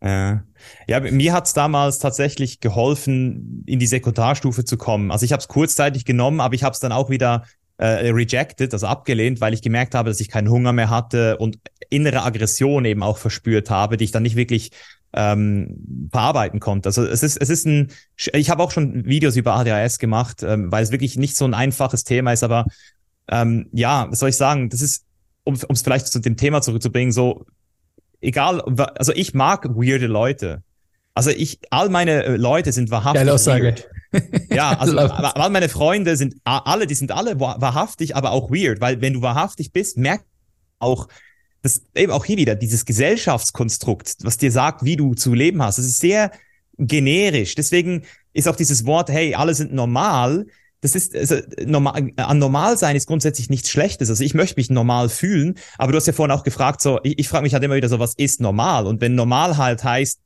Ja, 0.02 0.44
ja 0.86 1.00
mir 1.00 1.32
hat's 1.32 1.54
damals 1.54 1.98
tatsächlich 1.98 2.61
geholfen, 2.61 3.64
in 3.66 3.78
die 3.78 3.86
Sekundarstufe 3.86 4.64
zu 4.64 4.76
kommen. 4.76 5.11
Also 5.11 5.24
ich 5.24 5.32
habe 5.32 5.40
es 5.40 5.48
kurzzeitig 5.48 6.04
genommen, 6.04 6.40
aber 6.40 6.54
ich 6.54 6.62
habe 6.62 6.74
es 6.74 6.80
dann 6.80 6.92
auch 6.92 7.11
wieder 7.11 7.44
äh, 7.79 8.11
rejected, 8.11 8.72
also 8.72 8.87
abgelehnt, 8.87 9.41
weil 9.41 9.55
ich 9.55 9.62
gemerkt 9.62 9.95
habe, 9.95 10.11
dass 10.11 10.20
ich 10.20 10.29
keinen 10.29 10.51
Hunger 10.51 10.72
mehr 10.72 10.91
hatte 10.91 11.37
und 11.37 11.59
innere 11.91 12.22
Aggression 12.22 12.85
eben 12.85 13.03
auch 13.03 13.18
verspürt 13.18 13.70
habe, 13.70 13.97
die 13.97 14.05
ich 14.05 14.12
dann 14.12 14.22
nicht 14.22 14.37
wirklich 14.37 14.70
ähm, 15.12 16.09
verarbeiten 16.11 16.61
konnte. 16.61 16.89
Also 16.89 17.05
es 17.05 17.22
ist, 17.22 17.37
es 17.37 17.51
ist 17.51 17.66
ein, 17.66 17.93
ich 18.33 18.51
habe 18.51 18.62
auch 18.62 18.70
schon 18.70 19.05
Videos 19.07 19.37
über 19.37 19.55
ADHS 19.55 19.99
gemacht, 19.99 20.43
ähm, 20.43 20.70
weil 20.72 20.83
es 20.83 20.91
wirklich 20.91 21.16
nicht 21.16 21.37
so 21.37 21.45
ein 21.45 21.55
einfaches 21.55 22.05
Thema 22.05 22.33
ist, 22.33 22.43
aber 22.43 22.66
ähm, 23.29 23.68
ja, 23.72 24.07
was 24.11 24.20
soll 24.20 24.29
ich 24.29 24.37
sagen, 24.37 24.68
das 24.68 24.81
ist, 24.81 25.05
um 25.45 25.55
es 25.55 25.83
vielleicht 25.83 26.09
zu 26.09 26.18
dem 26.18 26.37
Thema 26.37 26.61
zurückzubringen, 26.61 27.12
so 27.12 27.47
egal, 28.20 28.61
also 28.97 29.12
ich 29.12 29.35
mag 29.35 29.68
weirde 29.77 30.07
Leute. 30.07 30.62
Also 31.14 31.31
ich, 31.31 31.61
all 31.70 31.89
meine 31.89 32.24
äh, 32.24 32.37
Leute 32.37 32.72
sind 32.72 32.91
wahrhaftig 32.91 33.20
Geile 33.20 33.33
Aussage. 33.33 33.64
weird. 33.64 33.89
Ja, 34.50 34.70
also 34.78 34.98
aber 34.98 35.48
meine 35.50 35.68
Freunde 35.68 36.16
sind 36.16 36.36
alle, 36.44 36.86
die 36.86 36.94
sind 36.94 37.12
alle 37.12 37.38
wahrhaftig, 37.40 38.16
aber 38.16 38.30
auch 38.32 38.50
weird, 38.50 38.80
weil 38.80 39.00
wenn 39.00 39.14
du 39.14 39.22
wahrhaftig 39.22 39.72
bist, 39.72 39.96
merkt 39.96 40.24
auch 40.78 41.09
das 41.62 41.82
eben 41.96 42.12
auch 42.12 42.24
hier 42.24 42.36
wieder 42.36 42.54
dieses 42.54 42.84
Gesellschaftskonstrukt, 42.84 44.16
was 44.22 44.38
dir 44.38 44.52
sagt, 44.52 44.84
wie 44.84 44.96
du 44.96 45.14
zu 45.14 45.34
leben 45.34 45.62
hast. 45.62 45.78
Das 45.78 45.84
ist 45.84 45.98
sehr 45.98 46.30
generisch. 46.78 47.54
Deswegen 47.54 48.04
ist 48.32 48.48
auch 48.48 48.57
dieses 48.57 48.86
Wort, 48.86 49.11
hey, 49.11 49.34
alle 49.34 49.54
sind 49.54 49.72
normal. 49.72 50.46
Das 50.80 50.94
ist 50.94 51.16
also, 51.16 51.36
normal, 51.64 52.12
an 52.16 52.38
normal 52.38 52.78
sein 52.78 52.94
ist 52.94 53.07
grundsätzlich 53.07 53.50
nichts 53.50 53.70
Schlechtes. 53.70 54.11
Also 54.11 54.22
ich 54.22 54.34
möchte 54.34 54.61
mich 54.61 54.70
normal 54.70 55.09
fühlen, 55.09 55.54
aber 55.78 55.90
du 55.90 55.96
hast 55.96 56.07
ja 56.07 56.12
vorhin 56.12 56.36
auch 56.36 56.44
gefragt, 56.44 56.80
so 56.80 57.00
ich, 57.02 57.18
ich 57.18 57.28
frage 57.28 57.42
mich 57.42 57.54
halt 57.54 57.64
immer 57.64 57.74
wieder 57.76 57.88
so, 57.88 57.98
was 57.98 58.14
ist 58.14 58.40
normal? 58.40 58.86
Und 58.86 59.00
wenn 59.00 59.14
normal 59.14 59.57
halt 59.57 59.82
heißt, 59.82 60.20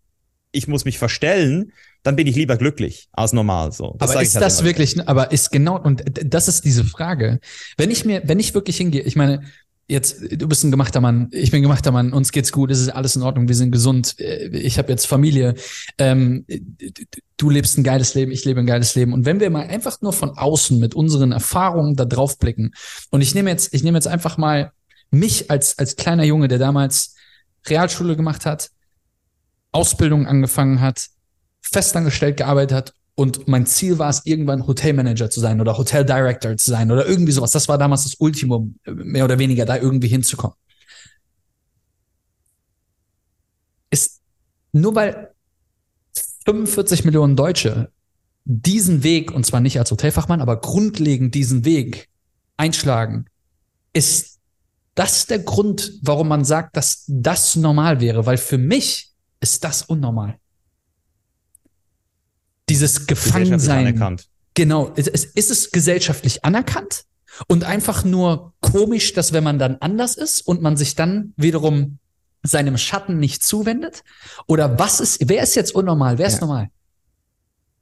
ich 0.52 0.68
muss 0.68 0.84
mich 0.84 0.98
verstellen, 0.98 1.72
dann 2.03 2.16
bin 2.16 2.26
ich 2.26 2.36
lieber 2.36 2.57
glücklich 2.57 3.09
als 3.12 3.32
normal. 3.32 3.72
So. 3.72 3.96
Das 3.98 4.12
aber 4.12 4.22
ist 4.22 4.34
halt 4.34 4.44
das 4.44 4.64
wirklich, 4.64 5.09
aber 5.09 5.32
ist 5.32 5.51
genau, 5.51 5.78
und 5.80 6.03
das 6.24 6.48
ist 6.48 6.64
diese 6.64 6.84
Frage. 6.84 7.40
Wenn 7.76 7.90
ich 7.90 8.05
mir, 8.05 8.22
wenn 8.24 8.38
ich 8.38 8.55
wirklich 8.55 8.76
hingehe, 8.76 9.03
ich 9.03 9.16
meine, 9.16 9.42
jetzt, 9.90 10.20
du 10.32 10.48
bist 10.48 10.64
ein 10.64 10.70
gemachter 10.70 11.01
Mann, 11.01 11.28
ich 11.32 11.51
bin 11.51 11.59
ein 11.59 11.64
gemachter 11.64 11.90
Mann, 11.90 12.12
uns 12.12 12.32
geht's 12.32 12.53
gut, 12.53 12.70
es 12.70 12.80
ist 12.80 12.90
alles 12.90 13.16
in 13.16 13.22
Ordnung, 13.22 13.48
wir 13.48 13.55
sind 13.55 13.72
gesund, 13.72 14.18
äh, 14.18 14.48
ich 14.48 14.78
habe 14.78 14.90
jetzt 14.90 15.07
Familie, 15.07 15.55
ähm, 15.98 16.46
du 17.36 17.51
lebst 17.51 17.76
ein 17.76 17.84
geiles 17.84 18.14
Leben, 18.14 18.32
ich 18.32 18.44
lebe 18.44 18.61
ein 18.61 18.66
geiles 18.66 18.94
Leben. 18.94 19.12
Und 19.12 19.26
wenn 19.26 19.40
wir 19.40 19.51
mal 19.51 19.66
einfach 19.66 20.01
nur 20.01 20.12
von 20.12 20.30
außen 20.30 20.78
mit 20.78 20.94
unseren 20.94 21.32
Erfahrungen 21.32 21.96
da 21.96 22.05
drauf 22.05 22.38
blicken, 22.38 22.72
und 23.11 23.20
ich 23.20 23.34
nehme 23.34 23.51
jetzt, 23.51 23.74
ich 23.74 23.82
nehme 23.82 23.98
jetzt 23.98 24.09
einfach 24.09 24.38
mal 24.38 24.72
mich 25.11 25.51
als, 25.51 25.78
als 25.78 25.96
kleiner 25.96 26.24
Junge, 26.24 26.48
der 26.48 26.59
damals 26.59 27.16
Realschule 27.66 28.16
gemacht 28.16 28.46
hat, 28.46 28.70
Ausbildung 29.72 30.26
angefangen 30.26 30.80
hat, 30.80 31.09
festangestellt 31.61 32.36
gearbeitet 32.36 32.76
hat 32.76 32.94
und 33.20 33.48
mein 33.48 33.66
Ziel 33.66 33.98
war 33.98 34.08
es, 34.08 34.24
irgendwann 34.24 34.66
Hotelmanager 34.66 35.28
zu 35.28 35.40
sein 35.40 35.61
oder 35.61 35.76
Hotel 35.76 36.06
Director 36.06 36.56
zu 36.56 36.70
sein 36.70 36.90
oder 36.90 37.06
irgendwie 37.06 37.32
sowas. 37.32 37.50
Das 37.50 37.68
war 37.68 37.76
damals 37.76 38.04
das 38.04 38.14
Ultimum, 38.14 38.76
mehr 38.86 39.26
oder 39.26 39.38
weniger, 39.38 39.66
da 39.66 39.76
irgendwie 39.76 40.08
hinzukommen. 40.08 40.56
Ist 43.90 44.22
nur 44.72 44.94
weil 44.94 45.34
45 46.46 47.04
Millionen 47.04 47.36
Deutsche 47.36 47.92
diesen 48.46 49.02
Weg, 49.02 49.32
und 49.32 49.44
zwar 49.44 49.61
nicht 49.61 49.78
als 49.78 49.90
Hotelfachmann, 49.90 50.40
aber 50.40 50.58
grundlegend 50.58 51.34
diesen 51.34 51.66
Weg 51.66 52.08
einschlagen, 52.56 53.26
ist 53.92 54.38
das 54.94 55.26
der 55.26 55.40
Grund, 55.40 55.92
warum 56.00 56.28
man 56.28 56.46
sagt, 56.46 56.74
dass 56.74 57.04
das 57.06 57.54
normal 57.54 58.00
wäre, 58.00 58.24
weil 58.24 58.38
für 58.38 58.56
mich 58.56 59.12
ist 59.40 59.62
das 59.62 59.82
unnormal 59.82 60.38
dieses 62.70 63.06
Gefangensein. 63.06 64.18
Genau. 64.54 64.88
Ist, 64.94 65.08
ist 65.08 65.50
es 65.50 65.70
gesellschaftlich 65.70 66.44
anerkannt 66.44 67.04
und 67.48 67.64
einfach 67.64 68.04
nur 68.04 68.54
komisch, 68.60 69.12
dass 69.12 69.32
wenn 69.32 69.44
man 69.44 69.58
dann 69.58 69.76
anders 69.80 70.16
ist 70.16 70.40
und 70.46 70.62
man 70.62 70.76
sich 70.76 70.94
dann 70.94 71.34
wiederum 71.36 71.98
seinem 72.42 72.78
Schatten 72.78 73.18
nicht 73.18 73.42
zuwendet? 73.42 74.02
Oder 74.46 74.78
was 74.78 75.00
ist, 75.00 75.28
wer 75.28 75.42
ist 75.42 75.56
jetzt 75.56 75.74
unnormal? 75.74 76.18
Wer 76.18 76.26
ist 76.26 76.34
ja. 76.34 76.40
normal? 76.40 76.68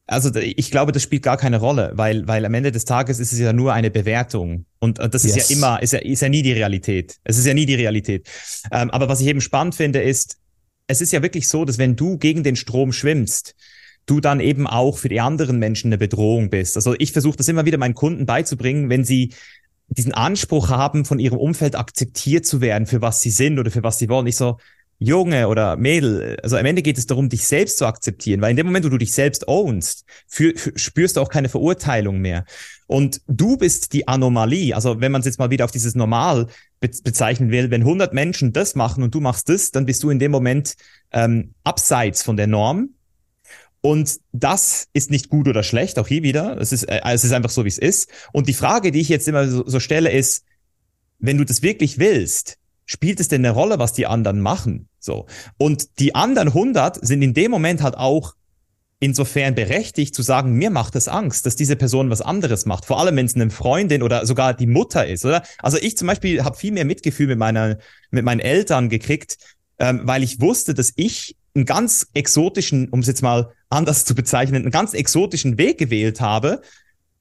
Also 0.07 0.35
ich 0.35 0.71
glaube, 0.71 0.93
das 0.93 1.03
spielt 1.03 1.23
gar 1.23 1.37
keine 1.37 1.59
Rolle, 1.59 1.93
weil, 1.95 2.27
weil 2.27 2.47
am 2.47 2.55
Ende 2.55 2.73
des 2.73 2.87
Tages 2.87 3.19
ist 3.19 3.33
es 3.33 3.39
ja 3.39 3.53
nur 3.53 3.75
eine 3.75 3.91
Bewertung. 3.91 4.65
Und, 4.79 4.99
das 4.99 5.23
yes. 5.23 5.37
ist 5.37 5.51
ja 5.51 5.57
immer, 5.57 5.83
ist 5.83 5.93
ja, 5.93 5.99
ist 5.99 6.23
ja 6.23 6.31
nie 6.31 6.43
die 6.43 6.53
Realität. 6.53 7.19
Es 7.25 7.37
ist 7.37 7.45
ja 7.45 7.53
nie 7.53 7.67
die 7.67 7.75
Realität. 7.75 8.27
Ähm, 8.73 8.91
aber 8.91 9.09
was 9.09 9.21
ich 9.21 9.27
eben 9.27 9.43
spannend 9.43 9.75
finde, 9.75 10.01
ist, 10.01 10.39
es 10.87 11.03
ist 11.03 11.13
ja 11.13 11.23
wirklich 11.23 11.47
so, 11.47 11.67
dass 11.67 11.77
wenn 11.77 11.95
du 11.95 12.17
gegen 12.17 12.43
den 12.43 12.57
Strom 12.57 12.93
schwimmst, 12.93 13.55
du 14.11 14.21
dann 14.21 14.41
eben 14.41 14.67
auch 14.67 14.99
für 14.99 15.09
die 15.09 15.21
anderen 15.21 15.59
Menschen 15.59 15.89
eine 15.89 15.99
Bedrohung 15.99 16.51
bist. 16.51 16.77
Also 16.77 16.95
ich 16.99 17.13
versuche 17.13 17.37
das 17.37 17.49
immer 17.49 17.65
wieder 17.65 17.79
meinen 17.79 17.95
Kunden 17.95 18.27
beizubringen, 18.27 18.91
wenn 18.91 19.05
sie 19.05 19.35
diesen 19.89 20.13
Anspruch 20.13 20.69
haben, 20.69 21.05
von 21.05 21.19
ihrem 21.19 21.39
Umfeld 21.39 21.77
akzeptiert 21.77 22.47
zu 22.47 22.61
werden, 22.61 22.87
für 22.87 23.01
was 23.01 23.21
sie 23.21 23.31
sind 23.31 23.59
oder 23.59 23.71
für 23.71 23.83
was 23.83 23.99
sie 23.99 24.09
wollen. 24.09 24.27
Ich 24.27 24.37
so, 24.37 24.59
Junge 25.01 25.47
oder 25.47 25.77
Mädel, 25.77 26.39
also 26.43 26.57
am 26.57 26.67
Ende 26.67 26.83
geht 26.83 26.99
es 26.99 27.07
darum, 27.07 27.29
dich 27.29 27.47
selbst 27.47 27.79
zu 27.79 27.87
akzeptieren, 27.87 28.41
weil 28.41 28.51
in 28.51 28.57
dem 28.57 28.67
Moment, 28.67 28.85
wo 28.85 28.89
du 28.89 28.99
dich 28.99 29.13
selbst 29.13 29.47
ownst, 29.47 30.05
für, 30.27 30.55
für, 30.57 30.77
spürst 30.77 31.17
du 31.17 31.21
auch 31.21 31.29
keine 31.29 31.49
Verurteilung 31.49 32.19
mehr. 32.19 32.45
Und 32.89 33.21
du 33.29 33.57
bist 33.57 33.93
die 33.93 34.09
Anomalie. 34.09 34.75
Also 34.75 35.01
wenn 35.01 35.13
man 35.13 35.21
es 35.21 35.27
jetzt 35.27 35.39
mal 35.39 35.51
wieder 35.51 35.67
auf 35.67 35.71
dieses 35.71 35.95
Normal 35.95 36.49
be 36.81 36.91
bezeichnen 37.05 37.51
will, 37.51 37.71
wenn 37.71 37.83
100 37.83 38.13
Menschen 38.13 38.53
das 38.53 38.75
machen 38.75 39.05
und 39.05 39.15
du 39.15 39.21
machst 39.21 39.49
das, 39.49 39.71
dann 39.71 39.87
bist 39.87 40.03
du 40.03 40.11
in 40.11 40.19
dem 40.19 40.33
Moment 40.33 40.75
ähm, 41.13 41.55
abseits 41.63 42.23
von 42.25 42.37
der 42.37 42.49
Norm 42.49 42.91
und 43.89 44.21
das 44.33 44.89
ist 44.93 45.11
nicht 45.11 45.31
gut 45.31 45.49
oder 45.49 45.63
schlecht, 45.63 45.99
auch 45.99 46.07
hier 46.07 46.23
wieder. 46.23 46.59
Es 46.61 46.73
ist, 46.73 46.83
äh, 46.83 47.01
es 47.07 47.25
ist 47.25 47.33
einfach 47.33 47.49
so, 47.49 47.65
wie 47.65 47.69
es 47.69 47.79
ist. 47.79 48.11
Und 48.35 48.47
die 48.47 48.53
Frage, 48.53 48.93
die 48.93 49.01
ich 49.01 49.09
jetzt 49.09 49.27
immer 49.27 49.49
so, 49.49 49.67
so 49.67 49.81
stelle, 49.81 50.13
ist, 50.13 50.45
wenn 51.19 51.39
du 51.39 51.45
das 51.47 51.63
wirklich 51.63 51.99
willst, 51.99 52.59
spielt 52.85 53.19
es 53.19 53.29
denn 53.29 53.43
eine 53.43 53.55
Rolle, 53.55 53.79
was 53.79 53.95
die 53.95 54.07
anderen 54.07 54.41
machen? 54.41 54.91
So. 55.01 55.25
Und 55.57 56.01
die 56.01 56.15
anderen 56.15 56.49
100 56.49 57.03
sind 57.03 57.23
in 57.23 57.33
dem 57.33 57.51
Moment 57.51 57.81
halt 57.83 57.97
auch 57.97 58.35
insofern 59.01 59.55
berechtigt 59.55 60.15
zu 60.15 60.21
sagen, 60.21 60.53
mir 60.53 60.69
macht 60.69 60.95
es 60.95 61.09
Angst, 61.09 61.47
dass 61.47 61.57
diese 61.57 61.77
Person 61.77 62.11
was 62.11 62.21
anderes 62.21 62.67
macht. 62.67 62.85
Vor 62.85 63.01
allem, 63.01 63.17
wenn 63.17 63.25
es 63.25 63.37
eine 63.37 63.49
Freundin 63.49 64.03
oder 64.03 64.27
sogar 64.27 64.53
die 64.53 64.67
Mutter 64.67 65.07
ist, 65.07 65.25
oder? 65.25 65.43
Also 65.63 65.79
ich 65.79 65.97
zum 65.97 66.09
Beispiel 66.09 66.45
habe 66.45 66.59
viel 66.59 66.73
mehr 66.73 66.85
Mitgefühl 66.85 67.29
mit 67.29 67.39
meiner, 67.39 67.79
mit 68.11 68.27
meinen 68.27 68.41
Eltern 68.41 68.91
gekriegt, 68.91 69.39
ähm, 69.79 70.03
weil 70.05 70.23
ich 70.23 70.43
wusste, 70.43 70.75
dass 70.75 70.93
ich 70.97 71.38
einen 71.59 71.67
ganz 71.67 72.07
exotischen, 72.15 72.89
um 72.89 73.01
es 73.01 73.07
jetzt 73.07 73.23
mal 73.23 73.53
anders 73.69 74.05
zu 74.05 74.15
bezeichnen, 74.15 74.63
einen 74.63 74.71
ganz 74.71 74.95
exotischen 74.95 75.59
Weg 75.59 75.79
gewählt 75.79 76.21
habe. 76.21 76.63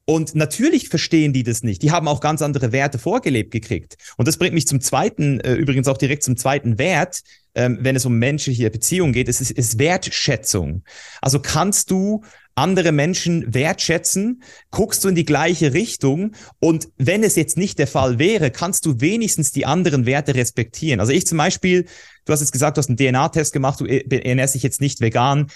Und 0.06 0.34
natürlich 0.34 0.88
verstehen 0.88 1.34
die 1.34 1.42
das 1.42 1.62
nicht. 1.62 1.82
Die 1.82 1.90
haben 1.90 2.08
auch 2.08 2.20
ganz 2.20 2.40
andere 2.40 2.72
Werte 2.72 2.98
vorgelebt 2.98 3.50
gekriegt. 3.50 3.98
Und 4.16 4.26
das 4.26 4.38
bringt 4.38 4.54
mich 4.54 4.66
zum 4.66 4.80
zweiten, 4.80 5.38
äh, 5.40 5.52
übrigens 5.52 5.86
auch 5.86 5.98
direkt 5.98 6.22
zum 6.22 6.38
zweiten 6.38 6.78
Wert, 6.78 7.20
ähm, 7.54 7.78
wenn 7.82 7.94
es 7.94 8.06
um 8.06 8.18
menschliche 8.18 8.70
Beziehungen 8.70 9.12
geht, 9.12 9.28
es 9.28 9.42
ist, 9.42 9.50
ist 9.50 9.78
Wertschätzung. 9.78 10.82
Also 11.20 11.40
kannst 11.40 11.90
du 11.90 12.22
andere 12.58 12.92
Menschen 12.92 13.54
wertschätzen, 13.54 14.42
guckst 14.70 15.02
du 15.04 15.08
in 15.08 15.14
die 15.14 15.24
gleiche 15.24 15.72
Richtung 15.72 16.32
und 16.60 16.88
wenn 16.96 17.22
es 17.22 17.36
jetzt 17.36 17.56
nicht 17.56 17.78
der 17.78 17.86
Fall 17.86 18.18
wäre, 18.18 18.50
kannst 18.50 18.84
du 18.86 19.00
wenigstens 19.00 19.52
die 19.52 19.66
anderen 19.66 20.06
Werte 20.06 20.34
respektieren. 20.34 21.00
Also 21.00 21.12
ich 21.12 21.26
zum 21.26 21.38
Beispiel, 21.38 21.86
du 22.24 22.32
hast 22.32 22.40
jetzt 22.40 22.52
gesagt, 22.52 22.76
du 22.76 22.80
hast 22.80 22.88
einen 22.88 22.98
DNA-Test 22.98 23.52
gemacht, 23.52 23.80
du 23.80 23.86
ernährst 23.86 24.54
dich 24.54 24.62
jetzt 24.62 24.80
nicht 24.80 25.00
vegan. 25.00 25.46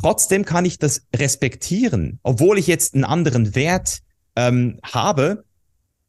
Trotzdem 0.00 0.44
kann 0.44 0.64
ich 0.64 0.78
das 0.78 1.02
respektieren, 1.14 2.18
obwohl 2.22 2.58
ich 2.58 2.66
jetzt 2.66 2.94
einen 2.94 3.04
anderen 3.04 3.54
Wert 3.54 4.00
ähm, 4.36 4.78
habe 4.82 5.44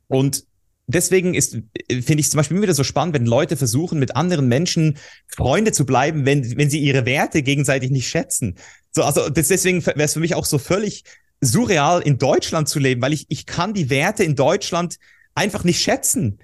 und 0.08 0.46
deswegen 0.88 1.34
ist, 1.34 1.58
finde 1.90 2.20
ich 2.20 2.30
zum 2.30 2.38
Beispiel 2.38 2.58
immer 2.58 2.64
wieder 2.64 2.74
so 2.74 2.84
spannend, 2.84 3.16
wenn 3.16 3.26
Leute 3.26 3.58
versuchen, 3.58 4.00
mit 4.00 4.16
anderen 4.16 4.48
Menschen 4.48 4.98
Freunde 5.28 5.72
zu 5.72 5.86
bleiben, 5.86 6.26
wenn, 6.26 6.58
wenn 6.58 6.70
sie 6.70 6.80
ihre 6.80 7.06
Werte 7.06 7.42
gegenseitig 7.42 7.92
nicht 7.92 8.08
schätzen. 8.08 8.56
So, 8.92 9.04
also 9.04 9.30
deswegen 9.30 9.86
wäre 9.86 10.04
es 10.04 10.14
für 10.14 10.20
mich 10.20 10.36
auch 10.36 10.46
so 10.46 10.58
völlig 10.58 11.04
surreal, 11.42 12.02
in 12.02 12.18
Deutschland 12.18 12.70
zu 12.70 12.80
leben, 12.80 13.02
weil 13.02 13.14
ich, 13.14 13.26
ich 13.30 13.46
kann 13.46 13.74
die 13.74 13.90
Werte 13.90 14.24
in 14.24 14.36
Deutschland 14.36 14.98
einfach 15.36 15.64
nicht 15.64 15.82
schätzen. 15.82 16.40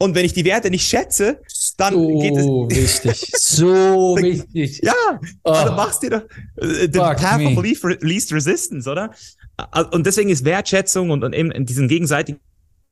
Und 0.00 0.14
wenn 0.14 0.24
ich 0.24 0.32
die 0.32 0.44
Werte 0.44 0.70
nicht 0.70 0.88
schätze, 0.88 1.40
dann 1.76 1.92
so 1.92 2.18
geht 2.18 2.36
es. 2.36 2.44
So 2.44 2.68
wichtig. 2.70 3.32
So 3.36 4.16
wichtig. 4.16 4.80
Ja, 4.82 5.20
oh. 5.42 5.50
also 5.50 5.72
machst 5.72 6.02
du 6.04 6.10
doch 6.10 6.22
äh, 6.56 6.82
the 6.82 6.98
path 6.98 7.38
me. 7.38 7.56
of 7.56 7.62
least, 7.62 7.84
least 8.00 8.32
resistance, 8.32 8.88
oder? 8.88 9.10
Und 9.90 10.06
deswegen 10.06 10.30
ist 10.30 10.44
Wertschätzung 10.44 11.10
und, 11.10 11.24
und 11.24 11.32
eben 11.32 11.66
diesen 11.66 11.88
gegenseitigen 11.88 12.38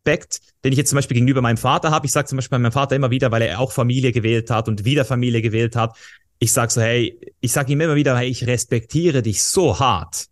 Respekt, 0.06 0.40
den 0.64 0.72
ich 0.72 0.78
jetzt 0.78 0.90
zum 0.90 0.96
Beispiel 0.96 1.16
gegenüber 1.16 1.42
meinem 1.42 1.56
Vater 1.56 1.90
habe. 1.90 2.06
Ich 2.06 2.12
sage 2.12 2.26
zum 2.26 2.36
Beispiel 2.36 2.58
meinem 2.58 2.72
Vater 2.72 2.96
immer 2.96 3.10
wieder, 3.10 3.30
weil 3.32 3.42
er 3.42 3.60
auch 3.60 3.72
Familie 3.72 4.12
gewählt 4.12 4.50
hat 4.50 4.68
und 4.68 4.84
wieder 4.84 5.04
Familie 5.04 5.42
gewählt 5.42 5.76
hat 5.76 5.96
ich 6.38 6.52
sag 6.52 6.70
so, 6.70 6.80
hey, 6.80 7.18
ich 7.40 7.52
sag 7.52 7.68
ihm 7.68 7.80
immer 7.80 7.94
wieder, 7.94 8.16
hey, 8.16 8.28
ich 8.28 8.46
respektiere 8.46 9.22
dich 9.22 9.42
so 9.42 9.78
hart 9.78 10.26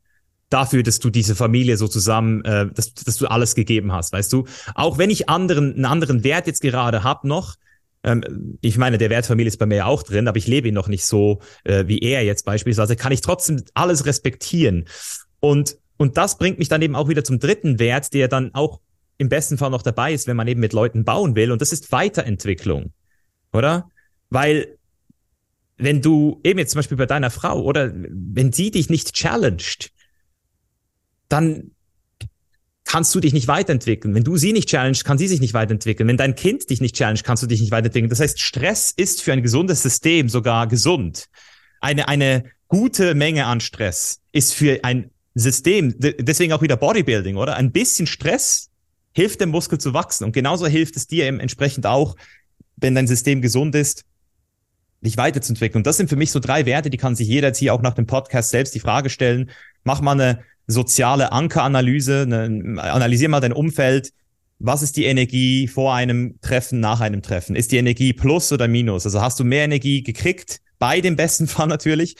dafür, 0.50 0.82
dass 0.82 1.00
du 1.00 1.10
diese 1.10 1.34
Familie 1.34 1.76
so 1.76 1.88
zusammen, 1.88 2.44
äh, 2.44 2.66
dass, 2.72 2.94
dass 2.94 3.16
du 3.16 3.26
alles 3.26 3.54
gegeben 3.54 3.92
hast, 3.92 4.12
weißt 4.12 4.32
du? 4.32 4.44
Auch 4.74 4.98
wenn 4.98 5.10
ich 5.10 5.28
anderen, 5.28 5.74
einen 5.74 5.84
anderen 5.86 6.22
Wert 6.22 6.46
jetzt 6.46 6.60
gerade 6.60 7.02
hab 7.02 7.24
noch, 7.24 7.54
ähm, 8.02 8.58
ich 8.60 8.76
meine, 8.76 8.98
der 8.98 9.10
Wert 9.10 9.26
Familie 9.26 9.48
ist 9.48 9.56
bei 9.56 9.66
mir 9.66 9.76
ja 9.76 9.86
auch 9.86 10.02
drin, 10.02 10.28
aber 10.28 10.36
ich 10.36 10.46
lebe 10.46 10.68
ihn 10.68 10.74
noch 10.74 10.88
nicht 10.88 11.06
so 11.06 11.40
äh, 11.64 11.84
wie 11.86 12.00
er 12.00 12.22
jetzt 12.22 12.44
beispielsweise, 12.44 12.96
kann 12.96 13.12
ich 13.12 13.22
trotzdem 13.22 13.62
alles 13.72 14.04
respektieren. 14.04 14.84
Und, 15.40 15.78
und 15.96 16.16
das 16.18 16.38
bringt 16.38 16.58
mich 16.58 16.68
dann 16.68 16.82
eben 16.82 16.94
auch 16.94 17.08
wieder 17.08 17.24
zum 17.24 17.40
dritten 17.40 17.78
Wert, 17.78 18.12
der 18.12 18.28
dann 18.28 18.54
auch 18.54 18.80
im 19.18 19.28
besten 19.28 19.58
Fall 19.58 19.70
noch 19.70 19.82
dabei 19.82 20.12
ist, 20.12 20.26
wenn 20.26 20.36
man 20.36 20.48
eben 20.48 20.60
mit 20.60 20.72
Leuten 20.72 21.04
bauen 21.04 21.36
will, 21.36 21.52
und 21.52 21.60
das 21.60 21.72
ist 21.72 21.92
Weiterentwicklung, 21.92 22.92
oder? 23.52 23.90
Weil 24.30 24.78
wenn 25.76 26.02
du 26.02 26.40
eben 26.44 26.58
jetzt 26.58 26.72
zum 26.72 26.78
Beispiel 26.78 26.96
bei 26.96 27.06
deiner 27.06 27.30
Frau 27.30 27.62
oder 27.62 27.92
wenn 27.94 28.52
sie 28.52 28.70
dich 28.70 28.90
nicht 28.90 29.12
challenged, 29.12 29.90
dann 31.28 31.70
kannst 32.84 33.14
du 33.14 33.20
dich 33.20 33.32
nicht 33.32 33.48
weiterentwickeln. 33.48 34.14
Wenn 34.14 34.24
du 34.24 34.36
sie 34.36 34.52
nicht 34.52 34.68
challenged, 34.68 35.04
kann 35.04 35.18
sie 35.18 35.26
sich 35.26 35.40
nicht 35.40 35.54
weiterentwickeln. 35.54 36.08
Wenn 36.08 36.16
dein 36.16 36.36
Kind 36.36 36.70
dich 36.70 36.80
nicht 36.80 36.94
challenged, 36.94 37.24
kannst 37.24 37.42
du 37.42 37.46
dich 37.46 37.60
nicht 37.60 37.72
weiterentwickeln. 37.72 38.10
Das 38.10 38.20
heißt, 38.20 38.40
Stress 38.40 38.92
ist 38.94 39.22
für 39.22 39.32
ein 39.32 39.42
gesundes 39.42 39.82
System 39.82 40.28
sogar 40.28 40.68
gesund. 40.68 41.26
Eine, 41.80 42.08
eine 42.08 42.44
gute 42.68 43.14
Menge 43.14 43.46
an 43.46 43.60
Stress 43.60 44.20
ist 44.32 44.54
für 44.54 44.84
ein 44.84 45.10
System, 45.34 45.94
deswegen 45.98 46.52
auch 46.52 46.62
wieder 46.62 46.76
Bodybuilding, 46.76 47.36
oder? 47.36 47.56
Ein 47.56 47.72
bisschen 47.72 48.06
Stress 48.06 48.70
hilft 49.14 49.40
dem 49.40 49.50
Muskel 49.50 49.78
zu 49.78 49.94
wachsen. 49.94 50.24
Und 50.24 50.32
genauso 50.32 50.66
hilft 50.66 50.96
es 50.96 51.06
dir 51.06 51.24
eben 51.24 51.40
entsprechend 51.40 51.86
auch, 51.86 52.16
wenn 52.76 52.94
dein 52.94 53.06
System 53.06 53.40
gesund 53.40 53.74
ist, 53.74 54.04
dich 55.00 55.16
weiterzuentwickeln. 55.16 55.80
Und 55.80 55.86
das 55.86 55.96
sind 55.96 56.08
für 56.08 56.16
mich 56.16 56.30
so 56.30 56.40
drei 56.40 56.66
Werte, 56.66 56.90
die 56.90 56.96
kann 56.96 57.14
sich 57.14 57.28
jeder 57.28 57.48
jetzt 57.48 57.58
hier 57.58 57.74
auch 57.74 57.82
nach 57.82 57.94
dem 57.94 58.06
Podcast 58.06 58.50
selbst 58.50 58.74
die 58.74 58.80
Frage 58.80 59.10
stellen. 59.10 59.50
Mach 59.84 60.00
mal 60.00 60.12
eine 60.12 60.40
soziale 60.66 61.30
Ankeranalyse, 61.32 62.22
eine, 62.22 62.82
analysier 62.82 63.28
mal 63.28 63.40
dein 63.40 63.52
Umfeld. 63.52 64.12
Was 64.58 64.82
ist 64.82 64.96
die 64.96 65.04
Energie 65.04 65.68
vor 65.68 65.94
einem 65.94 66.40
Treffen, 66.40 66.80
nach 66.80 67.00
einem 67.00 67.22
Treffen? 67.22 67.54
Ist 67.54 67.70
die 67.72 67.76
Energie 67.76 68.12
plus 68.12 68.50
oder 68.50 68.66
minus? 68.66 69.04
Also 69.04 69.20
hast 69.20 69.38
du 69.38 69.44
mehr 69.44 69.64
Energie 69.64 70.02
gekriegt, 70.02 70.60
bei 70.78 71.00
dem 71.00 71.16
besten 71.16 71.46
Fall 71.48 71.68
natürlich, 71.68 72.16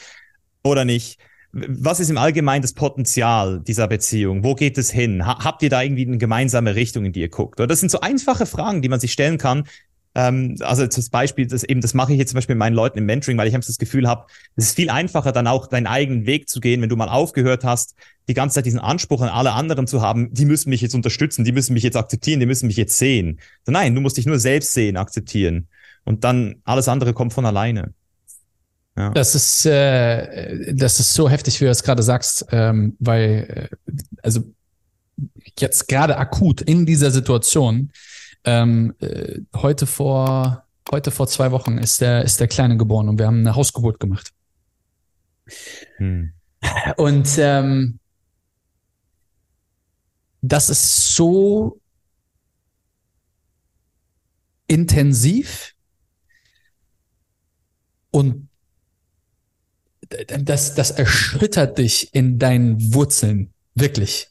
oder 0.62 0.84
nicht? 0.84 1.18
Was 1.56 2.00
ist 2.00 2.10
im 2.10 2.18
Allgemeinen 2.18 2.62
das 2.62 2.72
Potenzial 2.72 3.60
dieser 3.60 3.86
Beziehung? 3.86 4.42
Wo 4.42 4.54
geht 4.54 4.76
es 4.76 4.90
hin? 4.90 5.24
habt 5.24 5.62
ihr 5.62 5.70
da 5.70 5.82
irgendwie 5.82 6.06
eine 6.06 6.18
gemeinsame 6.18 6.74
Richtung, 6.74 7.04
in 7.04 7.12
die 7.12 7.20
ihr 7.20 7.28
guckt? 7.28 7.60
Oder 7.60 7.68
das 7.68 7.80
sind 7.80 7.90
so 7.90 8.00
einfache 8.00 8.44
Fragen, 8.44 8.82
die 8.82 8.88
man 8.88 8.98
sich 8.98 9.12
stellen 9.12 9.38
kann, 9.38 9.64
ähm, 10.14 10.56
also 10.60 10.86
zum 10.86 11.04
Beispiel, 11.10 11.46
das 11.46 11.64
eben, 11.64 11.80
das 11.80 11.94
mache 11.94 12.12
ich 12.12 12.18
jetzt 12.18 12.30
zum 12.30 12.36
Beispiel 12.36 12.54
mit 12.54 12.60
meinen 12.60 12.74
Leuten 12.74 12.98
im 12.98 13.06
Mentoring, 13.06 13.36
weil 13.36 13.48
ich 13.48 13.54
einfach 13.54 13.66
das 13.66 13.78
Gefühl 13.78 14.06
habe, 14.08 14.26
es 14.56 14.66
ist 14.66 14.76
viel 14.76 14.90
einfacher, 14.90 15.32
dann 15.32 15.46
auch 15.46 15.66
deinen 15.66 15.86
eigenen 15.86 16.26
Weg 16.26 16.48
zu 16.48 16.60
gehen, 16.60 16.80
wenn 16.82 16.88
du 16.88 16.96
mal 16.96 17.08
aufgehört 17.08 17.64
hast, 17.64 17.96
die 18.28 18.34
ganze 18.34 18.54
Zeit 18.54 18.66
diesen 18.66 18.78
Anspruch 18.78 19.22
an 19.22 19.28
alle 19.28 19.52
anderen 19.52 19.86
zu 19.86 20.02
haben, 20.02 20.32
die 20.32 20.44
müssen 20.44 20.70
mich 20.70 20.80
jetzt 20.80 20.94
unterstützen, 20.94 21.44
die 21.44 21.52
müssen 21.52 21.74
mich 21.74 21.82
jetzt 21.82 21.96
akzeptieren, 21.96 22.40
die 22.40 22.46
müssen 22.46 22.68
mich 22.68 22.76
jetzt 22.76 22.96
sehen. 22.98 23.40
Nein, 23.66 23.94
du 23.94 24.00
musst 24.00 24.16
dich 24.16 24.26
nur 24.26 24.38
selbst 24.38 24.72
sehen, 24.72 24.96
akzeptieren. 24.96 25.68
Und 26.04 26.22
dann 26.22 26.56
alles 26.64 26.88
andere 26.88 27.12
kommt 27.12 27.32
von 27.32 27.46
alleine. 27.46 27.92
Ja. 28.96 29.10
Das 29.10 29.34
ist, 29.34 29.66
äh, 29.66 30.72
das 30.74 31.00
ist 31.00 31.14
so 31.14 31.28
heftig, 31.28 31.60
wie 31.60 31.64
du 31.64 31.70
es 31.70 31.82
gerade 31.82 32.02
sagst, 32.02 32.46
ähm, 32.50 32.96
weil, 33.00 33.68
äh, 33.72 33.96
also 34.22 34.44
jetzt 35.58 35.88
gerade 35.88 36.16
akut 36.16 36.60
in 36.60 36.86
dieser 36.86 37.10
Situation, 37.10 37.90
ähm, 38.44 38.94
äh, 39.00 39.40
heute 39.56 39.86
vor 39.86 40.64
heute 40.90 41.10
vor 41.10 41.26
zwei 41.26 41.50
Wochen 41.50 41.78
ist 41.78 42.00
der 42.00 42.22
ist 42.24 42.40
der 42.40 42.48
Kleine 42.48 42.76
geboren 42.76 43.08
und 43.08 43.18
wir 43.18 43.26
haben 43.26 43.40
eine 43.40 43.56
Hausgeburt 43.56 43.98
gemacht. 43.98 44.32
Hm. 45.96 46.32
Und 46.96 47.28
ähm, 47.38 47.98
das 50.40 50.70
ist 50.70 51.14
so 51.14 51.80
intensiv 54.66 55.74
und 58.10 58.48
das, 60.40 60.74
das 60.74 60.90
erschüttert 60.90 61.78
dich 61.78 62.08
in 62.12 62.38
deinen 62.38 62.94
Wurzeln, 62.94 63.52
wirklich. 63.74 64.28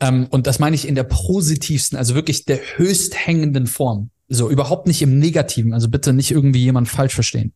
Ähm, 0.00 0.26
und 0.30 0.46
das 0.46 0.58
meine 0.58 0.74
ich 0.76 0.86
in 0.88 0.94
der 0.94 1.04
positivsten, 1.04 1.98
also 1.98 2.14
wirklich 2.14 2.44
der 2.44 2.58
höchst 2.76 3.14
hängenden 3.14 3.66
Form. 3.66 4.10
So, 4.28 4.50
überhaupt 4.50 4.86
nicht 4.86 5.02
im 5.02 5.18
Negativen. 5.18 5.74
Also 5.74 5.88
bitte 5.88 6.12
nicht 6.12 6.30
irgendwie 6.30 6.62
jemand 6.62 6.88
falsch 6.88 7.14
verstehen. 7.14 7.52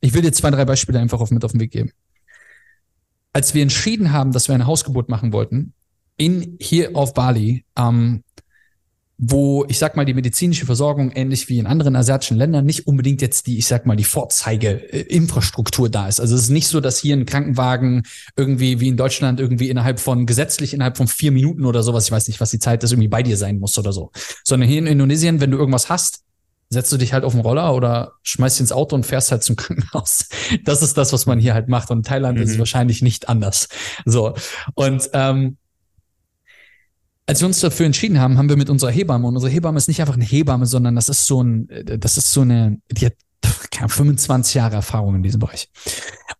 Ich 0.00 0.14
will 0.14 0.22
dir 0.22 0.32
zwei, 0.32 0.50
drei 0.50 0.64
Beispiele 0.64 0.98
einfach 0.98 1.20
auf, 1.20 1.30
mit 1.30 1.44
auf 1.44 1.52
den 1.52 1.60
Weg 1.60 1.70
geben. 1.70 1.92
Als 3.32 3.54
wir 3.54 3.62
entschieden 3.62 4.12
haben, 4.12 4.32
dass 4.32 4.48
wir 4.48 4.54
eine 4.54 4.66
Hausgeburt 4.66 5.08
machen 5.08 5.32
wollten, 5.32 5.74
in, 6.16 6.56
hier 6.60 6.96
auf 6.96 7.14
Bali, 7.14 7.64
ähm, 7.76 8.24
wo 9.18 9.64
ich 9.68 9.78
sag 9.78 9.96
mal 9.96 10.04
die 10.04 10.14
medizinische 10.14 10.64
Versorgung 10.64 11.10
ähnlich 11.10 11.48
wie 11.48 11.58
in 11.58 11.66
anderen 11.66 11.96
asiatischen 11.96 12.36
Ländern 12.36 12.64
nicht 12.64 12.86
unbedingt 12.86 13.20
jetzt 13.20 13.48
die 13.48 13.58
ich 13.58 13.66
sag 13.66 13.84
mal 13.84 13.96
die 13.96 14.04
Vorzeige-Infrastruktur 14.04 15.90
da 15.90 16.06
ist. 16.06 16.20
Also 16.20 16.36
es 16.36 16.42
ist 16.42 16.50
nicht 16.50 16.68
so, 16.68 16.80
dass 16.80 17.00
hier 17.00 17.16
ein 17.16 17.26
Krankenwagen 17.26 18.04
irgendwie 18.36 18.78
wie 18.78 18.88
in 18.88 18.96
Deutschland 18.96 19.40
irgendwie 19.40 19.70
innerhalb 19.70 19.98
von 19.98 20.24
gesetzlich 20.24 20.72
innerhalb 20.72 20.96
von 20.96 21.08
vier 21.08 21.32
Minuten 21.32 21.64
oder 21.64 21.82
sowas, 21.82 22.06
ich 22.06 22.12
weiß 22.12 22.28
nicht, 22.28 22.40
was 22.40 22.50
die 22.50 22.60
Zeit 22.60 22.84
ist, 22.84 22.92
irgendwie 22.92 23.08
bei 23.08 23.24
dir 23.24 23.36
sein 23.36 23.58
muss 23.58 23.76
oder 23.76 23.92
so. 23.92 24.12
Sondern 24.44 24.68
hier 24.68 24.78
in 24.78 24.86
Indonesien, 24.86 25.40
wenn 25.40 25.50
du 25.50 25.58
irgendwas 25.58 25.88
hast, 25.88 26.22
setzt 26.70 26.92
du 26.92 26.96
dich 26.96 27.12
halt 27.12 27.24
auf 27.24 27.32
den 27.32 27.40
Roller 27.40 27.74
oder 27.74 28.12
schmeißt 28.22 28.56
dich 28.56 28.60
ins 28.60 28.72
Auto 28.72 28.94
und 28.94 29.04
fährst 29.04 29.32
halt 29.32 29.42
zum 29.42 29.56
Krankenhaus. 29.56 30.28
Das 30.64 30.82
ist 30.82 30.96
das, 30.96 31.12
was 31.12 31.26
man 31.26 31.40
hier 31.40 31.54
halt 31.54 31.68
macht. 31.68 31.90
Und 31.90 31.98
in 31.98 32.02
Thailand 32.04 32.38
mhm. 32.38 32.44
ist 32.44 32.52
es 32.52 32.58
wahrscheinlich 32.58 33.02
nicht 33.02 33.28
anders. 33.28 33.68
So 34.04 34.34
und 34.74 35.10
ähm, 35.12 35.56
als 37.28 37.40
wir 37.40 37.46
uns 37.46 37.60
dafür 37.60 37.84
entschieden 37.84 38.18
haben, 38.20 38.38
haben 38.38 38.48
wir 38.48 38.56
mit 38.56 38.70
unserer 38.70 38.90
Hebamme, 38.90 39.28
und 39.28 39.36
unsere 39.36 39.52
Hebamme 39.52 39.76
ist 39.76 39.86
nicht 39.86 40.00
einfach 40.00 40.14
eine 40.14 40.24
Hebamme, 40.24 40.64
sondern 40.64 40.96
das 40.96 41.10
ist 41.10 41.26
so 41.26 41.42
ein, 41.42 41.68
das 41.84 42.16
ist 42.16 42.32
so 42.32 42.40
eine, 42.40 42.80
die 42.90 43.04
hat 43.04 43.16
25 43.86 44.54
Jahre 44.54 44.76
Erfahrung 44.76 45.16
in 45.16 45.22
diesem 45.22 45.38
Bereich. 45.38 45.68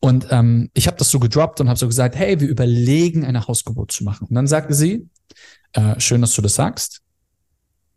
Und 0.01 0.29
ähm, 0.31 0.71
ich 0.73 0.87
habe 0.87 0.97
das 0.97 1.11
so 1.11 1.21
gedroppt 1.21 1.61
und 1.61 1.69
habe 1.69 1.79
so 1.79 1.87
gesagt, 1.87 2.17
hey, 2.17 2.41
wir 2.41 2.49
überlegen, 2.49 3.27
eine 3.27 3.47
Hausgeburt 3.47 3.93
zu 3.93 4.03
machen. 4.03 4.29
Und 4.29 4.35
dann 4.35 4.47
sagte 4.47 4.73
sie, 4.73 5.07
äh, 5.75 6.01
schön, 6.01 6.23
dass 6.23 6.35
du 6.35 6.41
das 6.41 6.55
sagst. 6.55 7.03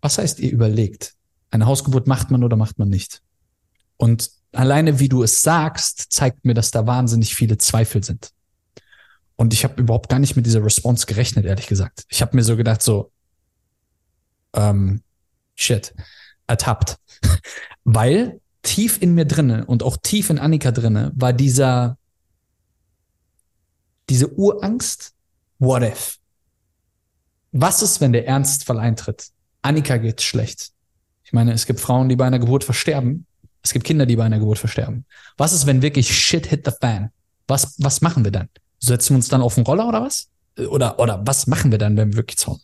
Was 0.02 0.18
heißt 0.18 0.42
ihr 0.42 0.52
überlegt? 0.52 1.14
Eine 1.50 1.68
Hausgeburt 1.68 2.08
macht 2.08 2.30
man 2.30 2.44
oder 2.44 2.58
macht 2.58 2.78
man 2.78 2.90
nicht? 2.90 3.22
Und 3.96 4.32
alleine 4.52 5.00
wie 5.00 5.08
du 5.08 5.24
es 5.24 5.42
sagst, 5.42 6.12
zeigt 6.12 6.44
mir, 6.44 6.56
dass 6.56 6.72
da 6.72 6.86
wahnsinnig 6.88 7.36
viele 7.36 7.58
Zweifel 7.58 8.04
sind. 8.04 8.32
Und 9.42 9.56
ich 9.56 9.64
habe 9.64 9.82
überhaupt 9.82 10.08
gar 10.08 10.20
nicht 10.20 10.36
mit 10.36 10.46
dieser 10.46 10.64
Response 10.64 11.08
gerechnet, 11.08 11.46
ehrlich 11.46 11.66
gesagt. 11.66 12.06
Ich 12.10 12.22
habe 12.22 12.36
mir 12.36 12.44
so 12.44 12.56
gedacht, 12.56 12.84
so, 12.84 13.12
ähm, 14.54 15.02
shit, 15.56 15.96
ertappt. 16.46 17.00
Weil 17.84 18.40
tief 18.62 19.02
in 19.02 19.16
mir 19.16 19.26
drinne 19.26 19.66
und 19.66 19.82
auch 19.82 19.98
tief 19.98 20.30
in 20.30 20.38
Annika 20.38 20.70
drinne 20.70 21.12
war 21.16 21.34
dieser, 21.34 21.98
diese 24.12 24.32
Urangst, 24.32 25.16
what 25.58 25.82
if? 25.82 26.20
Was 27.52 27.82
ist, 27.82 28.00
wenn 28.00 28.14
der 28.14 28.28
Ernstfall 28.28 28.78
eintritt? 28.78 29.30
Annika 29.64 29.98
geht 29.98 30.22
schlecht. 30.22 30.70
Ich 31.24 31.34
meine, 31.34 31.52
es 31.54 31.66
gibt 31.66 31.80
Frauen, 31.80 32.10
die 32.10 32.16
bei 32.16 32.28
einer 32.28 32.38
Geburt 32.38 32.64
versterben. 32.64 33.26
Es 33.64 33.74
gibt 33.74 33.88
Kinder, 33.88 34.06
die 34.06 34.18
bei 34.18 34.24
einer 34.24 34.38
Geburt 34.38 34.60
versterben. 34.60 35.04
Was 35.36 35.52
ist, 35.52 35.66
wenn 35.66 35.82
wirklich 35.82 36.16
shit 36.16 36.46
hit 36.46 36.64
the 36.64 36.74
fan? 36.80 37.10
Was, 37.48 37.74
was 37.80 38.02
machen 38.02 38.24
wir 38.24 38.32
dann? 38.32 38.48
Setzen 38.82 39.14
wir 39.14 39.18
uns 39.18 39.30
dann 39.30 39.42
auf 39.42 39.56
den 39.56 39.64
Roller 39.64 39.88
oder 39.88 40.02
was? 40.02 40.30
Oder, 40.58 41.00
oder 41.00 41.22
was 41.26 41.48
machen 41.48 41.72
wir 41.72 41.78
dann, 41.78 41.96
wenn 41.96 42.10
wir 42.10 42.18
wirklich 42.18 42.38
zauen? 42.38 42.60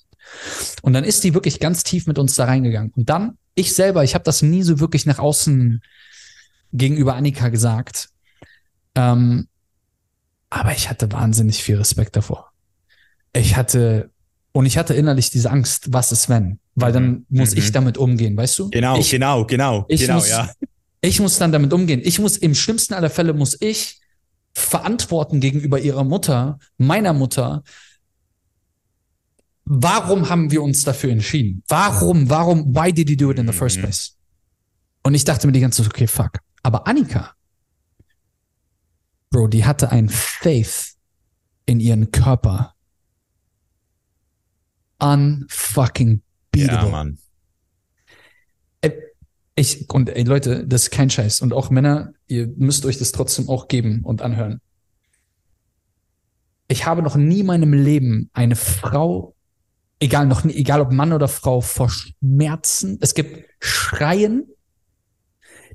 Und 0.82 0.94
dann 0.94 1.04
ist 1.04 1.24
die 1.24 1.34
wirklich 1.34 1.60
ganz 1.60 1.84
tief 1.84 2.08
mit 2.08 2.20
uns 2.20 2.36
da 2.36 2.46
reingegangen. 2.46 2.92
Und 2.96 3.10
dann, 3.10 3.38
ich 3.56 3.74
selber, 3.74 4.04
ich 4.04 4.14
habe 4.14 4.24
das 4.24 4.42
nie 4.42 4.64
so 4.64 4.80
wirklich 4.80 5.06
nach 5.06 5.20
außen 5.20 5.82
gegenüber 6.74 7.16
Annika 7.16 7.50
gesagt. 7.50 8.10
Ähm, 8.96 9.48
aber 10.50 10.74
ich 10.74 10.90
hatte 10.90 11.12
wahnsinnig 11.12 11.64
viel 11.64 11.78
Respekt 11.78 12.16
davor. 12.16 12.52
Ich 13.34 13.56
hatte, 13.56 14.10
und 14.52 14.66
ich 14.66 14.78
hatte 14.78 14.94
innerlich 14.94 15.30
diese 15.30 15.52
Angst, 15.52 15.94
was 15.94 16.12
ist 16.12 16.30
wenn? 16.30 16.60
Weil 16.76 16.92
dann 16.92 17.10
mhm. 17.10 17.26
muss 17.30 17.52
mhm. 17.52 17.58
ich 17.60 17.72
damit 17.72 17.98
umgehen, 17.98 18.36
weißt 18.36 18.60
du? 18.60 18.70
Genau, 18.70 18.98
ich, 18.98 19.10
genau, 19.10 19.46
genau, 19.46 19.86
ich 19.88 20.02
genau, 20.02 20.16
muss, 20.16 20.30
ja. 20.30 20.52
Ich 21.02 21.20
muss 21.20 21.38
dann 21.38 21.52
damit 21.52 21.74
umgehen. 21.74 22.02
Ich 22.04 22.20
muss, 22.20 22.38
im 22.38 22.56
schlimmsten 22.56 22.94
aller 22.94 23.10
Fälle 23.10 23.34
muss 23.34 23.58
ich 23.60 24.00
verantworten 24.58 25.40
gegenüber 25.40 25.80
ihrer 25.80 26.04
Mutter, 26.04 26.58
meiner 26.78 27.14
Mutter. 27.14 27.64
Warum 29.66 30.30
haben 30.30 30.50
wir 30.50 30.64
uns 30.64 30.84
dafür 30.84 31.12
entschieden? 31.12 31.64
Warum, 31.68 32.30
warum, 32.30 32.76
why 32.76 32.92
did 32.92 33.10
you 33.10 33.16
do 33.16 33.30
it 33.30 33.38
in 33.38 33.46
the 33.46 33.54
first 33.54 33.78
mhm. 33.78 33.82
place? 33.84 34.18
Und 35.04 35.14
ich 35.14 35.24
dachte 35.24 35.46
mir 35.46 35.54
die 35.54 35.60
ganze 35.60 35.84
Zeit, 35.84 35.92
okay, 35.92 36.08
fuck. 36.08 36.40
Aber 36.64 36.88
Annika, 36.88 37.34
Bro, 39.30 39.48
die 39.48 39.66
hatte 39.66 39.92
ein 39.92 40.10
Faith 40.10 40.96
in 41.66 41.80
ihren 41.80 42.12
Körper. 42.12 42.74
Unfucking 45.00 46.24
beatable. 46.52 46.86
Ja, 46.86 46.92
Mann. 46.92 47.20
Ich, 49.60 49.90
und 49.90 50.10
ey, 50.10 50.24
Leute, 50.24 50.68
das 50.68 50.84
ist 50.84 50.92
kein 50.92 51.10
Scheiß. 51.10 51.42
Und 51.42 51.52
auch 51.52 51.72
Männer, 51.72 52.14
ihr 52.28 52.46
müsst 52.58 52.86
euch 52.86 53.00
das 53.00 53.12
trotzdem 53.12 53.50
auch 53.50 53.68
geben 53.68 54.04
und 54.04 54.22
anhören. 54.22 54.62
Ich 56.68 56.86
habe 56.86 57.02
noch 57.02 57.16
nie 57.16 57.40
in 57.40 57.48
meinem 57.48 57.74
Leben 57.74 58.30
eine 58.34 58.56
Frau, 58.56 59.36
egal 60.00 60.28
noch 60.28 60.44
nie, 60.44 60.54
egal 60.54 60.80
ob 60.80 60.92
Mann 60.92 61.12
oder 61.12 61.28
Frau, 61.28 61.62
vor 61.62 61.90
Schmerzen. 61.90 63.00
Es 63.02 63.16
gibt 63.16 63.50
Schreien, 63.60 64.48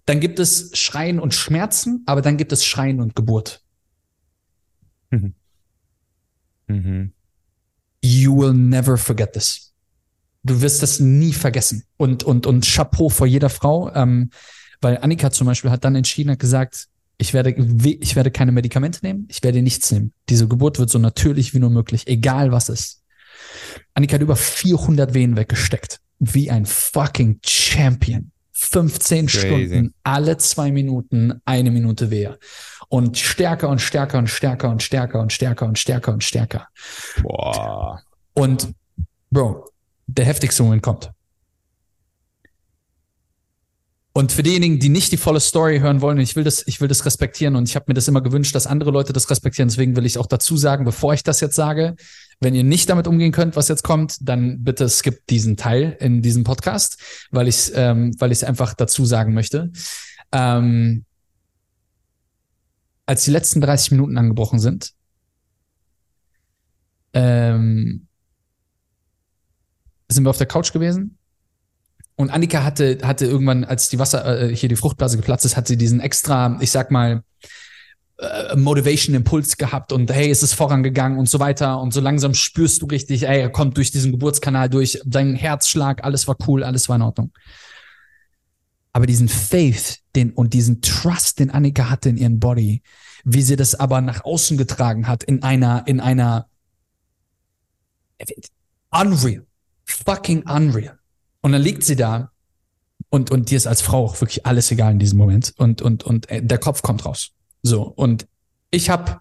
dann 0.06 0.20
gibt 0.20 0.38
es 0.38 0.70
Schreien 0.78 1.18
und 1.18 1.34
Schmerzen, 1.34 2.04
aber 2.06 2.22
dann 2.22 2.36
gibt 2.36 2.52
es 2.52 2.64
Schreien 2.64 3.00
und 3.00 3.16
Geburt. 3.16 3.64
Mhm. 5.10 5.34
Mhm. 6.68 7.12
You 8.00 8.36
will 8.36 8.52
never 8.52 8.96
forget 8.96 9.32
this 9.32 9.71
du 10.42 10.60
wirst 10.60 10.82
das 10.82 11.00
nie 11.00 11.32
vergessen. 11.32 11.84
Und, 11.96 12.24
und, 12.24 12.46
und 12.46 12.66
Chapeau 12.66 13.08
vor 13.08 13.26
jeder 13.26 13.50
Frau, 13.50 13.92
ähm, 13.94 14.30
weil 14.80 14.98
Annika 14.98 15.30
zum 15.30 15.46
Beispiel 15.46 15.70
hat 15.70 15.84
dann 15.84 15.94
entschieden, 15.94 16.30
hat 16.32 16.38
gesagt, 16.38 16.88
ich 17.18 17.34
werde, 17.34 17.50
ich 17.50 18.16
werde 18.16 18.30
keine 18.30 18.50
Medikamente 18.52 19.00
nehmen, 19.02 19.26
ich 19.28 19.42
werde 19.42 19.62
nichts 19.62 19.90
nehmen. 19.92 20.12
Diese 20.28 20.48
Geburt 20.48 20.78
wird 20.78 20.90
so 20.90 20.98
natürlich 20.98 21.54
wie 21.54 21.60
nur 21.60 21.70
möglich, 21.70 22.08
egal 22.08 22.50
was 22.50 22.68
ist. 22.68 23.02
Annika 23.94 24.14
hat 24.14 24.22
über 24.22 24.36
400 24.36 25.14
Wehen 25.14 25.36
weggesteckt. 25.36 26.00
Wie 26.18 26.50
ein 26.50 26.66
fucking 26.66 27.38
Champion. 27.44 28.32
15 28.52 29.26
Crazy. 29.26 29.46
Stunden, 29.46 29.94
alle 30.04 30.36
zwei 30.38 30.70
Minuten, 30.70 31.40
eine 31.44 31.70
Minute 31.70 32.10
Wehe. 32.10 32.38
Und 32.88 33.18
stärker 33.18 33.68
und 33.68 33.80
stärker 33.80 34.18
und 34.18 34.28
stärker 34.28 34.70
und 34.70 34.82
stärker 34.82 35.20
und 35.20 35.32
stärker 35.32 35.66
und 35.66 35.78
stärker 35.78 36.12
und 36.12 36.22
stärker. 36.22 36.68
Boah. 37.22 38.00
Und 38.34 38.72
Bro, 39.30 39.71
der 40.06 40.24
heftigste 40.24 40.62
Moment 40.62 40.82
kommt. 40.82 41.12
Und 44.14 44.30
für 44.30 44.42
diejenigen, 44.42 44.78
die 44.78 44.90
nicht 44.90 45.10
die 45.10 45.16
volle 45.16 45.40
Story 45.40 45.78
hören 45.78 46.02
wollen, 46.02 46.18
ich 46.18 46.36
will 46.36 46.44
das, 46.44 46.66
ich 46.66 46.82
will 46.82 46.88
das 46.88 47.06
respektieren 47.06 47.56
und 47.56 47.66
ich 47.66 47.76
habe 47.76 47.86
mir 47.88 47.94
das 47.94 48.08
immer 48.08 48.20
gewünscht, 48.20 48.54
dass 48.54 48.66
andere 48.66 48.90
Leute 48.90 49.14
das 49.14 49.30
respektieren. 49.30 49.70
Deswegen 49.70 49.96
will 49.96 50.04
ich 50.04 50.18
auch 50.18 50.26
dazu 50.26 50.58
sagen, 50.58 50.84
bevor 50.84 51.14
ich 51.14 51.22
das 51.22 51.40
jetzt 51.40 51.56
sage, 51.56 51.96
wenn 52.38 52.54
ihr 52.54 52.64
nicht 52.64 52.90
damit 52.90 53.06
umgehen 53.06 53.32
könnt, 53.32 53.56
was 53.56 53.68
jetzt 53.68 53.84
kommt, 53.84 54.16
dann 54.20 54.64
bitte 54.64 54.86
skippt 54.90 55.30
diesen 55.30 55.56
Teil 55.56 55.96
in 55.98 56.20
diesem 56.20 56.44
Podcast, 56.44 56.98
weil 57.30 57.48
ich 57.48 57.72
ähm, 57.74 58.14
weil 58.18 58.32
ich 58.32 58.38
es 58.38 58.44
einfach 58.44 58.74
dazu 58.74 59.06
sagen 59.06 59.32
möchte. 59.32 59.70
Ähm, 60.30 61.06
als 63.06 63.24
die 63.24 63.30
letzten 63.30 63.62
30 63.62 63.92
Minuten 63.92 64.18
angebrochen 64.18 64.58
sind, 64.58 64.92
ähm, 67.14 68.08
sind 70.12 70.24
wir 70.24 70.30
auf 70.30 70.38
der 70.38 70.46
Couch 70.46 70.72
gewesen. 70.72 71.18
Und 72.16 72.30
Annika 72.30 72.62
hatte, 72.62 72.98
hatte 73.02 73.26
irgendwann, 73.26 73.64
als 73.64 73.88
die 73.88 73.98
Wasser, 73.98 74.50
äh, 74.50 74.54
hier 74.54 74.68
die 74.68 74.76
Fruchtblase 74.76 75.16
geplatzt 75.16 75.44
ist, 75.44 75.56
hat 75.56 75.66
sie 75.66 75.76
diesen 75.76 76.00
extra, 76.00 76.56
ich 76.60 76.70
sag 76.70 76.90
mal, 76.90 77.22
äh, 78.18 78.54
Motivation 78.54 79.16
Impuls 79.16 79.56
gehabt 79.56 79.92
und 79.92 80.10
hey, 80.12 80.30
es 80.30 80.42
ist 80.42 80.54
vorangegangen 80.54 81.18
und 81.18 81.28
so 81.28 81.40
weiter. 81.40 81.80
Und 81.80 81.92
so 81.92 82.00
langsam 82.00 82.34
spürst 82.34 82.82
du 82.82 82.86
richtig, 82.86 83.26
ey, 83.26 83.40
er 83.40 83.50
kommt 83.50 83.76
durch 83.76 83.90
diesen 83.90 84.12
Geburtskanal 84.12 84.68
durch, 84.68 85.00
sein 85.04 85.34
Herzschlag, 85.34 86.04
alles 86.04 86.28
war 86.28 86.36
cool, 86.46 86.62
alles 86.62 86.88
war 86.88 86.96
in 86.96 87.02
Ordnung. 87.02 87.32
Aber 88.92 89.06
diesen 89.06 89.28
Faith 89.28 90.00
den, 90.14 90.32
und 90.32 90.52
diesen 90.52 90.82
Trust, 90.82 91.40
den 91.40 91.50
Annika 91.50 91.88
hatte 91.88 92.10
in 92.10 92.18
ihren 92.18 92.38
Body, 92.38 92.82
wie 93.24 93.42
sie 93.42 93.56
das 93.56 93.74
aber 93.74 94.00
nach 94.00 94.24
außen 94.24 94.56
getragen 94.56 95.08
hat, 95.08 95.24
in 95.24 95.42
einer, 95.42 95.84
in 95.86 95.98
einer 95.98 96.46
unreal, 98.90 99.46
fucking 99.92 100.42
unreal. 100.48 100.98
Und 101.40 101.52
dann 101.52 101.62
liegt 101.62 101.84
sie 101.84 101.96
da 101.96 102.30
und, 103.10 103.30
und 103.30 103.50
dir 103.50 103.56
ist 103.56 103.66
als 103.66 103.82
Frau 103.82 104.04
auch 104.04 104.20
wirklich 104.20 104.46
alles 104.46 104.70
egal 104.70 104.92
in 104.92 104.98
diesem 104.98 105.18
Moment 105.18 105.52
und, 105.56 105.82
und, 105.82 106.04
und 106.04 106.30
äh, 106.30 106.42
der 106.42 106.58
Kopf 106.58 106.82
kommt 106.82 107.04
raus. 107.04 107.30
So, 107.62 107.82
und 107.82 108.26
ich 108.70 108.90
habe 108.90 109.20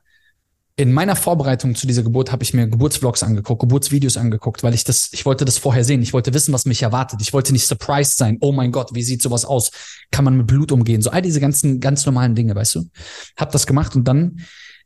in 0.77 0.93
meiner 0.93 1.15
Vorbereitung 1.15 1.75
zu 1.75 1.85
dieser 1.85 2.01
Geburt 2.01 2.31
habe 2.31 2.43
ich 2.43 2.53
mir 2.53 2.67
Geburtsvlogs 2.67 3.21
angeguckt, 3.21 3.59
Geburtsvideos 3.59 4.17
angeguckt, 4.17 4.63
weil 4.63 4.73
ich 4.73 4.83
das, 4.83 5.09
ich 5.11 5.25
wollte 5.25 5.45
das 5.45 5.57
vorher 5.57 5.83
sehen. 5.83 6.01
Ich 6.01 6.13
wollte 6.13 6.33
wissen, 6.33 6.53
was 6.53 6.65
mich 6.65 6.81
erwartet. 6.81 7.21
Ich 7.21 7.33
wollte 7.33 7.51
nicht 7.51 7.67
surprised 7.67 8.17
sein. 8.17 8.37
Oh 8.39 8.51
mein 8.51 8.71
Gott, 8.71 8.95
wie 8.95 9.03
sieht 9.03 9.21
sowas 9.21 9.45
aus? 9.45 9.71
Kann 10.09 10.25
man 10.25 10.37
mit 10.37 10.47
Blut 10.47 10.71
umgehen? 10.71 11.01
So 11.01 11.11
all 11.11 11.21
diese 11.21 11.39
ganzen 11.39 11.79
ganz 11.81 12.05
normalen 12.05 12.33
Dinge, 12.33 12.55
weißt 12.55 12.75
du? 12.75 12.85
Hab 13.37 13.51
das 13.51 13.67
gemacht 13.67 13.95
und 13.95 14.05
dann 14.07 14.39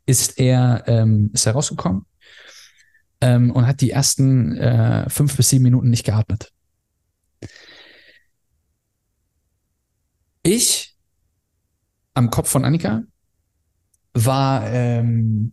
ist 0.04 0.38
er 0.38 0.84
ähm, 0.86 1.30
ist 1.32 1.46
er 1.46 1.52
rausgekommen 1.52 2.04
ähm, 3.20 3.50
und 3.50 3.66
hat 3.66 3.80
die 3.80 3.90
ersten 3.90 4.56
äh, 4.56 5.08
fünf 5.08 5.36
bis 5.36 5.50
sieben 5.50 5.64
Minuten 5.64 5.90
nicht 5.90 6.04
geatmet. 6.04 6.52
Ich 10.42 10.94
am 12.14 12.30
Kopf 12.30 12.48
von 12.48 12.64
Annika 12.64 13.02
war 14.14 14.66
ähm, 14.70 15.52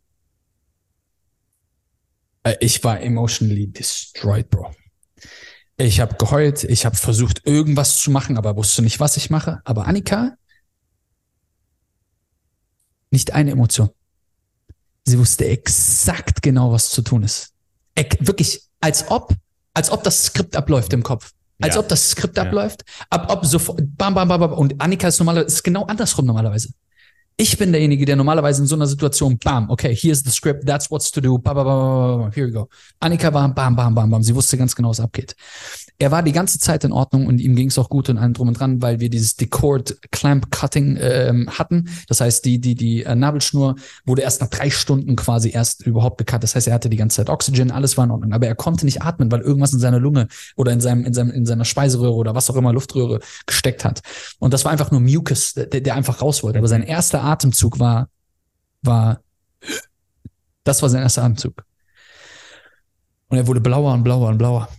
äh, 2.43 2.55
ich 2.59 2.83
war 2.83 3.01
emotionally 3.01 3.67
destroyed, 3.67 4.49
Bro. 4.49 4.73
Ich 5.77 5.99
habe 5.99 6.15
geheult, 6.15 6.63
ich 6.63 6.85
habe 6.85 6.95
versucht 6.95 7.45
irgendwas 7.45 7.99
zu 7.99 8.11
machen, 8.11 8.37
aber 8.37 8.55
wusste 8.55 8.83
nicht, 8.83 8.99
was 8.99 9.17
ich 9.17 9.29
mache. 9.29 9.61
Aber 9.65 9.87
Annika 9.87 10.37
nicht 13.09 13.33
eine 13.33 13.51
Emotion. 13.51 13.89
Sie 15.05 15.19
wusste 15.19 15.45
exakt 15.45 16.41
genau, 16.41 16.71
was 16.71 16.89
zu 16.89 17.01
tun 17.01 17.23
ist. 17.23 17.52
Wirklich, 17.95 18.61
als 18.81 19.09
ob, 19.09 19.33
als 19.73 19.91
ob 19.91 20.03
das 20.03 20.25
Skript 20.25 20.55
abläuft 20.55 20.93
im 20.93 21.03
Kopf. 21.03 21.31
Als 21.61 21.75
Ja. 21.75 21.81
ob 21.81 21.87
das 21.87 22.09
Skript 22.09 22.37
abläuft, 22.39 22.83
ab, 23.09 23.27
ob 23.29 23.45
sofort, 23.45 23.79
bam, 23.97 24.13
bam, 24.13 24.27
bam, 24.27 24.39
bam. 24.39 24.53
Und 24.53 24.81
Annika 24.81 25.07
ist 25.07 25.19
normalerweise, 25.19 25.47
ist 25.55 25.63
genau 25.63 25.85
andersrum 25.85 26.25
normalerweise. 26.25 26.69
Ich 27.35 27.57
bin 27.57 27.71
derjenige, 27.71 28.05
der 28.05 28.15
normalerweise 28.15 28.61
in 28.61 28.67
so 28.67 28.75
einer 28.75 28.85
Situation, 28.85 29.39
bam, 29.39 29.69
okay, 29.71 29.95
here's 29.95 30.23
the 30.23 30.29
script, 30.29 30.67
that's 30.67 30.91
what's 30.91 31.11
to 31.11 31.19
do, 31.19 31.39
bam, 31.39 31.55
bam, 31.55 31.65
bam, 31.65 32.19
bam, 32.21 32.31
here 32.31 32.47
we 32.47 32.51
go. 32.51 32.69
Annika 32.99 33.33
war 33.33 33.49
bam, 33.49 33.75
bam, 33.75 33.95
bam, 33.95 34.09
bam. 34.11 34.21
Sie 34.21 34.35
wusste 34.35 34.55
ganz 34.55 34.75
genau, 34.75 34.89
was 34.89 34.99
abgeht. 34.99 35.35
Er 35.97 36.11
war 36.11 36.21
die 36.21 36.31
ganze 36.31 36.59
Zeit 36.59 36.83
in 36.83 36.91
Ordnung 36.91 37.27
und 37.27 37.39
ihm 37.39 37.55
ging 37.55 37.69
es 37.69 37.77
auch 37.77 37.89
gut 37.89 38.09
und 38.09 38.17
allem 38.17 38.33
drum 38.33 38.49
und 38.49 38.59
dran, 38.59 38.81
weil 38.81 38.99
wir 38.99 39.09
dieses 39.09 39.35
Decord 39.35 39.97
Clamp 40.11 40.51
Cutting 40.51 40.97
ähm, 40.99 41.49
hatten. 41.49 41.89
Das 42.07 42.19
heißt, 42.19 42.43
die, 42.45 42.59
die, 42.59 42.75
die 42.75 43.03
äh, 43.03 43.15
Nabelschnur 43.15 43.75
wurde 44.05 44.21
erst 44.23 44.41
nach 44.41 44.49
drei 44.49 44.69
Stunden 44.69 45.15
quasi 45.15 45.51
erst 45.51 45.85
überhaupt 45.85 46.17
gecut. 46.17 46.43
Das 46.43 46.55
heißt, 46.55 46.67
er 46.67 46.73
hatte 46.73 46.89
die 46.89 46.97
ganze 46.97 47.17
Zeit 47.17 47.29
Oxygen, 47.29 47.71
alles 47.71 47.95
war 47.97 48.05
in 48.05 48.11
Ordnung. 48.11 48.33
Aber 48.33 48.47
er 48.47 48.55
konnte 48.55 48.85
nicht 48.85 49.01
atmen, 49.01 49.31
weil 49.31 49.41
irgendwas 49.41 49.73
in 49.73 49.79
seiner 49.79 49.99
Lunge 49.99 50.27
oder 50.55 50.71
in 50.71 50.81
seinem, 50.81 51.05
in 51.05 51.13
seinem, 51.13 51.31
in 51.31 51.45
seiner 51.45 51.65
Speiseröhre 51.65 52.15
oder 52.15 52.35
was 52.35 52.49
auch 52.49 52.55
immer, 52.55 52.73
Luftröhre 52.73 53.19
gesteckt 53.45 53.85
hat. 53.85 54.01
Und 54.39 54.53
das 54.53 54.65
war 54.65 54.71
einfach 54.71 54.91
nur 54.91 55.01
Mucus, 55.01 55.53
der, 55.53 55.67
der 55.67 55.95
einfach 55.95 56.21
raus 56.21 56.43
wollte. 56.43 56.59
Aber 56.59 56.67
sein 56.67 56.83
erster 56.83 57.22
Atemzug 57.23 57.79
war, 57.79 58.09
war, 58.81 59.21
das 60.63 60.81
war 60.81 60.89
sein 60.89 61.01
erster 61.01 61.23
Atemzug. 61.23 61.63
Und 63.29 63.37
er 63.37 63.47
wurde 63.47 63.61
blauer 63.61 63.93
und 63.93 64.03
blauer 64.03 64.29
und 64.29 64.37
blauer. 64.37 64.69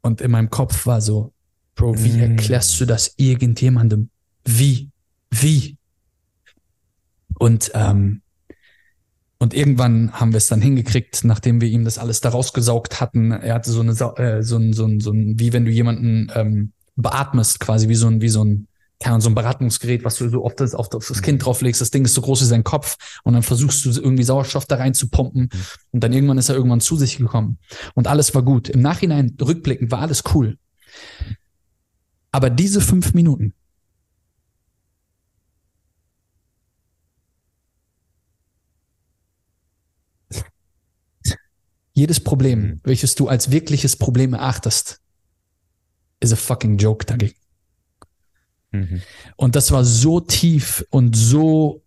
Und 0.00 0.20
in 0.20 0.30
meinem 0.30 0.50
Kopf 0.50 0.86
war 0.86 1.00
so, 1.00 1.32
Bro, 1.74 2.02
wie 2.02 2.12
Mm. 2.12 2.20
erklärst 2.20 2.80
du 2.80 2.86
das 2.86 3.14
irgendjemandem? 3.16 4.10
Wie? 4.44 4.90
Wie? 5.30 5.76
Und, 7.38 7.70
ähm, 7.74 8.22
und 9.38 9.54
irgendwann 9.54 10.12
haben 10.12 10.32
wir 10.32 10.38
es 10.38 10.48
dann 10.48 10.60
hingekriegt, 10.60 11.24
nachdem 11.24 11.60
wir 11.60 11.68
ihm 11.68 11.84
das 11.84 11.98
alles 11.98 12.20
da 12.20 12.30
rausgesaugt 12.30 13.00
hatten. 13.00 13.30
Er 13.30 13.54
hatte 13.54 13.70
so 13.70 13.80
eine, 13.80 13.92
äh, 13.92 14.42
so 14.42 14.56
ein, 14.56 14.72
so 14.72 14.86
ein, 14.86 15.00
so 15.00 15.12
ein, 15.12 15.38
wie 15.38 15.52
wenn 15.52 15.64
du 15.64 15.70
jemanden 15.70 16.32
ähm, 16.34 16.72
beatmest, 16.96 17.60
quasi 17.60 17.88
wie 17.88 17.94
so 17.94 18.08
ein, 18.08 18.20
wie 18.20 18.28
so 18.28 18.44
ein, 18.44 18.67
keine 19.00 19.14
Ahnung, 19.14 19.20
so 19.20 19.30
ein 19.30 19.34
Beratungsgerät, 19.34 20.04
was 20.04 20.16
du 20.16 20.28
so 20.28 20.44
auf 20.44 20.56
das, 20.56 20.74
auf 20.74 20.88
das 20.88 21.22
Kind 21.22 21.44
drauflegst. 21.44 21.80
Das 21.80 21.90
Ding 21.90 22.04
ist 22.04 22.14
so 22.14 22.20
groß 22.20 22.40
wie 22.40 22.46
sein 22.46 22.64
Kopf 22.64 22.96
und 23.22 23.34
dann 23.34 23.42
versuchst 23.42 23.84
du 23.84 23.90
irgendwie 23.90 24.24
Sauerstoff 24.24 24.66
da 24.66 24.76
rein 24.76 24.94
zu 24.94 25.08
pumpen 25.08 25.50
und 25.92 26.02
dann 26.02 26.12
irgendwann 26.12 26.38
ist 26.38 26.48
er 26.48 26.56
irgendwann 26.56 26.80
zu 26.80 26.96
sich 26.96 27.18
gekommen 27.18 27.58
und 27.94 28.08
alles 28.08 28.34
war 28.34 28.42
gut. 28.42 28.68
Im 28.68 28.80
Nachhinein 28.80 29.36
rückblickend 29.40 29.90
war 29.90 30.00
alles 30.00 30.24
cool. 30.34 30.58
Aber 32.32 32.50
diese 32.50 32.80
fünf 32.80 33.14
Minuten, 33.14 33.54
jedes 41.94 42.20
Problem, 42.20 42.60
Mhm. 42.60 42.80
welches 42.84 43.14
du 43.14 43.28
als 43.28 43.50
wirkliches 43.50 43.96
Problem 43.96 44.34
erachtest, 44.34 45.00
is 46.20 46.32
a 46.32 46.36
fucking 46.36 46.78
joke 46.78 47.04
dagegen. 47.04 47.34
Mhm. 48.80 49.02
Und 49.36 49.56
das 49.56 49.70
war 49.72 49.84
so 49.84 50.20
tief 50.20 50.84
und 50.90 51.16
so, 51.16 51.82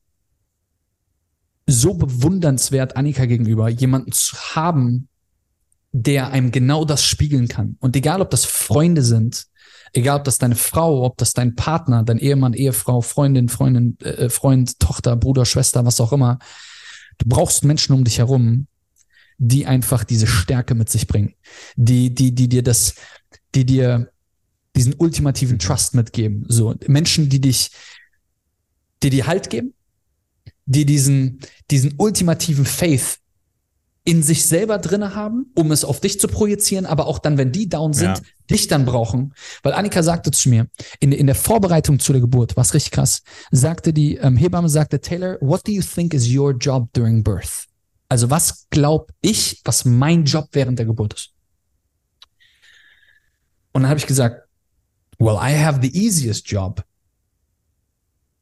so 1.67 1.93
bewundernswert 1.93 2.95
Annika 2.97 3.25
gegenüber, 3.25 3.69
jemanden 3.69 4.11
zu 4.11 4.35
haben, 4.55 5.07
der 5.91 6.31
einem 6.31 6.51
genau 6.51 6.85
das 6.85 7.03
spiegeln 7.03 7.47
kann. 7.47 7.77
Und 7.79 7.95
egal, 7.95 8.21
ob 8.21 8.29
das 8.29 8.45
Freunde 8.45 9.03
sind, 9.03 9.45
egal, 9.93 10.19
ob 10.19 10.23
das 10.23 10.37
deine 10.37 10.55
Frau, 10.55 11.03
ob 11.03 11.17
das 11.17 11.33
dein 11.33 11.55
Partner, 11.55 12.03
dein 12.03 12.17
Ehemann, 12.17 12.53
Ehefrau, 12.53 13.01
Freundin, 13.01 13.49
Freundin, 13.49 13.97
äh, 13.99 14.29
Freund, 14.29 14.79
Tochter, 14.79 15.15
Bruder, 15.15 15.45
Schwester, 15.45 15.85
was 15.85 15.99
auch 15.99 16.13
immer, 16.13 16.39
du 17.17 17.27
brauchst 17.27 17.65
Menschen 17.65 17.93
um 17.93 18.03
dich 18.03 18.19
herum, 18.19 18.67
die 19.37 19.65
einfach 19.65 20.03
diese 20.03 20.27
Stärke 20.27 20.75
mit 20.75 20.89
sich 20.89 21.07
bringen, 21.07 21.33
die, 21.75 22.13
die, 22.13 22.33
die 22.33 22.47
dir 22.47 22.63
das, 22.63 22.95
die 23.55 23.65
dir 23.65 24.10
diesen 24.75 24.95
ultimativen 24.97 25.59
Trust 25.59 25.95
mitgeben. 25.95 26.45
So 26.47 26.75
Menschen, 26.87 27.29
die 27.29 27.41
dich, 27.41 27.71
die 29.03 29.09
dir 29.09 29.27
Halt 29.27 29.49
geben, 29.49 29.73
die 30.65 30.85
diesen, 30.85 31.39
diesen 31.69 31.95
ultimativen 31.97 32.65
Faith 32.65 33.17
in 34.03 34.23
sich 34.23 34.45
selber 34.45 34.79
drinne 34.79 35.13
haben, 35.13 35.51
um 35.53 35.71
es 35.71 35.83
auf 35.83 35.99
dich 35.99 36.19
zu 36.19 36.27
projizieren, 36.27 36.87
aber 36.87 37.05
auch 37.05 37.19
dann, 37.19 37.37
wenn 37.37 37.51
die 37.51 37.69
down 37.69 37.93
sind, 37.93 38.17
Ja. 38.17 38.23
dich 38.49 38.67
dann 38.67 38.85
brauchen. 38.85 39.33
Weil 39.61 39.73
Annika 39.73 40.01
sagte 40.01 40.31
zu 40.31 40.49
mir, 40.49 40.67
in, 40.99 41.11
in 41.11 41.27
der 41.27 41.35
Vorbereitung 41.35 41.99
zu 41.99 42.11
der 42.11 42.21
Geburt, 42.21 42.57
was 42.57 42.73
richtig 42.73 42.91
krass, 42.93 43.21
sagte 43.51 43.93
die 43.93 44.15
ähm, 44.15 44.37
Hebamme, 44.37 44.69
sagte 44.69 44.99
Taylor, 45.01 45.37
what 45.39 45.67
do 45.67 45.71
you 45.71 45.83
think 45.83 46.15
is 46.15 46.27
your 46.33 46.51
job 46.53 46.89
during 46.93 47.23
birth? 47.23 47.67
Also 48.09 48.29
was 48.31 48.67
glaub 48.71 49.11
ich, 49.21 49.61
was 49.65 49.85
mein 49.85 50.25
Job 50.25 50.49
während 50.53 50.79
der 50.79 50.85
Geburt 50.87 51.13
ist? 51.13 51.29
Und 53.71 53.83
dann 53.83 53.89
habe 53.89 53.99
ich 53.99 54.07
gesagt, 54.07 54.40
well, 55.21 55.37
I 55.37 55.51
have 55.57 55.79
the 55.81 55.91
easiest 55.95 56.49
job. 56.49 56.83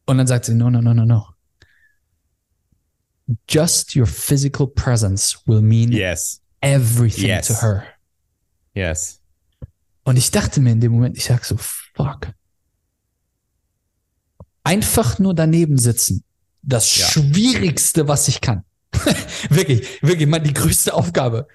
Und 0.06 0.18
dann 0.18 0.27
sagt 0.27 0.45
sie, 0.45 0.53
no, 0.56 0.69
no, 0.69 0.81
no, 0.81 0.93
no, 0.93 1.06
no. 1.06 1.27
Just 3.47 3.95
your 3.95 4.07
physical 4.07 4.65
presence 4.68 5.38
will 5.45 5.61
mean 5.61 5.91
Yes. 5.91 6.41
everything 6.61 7.27
Yes. 7.27 7.47
to 7.47 7.53
her. 7.61 7.84
Yes. 8.73 9.22
Und 10.03 10.18
ich 10.18 10.31
dachte 10.31 10.61
mir 10.61 10.72
in 10.72 10.80
dem 10.81 10.91
Moment, 10.93 11.15
ich 11.18 11.26
sag 11.26 11.45
so, 11.45 11.56
fuck. 11.57 12.34
einfach 14.64 15.19
nur 15.19 15.34
daneben 15.34 15.77
sitzen. 15.77 16.23
Das 16.61 16.95
Ja. 16.97 17.07
Schwierigste, 17.07 18.07
was 18.07 18.27
ich 18.27 18.41
kann. 18.41 18.64
wirklich, 19.49 20.01
wirklich, 20.01 20.27
mal 20.27 20.39
die 20.39 20.53
größte 20.53 20.93
Aufgabe. 20.93 21.47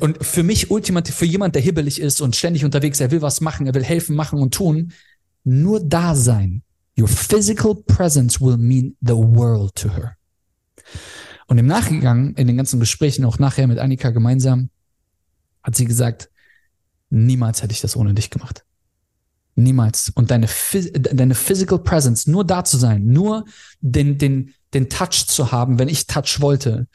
Und 0.00 0.24
für 0.24 0.42
mich 0.42 0.70
ultimativ, 0.70 1.14
für 1.14 1.24
jemand, 1.24 1.54
der 1.54 1.62
hibbelig 1.62 2.00
ist 2.00 2.20
und 2.20 2.36
ständig 2.36 2.64
unterwegs, 2.64 3.00
er 3.00 3.10
will 3.10 3.22
was 3.22 3.40
machen, 3.40 3.66
er 3.66 3.74
will 3.74 3.84
helfen, 3.84 4.16
machen 4.16 4.40
und 4.40 4.52
tun, 4.52 4.92
nur 5.44 5.80
da 5.80 6.14
sein. 6.14 6.62
Your 6.98 7.08
physical 7.08 7.74
presence 7.74 8.40
will 8.40 8.56
mean 8.56 8.96
the 9.00 9.14
world 9.14 9.74
to 9.76 9.88
her. 9.88 10.16
Und 11.46 11.58
im 11.58 11.66
Nachgang, 11.66 12.34
in 12.34 12.46
den 12.46 12.56
ganzen 12.56 12.80
Gesprächen, 12.80 13.24
auch 13.24 13.38
nachher 13.38 13.66
mit 13.66 13.78
Annika 13.78 14.10
gemeinsam, 14.10 14.68
hat 15.62 15.76
sie 15.76 15.86
gesagt, 15.86 16.28
niemals 17.08 17.62
hätte 17.62 17.72
ich 17.72 17.80
das 17.80 17.96
ohne 17.96 18.14
dich 18.14 18.30
gemacht. 18.30 18.64
Niemals. 19.54 20.10
Und 20.10 20.30
deine, 20.30 20.48
deine 20.92 21.34
physical 21.34 21.78
presence, 21.78 22.26
nur 22.26 22.44
da 22.44 22.64
zu 22.64 22.76
sein, 22.76 23.06
nur 23.06 23.44
den, 23.80 24.18
den, 24.18 24.54
den 24.74 24.88
Touch 24.90 25.26
zu 25.26 25.50
haben, 25.50 25.78
wenn 25.78 25.88
ich 25.88 26.06
Touch 26.06 26.40
wollte, 26.40 26.86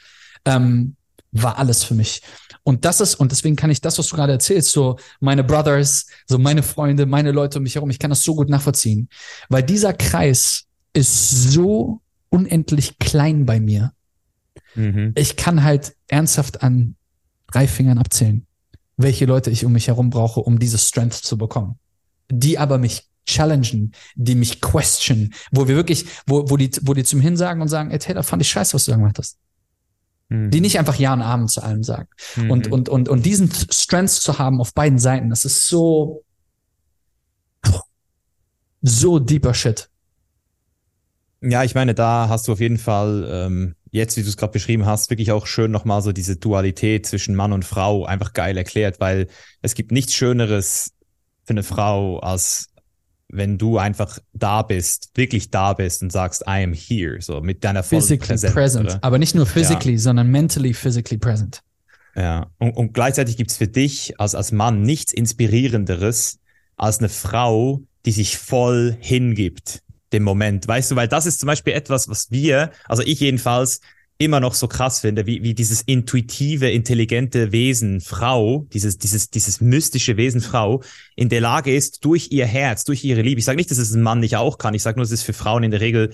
ähm, 0.46 0.96
war 1.34 1.58
alles 1.58 1.84
für 1.84 1.96
mich. 1.96 2.22
Und 2.64 2.86
das 2.86 3.02
ist, 3.02 3.16
und 3.16 3.32
deswegen 3.32 3.56
kann 3.56 3.70
ich 3.70 3.82
das, 3.82 4.00
was 4.00 4.08
du 4.08 4.16
gerade 4.16 4.32
erzählst, 4.32 4.72
so 4.72 4.98
meine 5.20 5.44
Brothers, 5.44 6.08
so 6.28 6.38
meine 6.38 6.64
Freunde, 6.64 7.06
meine 7.06 7.32
Leute 7.32 7.60
um 7.60 7.64
mich 7.64 7.76
herum, 7.76 7.90
ich 7.90 8.00
kann 8.00 8.10
das 8.10 8.24
so 8.24 8.36
gut 8.36 8.50
nachvollziehen. 8.50 9.10
Weil 9.50 9.64
dieser 9.64 9.94
Kreis 9.94 10.66
ist 10.94 11.52
so 11.52 12.02
unendlich 12.30 12.98
klein 13.00 13.46
bei 13.46 13.60
mir. 13.60 13.92
Mhm. 14.76 15.12
Ich 15.16 15.36
kann 15.36 15.64
halt 15.64 15.96
ernsthaft 16.08 16.64
an 16.64 16.96
drei 17.52 17.68
Fingern 17.68 17.98
abzählen, 17.98 18.46
welche 18.96 19.26
Leute 19.26 19.50
ich 19.50 19.66
um 19.66 19.74
mich 19.74 19.88
herum 19.88 20.10
brauche, 20.10 20.40
um 20.40 20.58
diese 20.58 20.78
Strength 20.78 21.14
zu 21.14 21.38
bekommen. 21.38 21.80
Die 22.32 22.58
aber 22.58 22.78
mich 22.78 23.10
challengen, 23.26 23.94
die 24.16 24.36
mich 24.36 24.62
question, 24.62 25.34
wo 25.52 25.68
wir 25.68 25.76
wirklich, 25.76 26.06
wo, 26.26 26.50
wo 26.50 26.58
die, 26.58 26.72
wo 26.82 26.94
die 26.94 27.04
zum 27.04 27.22
Hinsagen 27.22 27.62
und 27.62 27.68
sagen, 27.68 27.92
ey 27.92 28.00
Taylor, 28.00 28.24
fand 28.24 28.42
ich 28.42 28.50
scheiße, 28.50 28.74
was 28.74 28.86
du 28.86 28.92
da 28.92 28.98
gemacht 28.98 29.20
hast. 29.20 29.38
Mhm. 30.30 30.52
Die 30.52 30.62
nicht 30.62 30.80
einfach 30.80 30.96
Ja 30.96 31.14
und 31.14 31.22
Amen 31.22 31.48
zu 31.48 31.62
allem 31.62 31.84
sagen. 31.84 32.08
Und, 32.50 32.68
Mhm. 32.68 32.74
und, 32.74 32.90
und, 32.90 33.10
und 33.10 33.26
diesen 33.26 33.52
Strength 33.52 34.12
zu 34.12 34.40
haben 34.40 34.62
auf 34.62 34.74
beiden 34.74 35.00
Seiten, 35.00 35.30
das 35.30 35.46
ist 35.46 35.68
so, 35.68 36.24
so 38.82 39.20
deeper 39.20 39.54
Shit. 39.54 39.90
Ja, 41.42 41.64
ich 41.64 41.76
meine, 41.76 41.94
da 41.94 42.30
hast 42.30 42.48
du 42.48 42.54
auf 42.54 42.62
jeden 42.62 42.78
Fall, 42.78 43.28
ähm, 43.30 43.76
jetzt, 43.92 44.16
wie 44.16 44.24
du 44.24 44.30
es 44.30 44.38
gerade 44.38 44.54
beschrieben 44.54 44.86
hast, 44.86 45.10
wirklich 45.10 45.32
auch 45.32 45.46
schön 45.46 45.72
nochmal 45.72 46.02
so 46.02 46.14
diese 46.14 46.38
Dualität 46.38 47.06
zwischen 47.06 47.36
Mann 47.36 47.52
und 47.52 47.66
Frau 47.66 48.06
einfach 48.06 48.32
geil 48.34 48.58
erklärt, 48.58 49.00
weil 49.00 49.28
es 49.62 49.76
gibt 49.76 49.92
nichts 49.92 50.14
Schöneres 50.14 50.92
für 51.44 51.52
eine 51.52 51.64
Frau, 51.64 52.20
als 52.20 52.70
wenn 53.34 53.58
du 53.58 53.78
einfach 53.78 54.20
da 54.34 54.62
bist, 54.62 55.10
wirklich 55.16 55.50
da 55.50 55.74
bist 55.74 56.02
und 56.02 56.12
sagst, 56.12 56.44
I 56.44 56.64
am 56.64 56.74
here, 56.74 57.22
so 57.22 57.42
mit 57.42 57.64
deiner 57.64 57.84
Physically 57.84 58.28
Präsenz, 58.28 58.54
present. 58.54 58.86
oder? 58.86 59.00
Aber 59.04 59.18
nicht 59.18 59.36
nur 59.36 59.46
physically, 59.46 59.98
sondern 59.98 60.30
mentally 60.30 60.74
physically 60.74 61.18
present. 61.18 61.62
Ja, 62.16 62.48
und, 62.60 62.72
und 62.78 62.94
gleichzeitig 62.94 63.38
gibt's 63.38 63.58
für 63.58 63.68
dich 63.68 64.20
als, 64.20 64.36
als 64.36 64.52
Mann 64.52 64.84
nichts 64.84 65.14
Inspirierenderes 65.14 66.40
als 66.78 67.00
eine 67.00 67.10
Frau, 67.10 67.82
die 68.06 68.12
sich 68.12 68.38
voll 68.38 68.96
hingibt 69.00 69.82
dem 70.12 70.24
Moment. 70.24 70.68
Weißt 70.68 70.92
du, 70.92 70.96
weil 70.96 71.08
das 71.08 71.26
ist 71.26 71.40
zum 71.40 71.48
Beispiel 71.48 71.74
etwas, 71.74 72.08
was 72.08 72.30
wir, 72.30 72.72
also 72.86 73.02
ich 73.02 73.20
jedenfalls, 73.20 73.82
immer 74.18 74.40
noch 74.40 74.54
so 74.54 74.68
krass 74.68 75.00
finde, 75.00 75.26
wie, 75.26 75.44
wie 75.44 75.54
dieses 75.54 75.82
intuitive, 75.82 76.70
intelligente 76.70 77.52
Wesen 77.52 78.00
Frau, 78.00 78.66
dieses, 78.74 78.98
dieses, 78.98 79.30
dieses 79.30 79.60
mystische 79.60 80.18
Wesen 80.18 80.42
Frau 80.42 80.82
in 81.16 81.30
der 81.30 81.42
Lage 81.42 81.76
ist, 81.76 82.06
durch 82.06 82.30
ihr 82.32 82.46
Herz, 82.46 82.84
durch 82.84 83.04
ihre 83.04 83.22
Liebe, 83.22 83.40
ich 83.40 83.46
sage 83.46 83.58
nicht, 83.58 83.72
dass 83.72 83.80
es 83.80 83.94
ein 83.94 84.02
Mann 84.02 84.20
nicht 84.20 84.38
auch 84.38 84.58
kann, 84.58 84.74
ich 84.74 84.84
sage 84.84 84.98
nur, 84.98 85.06
es 85.06 85.12
ist 85.12 85.24
für 85.24 85.34
Frauen 85.34 85.64
in 85.64 85.72
der 85.72 85.82
Regel 85.82 86.14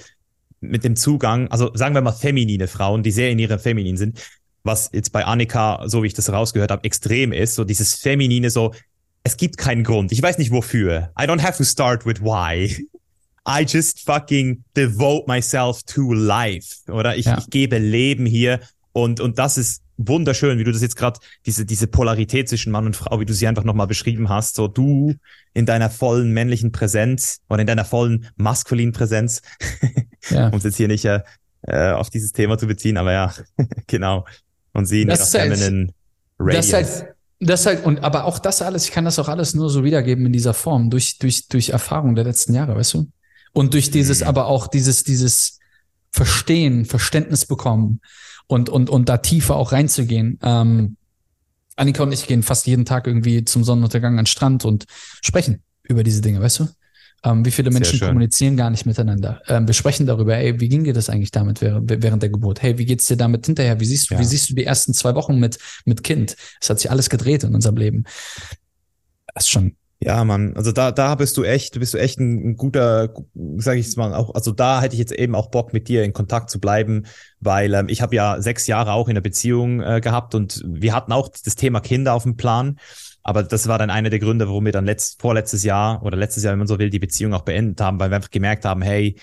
mit 0.61 0.83
dem 0.83 0.95
Zugang, 0.95 1.49
also 1.49 1.71
sagen 1.75 1.93
wir 1.93 2.01
mal 2.01 2.11
feminine 2.11 2.67
Frauen, 2.67 3.03
die 3.03 3.11
sehr 3.11 3.31
in 3.31 3.39
ihrer 3.39 3.59
Feminin 3.59 3.97
sind, 3.97 4.19
was 4.63 4.89
jetzt 4.93 5.11
bei 5.11 5.25
Annika, 5.25 5.83
so 5.87 6.03
wie 6.03 6.07
ich 6.07 6.13
das 6.13 6.31
rausgehört 6.31 6.71
habe, 6.71 6.83
extrem 6.83 7.31
ist, 7.31 7.55
so 7.55 7.63
dieses 7.63 7.95
Feminine, 7.95 8.49
so, 8.49 8.73
es 9.23 9.37
gibt 9.37 9.57
keinen 9.57 9.83
Grund. 9.83 10.11
Ich 10.11 10.21
weiß 10.21 10.37
nicht 10.37 10.51
wofür. 10.51 11.11
I 11.19 11.23
don't 11.23 11.41
have 11.41 11.57
to 11.57 11.63
start 11.63 12.05
with 12.05 12.21
why. 12.21 12.87
I 13.49 13.63
just 13.67 14.05
fucking 14.05 14.63
devote 14.77 15.25
myself 15.27 15.81
to 15.83 16.13
life. 16.13 16.75
Oder 16.91 17.15
ich, 17.17 17.25
Ja. 17.25 17.37
ich 17.39 17.49
gebe 17.49 17.77
Leben 17.79 18.25
hier 18.25 18.59
und, 18.91 19.19
und 19.19 19.39
das 19.39 19.57
ist 19.57 19.81
wunderschön, 19.97 20.59
wie 20.59 20.63
du 20.63 20.71
das 20.71 20.81
jetzt 20.81 20.95
gerade, 20.95 21.19
diese, 21.45 21.65
diese 21.65 21.87
Polarität 21.87 22.47
zwischen 22.47 22.71
Mann 22.71 22.85
und 22.85 22.95
Frau, 22.95 23.19
wie 23.19 23.25
du 23.25 23.33
sie 23.33 23.47
einfach 23.47 23.63
nochmal 23.65 23.87
beschrieben 23.87 24.29
hast. 24.29 24.55
So 24.55 24.67
du 24.67 25.15
in 25.53 25.65
deiner 25.65 25.89
vollen 25.89 26.31
männlichen 26.31 26.71
Präsenz 26.71 27.39
oder 27.49 27.61
in 27.61 27.67
deiner 27.67 27.85
vollen 27.85 28.27
maskulinen 28.37 28.93
Präsenz, 28.93 29.41
Ja. 30.29 30.49
um 30.49 30.57
es 30.57 30.63
jetzt 30.63 30.77
hier 30.77 30.87
nicht 30.87 31.05
äh, 31.05 31.21
äh, 31.63 31.91
auf 31.91 32.09
dieses 32.09 32.31
Thema 32.31 32.57
zu 32.57 32.67
beziehen, 32.67 32.97
aber 32.97 33.11
ja, 33.11 33.33
genau. 33.87 34.25
Und 34.73 34.85
sie 34.85 35.01
in 35.01 35.07
Das 35.09 35.33
ihrer 35.33 35.43
halt- 35.43 35.57
feminine 35.57 35.87
Das 35.87 35.93
Radiance. 36.39 36.67
ist 36.67 36.73
halt, 37.01 37.15
das 37.41 37.65
halt, 37.65 37.85
und 37.85 38.03
aber 38.03 38.25
auch 38.25 38.37
das 38.39 38.61
alles, 38.61 38.85
ich 38.85 38.91
kann 38.91 39.05
das 39.05 39.17
auch 39.19 39.27
alles 39.27 39.53
nur 39.55 39.69
so 39.69 39.83
wiedergeben 39.83 40.25
in 40.25 40.33
dieser 40.33 40.53
Form, 40.53 40.89
durch, 40.89 41.17
durch, 41.19 41.47
durch 41.47 41.69
Erfahrung 41.69 42.15
der 42.15 42.23
letzten 42.25 42.53
Jahre, 42.53 42.75
weißt 42.75 42.93
du? 42.95 43.07
Und 43.53 43.73
durch 43.73 43.91
dieses, 43.91 44.21
Mhm. 44.21 44.27
aber 44.27 44.45
auch 44.47 44.67
dieses, 44.67 45.03
dieses 45.03 45.59
Verstehen, 46.11 46.85
Verständnis 46.85 47.45
bekommen 47.45 48.01
und, 48.47 48.69
und, 48.69 48.89
und 48.89 49.09
da 49.09 49.17
tiefer 49.17 49.55
auch 49.55 49.71
reinzugehen. 49.71 50.39
Ähm, 50.41 50.97
Annika 51.75 52.03
und 52.03 52.11
ich 52.11 52.27
gehen 52.27 52.43
fast 52.43 52.67
jeden 52.67 52.85
Tag 52.85 53.07
irgendwie 53.07 53.45
zum 53.45 53.63
Sonnenuntergang 53.63 54.13
an 54.13 54.23
den 54.23 54.25
Strand 54.25 54.65
und 54.65 54.85
sprechen 55.21 55.63
über 55.83 56.03
diese 56.03 56.21
Dinge, 56.21 56.41
weißt 56.41 56.59
du? 56.59 56.67
Ähm, 57.23 57.43
wie 57.45 57.51
viele 57.51 57.69
Menschen 57.69 57.99
kommunizieren 57.99 58.55
gar 58.57 58.69
nicht 58.69 58.85
miteinander? 58.85 59.41
Ähm, 59.47 59.67
wir 59.67 59.73
sprechen 59.73 60.05
darüber, 60.07 60.35
ey, 60.37 60.59
wie 60.59 60.69
ging 60.69 60.83
dir 60.85 60.93
das 60.93 61.09
eigentlich 61.09 61.31
damit 61.31 61.61
während, 61.61 62.01
während 62.01 62.23
der 62.23 62.29
Geburt? 62.29 62.61
Hey, 62.61 62.77
wie 62.77 62.85
geht's 62.85 63.05
dir 63.05 63.17
damit 63.17 63.45
hinterher? 63.45 63.79
Wie 63.79 63.85
siehst 63.85 64.09
du, 64.09 64.13
Ja. 64.15 64.19
wie 64.21 64.25
siehst 64.25 64.49
du 64.49 64.55
die 64.55 64.63
ersten 64.63 64.93
zwei 64.93 65.15
Wochen 65.15 65.37
mit, 65.37 65.57
mit 65.85 66.03
Kind? 66.03 66.35
Es 66.61 66.69
hat 66.69 66.79
sich 66.79 66.89
alles 66.89 67.09
gedreht 67.09 67.43
in 67.43 67.53
unserem 67.53 67.75
Leben. 67.77 68.05
Das 69.33 69.43
ist 69.45 69.49
schon, 69.49 69.75
Ja, 70.01 70.23
Mann, 70.23 70.55
also 70.55 70.71
da, 70.71 70.93
da 70.93 71.15
bist 71.15 71.35
du 71.35 71.43
echt, 71.43 71.77
bist 71.77 71.93
du 71.93 71.97
echt 71.97 72.19
ein, 72.19 72.51
ein 72.51 72.55
guter, 72.55 73.13
sag 73.57 73.77
ich 73.77 73.97
mal, 73.97 74.13
auch, 74.13 74.33
also 74.33 74.51
da 74.53 74.81
hätte 74.81 74.93
ich 74.93 74.99
jetzt 74.99 75.11
eben 75.11 75.35
auch 75.35 75.51
Bock 75.51 75.73
mit 75.73 75.89
dir 75.89 76.05
in 76.05 76.13
Kontakt 76.13 76.49
zu 76.49 76.61
bleiben, 76.61 77.05
weil 77.41 77.73
ähm, 77.73 77.89
ich 77.89 78.01
habe 78.01 78.15
ja 78.15 78.41
sechs 78.41 78.65
Jahre 78.67 78.93
auch 78.93 79.09
in 79.09 79.13
einer 79.13 79.21
Beziehung 79.21 79.81
äh, 79.81 79.99
gehabt 79.99 80.35
und 80.35 80.63
wir 80.65 80.93
hatten 80.95 81.11
auch 81.11 81.27
das 81.27 81.55
Thema 81.55 81.81
Kinder 81.81 82.13
auf 82.13 82.23
dem 82.23 82.37
Plan. 82.37 82.79
Aber 83.23 83.43
das 83.43 83.67
war 83.67 83.77
dann 83.77 83.89
einer 83.89 84.09
der 84.09 84.19
Gründe, 84.19 84.47
warum 84.47 84.63
wir 84.63 84.71
dann 84.71 84.85
letzt, 84.85 85.19
vorletztes 85.21 85.65
Jahr 85.65 86.01
oder 86.01 86.15
letztes 86.15 86.43
Jahr, 86.43 86.53
wenn 86.53 86.59
man 86.59 86.67
so 86.67 86.79
will, 86.79 86.89
die 86.89 86.99
Beziehung 86.99 87.33
auch 87.33 87.41
beendet 87.41 87.81
haben, 87.81 87.99
weil 87.99 88.09
wir 88.09 88.15
einfach 88.15 88.31
gemerkt 88.31 88.63
haben, 88.63 88.81
hey, 88.81 89.17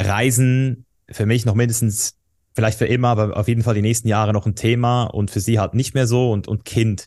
Reisen 0.00 0.84
für 1.10 1.26
mich 1.26 1.44
noch 1.44 1.54
mindestens, 1.54 2.16
vielleicht 2.54 2.78
für 2.78 2.86
immer, 2.86 3.08
aber 3.08 3.36
auf 3.36 3.46
jeden 3.48 3.62
Fall 3.62 3.74
die 3.74 3.82
nächsten 3.82 4.08
Jahre 4.08 4.32
noch 4.32 4.46
ein 4.46 4.56
Thema 4.56 5.04
und 5.04 5.30
für 5.30 5.40
sie 5.40 5.58
halt 5.60 5.74
nicht 5.74 5.94
mehr 5.94 6.06
so 6.06 6.32
und, 6.32 6.48
und 6.48 6.64
Kind. 6.64 7.06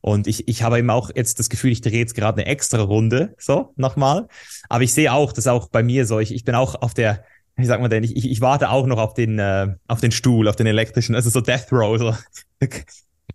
Und 0.00 0.26
ich, 0.26 0.46
ich 0.48 0.62
habe 0.62 0.78
eben 0.78 0.90
auch 0.90 1.10
jetzt 1.14 1.38
das 1.38 1.48
Gefühl, 1.48 1.72
ich 1.72 1.80
drehe 1.80 1.98
jetzt 1.98 2.14
gerade 2.14 2.40
eine 2.40 2.50
extra 2.50 2.80
Runde, 2.82 3.34
so 3.38 3.72
nochmal. 3.76 4.28
Aber 4.68 4.84
ich 4.84 4.92
sehe 4.92 5.12
auch, 5.12 5.32
dass 5.32 5.46
auch 5.46 5.68
bei 5.68 5.82
mir 5.82 6.06
so, 6.06 6.20
ich, 6.20 6.32
ich 6.34 6.44
bin 6.44 6.54
auch 6.54 6.76
auf 6.82 6.94
der, 6.94 7.24
wie 7.56 7.64
sagt 7.66 7.80
man 7.80 7.90
denn, 7.90 8.04
ich, 8.04 8.14
ich, 8.16 8.40
warte 8.40 8.70
auch 8.70 8.86
noch 8.86 8.98
auf 8.98 9.14
den, 9.14 9.38
äh, 9.38 9.74
auf 9.88 10.00
den 10.00 10.12
Stuhl, 10.12 10.46
auf 10.48 10.56
den 10.56 10.66
elektrischen, 10.68 11.14
also 11.14 11.30
so 11.30 11.40
Death 11.40 11.72
Row. 11.72 11.98
So. 11.98 12.14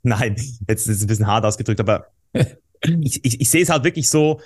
Nein, 0.03 0.35
jetzt 0.67 0.87
ist 0.87 0.97
es 0.97 1.01
ein 1.03 1.07
bisschen 1.07 1.27
hart 1.27 1.45
ausgedrückt, 1.45 1.79
aber 1.79 2.07
ich, 3.01 3.23
ich, 3.25 3.41
ich 3.41 3.49
sehe 3.49 3.63
es 3.63 3.69
halt 3.69 3.83
wirklich 3.83 4.09
so, 4.09 4.39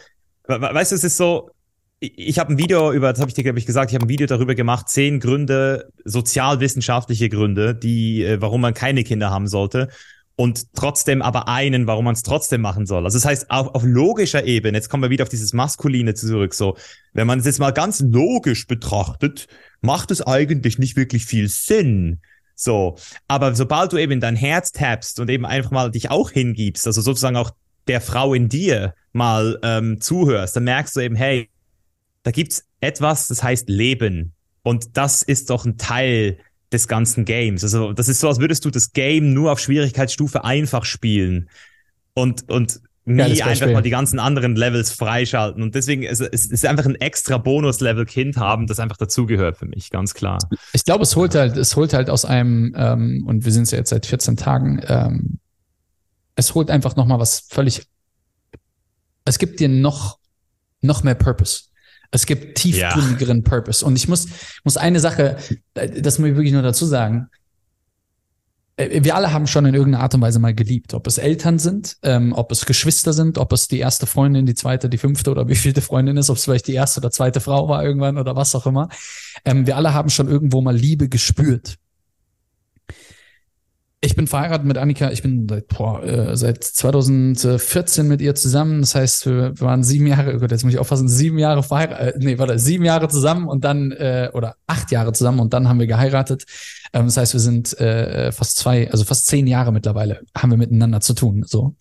we- 0.48 0.60
we- 0.62 0.74
weißt 0.74 0.92
du, 0.92 0.96
es 0.96 1.04
ist 1.04 1.18
so, 1.18 1.52
ich, 2.00 2.18
ich 2.18 2.40
habe 2.40 2.54
ein 2.54 2.58
Video 2.58 2.92
über, 2.92 3.12
das 3.12 3.20
habe 3.20 3.30
ich 3.30 3.36
dir, 3.36 3.44
glaube 3.44 3.60
ich, 3.60 3.66
gesagt, 3.66 3.92
ich 3.92 3.96
habe 3.96 4.06
ein 4.06 4.10
Video 4.10 4.28
darüber 4.28 4.56
gemacht, 4.56 4.90
zehn 4.90 5.20
Gründe, 5.20 5.90
sozialwissenschaftliche 6.06 7.30
Gründe, 7.30 7.76
die, 7.76 8.24
äh, 8.24 8.42
warum 8.42 8.62
man 8.62 8.74
keine 8.74 9.04
Kinder 9.04 9.30
haben 9.30 9.48
sollte 9.48 9.90
und 10.38 10.72
trotzdem 10.74 11.24
aber 11.24 11.48
einen, 11.48 11.88
warum 11.88 12.06
man 12.06 12.14
es 12.14 12.22
trotzdem 12.22 12.62
machen 12.62 12.86
soll. 12.86 13.04
Also 13.04 13.18
das 13.18 13.26
heißt, 13.26 13.50
auf, 13.50 13.74
auf 13.74 13.84
logischer 13.84 14.46
Ebene, 14.46 14.78
jetzt 14.78 14.88
kommen 14.88 15.02
wir 15.02 15.10
wieder 15.10 15.24
auf 15.24 15.30
dieses 15.30 15.52
Maskuline 15.52 16.14
zurück, 16.14 16.54
so, 16.54 16.78
wenn 17.14 17.26
man 17.26 17.40
es 17.40 17.46
jetzt 17.46 17.60
mal 17.60 17.74
ganz 17.74 18.02
logisch 18.02 18.68
betrachtet, 18.68 19.48
macht 19.82 20.12
es 20.12 20.22
eigentlich 20.22 20.78
nicht 20.78 20.96
wirklich 20.96 21.26
viel 21.26 21.50
Sinn. 21.50 22.22
So, 22.54 22.98
aber 23.28 23.56
sobald 23.56 23.92
du 23.94 23.98
eben 23.98 24.20
dein 24.20 24.36
Herz 24.36 24.72
tappst 24.72 25.20
und 25.20 25.30
eben 25.30 25.46
einfach 25.46 25.72
mal 25.72 25.90
dich 25.90 26.12
auch 26.12 26.30
hingibst, 26.30 26.86
also 26.86 27.02
sozusagen 27.02 27.36
auch 27.36 27.52
der 27.88 28.00
Frau 28.00 28.36
in 28.36 28.48
dir 28.48 28.94
mal 29.14 29.60
ähm, 29.64 30.00
zuhörst, 30.00 30.56
dann 30.56 30.66
merkst 30.66 30.96
du 30.96 31.00
eben, 31.00 31.16
hey, 31.16 31.50
da 32.22 32.30
gibt's 32.30 32.64
etwas, 32.80 33.28
das 33.28 33.42
heißt 33.42 33.70
Leben. 33.70 34.34
Und 34.62 34.98
das 34.98 35.24
ist 35.24 35.50
doch 35.50 35.66
ein 35.66 35.78
Teil 35.78 36.38
des 36.72 36.88
ganzen 36.88 37.26
Games. 37.26 37.64
Also 37.64 37.94
das 37.94 38.10
ist 38.10 38.20
so, 38.20 38.28
als 38.28 38.40
würdest 38.40 38.66
du 38.66 38.70
das 38.70 38.92
Game 38.94 39.34
nur 39.34 39.52
auf 39.52 39.60
Schwierigkeitsstufe 39.60 40.44
einfach 40.44 40.86
spielen 40.86 41.50
und, 42.14 42.50
und 42.50 42.82
nie 43.08 43.42
einfach 43.42 43.72
mal 43.72 43.82
die 43.82 43.90
ganzen 43.90 44.20
anderen 44.20 44.56
Levels 44.56 44.92
freischalten. 44.92 45.64
Und 45.64 45.76
deswegen 45.76 46.04
ist 46.04 46.20
es 46.20 46.46
ist 46.48 46.66
einfach 46.66 46.86
ein 46.86 46.96
extra 46.96 47.38
Bonus-Level-Kind 47.38 48.36
haben, 48.38 48.68
das 48.68 48.80
einfach 48.80 48.98
dazugehört 48.98 49.58
für 49.58 49.66
mich, 49.66 49.90
ganz 49.90 50.14
klar. 50.14 50.40
ich 50.74 50.84
glaube, 50.84 51.04
es 51.04 51.16
holt 51.16 51.34
halt, 51.34 51.56
es 51.56 51.76
holt 51.76 51.94
halt 51.94 52.10
aus 52.10 52.26
einem, 52.26 52.74
ähm, 52.76 53.24
und 53.26 53.46
wir 53.46 53.52
sind 53.52 53.64
es 53.64 53.72
ja 53.72 53.78
jetzt 53.78 53.92
seit 53.92 54.06
14 54.06 54.36
Tagen, 54.36 54.82
ähm, 54.88 55.40
es 56.36 56.54
holt 56.54 56.70
einfach 56.70 56.98
nochmal 56.98 57.20
was 57.20 57.46
völlig, 57.50 57.88
es 59.24 59.40
gibt 59.40 59.62
dir 59.62 59.70
noch, 59.70 60.20
noch 60.82 61.04
mehr 61.04 61.16
Purpose. 61.16 61.67
Es 62.12 62.26
gibt 62.26 62.58
tiefgründigeren 62.58 63.44
ja. 63.44 63.50
Purpose. 63.50 63.86
Und 63.86 63.96
ich 63.96 64.08
muss, 64.08 64.28
muss 64.64 64.78
eine 64.78 65.00
Sache, 65.00 65.38
äh, 65.74 66.02
das 66.02 66.20
muss 66.20 66.30
ich 66.30 66.36
wirklich 66.36 66.54
nur 66.54 66.62
dazu 66.62 66.86
sagen. 66.86 67.30
Äh, 68.78 69.04
wir 69.04 69.16
alle 69.16 69.34
haben 69.34 69.48
schon 69.48 69.66
in 69.66 69.74
irgendeiner 69.74 70.04
Art 70.04 70.16
und 70.16 70.22
Weise 70.22 70.40
mal 70.40 70.54
geliebt. 70.54 70.94
Ob 70.94 71.08
es 71.08 71.18
Eltern 71.18 71.60
sind, 71.60 71.98
ähm, 72.04 72.34
ob 72.34 72.52
es 72.52 72.66
Geschwister 72.66 73.12
sind, 73.12 73.38
ob 73.38 73.52
es 73.52 73.68
die 73.68 73.80
erste 73.80 74.06
Freundin, 74.06 74.46
die 74.46 74.56
zweite, 74.56 74.90
die 74.90 74.98
fünfte 74.98 75.32
oder 75.32 75.48
wie 75.48 75.56
vielte 75.56 75.82
Freundin 75.82 76.18
ist, 76.18 76.30
ob 76.30 76.38
es 76.38 76.46
vielleicht 76.46 76.68
die 76.68 76.74
erste 76.74 77.02
oder 77.02 77.12
zweite 77.12 77.42
Frau 77.42 77.68
war 77.68 77.84
irgendwann 77.84 78.18
oder 78.18 78.36
was 78.36 78.56
auch 78.56 78.66
immer. 78.66 78.90
Ähm, 79.44 79.68
wir 79.68 79.76
alle 79.76 79.94
haben 79.94 80.10
schon 80.10 80.30
irgendwo 80.30 80.62
mal 80.62 80.76
Liebe 80.76 81.10
gespürt. 81.10 81.78
Ich 84.00 84.16
bin 84.16 84.28
verheiratet 84.28 84.68
mit 84.68 84.78
Annika. 84.78 85.10
Ich 85.10 85.24
bin 85.24 85.48
seit, 85.50 85.70
boah, 85.70 86.04
äh, 86.04 86.38
seit 86.38 86.64
2014 86.64 88.08
mit 88.08 88.22
ihr 88.22 88.36
zusammen. 88.36 88.82
Das 88.82 88.94
heißt, 88.94 89.26
wir 89.26 89.60
waren 89.60 89.84
sieben 89.84 90.06
Jahre, 90.06 90.36
oh 90.36 90.40
Gott, 90.40 90.52
jetzt 90.52 90.64
muss 90.64 90.74
ich 90.74 90.80
aufpassen, 90.80 91.08
sieben 91.08 91.40
Jahre 91.40 91.64
verheiratet, 91.64 92.16
äh, 92.16 92.20
nee, 92.20 92.38
warte, 92.38 92.60
sieben 92.60 92.86
Jahre 92.86 93.08
zusammen 93.08 93.48
und 93.48 93.64
dann, 93.64 93.92
äh, 93.92 94.30
oder 94.34 94.56
acht 94.68 94.92
Jahre 94.92 95.14
zusammen 95.14 95.40
und 95.40 95.54
dann 95.54 95.68
haben 95.68 95.80
wir 95.80 95.88
geheiratet. 95.88 96.46
Ähm, 96.94 97.06
das 97.06 97.18
heißt, 97.18 97.34
wir 97.34 97.40
sind 97.40 97.76
äh, 97.80 98.32
fast 98.32 98.58
zwei, 98.58 98.92
also 98.92 99.04
fast 99.04 99.26
zehn 99.26 99.48
Jahre 99.48 99.72
mittlerweile 99.72 100.22
haben 100.38 100.52
wir 100.52 100.58
miteinander 100.58 101.02
zu 101.02 101.16
tun. 101.16 101.44
So. 101.48 101.76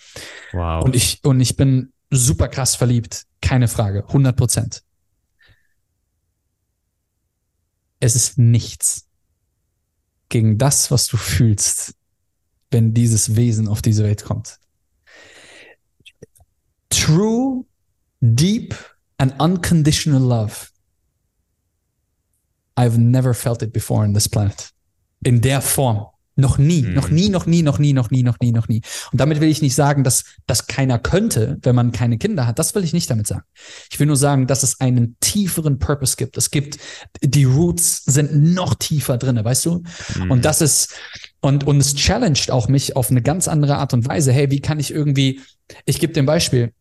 Wow. 0.52 0.84
Und 0.84 0.96
ich, 0.96 1.20
und 1.22 1.38
ich 1.40 1.56
bin 1.56 1.92
super 2.10 2.48
krass 2.48 2.76
verliebt. 2.76 3.24
Keine 3.42 3.68
Frage. 3.68 4.04
100 4.06 4.34
Prozent. 4.34 4.82
Es 8.00 8.16
ist 8.16 8.38
nichts 8.38 9.06
gegen 10.30 10.56
das, 10.56 10.90
was 10.90 11.06
du 11.06 11.18
fühlst, 11.18 11.94
wenn 12.70 12.94
dieses 12.94 13.36
Wesen 13.36 13.68
auf 13.68 13.82
diese 13.82 14.04
Welt 14.04 14.24
kommt. 14.24 14.58
True, 16.90 17.64
deep 18.20 18.74
and 19.18 19.38
unconditional 19.40 20.20
love. 20.20 20.68
I've 22.76 22.98
never 22.98 23.34
felt 23.34 23.62
it 23.62 23.72
before 23.72 24.04
on 24.04 24.14
this 24.14 24.28
planet. 24.28 24.70
In 25.24 25.40
der 25.40 25.62
Form. 25.62 26.06
Noch 26.38 26.58
nie, 26.58 26.82
mhm. 26.82 26.92
noch 26.92 27.08
nie, 27.08 27.30
noch 27.30 27.46
nie, 27.46 27.62
noch 27.62 27.78
nie, 27.78 27.94
noch 27.94 28.10
nie, 28.10 28.22
noch 28.22 28.38
nie, 28.40 28.52
noch 28.52 28.68
nie. 28.68 28.82
Und 29.10 29.20
damit 29.20 29.40
will 29.40 29.48
ich 29.48 29.62
nicht 29.62 29.74
sagen, 29.74 30.04
dass 30.04 30.24
das 30.46 30.66
keiner 30.66 30.98
könnte, 30.98 31.56
wenn 31.62 31.74
man 31.74 31.92
keine 31.92 32.18
Kinder 32.18 32.46
hat. 32.46 32.58
Das 32.58 32.74
will 32.74 32.84
ich 32.84 32.92
nicht 32.92 33.08
damit 33.08 33.26
sagen. 33.26 33.44
Ich 33.90 33.98
will 33.98 34.06
nur 34.06 34.18
sagen, 34.18 34.46
dass 34.46 34.62
es 34.62 34.78
einen 34.78 35.16
tieferen 35.20 35.78
Purpose 35.78 36.16
gibt. 36.16 36.36
Es 36.36 36.50
gibt, 36.50 36.76
die 37.22 37.44
Roots 37.44 38.04
sind 38.04 38.52
noch 38.52 38.74
tiefer 38.74 39.16
drinne, 39.16 39.46
weißt 39.46 39.64
du? 39.64 39.82
Mhm. 40.16 40.30
Und 40.30 40.44
das 40.44 40.60
ist, 40.60 40.94
und, 41.40 41.64
und 41.64 41.78
es 41.78 41.94
challenged 41.94 42.50
auch 42.50 42.68
mich 42.68 42.96
auf 42.96 43.10
eine 43.10 43.22
ganz 43.22 43.48
andere 43.48 43.76
Art 43.76 43.92
und 43.94 44.08
Weise. 44.08 44.32
Hey, 44.32 44.50
wie 44.50 44.60
kann 44.60 44.80
ich 44.80 44.92
irgendwie, 44.92 45.40
ich 45.84 46.00
gebe 46.00 46.12
dir 46.12 46.22
ein 46.22 46.26
Beispiel, 46.26 46.72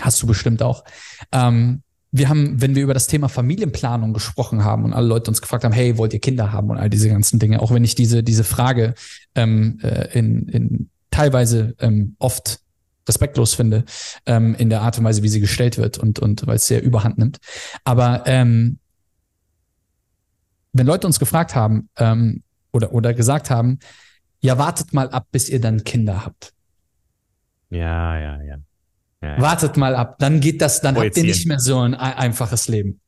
hast 0.00 0.22
du 0.22 0.26
bestimmt 0.26 0.62
auch. 0.62 0.84
Ähm, 1.32 1.82
wir 2.10 2.28
haben, 2.28 2.60
wenn 2.60 2.74
wir 2.74 2.82
über 2.82 2.94
das 2.94 3.06
Thema 3.06 3.28
Familienplanung 3.28 4.14
gesprochen 4.14 4.64
haben 4.64 4.84
und 4.84 4.94
alle 4.94 5.06
Leute 5.06 5.30
uns 5.30 5.42
gefragt 5.42 5.64
haben, 5.64 5.72
hey, 5.74 5.98
wollt 5.98 6.14
ihr 6.14 6.20
Kinder 6.20 6.52
haben 6.52 6.70
und 6.70 6.78
all 6.78 6.88
diese 6.88 7.08
ganzen 7.08 7.38
Dinge, 7.38 7.60
auch 7.60 7.70
wenn 7.70 7.84
ich 7.84 7.94
diese, 7.94 8.22
diese 8.22 8.44
Frage 8.44 8.94
ähm, 9.34 9.78
äh, 9.82 10.18
in, 10.18 10.48
in 10.48 10.90
teilweise 11.10 11.74
ähm, 11.80 12.16
oft 12.18 12.60
respektlos 13.06 13.54
finde, 13.54 13.84
ähm, 14.26 14.54
in 14.54 14.70
der 14.70 14.82
Art 14.82 14.98
und 14.98 15.04
Weise, 15.04 15.22
wie 15.22 15.28
sie 15.28 15.40
gestellt 15.40 15.78
wird 15.78 15.98
und, 15.98 16.18
und 16.18 16.46
weil 16.46 16.56
es 16.56 16.66
sehr 16.66 16.82
überhand 16.82 17.18
nimmt. 17.18 17.38
Aber 17.84 18.22
ähm, 18.26 18.78
wenn 20.72 20.86
Leute 20.86 21.06
uns 21.06 21.18
gefragt 21.18 21.54
haben 21.54 21.88
ähm, 21.96 22.42
oder, 22.72 22.92
oder 22.92 23.14
gesagt 23.14 23.50
haben, 23.50 23.78
ja, 24.40 24.58
wartet 24.58 24.92
mal 24.92 25.10
ab, 25.10 25.26
bis 25.32 25.48
ihr 25.48 25.60
dann 25.60 25.84
Kinder 25.84 26.24
habt. 26.24 26.52
Ja, 27.70 28.18
ja, 28.18 28.42
ja. 28.42 28.56
Ja, 29.20 29.40
Wartet 29.40 29.76
mal 29.76 29.96
ab, 29.96 30.16
dann 30.20 30.38
geht 30.40 30.60
das, 30.62 30.80
dann 30.80 30.96
habt 30.96 31.16
ihr 31.16 31.24
nicht 31.24 31.46
mehr 31.46 31.58
so 31.58 31.80
ein 31.80 31.94
einfaches 31.94 32.68
Leben. 32.68 33.00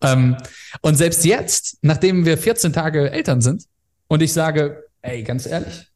Ähm, 0.00 0.36
und 0.82 0.94
selbst 0.94 1.24
jetzt, 1.24 1.78
nachdem 1.82 2.24
wir 2.24 2.38
14 2.38 2.72
Tage 2.72 3.10
Eltern 3.10 3.40
sind 3.40 3.64
und 4.06 4.22
ich 4.22 4.32
sage, 4.32 4.84
ey, 5.00 5.24
ganz 5.24 5.46
ehrlich, 5.46 5.91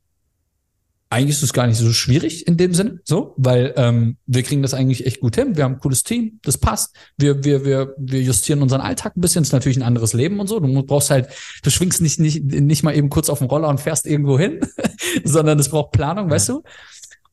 eigentlich 1.09 1.37
ist 1.37 1.43
es 1.43 1.53
gar 1.53 1.67
nicht 1.67 1.79
so 1.79 1.93
schwierig 1.93 2.47
in 2.47 2.57
dem 2.57 2.75
Sinne, 2.75 3.01
so, 3.05 3.35
weil 3.37 3.73
ähm, 3.77 4.17
wir 4.27 4.43
kriegen 4.43 4.63
das 4.63 4.75
eigentlich 4.75 5.07
echt 5.07 5.21
gut 5.21 5.37
hin. 5.37 5.57
Wir 5.57 5.65
haben 5.65 5.75
ein 5.75 5.81
cooles 5.81 6.03
Team, 6.03 6.41
das 6.43 6.59
passt. 6.59 6.97
Wir, 7.17 7.45
wir, 7.45 7.65
wir, 7.65 7.95
wir 7.97 8.23
justieren 8.23 8.61
unseren 8.61 8.81
Alltag 8.81 9.17
ein 9.17 9.21
bisschen. 9.21 9.43
ist 9.43 9.53
natürlich 9.53 9.77
ein 9.77 9.85
anderes 9.85 10.15
Leben 10.15 10.41
und 10.41 10.49
so. 10.49 10.59
Du 10.59 10.83
brauchst 10.83 11.11
halt, 11.11 11.29
du 11.63 11.71
schwingst 11.71 12.01
nicht, 12.01 12.19
nicht, 12.19 12.45
nicht 12.45 12.83
mal 12.83 12.97
eben 12.97 13.09
kurz 13.09 13.29
auf 13.29 13.39
dem 13.39 13.47
Roller 13.47 13.69
und 13.69 13.81
fährst 13.81 14.07
irgendwo 14.07 14.39
hin, 14.39 14.61
sondern 15.25 15.59
es 15.61 15.69
braucht 15.69 15.93
Planung, 15.93 16.27
ja. 16.27 16.35
weißt 16.35 16.49
du? 16.49 16.63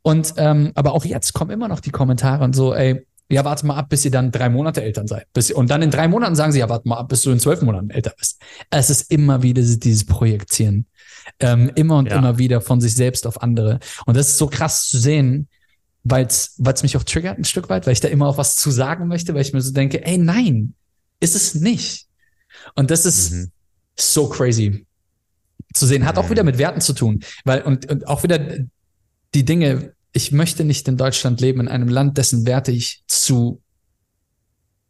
Und 0.04 0.34
ähm, 0.38 0.72
aber 0.76 0.92
auch 0.92 1.06
jetzt 1.06 1.34
kommen 1.34 1.52
immer 1.52 1.68
noch 1.68 1.80
die 1.80 1.92
Kommentare 1.92 2.44
und 2.44 2.54
so, 2.56 2.76
ey, 2.76 3.06
ja, 3.30 3.44
warte 3.46 3.66
mal 3.66 3.78
ab, 3.78 3.90
bis 3.90 4.06
ihr 4.06 4.12
dann 4.12 4.32
drei 4.32 4.50
Monate 4.50 4.84
Eltern 4.84 5.08
seid. 5.08 5.26
Bis, 5.34 5.50
und 5.52 5.70
dann 5.72 5.82
in 5.82 5.90
drei 5.90 6.08
Monaten 6.08 6.36
sagen 6.36 6.52
sie, 6.52 6.60
ja, 6.60 6.70
warte 6.70 6.88
mal 6.88 6.98
ab, 6.98 7.10
bis 7.10 7.22
du 7.24 7.32
in 7.32 7.40
zwölf 7.40 7.62
Monaten 7.62 7.90
älter 7.90 8.14
bist. 8.18 8.40
Es 8.70 8.90
ist 8.90 9.12
immer 9.12 9.42
wieder 9.42 9.62
dieses 9.64 10.06
Projektieren. 10.06 10.86
Ähm, 11.40 11.72
immer 11.76 11.98
und 11.98 12.10
ja. 12.10 12.18
immer 12.18 12.38
wieder 12.38 12.62
von 12.62 12.82
sich 12.82 12.96
selbst 12.96 13.26
auf 13.28 13.42
andere. 13.42 13.80
Und 14.06 14.18
das 14.18 14.30
ist 14.30 14.38
so 14.38 14.48
krass 14.48 14.88
zu 14.88 15.00
sehen, 15.00 15.48
weil 16.04 16.26
es 16.26 16.84
mich 16.84 16.98
auch 16.98 17.04
triggert 17.04 17.38
ein 17.38 17.46
Stück 17.46 17.70
weit, 17.70 17.86
weil 17.86 17.94
ich 17.94 18.02
da 18.02 18.10
immer 18.10 18.28
auch 18.28 18.38
was 18.38 18.56
zu 18.56 18.72
sagen 18.72 19.08
möchte, 19.08 19.34
weil 19.34 19.42
ich 19.42 19.54
mir 19.54 19.62
so 19.62 19.72
denke, 19.72 20.06
ey, 20.06 20.18
nein, 20.18 20.74
ist 21.20 21.36
es 21.36 21.56
nicht. 21.56 22.08
Und 22.76 22.92
das 22.92 23.06
ist 23.06 23.32
mhm. 23.32 23.52
so 23.96 24.28
crazy 24.28 24.86
zu 25.74 25.86
sehen. 25.86 26.06
Hat 26.06 26.18
auch 26.18 26.30
wieder 26.30 26.44
mit 26.44 26.58
Werten 26.58 26.82
zu 26.82 26.94
tun, 26.94 27.24
weil 27.46 27.62
und, 27.62 27.90
und 27.90 28.08
auch 28.08 28.24
wieder 28.24 28.40
die 29.34 29.46
Dinge, 29.46 29.94
ich 30.12 30.32
möchte 30.32 30.64
nicht 30.64 30.88
in 30.88 30.98
Deutschland 30.98 31.42
leben, 31.42 31.62
in 31.62 31.68
einem 31.68 31.88
Land, 31.88 32.18
dessen 32.18 32.46
Werte 32.46 32.72
ich 32.72 33.04
zu 33.08 33.62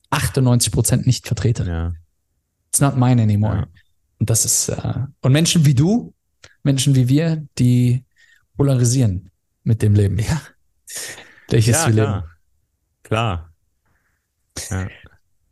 98 0.10 0.72
Prozent 0.72 1.08
nicht 1.08 1.28
vertrete. 1.28 1.64
Ja. 1.66 1.94
It's 2.70 2.82
not 2.82 2.98
mine 2.98 3.22
anymore. 3.22 3.56
Ja. 3.56 3.68
Und 4.20 4.30
das 4.30 4.46
ist, 4.46 4.70
äh, 4.70 4.94
und 5.22 5.32
Menschen 5.32 5.66
wie 5.66 5.74
du, 5.74 6.14
Menschen 6.64 6.96
wie 6.96 7.08
wir, 7.08 7.46
die 7.60 8.04
polarisieren 8.58 9.30
mit 9.64 9.82
dem 9.82 9.94
Leben. 9.94 10.18
Ja. 10.20 10.42
Welches 11.50 11.76
ja, 11.76 11.88
wir 11.88 11.94
klar. 11.94 12.16
leben. 12.16 12.30
Klar. 13.04 13.54
Ja. 14.70 14.88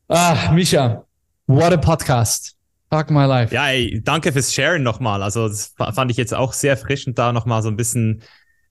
Ah, 0.08 0.52
Misha, 0.52 1.06
what 1.48 1.74
a 1.74 1.78
podcast. 1.78 2.56
Fuck 2.92 3.10
my 3.10 3.26
life. 3.26 3.54
Ja, 3.54 3.70
ey, 3.70 4.02
danke 4.04 4.34
fürs 4.34 4.54
Sharen 4.54 4.84
nochmal. 4.84 5.24
Also, 5.24 5.48
das 5.48 5.74
fand 5.78 6.12
ich 6.12 6.18
jetzt 6.18 6.34
auch 6.34 6.54
sehr 6.54 6.76
frischend, 6.76 7.18
da 7.18 7.32
nochmal 7.32 7.62
so 7.62 7.70
ein 7.70 7.78
bisschen 7.78 8.22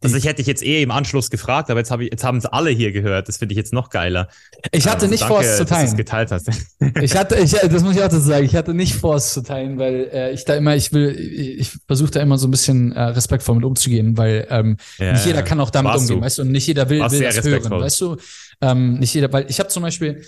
also 0.03 0.17
ich 0.17 0.25
hätte 0.25 0.37
dich 0.37 0.47
jetzt 0.47 0.63
eh 0.63 0.83
im 0.83 0.91
Anschluss 0.91 1.31
gefragt, 1.31 1.71
aber 1.71 1.81
jetzt, 1.81 1.91
hab 1.91 2.01
ich, 2.01 2.11
jetzt 2.11 2.25
haben 2.25 2.39
es 2.39 2.47
alle 2.47 2.71
hier 2.71 2.91
gehört. 2.91 3.29
Das 3.29 3.37
finde 3.37 3.53
ich 3.53 3.57
jetzt 3.57 3.73
noch 3.73 3.91
geiler. 3.91 4.29
Ich 4.73 4.87
hatte 4.87 5.03
also 5.03 5.07
nicht 5.09 5.23
danke, 5.23 5.35
vor, 5.35 5.43
es 5.43 5.59
zu 5.59 5.67
teilen. 5.67 5.87
Dass 5.87 5.97
geteilt 5.97 6.31
hast. 6.31 6.49
ich 7.03 7.17
hatte, 7.17 7.37
ich, 7.37 7.53
das 7.53 7.83
muss 7.83 7.95
ich 7.95 7.99
auch 7.99 8.09
dazu 8.09 8.21
sagen, 8.21 8.47
ich 8.47 8.57
hatte 8.57 8.73
nicht 8.73 8.95
vor, 8.95 9.17
es 9.17 9.35
zu 9.35 9.43
teilen, 9.43 9.79
weil 9.79 10.09
äh, 10.13 10.33
ich 10.33 10.45
da 10.47 10.55
immer, 10.55 10.75
ich 10.75 10.93
will, 10.93 11.11
ich, 11.11 11.61
ich 11.61 11.79
versuche 11.87 12.11
da 12.11 12.21
immer 12.21 12.39
so 12.39 12.49
ein 12.49 12.51
bisschen 12.51 12.93
äh, 12.93 13.03
respektvoll 13.03 13.57
mit 13.57 13.65
umzugehen, 13.65 14.17
weil 14.17 14.47
ähm, 14.49 14.79
ja, 14.99 15.13
nicht 15.13 15.27
jeder 15.27 15.43
kann 15.43 15.61
auch 15.61 15.71
damit 15.71 15.95
umgehen, 15.95 16.17
du. 16.17 16.25
weißt 16.25 16.39
du, 16.39 16.43
und 16.43 16.53
nicht 16.53 16.67
jeder 16.67 16.89
will, 16.89 17.01
will 17.01 17.21
das 17.21 17.45
hören, 17.45 17.71
weißt 17.71 18.01
du. 18.01 18.17
Ähm, 18.63 18.99
nicht 18.99 19.15
jeder, 19.15 19.33
weil 19.33 19.47
ich 19.49 19.59
habe 19.59 19.69
zum 19.69 19.83
Beispiel, 19.83 20.23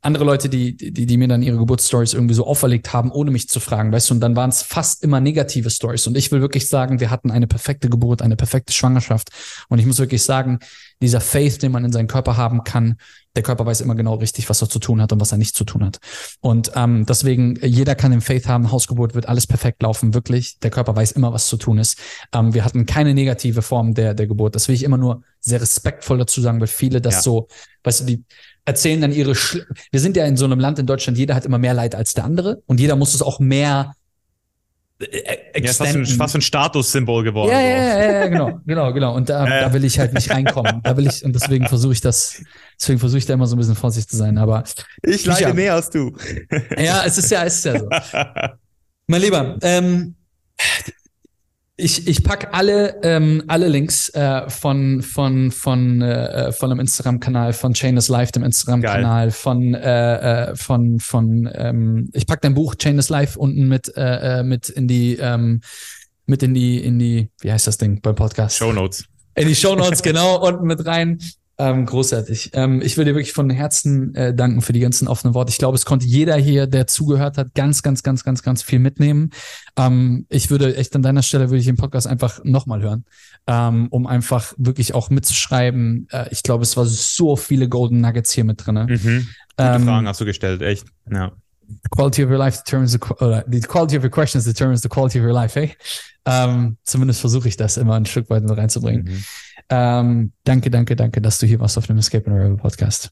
andere 0.00 0.24
Leute, 0.24 0.48
die, 0.48 0.76
die, 0.76 1.06
die 1.06 1.16
mir 1.16 1.26
dann 1.26 1.42
ihre 1.42 1.56
Geburtsstories 1.56 2.14
irgendwie 2.14 2.34
so 2.34 2.46
auferlegt 2.46 2.92
haben, 2.92 3.10
ohne 3.10 3.32
mich 3.32 3.48
zu 3.48 3.58
fragen, 3.58 3.90
weißt 3.90 4.10
du, 4.10 4.14
und 4.14 4.20
dann 4.20 4.36
waren 4.36 4.50
es 4.50 4.62
fast 4.62 5.02
immer 5.02 5.20
negative 5.20 5.70
Stories. 5.70 6.06
Und 6.06 6.16
ich 6.16 6.30
will 6.30 6.40
wirklich 6.40 6.68
sagen, 6.68 7.00
wir 7.00 7.10
hatten 7.10 7.32
eine 7.32 7.48
perfekte 7.48 7.88
Geburt, 7.88 8.22
eine 8.22 8.36
perfekte 8.36 8.72
Schwangerschaft. 8.72 9.30
Und 9.68 9.80
ich 9.80 9.86
muss 9.86 9.98
wirklich 9.98 10.22
sagen, 10.22 10.60
dieser 11.02 11.20
Faith, 11.20 11.62
den 11.62 11.72
man 11.72 11.84
in 11.84 11.92
seinen 11.92 12.06
Körper 12.06 12.36
haben 12.36 12.62
kann, 12.62 12.96
der 13.34 13.42
Körper 13.42 13.66
weiß 13.66 13.80
immer 13.82 13.94
genau 13.94 14.14
richtig, 14.14 14.48
was 14.48 14.62
er 14.62 14.68
zu 14.68 14.78
tun 14.78 15.00
hat 15.00 15.12
und 15.12 15.20
was 15.20 15.32
er 15.32 15.38
nicht 15.38 15.54
zu 15.54 15.64
tun 15.64 15.84
hat. 15.84 15.98
Und 16.40 16.72
ähm, 16.74 17.06
deswegen, 17.06 17.56
jeder 17.62 17.94
kann 17.94 18.10
den 18.10 18.20
Faith 18.20 18.48
haben, 18.48 18.72
Hausgeburt 18.72 19.14
wird 19.14 19.28
alles 19.28 19.46
perfekt 19.46 19.82
laufen, 19.82 20.14
wirklich. 20.14 20.58
Der 20.58 20.70
Körper 20.70 20.96
weiß 20.96 21.12
immer, 21.12 21.32
was 21.32 21.46
zu 21.46 21.56
tun 21.56 21.78
ist. 21.78 21.98
Ähm, 22.32 22.54
wir 22.54 22.64
hatten 22.64 22.86
keine 22.86 23.14
negative 23.14 23.62
Form 23.62 23.94
der, 23.94 24.14
der 24.14 24.26
Geburt. 24.26 24.54
Das 24.54 24.66
will 24.66 24.74
ich 24.74 24.82
immer 24.82 24.96
nur 24.96 25.22
sehr 25.40 25.60
respektvoll 25.60 26.18
dazu 26.18 26.40
sagen, 26.40 26.60
weil 26.60 26.66
viele 26.66 27.00
das 27.00 27.14
ja. 27.14 27.22
so, 27.22 27.48
weißt 27.84 28.00
du, 28.00 28.04
die, 28.06 28.24
erzählen 28.68 29.00
dann 29.00 29.12
ihre, 29.12 29.34
Schl 29.34 29.66
wir 29.90 30.00
sind 30.00 30.16
ja 30.16 30.24
in 30.26 30.36
so 30.36 30.44
einem 30.44 30.60
Land 30.60 30.78
in 30.78 30.86
Deutschland, 30.86 31.18
jeder 31.18 31.34
hat 31.34 31.44
immer 31.44 31.58
mehr 31.58 31.74
Leid 31.74 31.94
als 31.94 32.14
der 32.14 32.24
andere 32.24 32.62
und 32.66 32.78
jeder 32.78 32.96
muss 32.96 33.14
es 33.14 33.22
auch 33.22 33.40
mehr 33.40 33.94
äh, 35.00 35.60
ja, 35.60 35.72
fast 35.72 35.94
ein, 35.94 36.06
fast 36.06 36.34
ein 36.34 36.42
Statussymbol 36.42 37.22
geworden. 37.22 37.52
Ja, 37.52 37.60
ja, 37.60 37.76
ja, 37.76 38.12
ja, 38.12 38.26
genau, 38.26 38.60
genau, 38.66 38.92
genau. 38.92 39.14
Und 39.14 39.28
da, 39.28 39.46
äh. 39.58 39.60
da 39.60 39.72
will 39.72 39.84
ich 39.84 39.98
halt 39.98 40.12
nicht 40.12 40.30
reinkommen. 40.30 40.80
Da 40.82 40.96
will 40.96 41.06
ich, 41.06 41.24
und 41.24 41.32
deswegen 41.34 41.66
versuche 41.66 41.92
ich 41.92 42.00
das, 42.00 42.42
deswegen 42.80 42.98
versuche 42.98 43.18
ich 43.18 43.26
da 43.26 43.34
immer 43.34 43.46
so 43.46 43.54
ein 43.54 43.58
bisschen 43.58 43.76
vorsichtig 43.76 44.10
zu 44.10 44.16
sein. 44.16 44.38
Aber 44.38 44.64
ich 45.02 45.24
leide 45.24 45.42
ja, 45.42 45.54
mehr 45.54 45.74
als 45.74 45.90
du. 45.90 46.16
Ja, 46.76 47.04
es 47.04 47.16
ist 47.16 47.30
ja, 47.30 47.44
es 47.44 47.58
ist 47.58 47.64
ja 47.64 47.78
so. 47.78 47.88
mein 49.06 49.20
Lieber, 49.20 49.56
ähm, 49.62 50.16
ich, 51.80 52.08
ich 52.08 52.24
pack 52.24 52.48
alle, 52.52 53.00
ähm, 53.04 53.44
alle 53.46 53.68
Links 53.68 54.08
äh, 54.10 54.50
von, 54.50 55.00
von, 55.00 55.52
von, 55.52 56.02
äh, 56.02 56.50
von 56.50 56.72
einem 56.72 56.80
Instagram-Kanal, 56.80 57.52
von 57.52 57.72
Chain 57.72 57.96
is 57.96 58.08
Life, 58.08 58.32
dem 58.32 58.42
Instagram-Kanal, 58.42 59.30
von, 59.30 59.74
äh, 59.74 60.50
äh, 60.50 60.56
von, 60.56 60.98
von, 60.98 61.48
ähm, 61.54 62.10
ich 62.12 62.26
pack 62.26 62.42
dein 62.42 62.54
Buch 62.54 62.74
Chain 62.74 62.98
is 62.98 63.10
Life 63.10 63.38
unten 63.38 63.68
mit, 63.68 63.96
äh, 63.96 64.40
äh, 64.40 64.42
mit 64.42 64.68
in 64.68 64.88
die, 64.88 65.18
ähm, 65.20 65.60
mit 66.26 66.42
in 66.42 66.52
die, 66.52 66.82
in 66.82 66.98
die, 66.98 67.30
wie 67.40 67.52
heißt 67.52 67.68
das 67.68 67.78
Ding 67.78 68.00
beim 68.02 68.16
Podcast? 68.16 68.56
Show 68.56 68.72
Notes. 68.72 69.04
In 69.36 69.46
die 69.46 69.54
Show 69.54 69.76
Notes, 69.76 70.02
genau, 70.02 70.44
unten 70.44 70.66
mit 70.66 70.84
rein. 70.84 71.20
Ähm, 71.60 71.86
großartig. 71.86 72.50
Ähm, 72.52 72.80
ich 72.82 72.96
will 72.96 73.04
dir 73.04 73.16
wirklich 73.16 73.32
von 73.32 73.50
Herzen 73.50 74.14
äh, 74.14 74.32
danken 74.32 74.60
für 74.60 74.72
die 74.72 74.78
ganzen 74.78 75.08
offenen 75.08 75.34
Worte. 75.34 75.50
Ich 75.50 75.58
glaube, 75.58 75.74
es 75.74 75.84
konnte 75.84 76.06
jeder 76.06 76.36
hier, 76.36 76.68
der 76.68 76.86
zugehört 76.86 77.36
hat, 77.36 77.52
ganz, 77.54 77.82
ganz, 77.82 78.04
ganz, 78.04 78.22
ganz, 78.22 78.44
ganz 78.44 78.62
viel 78.62 78.78
mitnehmen. 78.78 79.30
Ähm, 79.76 80.26
ich 80.28 80.50
würde 80.50 80.76
echt 80.76 80.94
an 80.94 81.02
deiner 81.02 81.22
Stelle 81.22 81.50
würde 81.50 81.58
ich 81.58 81.66
den 81.66 81.76
Podcast 81.76 82.06
einfach 82.06 82.40
nochmal 82.44 82.80
hören, 82.80 83.04
ähm, 83.48 83.88
um 83.90 84.06
einfach 84.06 84.54
wirklich 84.56 84.94
auch 84.94 85.10
mitzuschreiben. 85.10 86.06
Äh, 86.12 86.26
ich 86.30 86.44
glaube, 86.44 86.62
es 86.62 86.76
war 86.76 86.86
so 86.86 87.34
viele 87.34 87.68
Golden 87.68 88.00
Nuggets 88.00 88.30
hier 88.30 88.44
mit 88.44 88.64
drinne. 88.64 88.86
Mhm. 88.88 88.96
Gute 88.96 89.28
Ähm, 89.58 89.82
Fragen 89.82 90.06
hast 90.06 90.20
du 90.20 90.24
gestellt, 90.24 90.62
echt. 90.62 90.86
Ja. 91.10 91.32
quality 91.90 92.24
of 92.24 92.30
your 92.30 92.38
life 92.38 92.62
determines 92.64 92.92
the, 92.92 92.98
oder 93.20 93.44
the 93.50 93.60
quality 93.60 93.96
of 93.96 94.04
your 94.04 94.10
questions 94.10 94.44
determines 94.44 94.80
the 94.82 94.88
quality 94.88 95.18
of 95.18 95.24
your 95.24 95.34
life, 95.34 95.58
hey? 95.58 95.74
Ähm, 96.24 96.76
zumindest 96.84 97.20
versuche 97.20 97.48
ich 97.48 97.56
das 97.56 97.76
immer 97.76 97.94
ein 97.94 98.06
Stück 98.06 98.30
weit 98.30 98.42
mit 98.42 98.56
reinzubringen. 98.56 99.04
Mhm. 99.04 99.24
Ähm, 99.70 100.32
danke, 100.44 100.70
danke, 100.70 100.96
danke, 100.96 101.20
dass 101.20 101.38
du 101.38 101.46
hier 101.46 101.60
warst 101.60 101.76
auf 101.78 101.86
dem 101.86 101.98
Escape 101.98 102.26
and 102.26 102.38
Arrival 102.38 102.56
Podcast. 102.56 103.10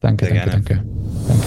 Danke, 0.00 0.26
Sehr 0.26 0.46
danke, 0.46 0.74
gerne. 0.74 0.84
danke. 0.84 0.84
Danke. 1.28 1.46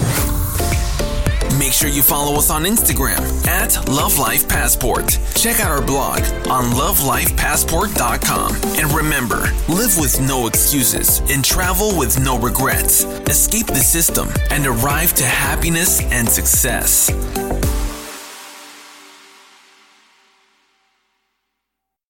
Make 1.58 1.72
sure 1.72 1.88
you 1.88 2.02
follow 2.02 2.36
us 2.38 2.50
on 2.50 2.64
Instagram 2.64 3.18
at 3.48 3.88
Love 3.88 4.16
Life 4.16 4.46
Passport. 4.48 5.18
Check 5.34 5.58
out 5.58 5.72
our 5.72 5.82
blog 5.82 6.20
on 6.48 6.70
lovelifepassport.com. 6.72 8.54
And 8.78 8.92
remember, 8.94 9.50
live 9.68 9.98
with 9.98 10.20
no 10.20 10.46
excuses 10.46 11.20
and 11.28 11.44
travel 11.44 11.98
with 11.98 12.16
no 12.20 12.38
regrets. 12.38 13.02
Escape 13.28 13.66
the 13.66 13.82
system 13.82 14.28
and 14.50 14.66
arrive 14.66 15.14
to 15.14 15.24
happiness 15.24 16.00
and 16.12 16.28
success. 16.28 17.10